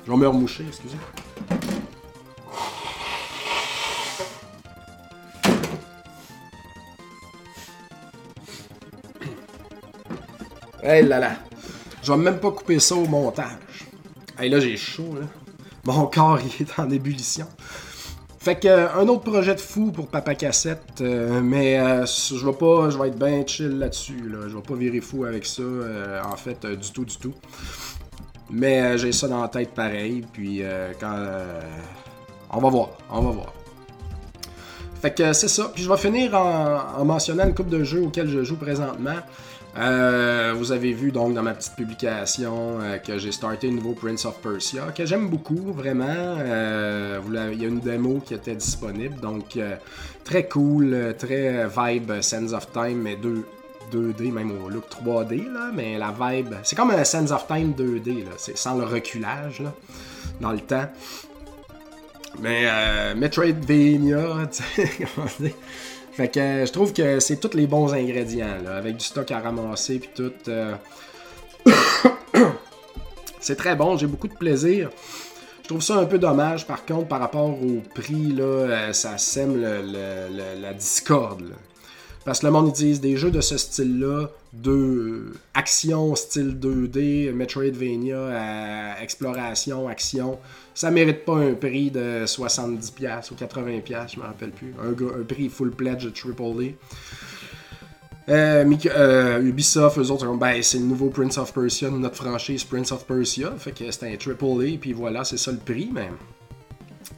Je 0.05 0.11
vais 0.11 0.17
me 0.17 0.27
remoucher, 0.27 0.65
excusez. 0.67 0.97
Hey 10.85 11.07
là 11.07 11.17
là. 11.17 11.37
Je 12.03 12.11
vais 12.11 12.17
même 12.17 12.39
pas 12.41 12.51
couper 12.51 12.77
ça 12.79 12.95
au 12.95 13.05
montage. 13.05 13.87
Hey, 14.37 14.49
là, 14.49 14.59
j'ai 14.59 14.75
chaud, 14.75 15.15
là. 15.17 15.27
Mon 15.85 16.07
corps, 16.07 16.39
il 16.41 16.61
est 16.61 16.79
en 16.79 16.89
ébullition. 16.89 17.47
Fait 18.43 18.59
que 18.59 18.67
euh, 18.67 18.93
un 18.95 19.07
autre 19.07 19.23
projet 19.23 19.55
de 19.55 19.59
fou 19.61 19.93
pour 19.93 20.07
Papa 20.07 20.35
Cassette, 20.35 20.99
euh, 20.99 21.39
mais 21.41 21.79
euh, 21.79 22.05
je 22.05 22.45
vais 22.45 22.51
pas, 22.51 22.89
je 22.89 22.97
vais 22.97 23.07
être 23.07 23.17
bien 23.17 23.41
chill 23.47 23.79
là-dessus. 23.79 24.27
Là. 24.29 24.49
Je 24.49 24.57
vais 24.57 24.61
pas 24.61 24.75
virer 24.75 24.99
fou 24.99 25.23
avec 25.23 25.45
ça, 25.45 25.63
en 26.29 26.35
fait, 26.35 26.65
du 26.65 26.91
tout, 26.91 27.05
du 27.05 27.15
tout. 27.15 27.33
Mais 28.49 28.97
j'ai 28.97 29.13
ça 29.13 29.29
dans 29.29 29.41
la 29.41 29.47
tête 29.47 29.69
pareil, 29.69 30.25
puis 30.33 30.61
quand... 30.99 31.25
on 32.51 32.59
va 32.59 32.69
voir, 32.69 32.89
on 33.09 33.21
va 33.21 33.31
voir. 33.31 33.53
Fait 35.01 35.15
que 35.15 35.31
c'est 35.31 35.47
ça. 35.47 35.71
Puis 35.73 35.83
je 35.83 35.89
vais 35.89 35.97
finir 35.97 36.35
en, 36.35 36.99
en 36.99 37.05
mentionnant 37.05 37.45
une 37.45 37.55
coupe 37.55 37.69
de 37.69 37.85
jeux 37.85 38.03
auxquels 38.03 38.27
je 38.27 38.43
joue 38.43 38.57
présentement. 38.57 39.19
Euh, 39.75 40.53
vous 40.55 40.71
avez 40.71 40.93
vu 40.93 41.11
donc 41.11 41.33
dans 41.33 41.41
ma 41.41 41.53
petite 41.53 41.75
publication 41.75 42.79
euh, 42.79 42.97
que 42.99 43.17
j'ai 43.17 43.31
starté 43.31 43.69
un 43.69 43.71
nouveau 43.71 43.93
Prince 43.93 44.25
of 44.25 44.39
Persia, 44.39 44.91
que 44.95 45.05
j'aime 45.05 45.29
beaucoup, 45.29 45.73
vraiment. 45.73 46.05
Euh, 46.07 47.19
il 47.51 47.61
y 47.61 47.65
a 47.65 47.67
une 47.67 47.79
démo 47.79 48.19
qui 48.23 48.35
était 48.35 48.55
disponible, 48.55 49.19
donc 49.19 49.57
très 50.23 50.47
cool, 50.47 51.15
très 51.17 51.67
vibe 51.67 52.21
Sense 52.21 52.53
of 52.53 52.71
Time, 52.71 53.01
mais 53.01 53.15
2, 53.15 53.45
2D, 53.91 54.31
même 54.31 54.51
au 54.63 54.69
look 54.69 54.85
3D, 54.89 55.51
là, 55.51 55.71
mais 55.73 55.97
la 55.97 56.13
vibe, 56.19 56.53
c'est 56.63 56.75
comme 56.75 56.91
un 56.91 57.03
Sense 57.03 57.31
of 57.31 57.47
Time 57.47 57.73
2D, 57.75 58.25
là, 58.25 58.31
c'est 58.37 58.57
sans 58.57 58.77
le 58.77 58.85
reculage 58.85 59.59
là, 59.59 59.73
dans 60.39 60.51
le 60.51 60.59
temps. 60.59 60.85
Mais 62.39 62.67
Metroidvania, 63.15 64.49
comment 65.15 65.27
dire? 65.39 65.53
Fait 66.13 66.27
que 66.27 66.39
euh, 66.39 66.65
je 66.65 66.71
trouve 66.71 66.93
que 66.93 67.19
c'est 67.19 67.37
tous 67.37 67.57
les 67.57 67.65
bons 67.65 67.91
ingrédients, 67.93 68.65
avec 68.67 68.97
du 68.97 69.05
stock 69.05 69.31
à 69.31 69.39
ramasser 69.39 69.97
puis 69.99 70.09
tout. 70.13 70.31
Euh. 70.47 70.75
c'est 73.39 73.55
très 73.55 73.75
bon, 73.75 73.97
j'ai 73.97 74.05
beaucoup 74.05 74.27
de 74.27 74.35
plaisir. 74.35 74.91
Je 75.63 75.69
trouve 75.69 75.81
ça 75.81 75.95
un 75.95 76.05
peu 76.05 76.19
dommage, 76.19 76.67
par 76.67 76.85
contre, 76.85 77.07
par 77.07 77.19
rapport 77.19 77.49
au 77.49 77.81
prix, 77.95 78.31
là, 78.31 78.43
euh, 78.43 78.93
ça 78.93 79.17
sème 79.17 79.59
la 79.59 80.73
discorde. 80.73 81.55
Parce 82.25 82.39
que 82.39 82.45
le 82.45 82.51
monde 82.51 82.69
utilise 82.69 83.01
des 83.01 83.17
jeux 83.17 83.31
de 83.31 83.41
ce 83.41 83.57
style-là, 83.57 84.29
de 84.53 85.33
action 85.53 86.15
style 86.15 86.57
2D, 86.59 87.33
Metroidvania, 87.33 89.01
exploration, 89.01 89.87
action 89.87 90.39
ça 90.73 90.89
mérite 90.89 91.23
pas 91.25 91.37
un 91.37 91.53
prix 91.53 91.91
de 91.91 92.25
70$ 92.25 93.31
ou 93.31 93.35
80$, 93.35 94.13
je 94.13 94.19
me 94.19 94.25
rappelle 94.25 94.51
plus. 94.51 94.73
Un, 94.81 95.23
prix 95.23 95.49
full 95.49 95.71
pledge 95.71 96.05
de 96.05 96.09
Triple. 96.09 96.73
Euh, 98.29 98.75
euh, 98.85 99.41
Ubisoft, 99.41 99.97
eux 99.97 100.09
autres, 100.09 100.33
ben, 100.35 100.63
c'est 100.63 100.79
le 100.79 100.85
nouveau 100.85 101.09
Prince 101.09 101.37
of 101.37 101.53
Persia, 101.53 101.89
notre 101.89 102.15
franchise 102.15 102.63
Prince 102.63 102.91
of 102.91 103.05
Persia. 103.05 103.51
Fait 103.57 103.71
que 103.71 103.91
c'est 103.91 104.11
un 104.11 104.15
Triple 104.15 104.45
A, 104.63 104.77
puis 104.79 104.93
voilà, 104.93 105.23
c'est 105.23 105.37
ça 105.37 105.51
le 105.51 105.57
prix, 105.57 105.89
mais. 105.93 106.09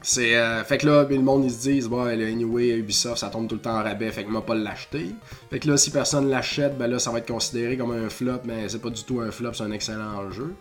C'est, 0.07 0.35
euh, 0.35 0.63
fait 0.63 0.77
que 0.77 0.85
là, 0.85 1.03
ben, 1.03 1.17
le 1.17 1.23
monde 1.23 1.45
ils 1.45 1.51
se 1.51 1.61
disent, 1.61 1.87
bon, 1.87 2.03
anyway, 2.03 2.77
Ubisoft 2.77 3.17
ça 3.17 3.29
tombe 3.29 3.47
tout 3.47 3.55
le 3.55 3.61
temps 3.61 3.79
en 3.79 3.83
rabais, 3.83 4.11
fait 4.11 4.23
que 4.23 4.29
moi 4.29 4.45
pas 4.45 4.53
l'acheter. 4.53 5.15
Fait 5.49 5.57
que 5.57 5.67
là, 5.67 5.77
si 5.77 5.89
personne 5.89 6.29
l'achète, 6.29 6.77
ben 6.77 6.85
là, 6.85 6.99
ça 6.99 7.09
va 7.09 7.17
être 7.17 7.27
considéré 7.27 7.75
comme 7.75 7.89
un 7.89 8.07
flop, 8.07 8.41
mais 8.43 8.69
c'est 8.69 8.77
pas 8.77 8.91
du 8.91 9.03
tout 9.03 9.21
un 9.21 9.31
flop, 9.31 9.53
c'est 9.53 9.63
un 9.63 9.71
excellent 9.71 10.29
jeu. 10.29 10.53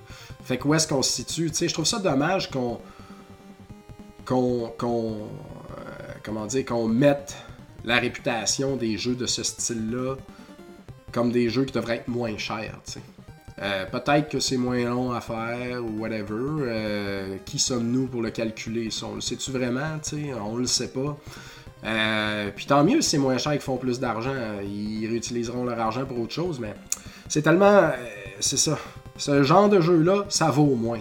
Fait 0.45 0.57
que 0.57 0.66
où 0.66 0.72
est-ce 0.72 0.88
qu'on 0.88 1.03
se 1.03 1.12
situe? 1.12 1.51
Tu 1.51 1.57
sais, 1.57 1.68
je 1.68 1.74
trouve 1.74 1.84
ça 1.84 1.99
dommage 1.99 2.51
qu'on. 2.51 2.80
qu'on. 4.24 4.72
qu'on. 4.78 5.12
Euh, 5.12 6.12
comment 6.22 6.47
dire, 6.47 6.64
qu'on 6.64 6.88
mette 6.88 7.36
la 7.84 7.99
réputation 7.99 8.76
des 8.76 8.97
jeux 8.97 9.14
de 9.14 9.26
ce 9.26 9.42
style-là 9.42 10.16
comme 11.12 11.30
des 11.30 11.51
jeux 11.51 11.66
qui 11.66 11.74
devraient 11.74 11.97
être 11.97 12.09
moins 12.09 12.38
chers, 12.38 12.80
tu 12.86 12.92
sais. 12.92 13.01
Euh, 13.62 13.86
peut-être 13.86 14.30
que 14.30 14.40
c'est 14.40 14.57
moins 14.57 14.84
long 14.84 15.12
à 15.12 15.20
faire 15.20 15.82
ou 15.84 16.00
whatever. 16.00 16.64
Euh, 16.66 17.36
qui 17.44 17.59
sommes-nous 17.59 18.07
pour 18.07 18.22
le 18.22 18.30
calculer? 18.30 18.88
On 19.02 19.14
le 19.14 19.20
sait-tu 19.20 19.50
vraiment? 19.52 20.00
On 20.44 20.57
le 20.57 20.66
sait 20.66 20.88
pas. 20.88 21.16
Euh, 21.84 22.50
puis 22.55 22.66
tant 22.66 22.82
mieux 22.82 23.00
si 23.02 23.11
c'est 23.11 23.18
moins 23.18 23.38
cher 23.38 23.52
qu'ils 23.52 23.61
font 23.61 23.76
plus 23.76 24.00
d'argent. 24.00 24.34
Ils 24.64 25.07
réutiliseront 25.07 25.64
leur 25.64 25.78
argent 25.78 26.05
pour 26.05 26.18
autre 26.18 26.32
chose, 26.32 26.59
mais 26.59 26.74
c'est 27.28 27.42
tellement. 27.42 27.90
c'est 28.40 28.57
ça. 28.57 28.78
Ce 29.16 29.44
genre 29.44 29.68
de 29.68 29.80
jeu-là, 29.80 30.24
ça 30.28 30.50
vaut 30.50 30.74
moins. 30.74 31.00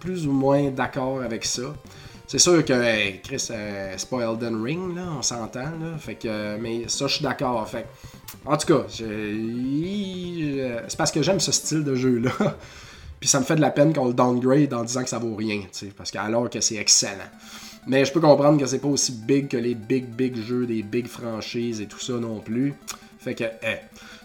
Plus 0.00 0.26
ou 0.26 0.32
moins 0.32 0.70
d'accord 0.70 1.22
avec 1.22 1.44
ça. 1.44 1.62
C'est 2.34 2.40
sûr 2.40 2.64
que 2.64 3.16
Chris, 3.22 3.38
c'est 3.38 4.08
pas 4.10 4.20
Elden 4.22 4.60
Ring, 4.60 4.96
là, 4.96 5.04
on 5.16 5.22
s'entend. 5.22 5.70
Fait 6.00 6.16
que, 6.16 6.56
mais 6.56 6.88
ça, 6.88 7.06
je 7.06 7.14
suis 7.14 7.22
d'accord. 7.22 7.68
Fait 7.68 7.86
en 8.44 8.56
tout 8.56 8.66
cas, 8.66 8.86
c'est 8.88 9.04
parce 10.98 11.12
que 11.12 11.22
j'aime 11.22 11.38
ce 11.38 11.52
style 11.52 11.84
de 11.84 11.94
jeu-là. 11.94 12.32
Puis 13.20 13.28
ça 13.28 13.38
me 13.38 13.44
fait 13.44 13.54
de 13.54 13.60
la 13.60 13.70
peine 13.70 13.92
qu'on 13.92 14.08
le 14.08 14.14
downgrade 14.14 14.74
en 14.74 14.82
disant 14.82 15.04
que 15.04 15.10
ça 15.10 15.20
vaut 15.20 15.36
rien, 15.36 15.60
parce 15.96 16.10
que 16.10 16.18
alors 16.18 16.50
que 16.50 16.60
c'est 16.60 16.74
excellent. 16.74 17.30
Mais 17.86 18.04
je 18.04 18.12
peux 18.12 18.20
comprendre 18.20 18.58
que 18.58 18.66
c'est 18.66 18.80
pas 18.80 18.88
aussi 18.88 19.12
big 19.12 19.46
que 19.46 19.56
les 19.56 19.76
big 19.76 20.06
big 20.06 20.36
jeux 20.36 20.66
des 20.66 20.82
big 20.82 21.06
franchises 21.06 21.80
et 21.80 21.86
tout 21.86 22.00
ça 22.00 22.14
non 22.14 22.40
plus. 22.40 22.74
Fait 23.20 23.36
que. 23.36 23.44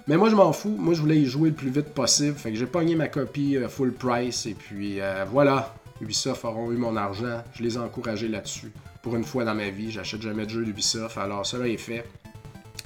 Mais 0.08 0.18
moi 0.18 0.32
je 0.32 0.36
m'en 0.36 0.52
fous, 0.52 0.76
moi 0.76 0.96
je 0.96 1.02
voulais 1.02 1.20
y 1.20 1.28
jouer 1.28 1.50
le 1.50 1.56
plus 1.56 1.70
vite 1.70 1.90
possible. 1.90 2.36
Fait 2.36 2.50
que 2.50 2.58
j'ai 2.58 2.66
pogné 2.66 2.96
ma 2.96 3.08
copie 3.08 3.56
euh, 3.56 3.70
full 3.70 3.94
price 3.94 4.48
et 4.48 4.56
puis 4.56 5.00
euh, 5.00 5.26
voilà. 5.32 5.76
Ubisoft 6.02 6.46
auront 6.46 6.72
eu 6.72 6.78
mon 6.78 6.96
argent. 6.96 7.44
Je 7.54 7.64
les 7.64 7.76
ai 7.76 7.80
encouragés 7.80 8.28
là-dessus. 8.28 8.72
Pour 9.02 9.16
une 9.16 9.24
fois 9.24 9.44
dans 9.44 9.56
ma 9.56 9.70
vie, 9.70 9.92
j'achète 9.92 10.22
jamais 10.22 10.46
de 10.46 10.52
jeux 10.52 10.66
d'Ubisoft. 10.66 11.18
Alors 11.18 11.46
cela 11.46 11.68
est 11.68 11.78
fait. 11.78 12.06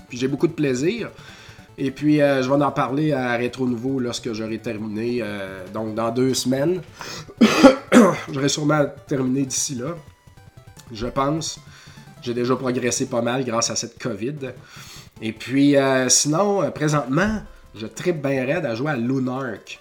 Puis 0.10 0.18
j'ai 0.18 0.28
beaucoup 0.28 0.48
de 0.48 0.54
plaisir. 0.54 1.10
Et 1.78 1.92
puis, 1.92 2.22
euh, 2.22 2.44
je 2.44 2.50
vais 2.50 2.64
en 2.64 2.72
parler 2.72 3.14
à 3.14 3.36
Rétro 3.36 3.66
Nouveau 3.66 4.00
lorsque 4.00 4.32
j'aurai 4.34 4.60
terminé. 4.60 5.20
Euh, 5.22 5.66
donc, 5.74 5.96
dans 5.96 6.12
deux 6.12 6.34
semaines. 6.34 6.82
J'aurai 8.32 8.50
sûrement 8.50 8.86
terminé 9.08 9.44
d'ici 9.44 9.76
là. 9.76 9.96
Je 10.92 11.08
pense. 11.08 11.60
J'ai 12.22 12.34
déjà 12.34 12.56
progressé 12.56 13.08
pas 13.08 13.22
mal 13.22 13.44
grâce 13.44 13.70
à 13.70 13.76
cette 13.76 14.02
COVID. 14.02 14.52
Et 15.22 15.34
puis, 15.34 15.76
euh, 15.76 16.10
sinon, 16.10 16.70
présentement, 16.72 17.42
je 17.76 17.88
tripe 17.88 18.22
bien 18.22 18.46
raide 18.46 18.66
à 18.66 18.76
jouer 18.76 18.92
à 18.92 18.96
Lunark. 18.96 19.80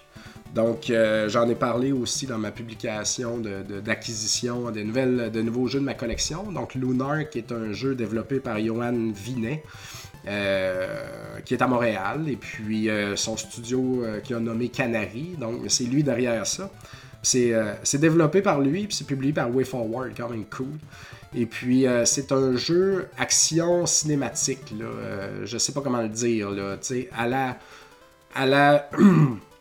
Donc, 0.53 0.91
j'en 1.27 1.49
ai 1.49 1.55
parlé 1.55 1.91
aussi 1.91 2.27
dans 2.27 2.37
ma 2.37 2.51
publication 2.51 3.39
d'acquisition 3.83 4.69
de, 4.69 5.29
de 5.29 5.41
nouveaux 5.41 5.67
jeux 5.67 5.79
de 5.79 5.85
ma 5.85 5.95
collection. 5.95 6.51
Donc, 6.51 6.75
Lunark 6.75 7.35
est 7.35 7.51
un 7.51 7.73
jeu 7.73 7.95
développé 7.95 8.39
par 8.39 8.59
Johan 8.59 9.11
Vinet. 9.13 9.63
Euh, 10.25 11.41
qui 11.43 11.53
est 11.53 11.61
à 11.61 11.67
Montréal, 11.67 12.29
et 12.29 12.37
puis 12.37 12.89
euh, 12.89 13.17
son 13.17 13.35
studio 13.35 14.05
euh, 14.05 14.21
qui 14.21 14.33
a 14.33 14.39
nommé 14.39 14.69
Canary, 14.69 15.35
donc 15.37 15.63
c'est 15.67 15.83
lui 15.83 16.01
derrière 16.01 16.47
ça. 16.47 16.71
C'est 17.21 17.99
développé 17.99 18.41
par 18.41 18.61
lui, 18.61 18.87
puis 18.87 18.95
c'est 18.95 19.05
publié 19.05 19.33
par 19.33 19.53
WayForward, 19.53 20.13
quand 20.15 20.29
même 20.29 20.45
cool. 20.45 20.77
Et 21.35 21.45
puis 21.45 21.85
c'est 22.05 22.31
un 22.31 22.55
jeu 22.55 23.09
action 23.17 23.85
cinématique, 23.85 24.73
là, 24.79 24.85
je 25.43 25.57
sais 25.57 25.73
pas 25.73 25.81
comment 25.81 26.01
le 26.01 26.09
dire, 26.09 26.51
là, 26.51 26.77
à 27.17 27.27
la, 27.27 27.57
à 28.33 28.45
la 28.45 28.89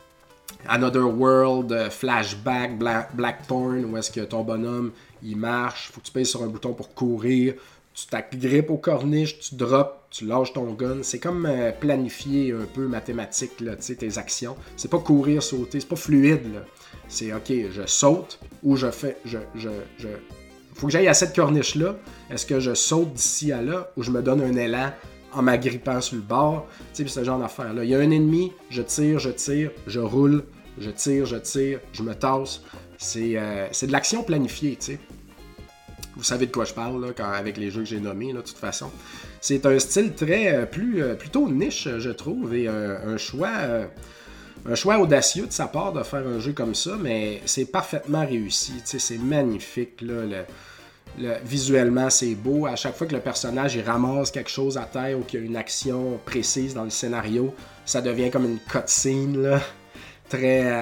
Another 0.69 1.07
World, 1.07 1.91
Flashback, 1.91 2.79
Black, 2.79 3.15
Blackthorn, 3.15 3.85
où 3.85 3.97
est-ce 3.97 4.11
que 4.11 4.21
ton 4.21 4.43
bonhomme 4.43 4.93
il 5.23 5.37
marche, 5.37 5.91
faut 5.93 6.01
que 6.01 6.07
tu 6.07 6.13
payes 6.13 6.27
sur 6.27 6.43
un 6.43 6.49
bouton 6.49 6.73
pour 6.73 6.95
courir, 6.95 7.55
tu 7.95 8.07
t'agrippes 8.07 8.71
au 8.71 8.79
corniche, 8.79 9.39
tu 9.39 9.55
drops, 9.55 9.95
tu 10.11 10.27
lâches 10.27 10.53
ton 10.53 10.73
gun. 10.73 10.99
C'est 11.03 11.19
comme 11.19 11.47
euh, 11.47 11.73
planifier 11.73 12.53
un 12.53 12.67
peu 12.73 12.87
mathématique, 12.87 13.61
là, 13.61 13.77
tes 13.77 14.19
actions. 14.19 14.57
C'est 14.77 14.91
pas 14.91 14.99
courir, 14.99 15.43
sauter, 15.43 15.81
c'est 15.81 15.89
pas 15.89 15.97
fluide. 15.97 16.63
C'est 17.09 17.33
OK, 17.33 17.53
je 17.71 17.87
saute 17.87 18.39
ou 18.63 18.77
je 18.77 18.91
fais. 18.91 19.19
Je, 19.25 19.39
je, 19.55 19.69
je... 19.99 20.09
Faut 20.75 20.87
que 20.87 20.93
j'aille 20.93 21.09
à 21.09 21.15
cette 21.15 21.37
corniche-là. 21.37 21.97
Est-ce 22.31 22.47
que 22.47 22.61
je 22.61 22.73
saute 22.75 23.13
d'ici 23.13 23.53
à 23.53 23.61
là 23.61 23.91
ou 23.97 24.03
je 24.03 24.11
me 24.11 24.23
donne 24.23 24.41
un 24.41 24.57
élan 24.57 24.91
en 25.35 25.43
m'agrippant 25.43 26.01
sur 26.01 26.17
le 26.17 26.23
bord? 26.23 26.67
Tu 26.95 27.03
sais, 27.03 27.09
ce 27.09 27.25
genre 27.25 27.39
d'affaire-là. 27.39 27.85
Il 27.85 27.91
y 27.91 27.95
a 27.95 27.99
un 27.99 28.11
ennemi, 28.11 28.53
je 28.71 28.83
tire, 28.83 29.19
je 29.19 29.31
tire, 29.31 29.71
je 29.87 30.01
roule, 30.01 30.45
je 30.79 30.91
tire, 30.91 31.27
je 31.27 31.37
tire, 31.37 31.81
je 31.93 32.03
me 32.03 32.15
tasse. 32.15 32.63
C'est 32.99 33.33
euh, 33.37 33.69
de 33.69 33.93
l'action 33.93 34.23
planifiée, 34.23 34.77
tu 34.77 34.93
sais. 34.93 34.99
Vous 36.17 36.25
savez 36.25 36.47
de 36.47 36.53
quoi 36.53 36.65
je 36.65 36.75
parle 36.75 37.05
là, 37.05 37.35
avec 37.35 37.57
les 37.57 37.71
jeux 37.71 37.81
que 37.81 37.89
j'ai 37.89 38.01
nommés, 38.01 38.33
de 38.33 38.41
toute 38.41 38.59
façon. 38.59 38.91
C'est 39.41 39.65
un 39.65 39.79
style 39.79 40.15
très 40.15 40.55
euh, 40.55 40.67
plus 40.67 41.03
euh, 41.03 41.15
plutôt 41.15 41.49
niche, 41.49 41.89
je 41.99 42.11
trouve, 42.11 42.55
et 42.55 42.69
un 42.69 43.17
choix. 43.17 43.51
Un 44.65 44.77
choix 44.77 44.99
audacieux 44.99 45.47
de 45.47 45.53
sa 45.53 45.67
part 45.67 45.93
de 45.93 46.05
faire 46.05 46.25
un 46.25 46.39
jeu 46.39 46.53
comme 46.53 46.77
ça, 46.77 46.97
mais 47.01 47.43
c'est 47.47 47.65
parfaitement 47.65 48.25
réussi. 48.25 48.75
C'est 48.85 49.19
magnifique. 49.19 50.01
Là, 50.03 50.45
visuellement, 51.45 52.11
c'est 52.11 52.35
beau. 52.35 52.67
À 52.67 52.77
chaque 52.77 52.97
fois 52.97 53.07
que 53.07 53.15
le 53.15 53.21
personnage 53.21 53.79
ramasse 53.79 54.31
quelque 54.31 54.51
chose 54.51 54.79
à 54.79 54.85
terre 54.85 55.19
ou 55.19 55.23
qu'il 55.23 55.41
y 55.41 55.43
a 55.43 55.47
une 55.47 55.57
action 55.57 56.19
précise 56.25 56.75
dans 56.75 56.85
le 56.85 56.91
scénario, 56.91 57.55
ça 57.85 58.01
devient 58.01 58.31
comme 58.31 58.45
une 58.45 58.59
cutscene. 58.59 59.43
Là. 59.43 59.61
Très 60.29 60.73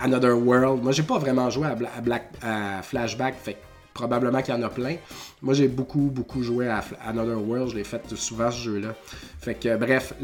Another 0.00 0.38
World. 0.38 0.82
Moi, 0.82 0.92
j'ai 0.92 1.02
pas 1.02 1.18
vraiment 1.18 1.50
joué 1.50 1.68
à, 1.68 2.00
Black, 2.00 2.30
à 2.42 2.80
Flashback, 2.82 3.34
fait 3.42 3.58
probablement 3.96 4.42
qu'il 4.42 4.54
y 4.54 4.56
en 4.56 4.62
a 4.62 4.68
plein. 4.68 4.96
Moi, 5.42 5.54
j'ai 5.54 5.68
beaucoup, 5.68 6.10
beaucoup 6.12 6.42
joué 6.42 6.68
à 6.68 6.84
Another 7.06 7.40
World. 7.40 7.70
Je 7.70 7.76
l'ai 7.76 7.84
fait 7.84 8.02
souvent, 8.14 8.50
ce 8.50 8.58
jeu-là. 8.58 8.94
Fait 9.40 9.54
que, 9.54 9.76
bref, 9.76 10.14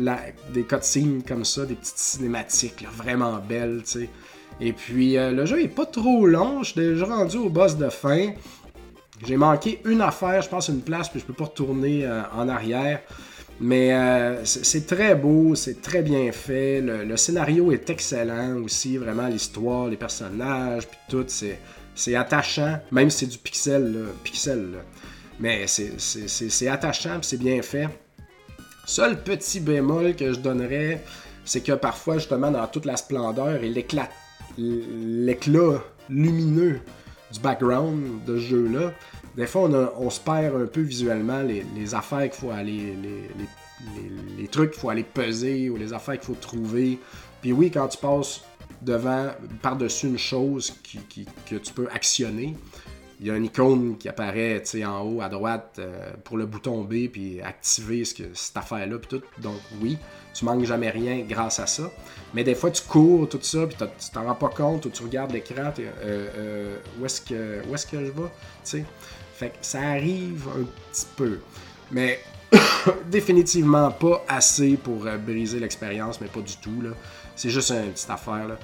des 0.52 0.64
cutscenes 0.64 1.22
comme 1.26 1.44
ça, 1.44 1.64
des 1.64 1.74
petites 1.74 1.96
cinématiques 1.96 2.86
vraiment 2.96 3.38
belles, 3.38 3.82
tu 3.84 3.90
sais. 3.90 4.08
Et 4.60 4.72
puis, 4.72 5.16
euh, 5.16 5.32
le 5.32 5.46
jeu 5.46 5.62
est 5.62 5.68
pas 5.68 5.86
trop 5.86 6.26
long. 6.26 6.62
Je 6.62 6.72
suis 6.72 6.80
déjà 6.80 7.06
rendu 7.06 7.38
au 7.38 7.48
boss 7.48 7.76
de 7.76 7.88
fin. 7.88 8.32
J'ai 9.24 9.36
manqué 9.36 9.80
une 9.84 10.00
affaire, 10.00 10.42
je 10.42 10.48
pense, 10.48 10.68
une 10.68 10.80
place, 10.80 11.08
puis 11.08 11.20
je 11.20 11.24
peux 11.24 11.32
pas 11.32 11.44
retourner 11.44 12.04
euh, 12.04 12.22
en 12.34 12.48
arrière. 12.48 13.00
Mais 13.60 13.94
euh, 13.94 14.44
c'est 14.44 14.86
très 14.86 15.14
beau, 15.14 15.54
c'est 15.54 15.80
très 15.80 16.02
bien 16.02 16.32
fait. 16.32 16.80
Le, 16.80 17.16
scénario 17.16 17.70
est 17.70 17.88
excellent 17.90 18.56
aussi, 18.56 18.96
vraiment 18.96 19.28
l'histoire, 19.28 19.88
les 19.88 19.96
personnages, 19.96 20.88
puis 20.88 20.98
tout. 21.08 21.26
C'est 21.94 22.14
attachant, 22.16 22.80
même 22.90 23.10
si 23.10 23.18
c'est 23.18 23.30
du 23.30 23.38
pixel, 23.38 24.06
pixel 24.24 24.78
mais 25.42 25.66
c'est 25.66 26.68
attachant, 26.68 27.18
c'est 27.20 27.36
bien 27.36 27.60
fait. 27.62 27.88
Seul 28.86 29.22
petit 29.22 29.60
bémol 29.60 30.14
que 30.14 30.32
je 30.32 30.38
donnerais, 30.38 31.04
c'est 31.44 31.62
que 31.62 31.72
parfois, 31.72 32.18
justement, 32.18 32.50
dans 32.50 32.66
toute 32.66 32.84
la 32.84 32.96
splendeur 32.96 33.62
et 33.62 33.68
l'éclat 33.68 34.08
lumineux 36.08 36.80
du 37.32 37.40
background 37.40 38.24
de 38.24 38.36
ce 38.36 38.42
jeu-là, 38.42 38.92
des 39.36 39.46
fois, 39.46 39.62
on, 39.98 40.10
se 40.10 40.20
perd 40.20 40.54
un 40.60 40.66
peu 40.66 40.82
visuellement 40.82 41.42
les, 41.42 41.94
affaires 41.94 42.28
qu'il 42.30 42.40
faut 42.40 42.50
aller, 42.50 42.94
les, 44.38 44.48
trucs 44.48 44.72
qu'il 44.72 44.80
faut 44.80 44.90
aller 44.90 45.04
peser 45.04 45.70
ou 45.70 45.76
les 45.76 45.92
affaires 45.92 46.18
qu'il 46.18 46.26
faut 46.26 46.40
trouver. 46.40 46.98
Puis 47.40 47.52
oui, 47.52 47.70
quand 47.70 47.88
tu 47.88 47.98
passes 47.98 48.42
devant, 48.82 49.30
par-dessus 49.62 50.08
une 50.08 50.18
chose 50.18 50.74
que 51.46 51.56
tu 51.56 51.72
peux 51.72 51.88
actionner. 51.90 52.56
Il 53.22 53.28
y 53.28 53.30
a 53.30 53.36
une 53.36 53.44
icône 53.44 53.96
qui 53.98 54.08
apparaît 54.08 54.64
en 54.84 55.00
haut 55.02 55.20
à 55.22 55.28
droite 55.28 55.76
euh, 55.78 56.10
pour 56.24 56.36
le 56.36 56.44
bouton 56.44 56.82
B 56.82 57.06
puis 57.06 57.40
activer 57.40 58.04
ce 58.04 58.14
que, 58.14 58.24
cette 58.34 58.56
affaire-là. 58.56 58.96
tout. 59.08 59.22
Donc 59.38 59.60
oui, 59.80 59.96
tu 60.34 60.44
manques 60.44 60.64
jamais 60.64 60.90
rien 60.90 61.20
grâce 61.20 61.60
à 61.60 61.68
ça. 61.68 61.84
Mais 62.34 62.42
des 62.42 62.56
fois, 62.56 62.72
tu 62.72 62.82
cours, 62.82 63.28
tout 63.28 63.38
ça, 63.40 63.64
puis 63.68 63.76
tu 63.76 64.10
t'en 64.10 64.24
rends 64.24 64.34
pas 64.34 64.48
compte, 64.48 64.86
ou 64.86 64.90
tu 64.90 65.04
regardes 65.04 65.30
l'écran, 65.30 65.72
euh, 65.78 65.92
euh, 66.04 66.76
où 66.98 67.06
est-ce 67.06 67.20
que, 67.20 67.62
où 67.68 67.74
est 67.76 67.88
que 67.88 68.04
je 68.04 68.10
vais? 68.10 68.84
Fait 69.36 69.50
que 69.50 69.54
ça 69.60 69.80
arrive 69.80 70.48
un 70.58 70.64
petit 70.90 71.06
peu. 71.14 71.38
Mais 71.92 72.18
définitivement 73.08 73.92
pas 73.92 74.24
assez 74.26 74.76
pour 74.76 75.06
briser 75.24 75.60
l'expérience, 75.60 76.20
mais 76.20 76.26
pas 76.26 76.40
du 76.40 76.56
tout. 76.56 76.82
C'est 77.36 77.50
juste 77.50 77.70
une 77.70 77.92
petite 77.92 78.10
affaire. 78.10 78.48
Là. 78.48 78.58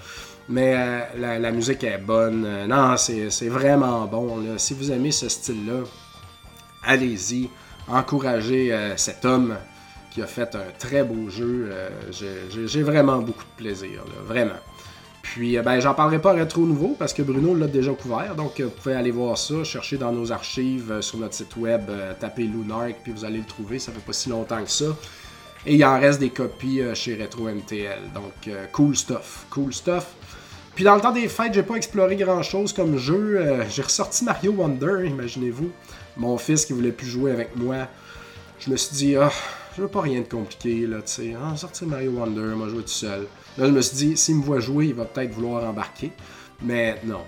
Mais 0.48 0.74
euh, 0.76 1.38
la, 1.38 1.50
musique 1.50 1.84
est 1.84 1.98
bonne. 1.98 2.44
Euh, 2.46 2.66
non, 2.66 2.96
c'est 2.96 3.48
vraiment 3.48 4.06
bon. 4.06 4.42
Si 4.56 4.72
vous 4.72 4.90
aimez 4.90 5.12
ce 5.12 5.28
style-là, 5.28 5.82
allez-y. 6.82 7.50
Encouragez 7.86 8.72
euh, 8.72 8.96
cet 8.96 9.24
homme 9.24 9.56
qui 10.10 10.22
a 10.22 10.26
fait 10.26 10.54
un 10.54 10.70
très 10.78 11.04
beau 11.04 11.28
jeu. 11.28 11.70
J'ai 12.10 12.82
vraiment 12.82 13.18
beaucoup 13.18 13.44
de 13.44 13.62
plaisir. 13.62 14.02
vraiment. 14.24 14.58
Puis, 15.20 15.58
ben, 15.58 15.78
j'en 15.80 15.92
parlerai 15.92 16.18
pas 16.18 16.32
rétro 16.32 16.62
nouveau 16.62 16.96
parce 16.98 17.12
que 17.12 17.20
Bruno 17.20 17.54
l'a 17.54 17.66
déjà 17.66 17.92
couvert. 17.92 18.34
Donc, 18.34 18.58
vous 18.58 18.70
pouvez 18.70 18.94
aller 18.94 19.10
voir 19.10 19.36
ça, 19.36 19.62
chercher 19.62 19.98
dans 19.98 20.10
nos 20.10 20.32
archives 20.32 21.02
sur 21.02 21.18
notre 21.18 21.34
site 21.34 21.54
web, 21.56 21.90
taper 22.18 22.44
Lunark, 22.44 22.96
puis 23.02 23.12
vous 23.12 23.26
allez 23.26 23.38
le 23.38 23.44
trouver. 23.44 23.78
Ça 23.78 23.92
fait 23.92 24.00
pas 24.00 24.14
si 24.14 24.30
longtemps 24.30 24.62
que 24.64 24.70
ça. 24.70 24.86
Et 25.66 25.74
il 25.74 25.84
en 25.84 26.00
reste 26.00 26.20
des 26.20 26.30
copies 26.30 26.80
chez 26.94 27.22
Retro 27.22 27.50
MTL. 27.50 28.10
Donc, 28.14 28.50
cool 28.72 28.96
stuff. 28.96 29.44
Cool 29.50 29.74
stuff. 29.74 30.06
Puis 30.78 30.84
dans 30.84 30.94
le 30.94 31.00
temps 31.00 31.10
des 31.10 31.26
fêtes, 31.26 31.54
j'ai 31.54 31.64
pas 31.64 31.74
exploré 31.74 32.14
grand 32.14 32.40
chose 32.44 32.72
comme 32.72 32.98
jeu. 32.98 33.40
Euh, 33.40 33.64
j'ai 33.68 33.82
ressorti 33.82 34.24
Mario 34.24 34.52
Wonder, 34.52 35.08
imaginez-vous. 35.08 35.72
Mon 36.16 36.38
fils 36.38 36.66
qui 36.66 36.72
voulait 36.72 36.92
plus 36.92 37.08
jouer 37.08 37.32
avec 37.32 37.56
moi. 37.56 37.88
Je 38.60 38.70
me 38.70 38.76
suis 38.76 38.94
dit, 38.94 39.16
ah, 39.16 39.32
je 39.76 39.82
veux 39.82 39.88
pas 39.88 40.02
rien 40.02 40.20
de 40.20 40.28
compliqué, 40.28 40.86
là, 40.86 40.98
tu 40.98 41.12
sais. 41.12 41.34
Sortir 41.56 41.88
Mario 41.88 42.12
Wonder, 42.12 42.54
moi 42.54 42.68
jouer 42.68 42.82
tout 42.82 42.90
seul. 42.90 43.26
Là, 43.56 43.66
je 43.66 43.72
me 43.72 43.80
suis 43.80 43.96
dit, 43.96 44.16
s'il 44.16 44.36
me 44.36 44.42
voit 44.44 44.60
jouer, 44.60 44.86
il 44.86 44.94
va 44.94 45.04
peut-être 45.04 45.32
vouloir 45.32 45.68
embarquer. 45.68 46.12
Mais 46.62 47.00
non. 47.02 47.22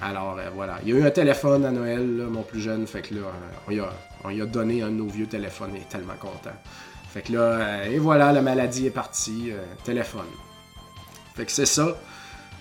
Alors, 0.00 0.38
euh, 0.38 0.50
voilà. 0.54 0.78
Il 0.84 0.90
y 0.90 0.92
a 0.92 1.00
eu 1.00 1.04
un 1.04 1.10
téléphone 1.10 1.64
à 1.64 1.72
Noël, 1.72 2.06
mon 2.06 2.44
plus 2.44 2.60
jeune, 2.60 2.86
fait 2.86 3.02
que 3.02 3.14
là, 3.14 3.22
on 3.66 3.72
y, 3.72 3.80
a, 3.80 3.92
on 4.22 4.30
y 4.30 4.40
a 4.40 4.46
donné 4.46 4.80
un 4.80 4.90
de 4.90 4.94
nos 4.94 5.08
vieux 5.08 5.26
téléphones, 5.26 5.72
il 5.74 5.80
est 5.80 5.88
tellement 5.88 6.14
content. 6.20 6.54
Fait 7.12 7.22
que 7.22 7.32
là, 7.32 7.84
et 7.84 7.98
voilà, 7.98 8.30
la 8.30 8.42
maladie 8.42 8.86
est 8.86 8.90
partie, 8.90 9.50
téléphone. 9.82 10.30
Fait 11.34 11.44
que 11.44 11.50
c'est 11.50 11.66
ça. 11.66 11.96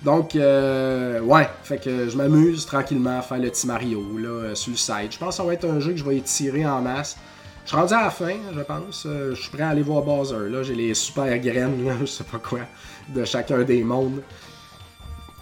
Donc, 0.03 0.35
euh, 0.35 1.19
ouais, 1.21 1.47
fait 1.63 1.77
que 1.77 2.09
je 2.09 2.17
m'amuse 2.17 2.65
tranquillement 2.65 3.19
à 3.19 3.21
faire 3.21 3.37
le 3.37 3.49
petit 3.49 3.67
Mario 3.67 4.03
là, 4.17 4.29
euh, 4.29 4.55
sur 4.55 4.71
le 4.71 4.77
site. 4.77 5.13
Je 5.13 5.17
pense 5.19 5.29
que 5.29 5.35
ça 5.35 5.43
va 5.43 5.53
être 5.53 5.65
un 5.65 5.79
jeu 5.79 5.91
que 5.91 5.97
je 5.97 6.03
vais 6.03 6.17
étirer 6.17 6.65
en 6.65 6.81
masse. 6.81 7.17
Je 7.65 7.69
suis 7.69 7.77
rendu 7.77 7.93
à 7.93 8.01
la 8.01 8.09
fin, 8.09 8.33
je 8.55 8.61
pense. 8.61 9.03
Euh, 9.05 9.35
je 9.35 9.41
suis 9.41 9.51
prêt 9.51 9.61
à 9.61 9.69
aller 9.69 9.83
voir 9.83 10.01
Bowser. 10.01 10.49
Là, 10.49 10.63
j'ai 10.63 10.73
les 10.73 10.95
super 10.95 11.37
graines, 11.37 11.95
je 12.01 12.05
sais 12.07 12.23
pas 12.23 12.39
quoi, 12.39 12.61
de 13.09 13.23
chacun 13.25 13.61
des 13.61 13.83
mondes. 13.83 14.23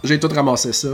J'ai 0.03 0.20
tout 0.20 0.28
ramassé 0.28 0.74
ça. 0.74 0.89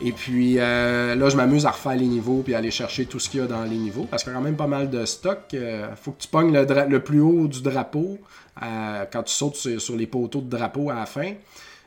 Et 0.00 0.12
puis 0.12 0.54
là, 0.54 1.28
je 1.28 1.36
m'amuse 1.36 1.66
à 1.66 1.72
refaire 1.72 1.96
les 1.96 2.06
niveaux 2.06 2.42
puis 2.44 2.54
à 2.54 2.58
aller 2.58 2.70
chercher 2.70 3.06
tout 3.06 3.18
ce 3.18 3.28
qu'il 3.28 3.40
y 3.40 3.42
a 3.42 3.46
dans 3.48 3.64
les 3.64 3.76
niveaux 3.76 4.06
parce 4.08 4.22
qu'il 4.22 4.32
y 4.32 4.34
a 4.34 4.38
quand 4.38 4.44
même 4.44 4.56
pas 4.56 4.68
mal 4.68 4.88
de 4.90 5.04
stock. 5.04 5.56
faut 5.96 6.12
que 6.12 6.22
tu 6.22 6.28
pognes 6.28 6.52
le, 6.52 6.98
plus 7.00 7.20
haut 7.20 7.48
du 7.48 7.62
drapeau 7.62 8.16
quand 8.60 9.22
tu 9.24 9.34
sautes 9.34 9.56
sur, 9.56 9.96
les 9.96 10.06
poteaux 10.06 10.40
de 10.40 10.48
drapeau 10.48 10.90
à 10.90 10.94
la 10.94 11.06
fin. 11.06 11.32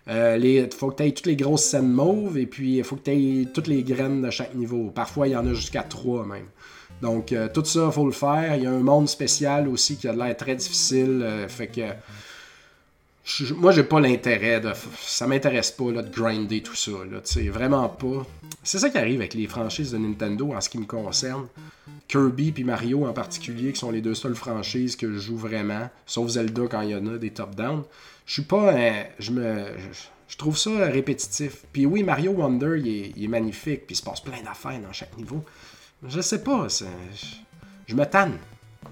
Euh, 0.08 0.40
il 0.42 0.70
faut 0.74 0.90
que 0.90 0.98
tu 0.98 1.04
aies 1.04 1.12
toutes 1.12 1.28
les 1.28 1.36
grosses 1.36 1.64
scènes 1.64 1.92
mauves 1.92 2.38
et 2.38 2.46
puis 2.46 2.78
il 2.78 2.84
faut 2.84 2.96
que 2.96 3.04
tu 3.04 3.12
aies 3.12 3.48
toutes 3.54 3.68
les 3.68 3.84
graines 3.84 4.22
de 4.22 4.30
chaque 4.30 4.56
niveau. 4.56 4.92
Parfois, 4.94 5.28
il 5.28 5.32
y 5.32 5.36
en 5.36 5.46
a 5.46 5.54
jusqu'à 5.54 5.84
trois 5.84 6.26
même. 6.26 6.48
Donc, 7.02 7.32
euh, 7.32 7.48
tout 7.52 7.66
ça, 7.66 7.92
faut 7.92 8.06
le 8.06 8.12
faire. 8.12 8.56
Il 8.56 8.64
y 8.64 8.68
a 8.68 8.72
un 8.72 8.80
monde 8.80 9.10
spécial 9.10 9.68
aussi 9.68 9.98
qui 9.98 10.08
a 10.08 10.14
l'air 10.14 10.36
très 10.38 10.56
difficile. 10.56 11.22
Euh, 11.24 11.48
fait 11.48 11.68
que. 11.68 11.82
Je, 13.24 13.54
moi, 13.54 13.72
j'ai 13.72 13.84
pas 13.84 14.00
l'intérêt 14.00 14.60
de. 14.60 14.72
Ça 15.00 15.28
m'intéresse 15.28 15.72
pas 15.72 15.92
là, 15.92 16.02
de 16.02 16.14
grinder 16.14 16.62
tout 16.62 16.76
ça. 16.76 16.92
Là, 16.92 17.22
vraiment 17.52 17.88
pas. 17.90 18.26
C'est 18.64 18.80
ça 18.80 18.90
qui 18.90 18.98
arrive 18.98 19.20
avec 19.20 19.36
les 19.36 19.48
franchises 19.48 19.92
de 19.92 19.98
Nintendo 19.98 20.54
en 20.54 20.62
ce 20.62 20.70
qui 20.70 20.80
me 20.80 20.86
concerne. 20.86 21.48
Kirby 22.08 22.54
et 22.58 22.64
Mario 22.64 23.06
en 23.06 23.14
particulier, 23.14 23.72
qui 23.72 23.80
sont 23.80 23.92
les 23.92 24.02
deux 24.02 24.16
seules 24.16 24.36
franchises 24.36 24.96
que 24.96 25.14
je 25.14 25.20
joue 25.20 25.38
vraiment, 25.38 25.90
sauf 26.06 26.30
Zelda 26.30 26.64
quand 26.70 26.82
il 26.82 26.90
y 26.90 26.96
en 26.96 27.08
a 27.08 27.18
des 27.18 27.30
top-down 27.30 27.84
je 28.32 28.36
suis 28.36 28.44
pas. 28.44 28.74
je 29.20 29.32
me. 29.32 29.66
Je, 30.30 30.38
trouve 30.38 30.58
ça 30.58 30.70
répétitif. 30.86 31.66
Puis 31.74 31.86
oui, 31.86 32.02
Mario 32.02 32.32
Wonder, 32.32 32.80
il 32.80 33.22
est, 33.22 33.28
magnifique. 33.28 33.86
Puis 33.86 33.94
il 33.94 33.98
se 33.98 34.04
passe 34.04 34.22
plein 34.22 34.42
d'affaires 34.42 34.80
dans 34.80 34.94
chaque 34.94 35.18
niveau. 35.18 35.44
Je 36.08 36.22
sais 36.22 36.42
pas. 36.42 36.66
Je, 37.88 37.94
me 37.94 38.06
tanne. 38.06 38.38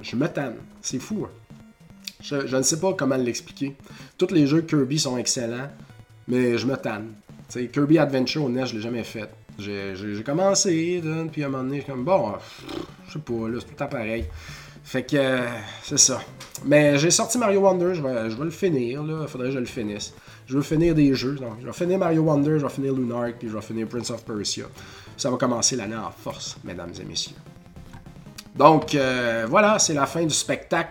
Je 0.01 0.17
me 0.17 0.27
tanne. 0.27 0.57
C'est 0.81 0.99
fou. 0.99 1.25
Hein. 1.25 1.31
Je, 2.19 2.53
ne 2.53 2.61
sais 2.63 2.81
pas 2.81 2.91
comment 2.95 3.15
l'expliquer. 3.15 3.77
Tous 4.17 4.29
les 4.33 4.45
jeux 4.45 4.61
Kirby 4.61 4.99
sont 4.99 5.17
excellents, 5.17 5.69
mais 6.27 6.57
je 6.57 6.67
me 6.67 6.75
tanne. 6.75 7.13
Kirby 7.71 7.97
Adventure 7.97 8.43
au 8.43 8.49
NES, 8.49 8.65
je 8.65 8.75
l'ai 8.75 8.81
jamais 8.81 9.05
fait. 9.05 9.29
J'ai 9.57 10.21
commencé, 10.25 11.01
puis 11.31 11.43
à 11.43 11.47
un 11.47 11.49
moment 11.49 11.63
donné, 11.63 11.77
je 11.77 11.83
suis 11.83 11.91
comme, 11.93 12.03
bon, 12.03 12.33
je 13.07 13.13
sais 13.13 13.19
pas, 13.19 13.47
là, 13.47 13.59
c'est 13.61 13.73
tout 13.73 13.83
à 13.85 13.87
pareil. 13.87 14.25
Fait 14.89 15.03
que 15.03 15.17
euh, 15.17 15.45
c'est 15.83 15.99
ça. 15.99 16.19
Mais 16.65 16.97
j'ai 16.97 17.11
sorti 17.11 17.37
Mario 17.37 17.59
Wonder, 17.59 17.93
je 17.93 18.01
vais, 18.01 18.27
je 18.27 18.35
vais 18.35 18.45
le 18.45 18.49
finir, 18.49 19.03
là. 19.03 19.27
Faudrait 19.27 19.49
que 19.49 19.53
je 19.53 19.59
le 19.59 19.65
finisse. 19.65 20.15
Je 20.47 20.55
veux 20.55 20.63
finir 20.63 20.95
des 20.95 21.13
jeux. 21.13 21.35
Donc, 21.35 21.57
je 21.61 21.67
vais 21.67 21.73
finir 21.73 21.99
Mario 21.99 22.23
Wonder, 22.23 22.57
je 22.57 22.65
vais 22.65 22.71
finir 22.71 22.95
Lunark, 22.95 23.35
puis 23.37 23.49
je 23.49 23.53
vais 23.53 23.61
finir 23.61 23.87
Prince 23.87 24.09
of 24.09 24.25
Persia. 24.25 24.65
Ça 25.15 25.29
va 25.29 25.37
commencer 25.37 25.75
l'année 25.75 25.95
en 25.95 26.09
force, 26.09 26.57
mesdames 26.63 26.91
et 26.99 27.05
messieurs. 27.05 27.35
Donc, 28.55 28.95
euh, 28.95 29.45
voilà, 29.47 29.77
c'est 29.77 29.93
la 29.93 30.07
fin 30.07 30.23
du 30.23 30.33
spectacle. 30.33 30.89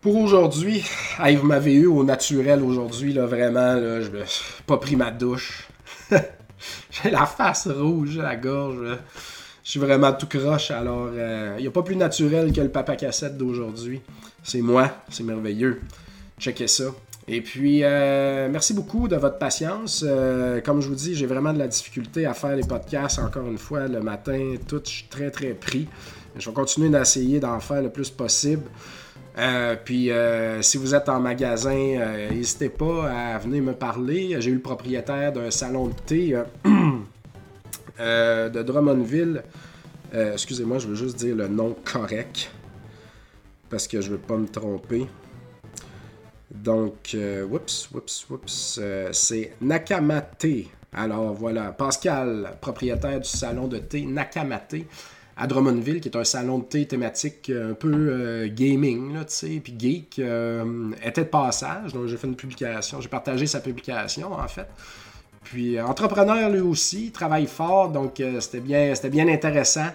Pour 0.00 0.16
aujourd'hui, 0.16 0.84
vous 1.20 1.46
m'avez 1.46 1.74
eu 1.74 1.86
au 1.86 2.02
naturel 2.02 2.60
aujourd'hui, 2.60 3.12
là, 3.12 3.24
vraiment, 3.24 3.74
là, 3.74 4.00
je 4.00 4.10
n'ai 4.10 4.24
pas 4.66 4.78
pris 4.78 4.96
ma 4.96 5.12
douche. 5.12 5.68
j'ai 6.10 7.10
la 7.12 7.24
face 7.26 7.68
rouge, 7.68 8.18
la 8.18 8.34
gorge. 8.34 8.98
Je 9.64 9.70
suis 9.70 9.80
vraiment 9.80 10.12
tout 10.12 10.26
croche, 10.26 10.70
alors 10.70 11.08
il 11.10 11.18
euh, 11.18 11.58
n'y 11.58 11.66
a 11.66 11.70
pas 11.70 11.82
plus 11.82 11.96
naturel 11.96 12.52
que 12.52 12.60
le 12.60 12.68
papa 12.68 12.96
cassette 12.96 13.38
d'aujourd'hui. 13.38 14.02
C'est 14.42 14.60
moi, 14.60 14.90
c'est 15.08 15.24
merveilleux. 15.24 15.80
Checkez 16.38 16.66
ça. 16.66 16.84
Et 17.26 17.40
puis, 17.40 17.82
euh, 17.82 18.50
merci 18.52 18.74
beaucoup 18.74 19.08
de 19.08 19.16
votre 19.16 19.38
patience. 19.38 20.04
Euh, 20.06 20.60
comme 20.60 20.82
je 20.82 20.88
vous 20.88 20.94
dis, 20.94 21.14
j'ai 21.14 21.24
vraiment 21.24 21.54
de 21.54 21.58
la 21.58 21.66
difficulté 21.66 22.26
à 22.26 22.34
faire 22.34 22.54
les 22.54 22.64
podcasts, 22.66 23.18
encore 23.18 23.46
une 23.46 23.56
fois, 23.56 23.88
le 23.88 24.02
matin, 24.02 24.56
tout, 24.68 24.82
je 24.84 24.90
suis 24.90 25.06
très, 25.08 25.30
très 25.30 25.54
pris. 25.54 25.88
Je 26.36 26.46
vais 26.46 26.54
continuer 26.54 26.90
d'essayer 26.90 27.40
d'en 27.40 27.58
faire 27.58 27.80
le 27.80 27.88
plus 27.88 28.10
possible. 28.10 28.64
puis, 29.86 30.10
si 30.60 30.76
vous 30.76 30.94
êtes 30.94 31.08
en 31.08 31.20
magasin, 31.20 32.28
n'hésitez 32.30 32.68
pas 32.68 33.10
à 33.10 33.38
venir 33.38 33.62
me 33.62 33.72
parler. 33.72 34.36
J'ai 34.40 34.50
eu 34.50 34.56
le 34.56 34.60
propriétaire 34.60 35.32
d'un 35.32 35.50
salon 35.50 35.88
de 35.88 35.94
thé 36.04 36.42
Euh, 38.00 38.48
de 38.48 38.62
Drummondville. 38.62 39.42
Euh, 40.14 40.32
excusez-moi, 40.32 40.78
je 40.78 40.88
veux 40.88 40.94
juste 40.94 41.16
dire 41.16 41.36
le 41.36 41.48
nom 41.48 41.76
correct. 41.84 42.50
Parce 43.70 43.86
que 43.86 44.00
je 44.00 44.10
veux 44.10 44.18
pas 44.18 44.36
me 44.36 44.48
tromper. 44.48 45.06
Donc, 46.50 47.12
euh, 47.14 47.44
whoops, 47.44 47.90
whoops, 47.92 48.26
whoops. 48.28 48.80
c'est 49.12 49.52
Nakamate. 49.60 50.46
Alors 50.92 51.34
voilà, 51.34 51.72
Pascal, 51.72 52.56
propriétaire 52.60 53.20
du 53.20 53.28
salon 53.28 53.66
de 53.66 53.78
thé 53.78 54.04
Nakamate 54.06 54.76
à 55.36 55.48
Drummondville, 55.48 56.00
qui 56.00 56.08
est 56.08 56.16
un 56.16 56.22
salon 56.22 56.58
de 56.58 56.64
thé 56.64 56.86
thématique 56.86 57.50
un 57.50 57.74
peu 57.74 58.46
gaming, 58.46 59.12
là, 59.12 59.24
tu 59.24 59.34
sais, 59.34 59.60
puis 59.62 59.74
geek, 59.76 60.20
était 61.02 61.24
de 61.24 61.28
passage. 61.28 61.92
Donc, 61.92 62.06
j'ai 62.06 62.16
fait 62.16 62.28
une 62.28 62.36
publication, 62.36 63.00
j'ai 63.00 63.08
partagé 63.08 63.48
sa 63.48 63.58
publication, 63.58 64.32
en 64.32 64.46
fait. 64.46 64.68
Puis 65.44 65.76
euh, 65.76 65.86
entrepreneur 65.86 66.50
lui 66.50 66.60
aussi, 66.60 67.12
travaille 67.12 67.46
fort, 67.46 67.90
donc 67.90 68.18
euh, 68.18 68.40
c'était 68.40 68.60
bien, 68.60 68.92
bien 69.04 69.28
intéressant. 69.28 69.88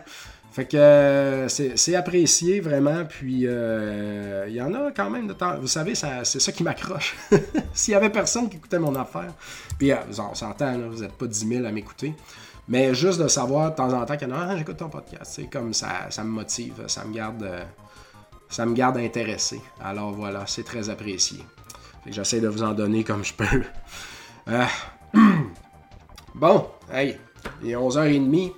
Fait 0.51 0.65
que 0.65 0.77
euh, 0.77 1.47
c'est 1.47 1.95
apprécié 1.95 2.59
vraiment, 2.59 3.05
puis 3.05 3.43
il 3.43 4.53
y 4.53 4.61
en 4.61 4.73
a 4.73 4.91
quand 4.91 5.09
même 5.09 5.27
de 5.27 5.33
temps. 5.33 5.57
Vous 5.59 5.67
savez, 5.67 5.93
c'est 5.95 6.23
ça 6.23 6.51
qui 6.51 6.63
m'accroche. 6.63 7.15
S'il 7.73 7.93
y 7.93 7.95
avait 7.95 8.09
personne 8.09 8.49
qui 8.49 8.57
écoutait 8.57 8.79
mon 8.79 8.95
affaire, 8.95 9.33
puis 9.77 9.91
on 9.93 10.35
s'entend, 10.35 10.77
vous 10.89 11.01
n'êtes 11.01 11.13
pas 11.13 11.27
10 11.27 11.47
000 11.47 11.65
à 11.65 11.71
m'écouter, 11.71 12.13
mais 12.67 12.95
juste 12.95 13.21
de 13.21 13.27
savoir 13.27 13.71
de 13.71 13.75
temps 13.75 13.93
en 13.93 14.05
temps 14.05 14.17
qu'il 14.17 14.27
y 14.27 14.31
en 14.31 14.35
a, 14.35 14.47
ah, 14.49 14.57
j'écoute 14.57 14.77
ton 14.77 14.89
podcast, 14.89 15.33
c'est 15.35 15.49
comme 15.49 15.73
ça, 15.73 16.07
ça 16.09 16.23
me 16.23 16.29
motive, 16.29 16.83
ça 16.87 17.05
me 17.05 17.13
garde, 17.13 17.47
ça 18.49 18.65
me 18.65 18.73
garde 18.73 18.97
intéressé. 18.97 19.61
Alors 19.81 20.11
voilà, 20.13 20.43
c'est 20.47 20.63
très 20.63 20.89
apprécié. 20.89 21.39
J'essaie 22.07 22.41
de 22.41 22.47
vous 22.47 22.63
en 22.63 22.73
donner 22.73 23.03
comme 23.03 23.23
je 23.23 23.33
peux. 23.33 23.63
bon, 26.35 26.67
hey, 26.91 27.17
il 27.63 27.71
est 27.71 27.75
11h30. 27.75 28.51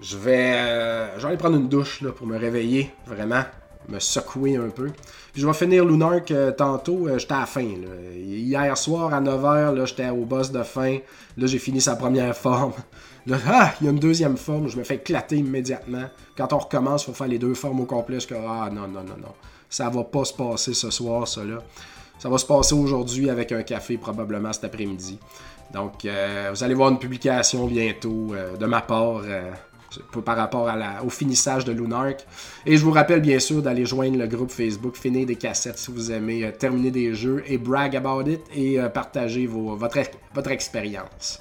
Je 0.00 0.16
vais, 0.16 0.52
euh, 0.54 1.18
aller 1.22 1.36
prendre 1.36 1.56
une 1.56 1.68
douche 1.68 2.00
là, 2.02 2.12
pour 2.12 2.26
me 2.26 2.36
réveiller, 2.36 2.92
vraiment, 3.06 3.42
me 3.88 3.98
secouer 3.98 4.56
un 4.56 4.68
peu. 4.68 4.88
Puis 5.32 5.40
je 5.40 5.46
vais 5.46 5.52
finir 5.54 5.84
Lunark 5.84 6.30
euh, 6.30 6.52
tantôt, 6.52 7.08
euh, 7.08 7.18
j'étais 7.18 7.34
à 7.34 7.40
la 7.40 7.46
fin. 7.46 7.66
Hier 8.14 8.76
soir 8.76 9.14
à 9.14 9.20
9h, 9.20 9.86
j'étais 9.86 10.10
au 10.10 10.24
boss 10.24 10.50
de 10.50 10.62
fin. 10.62 10.98
Là, 11.36 11.46
j'ai 11.46 11.58
fini 11.58 11.80
sa 11.80 11.96
première 11.96 12.36
forme. 12.36 12.72
Là, 13.26 13.38
ah, 13.48 13.72
il 13.80 13.84
y 13.84 13.88
a 13.88 13.92
une 13.92 13.98
deuxième 13.98 14.36
forme, 14.36 14.68
je 14.68 14.76
me 14.76 14.84
fais 14.84 14.96
éclater 14.96 15.36
immédiatement. 15.36 16.04
Quand 16.36 16.52
on 16.52 16.58
recommence, 16.58 17.04
il 17.04 17.06
faut 17.06 17.14
faire 17.14 17.28
les 17.28 17.38
deux 17.38 17.54
formes 17.54 17.80
au 17.80 17.86
complet. 17.86 18.20
Je 18.20 18.26
ah 18.34 18.68
non, 18.70 18.82
non, 18.82 19.02
non, 19.02 19.16
non. 19.18 19.32
Ça 19.70 19.88
va 19.88 20.04
pas 20.04 20.26
se 20.26 20.34
passer 20.34 20.74
ce 20.74 20.90
soir, 20.90 21.26
ça 21.26 21.42
là. 21.42 21.58
Ça 22.18 22.28
va 22.28 22.38
se 22.38 22.46
passer 22.46 22.74
aujourd'hui 22.74 23.28
avec 23.28 23.52
un 23.52 23.62
café, 23.62 23.98
probablement 23.98 24.52
cet 24.52 24.64
après-midi. 24.64 25.18
Donc, 25.72 26.04
euh, 26.04 26.50
vous 26.52 26.62
allez 26.62 26.74
voir 26.74 26.90
une 26.90 26.98
publication 26.98 27.66
bientôt 27.66 28.32
euh, 28.32 28.56
de 28.56 28.66
ma 28.66 28.80
part 28.80 29.22
euh, 29.24 29.50
par 30.24 30.36
rapport 30.36 30.68
au 31.04 31.10
finissage 31.10 31.64
de 31.64 31.72
Lunark. 31.72 32.26
Et 32.66 32.76
je 32.76 32.84
vous 32.84 32.90
rappelle 32.90 33.20
bien 33.20 33.38
sûr 33.38 33.62
d'aller 33.62 33.86
joindre 33.86 34.18
le 34.18 34.26
groupe 34.26 34.50
Facebook 34.50 34.96
Finir 34.96 35.26
des 35.26 35.36
cassettes 35.36 35.78
si 35.78 35.92
vous 35.92 36.10
aimez 36.10 36.52
terminer 36.58 36.90
des 36.90 37.14
jeux 37.14 37.44
et 37.46 37.58
brag 37.58 37.94
about 37.94 38.28
it 38.28 38.40
et 38.54 38.78
partager 38.92 39.46
votre, 39.46 40.50
expérience. 40.50 41.40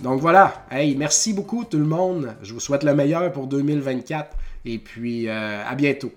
Donc 0.00 0.22
voilà, 0.22 0.64
hey, 0.70 0.96
merci 0.96 1.34
beaucoup 1.34 1.64
tout 1.64 1.78
le 1.78 1.84
monde. 1.84 2.34
Je 2.42 2.54
vous 2.54 2.60
souhaite 2.60 2.82
le 2.82 2.94
meilleur 2.94 3.30
pour 3.30 3.46
2024 3.46 4.36
et 4.64 4.78
puis 4.78 5.28
à 5.28 5.74
bientôt. 5.74 6.12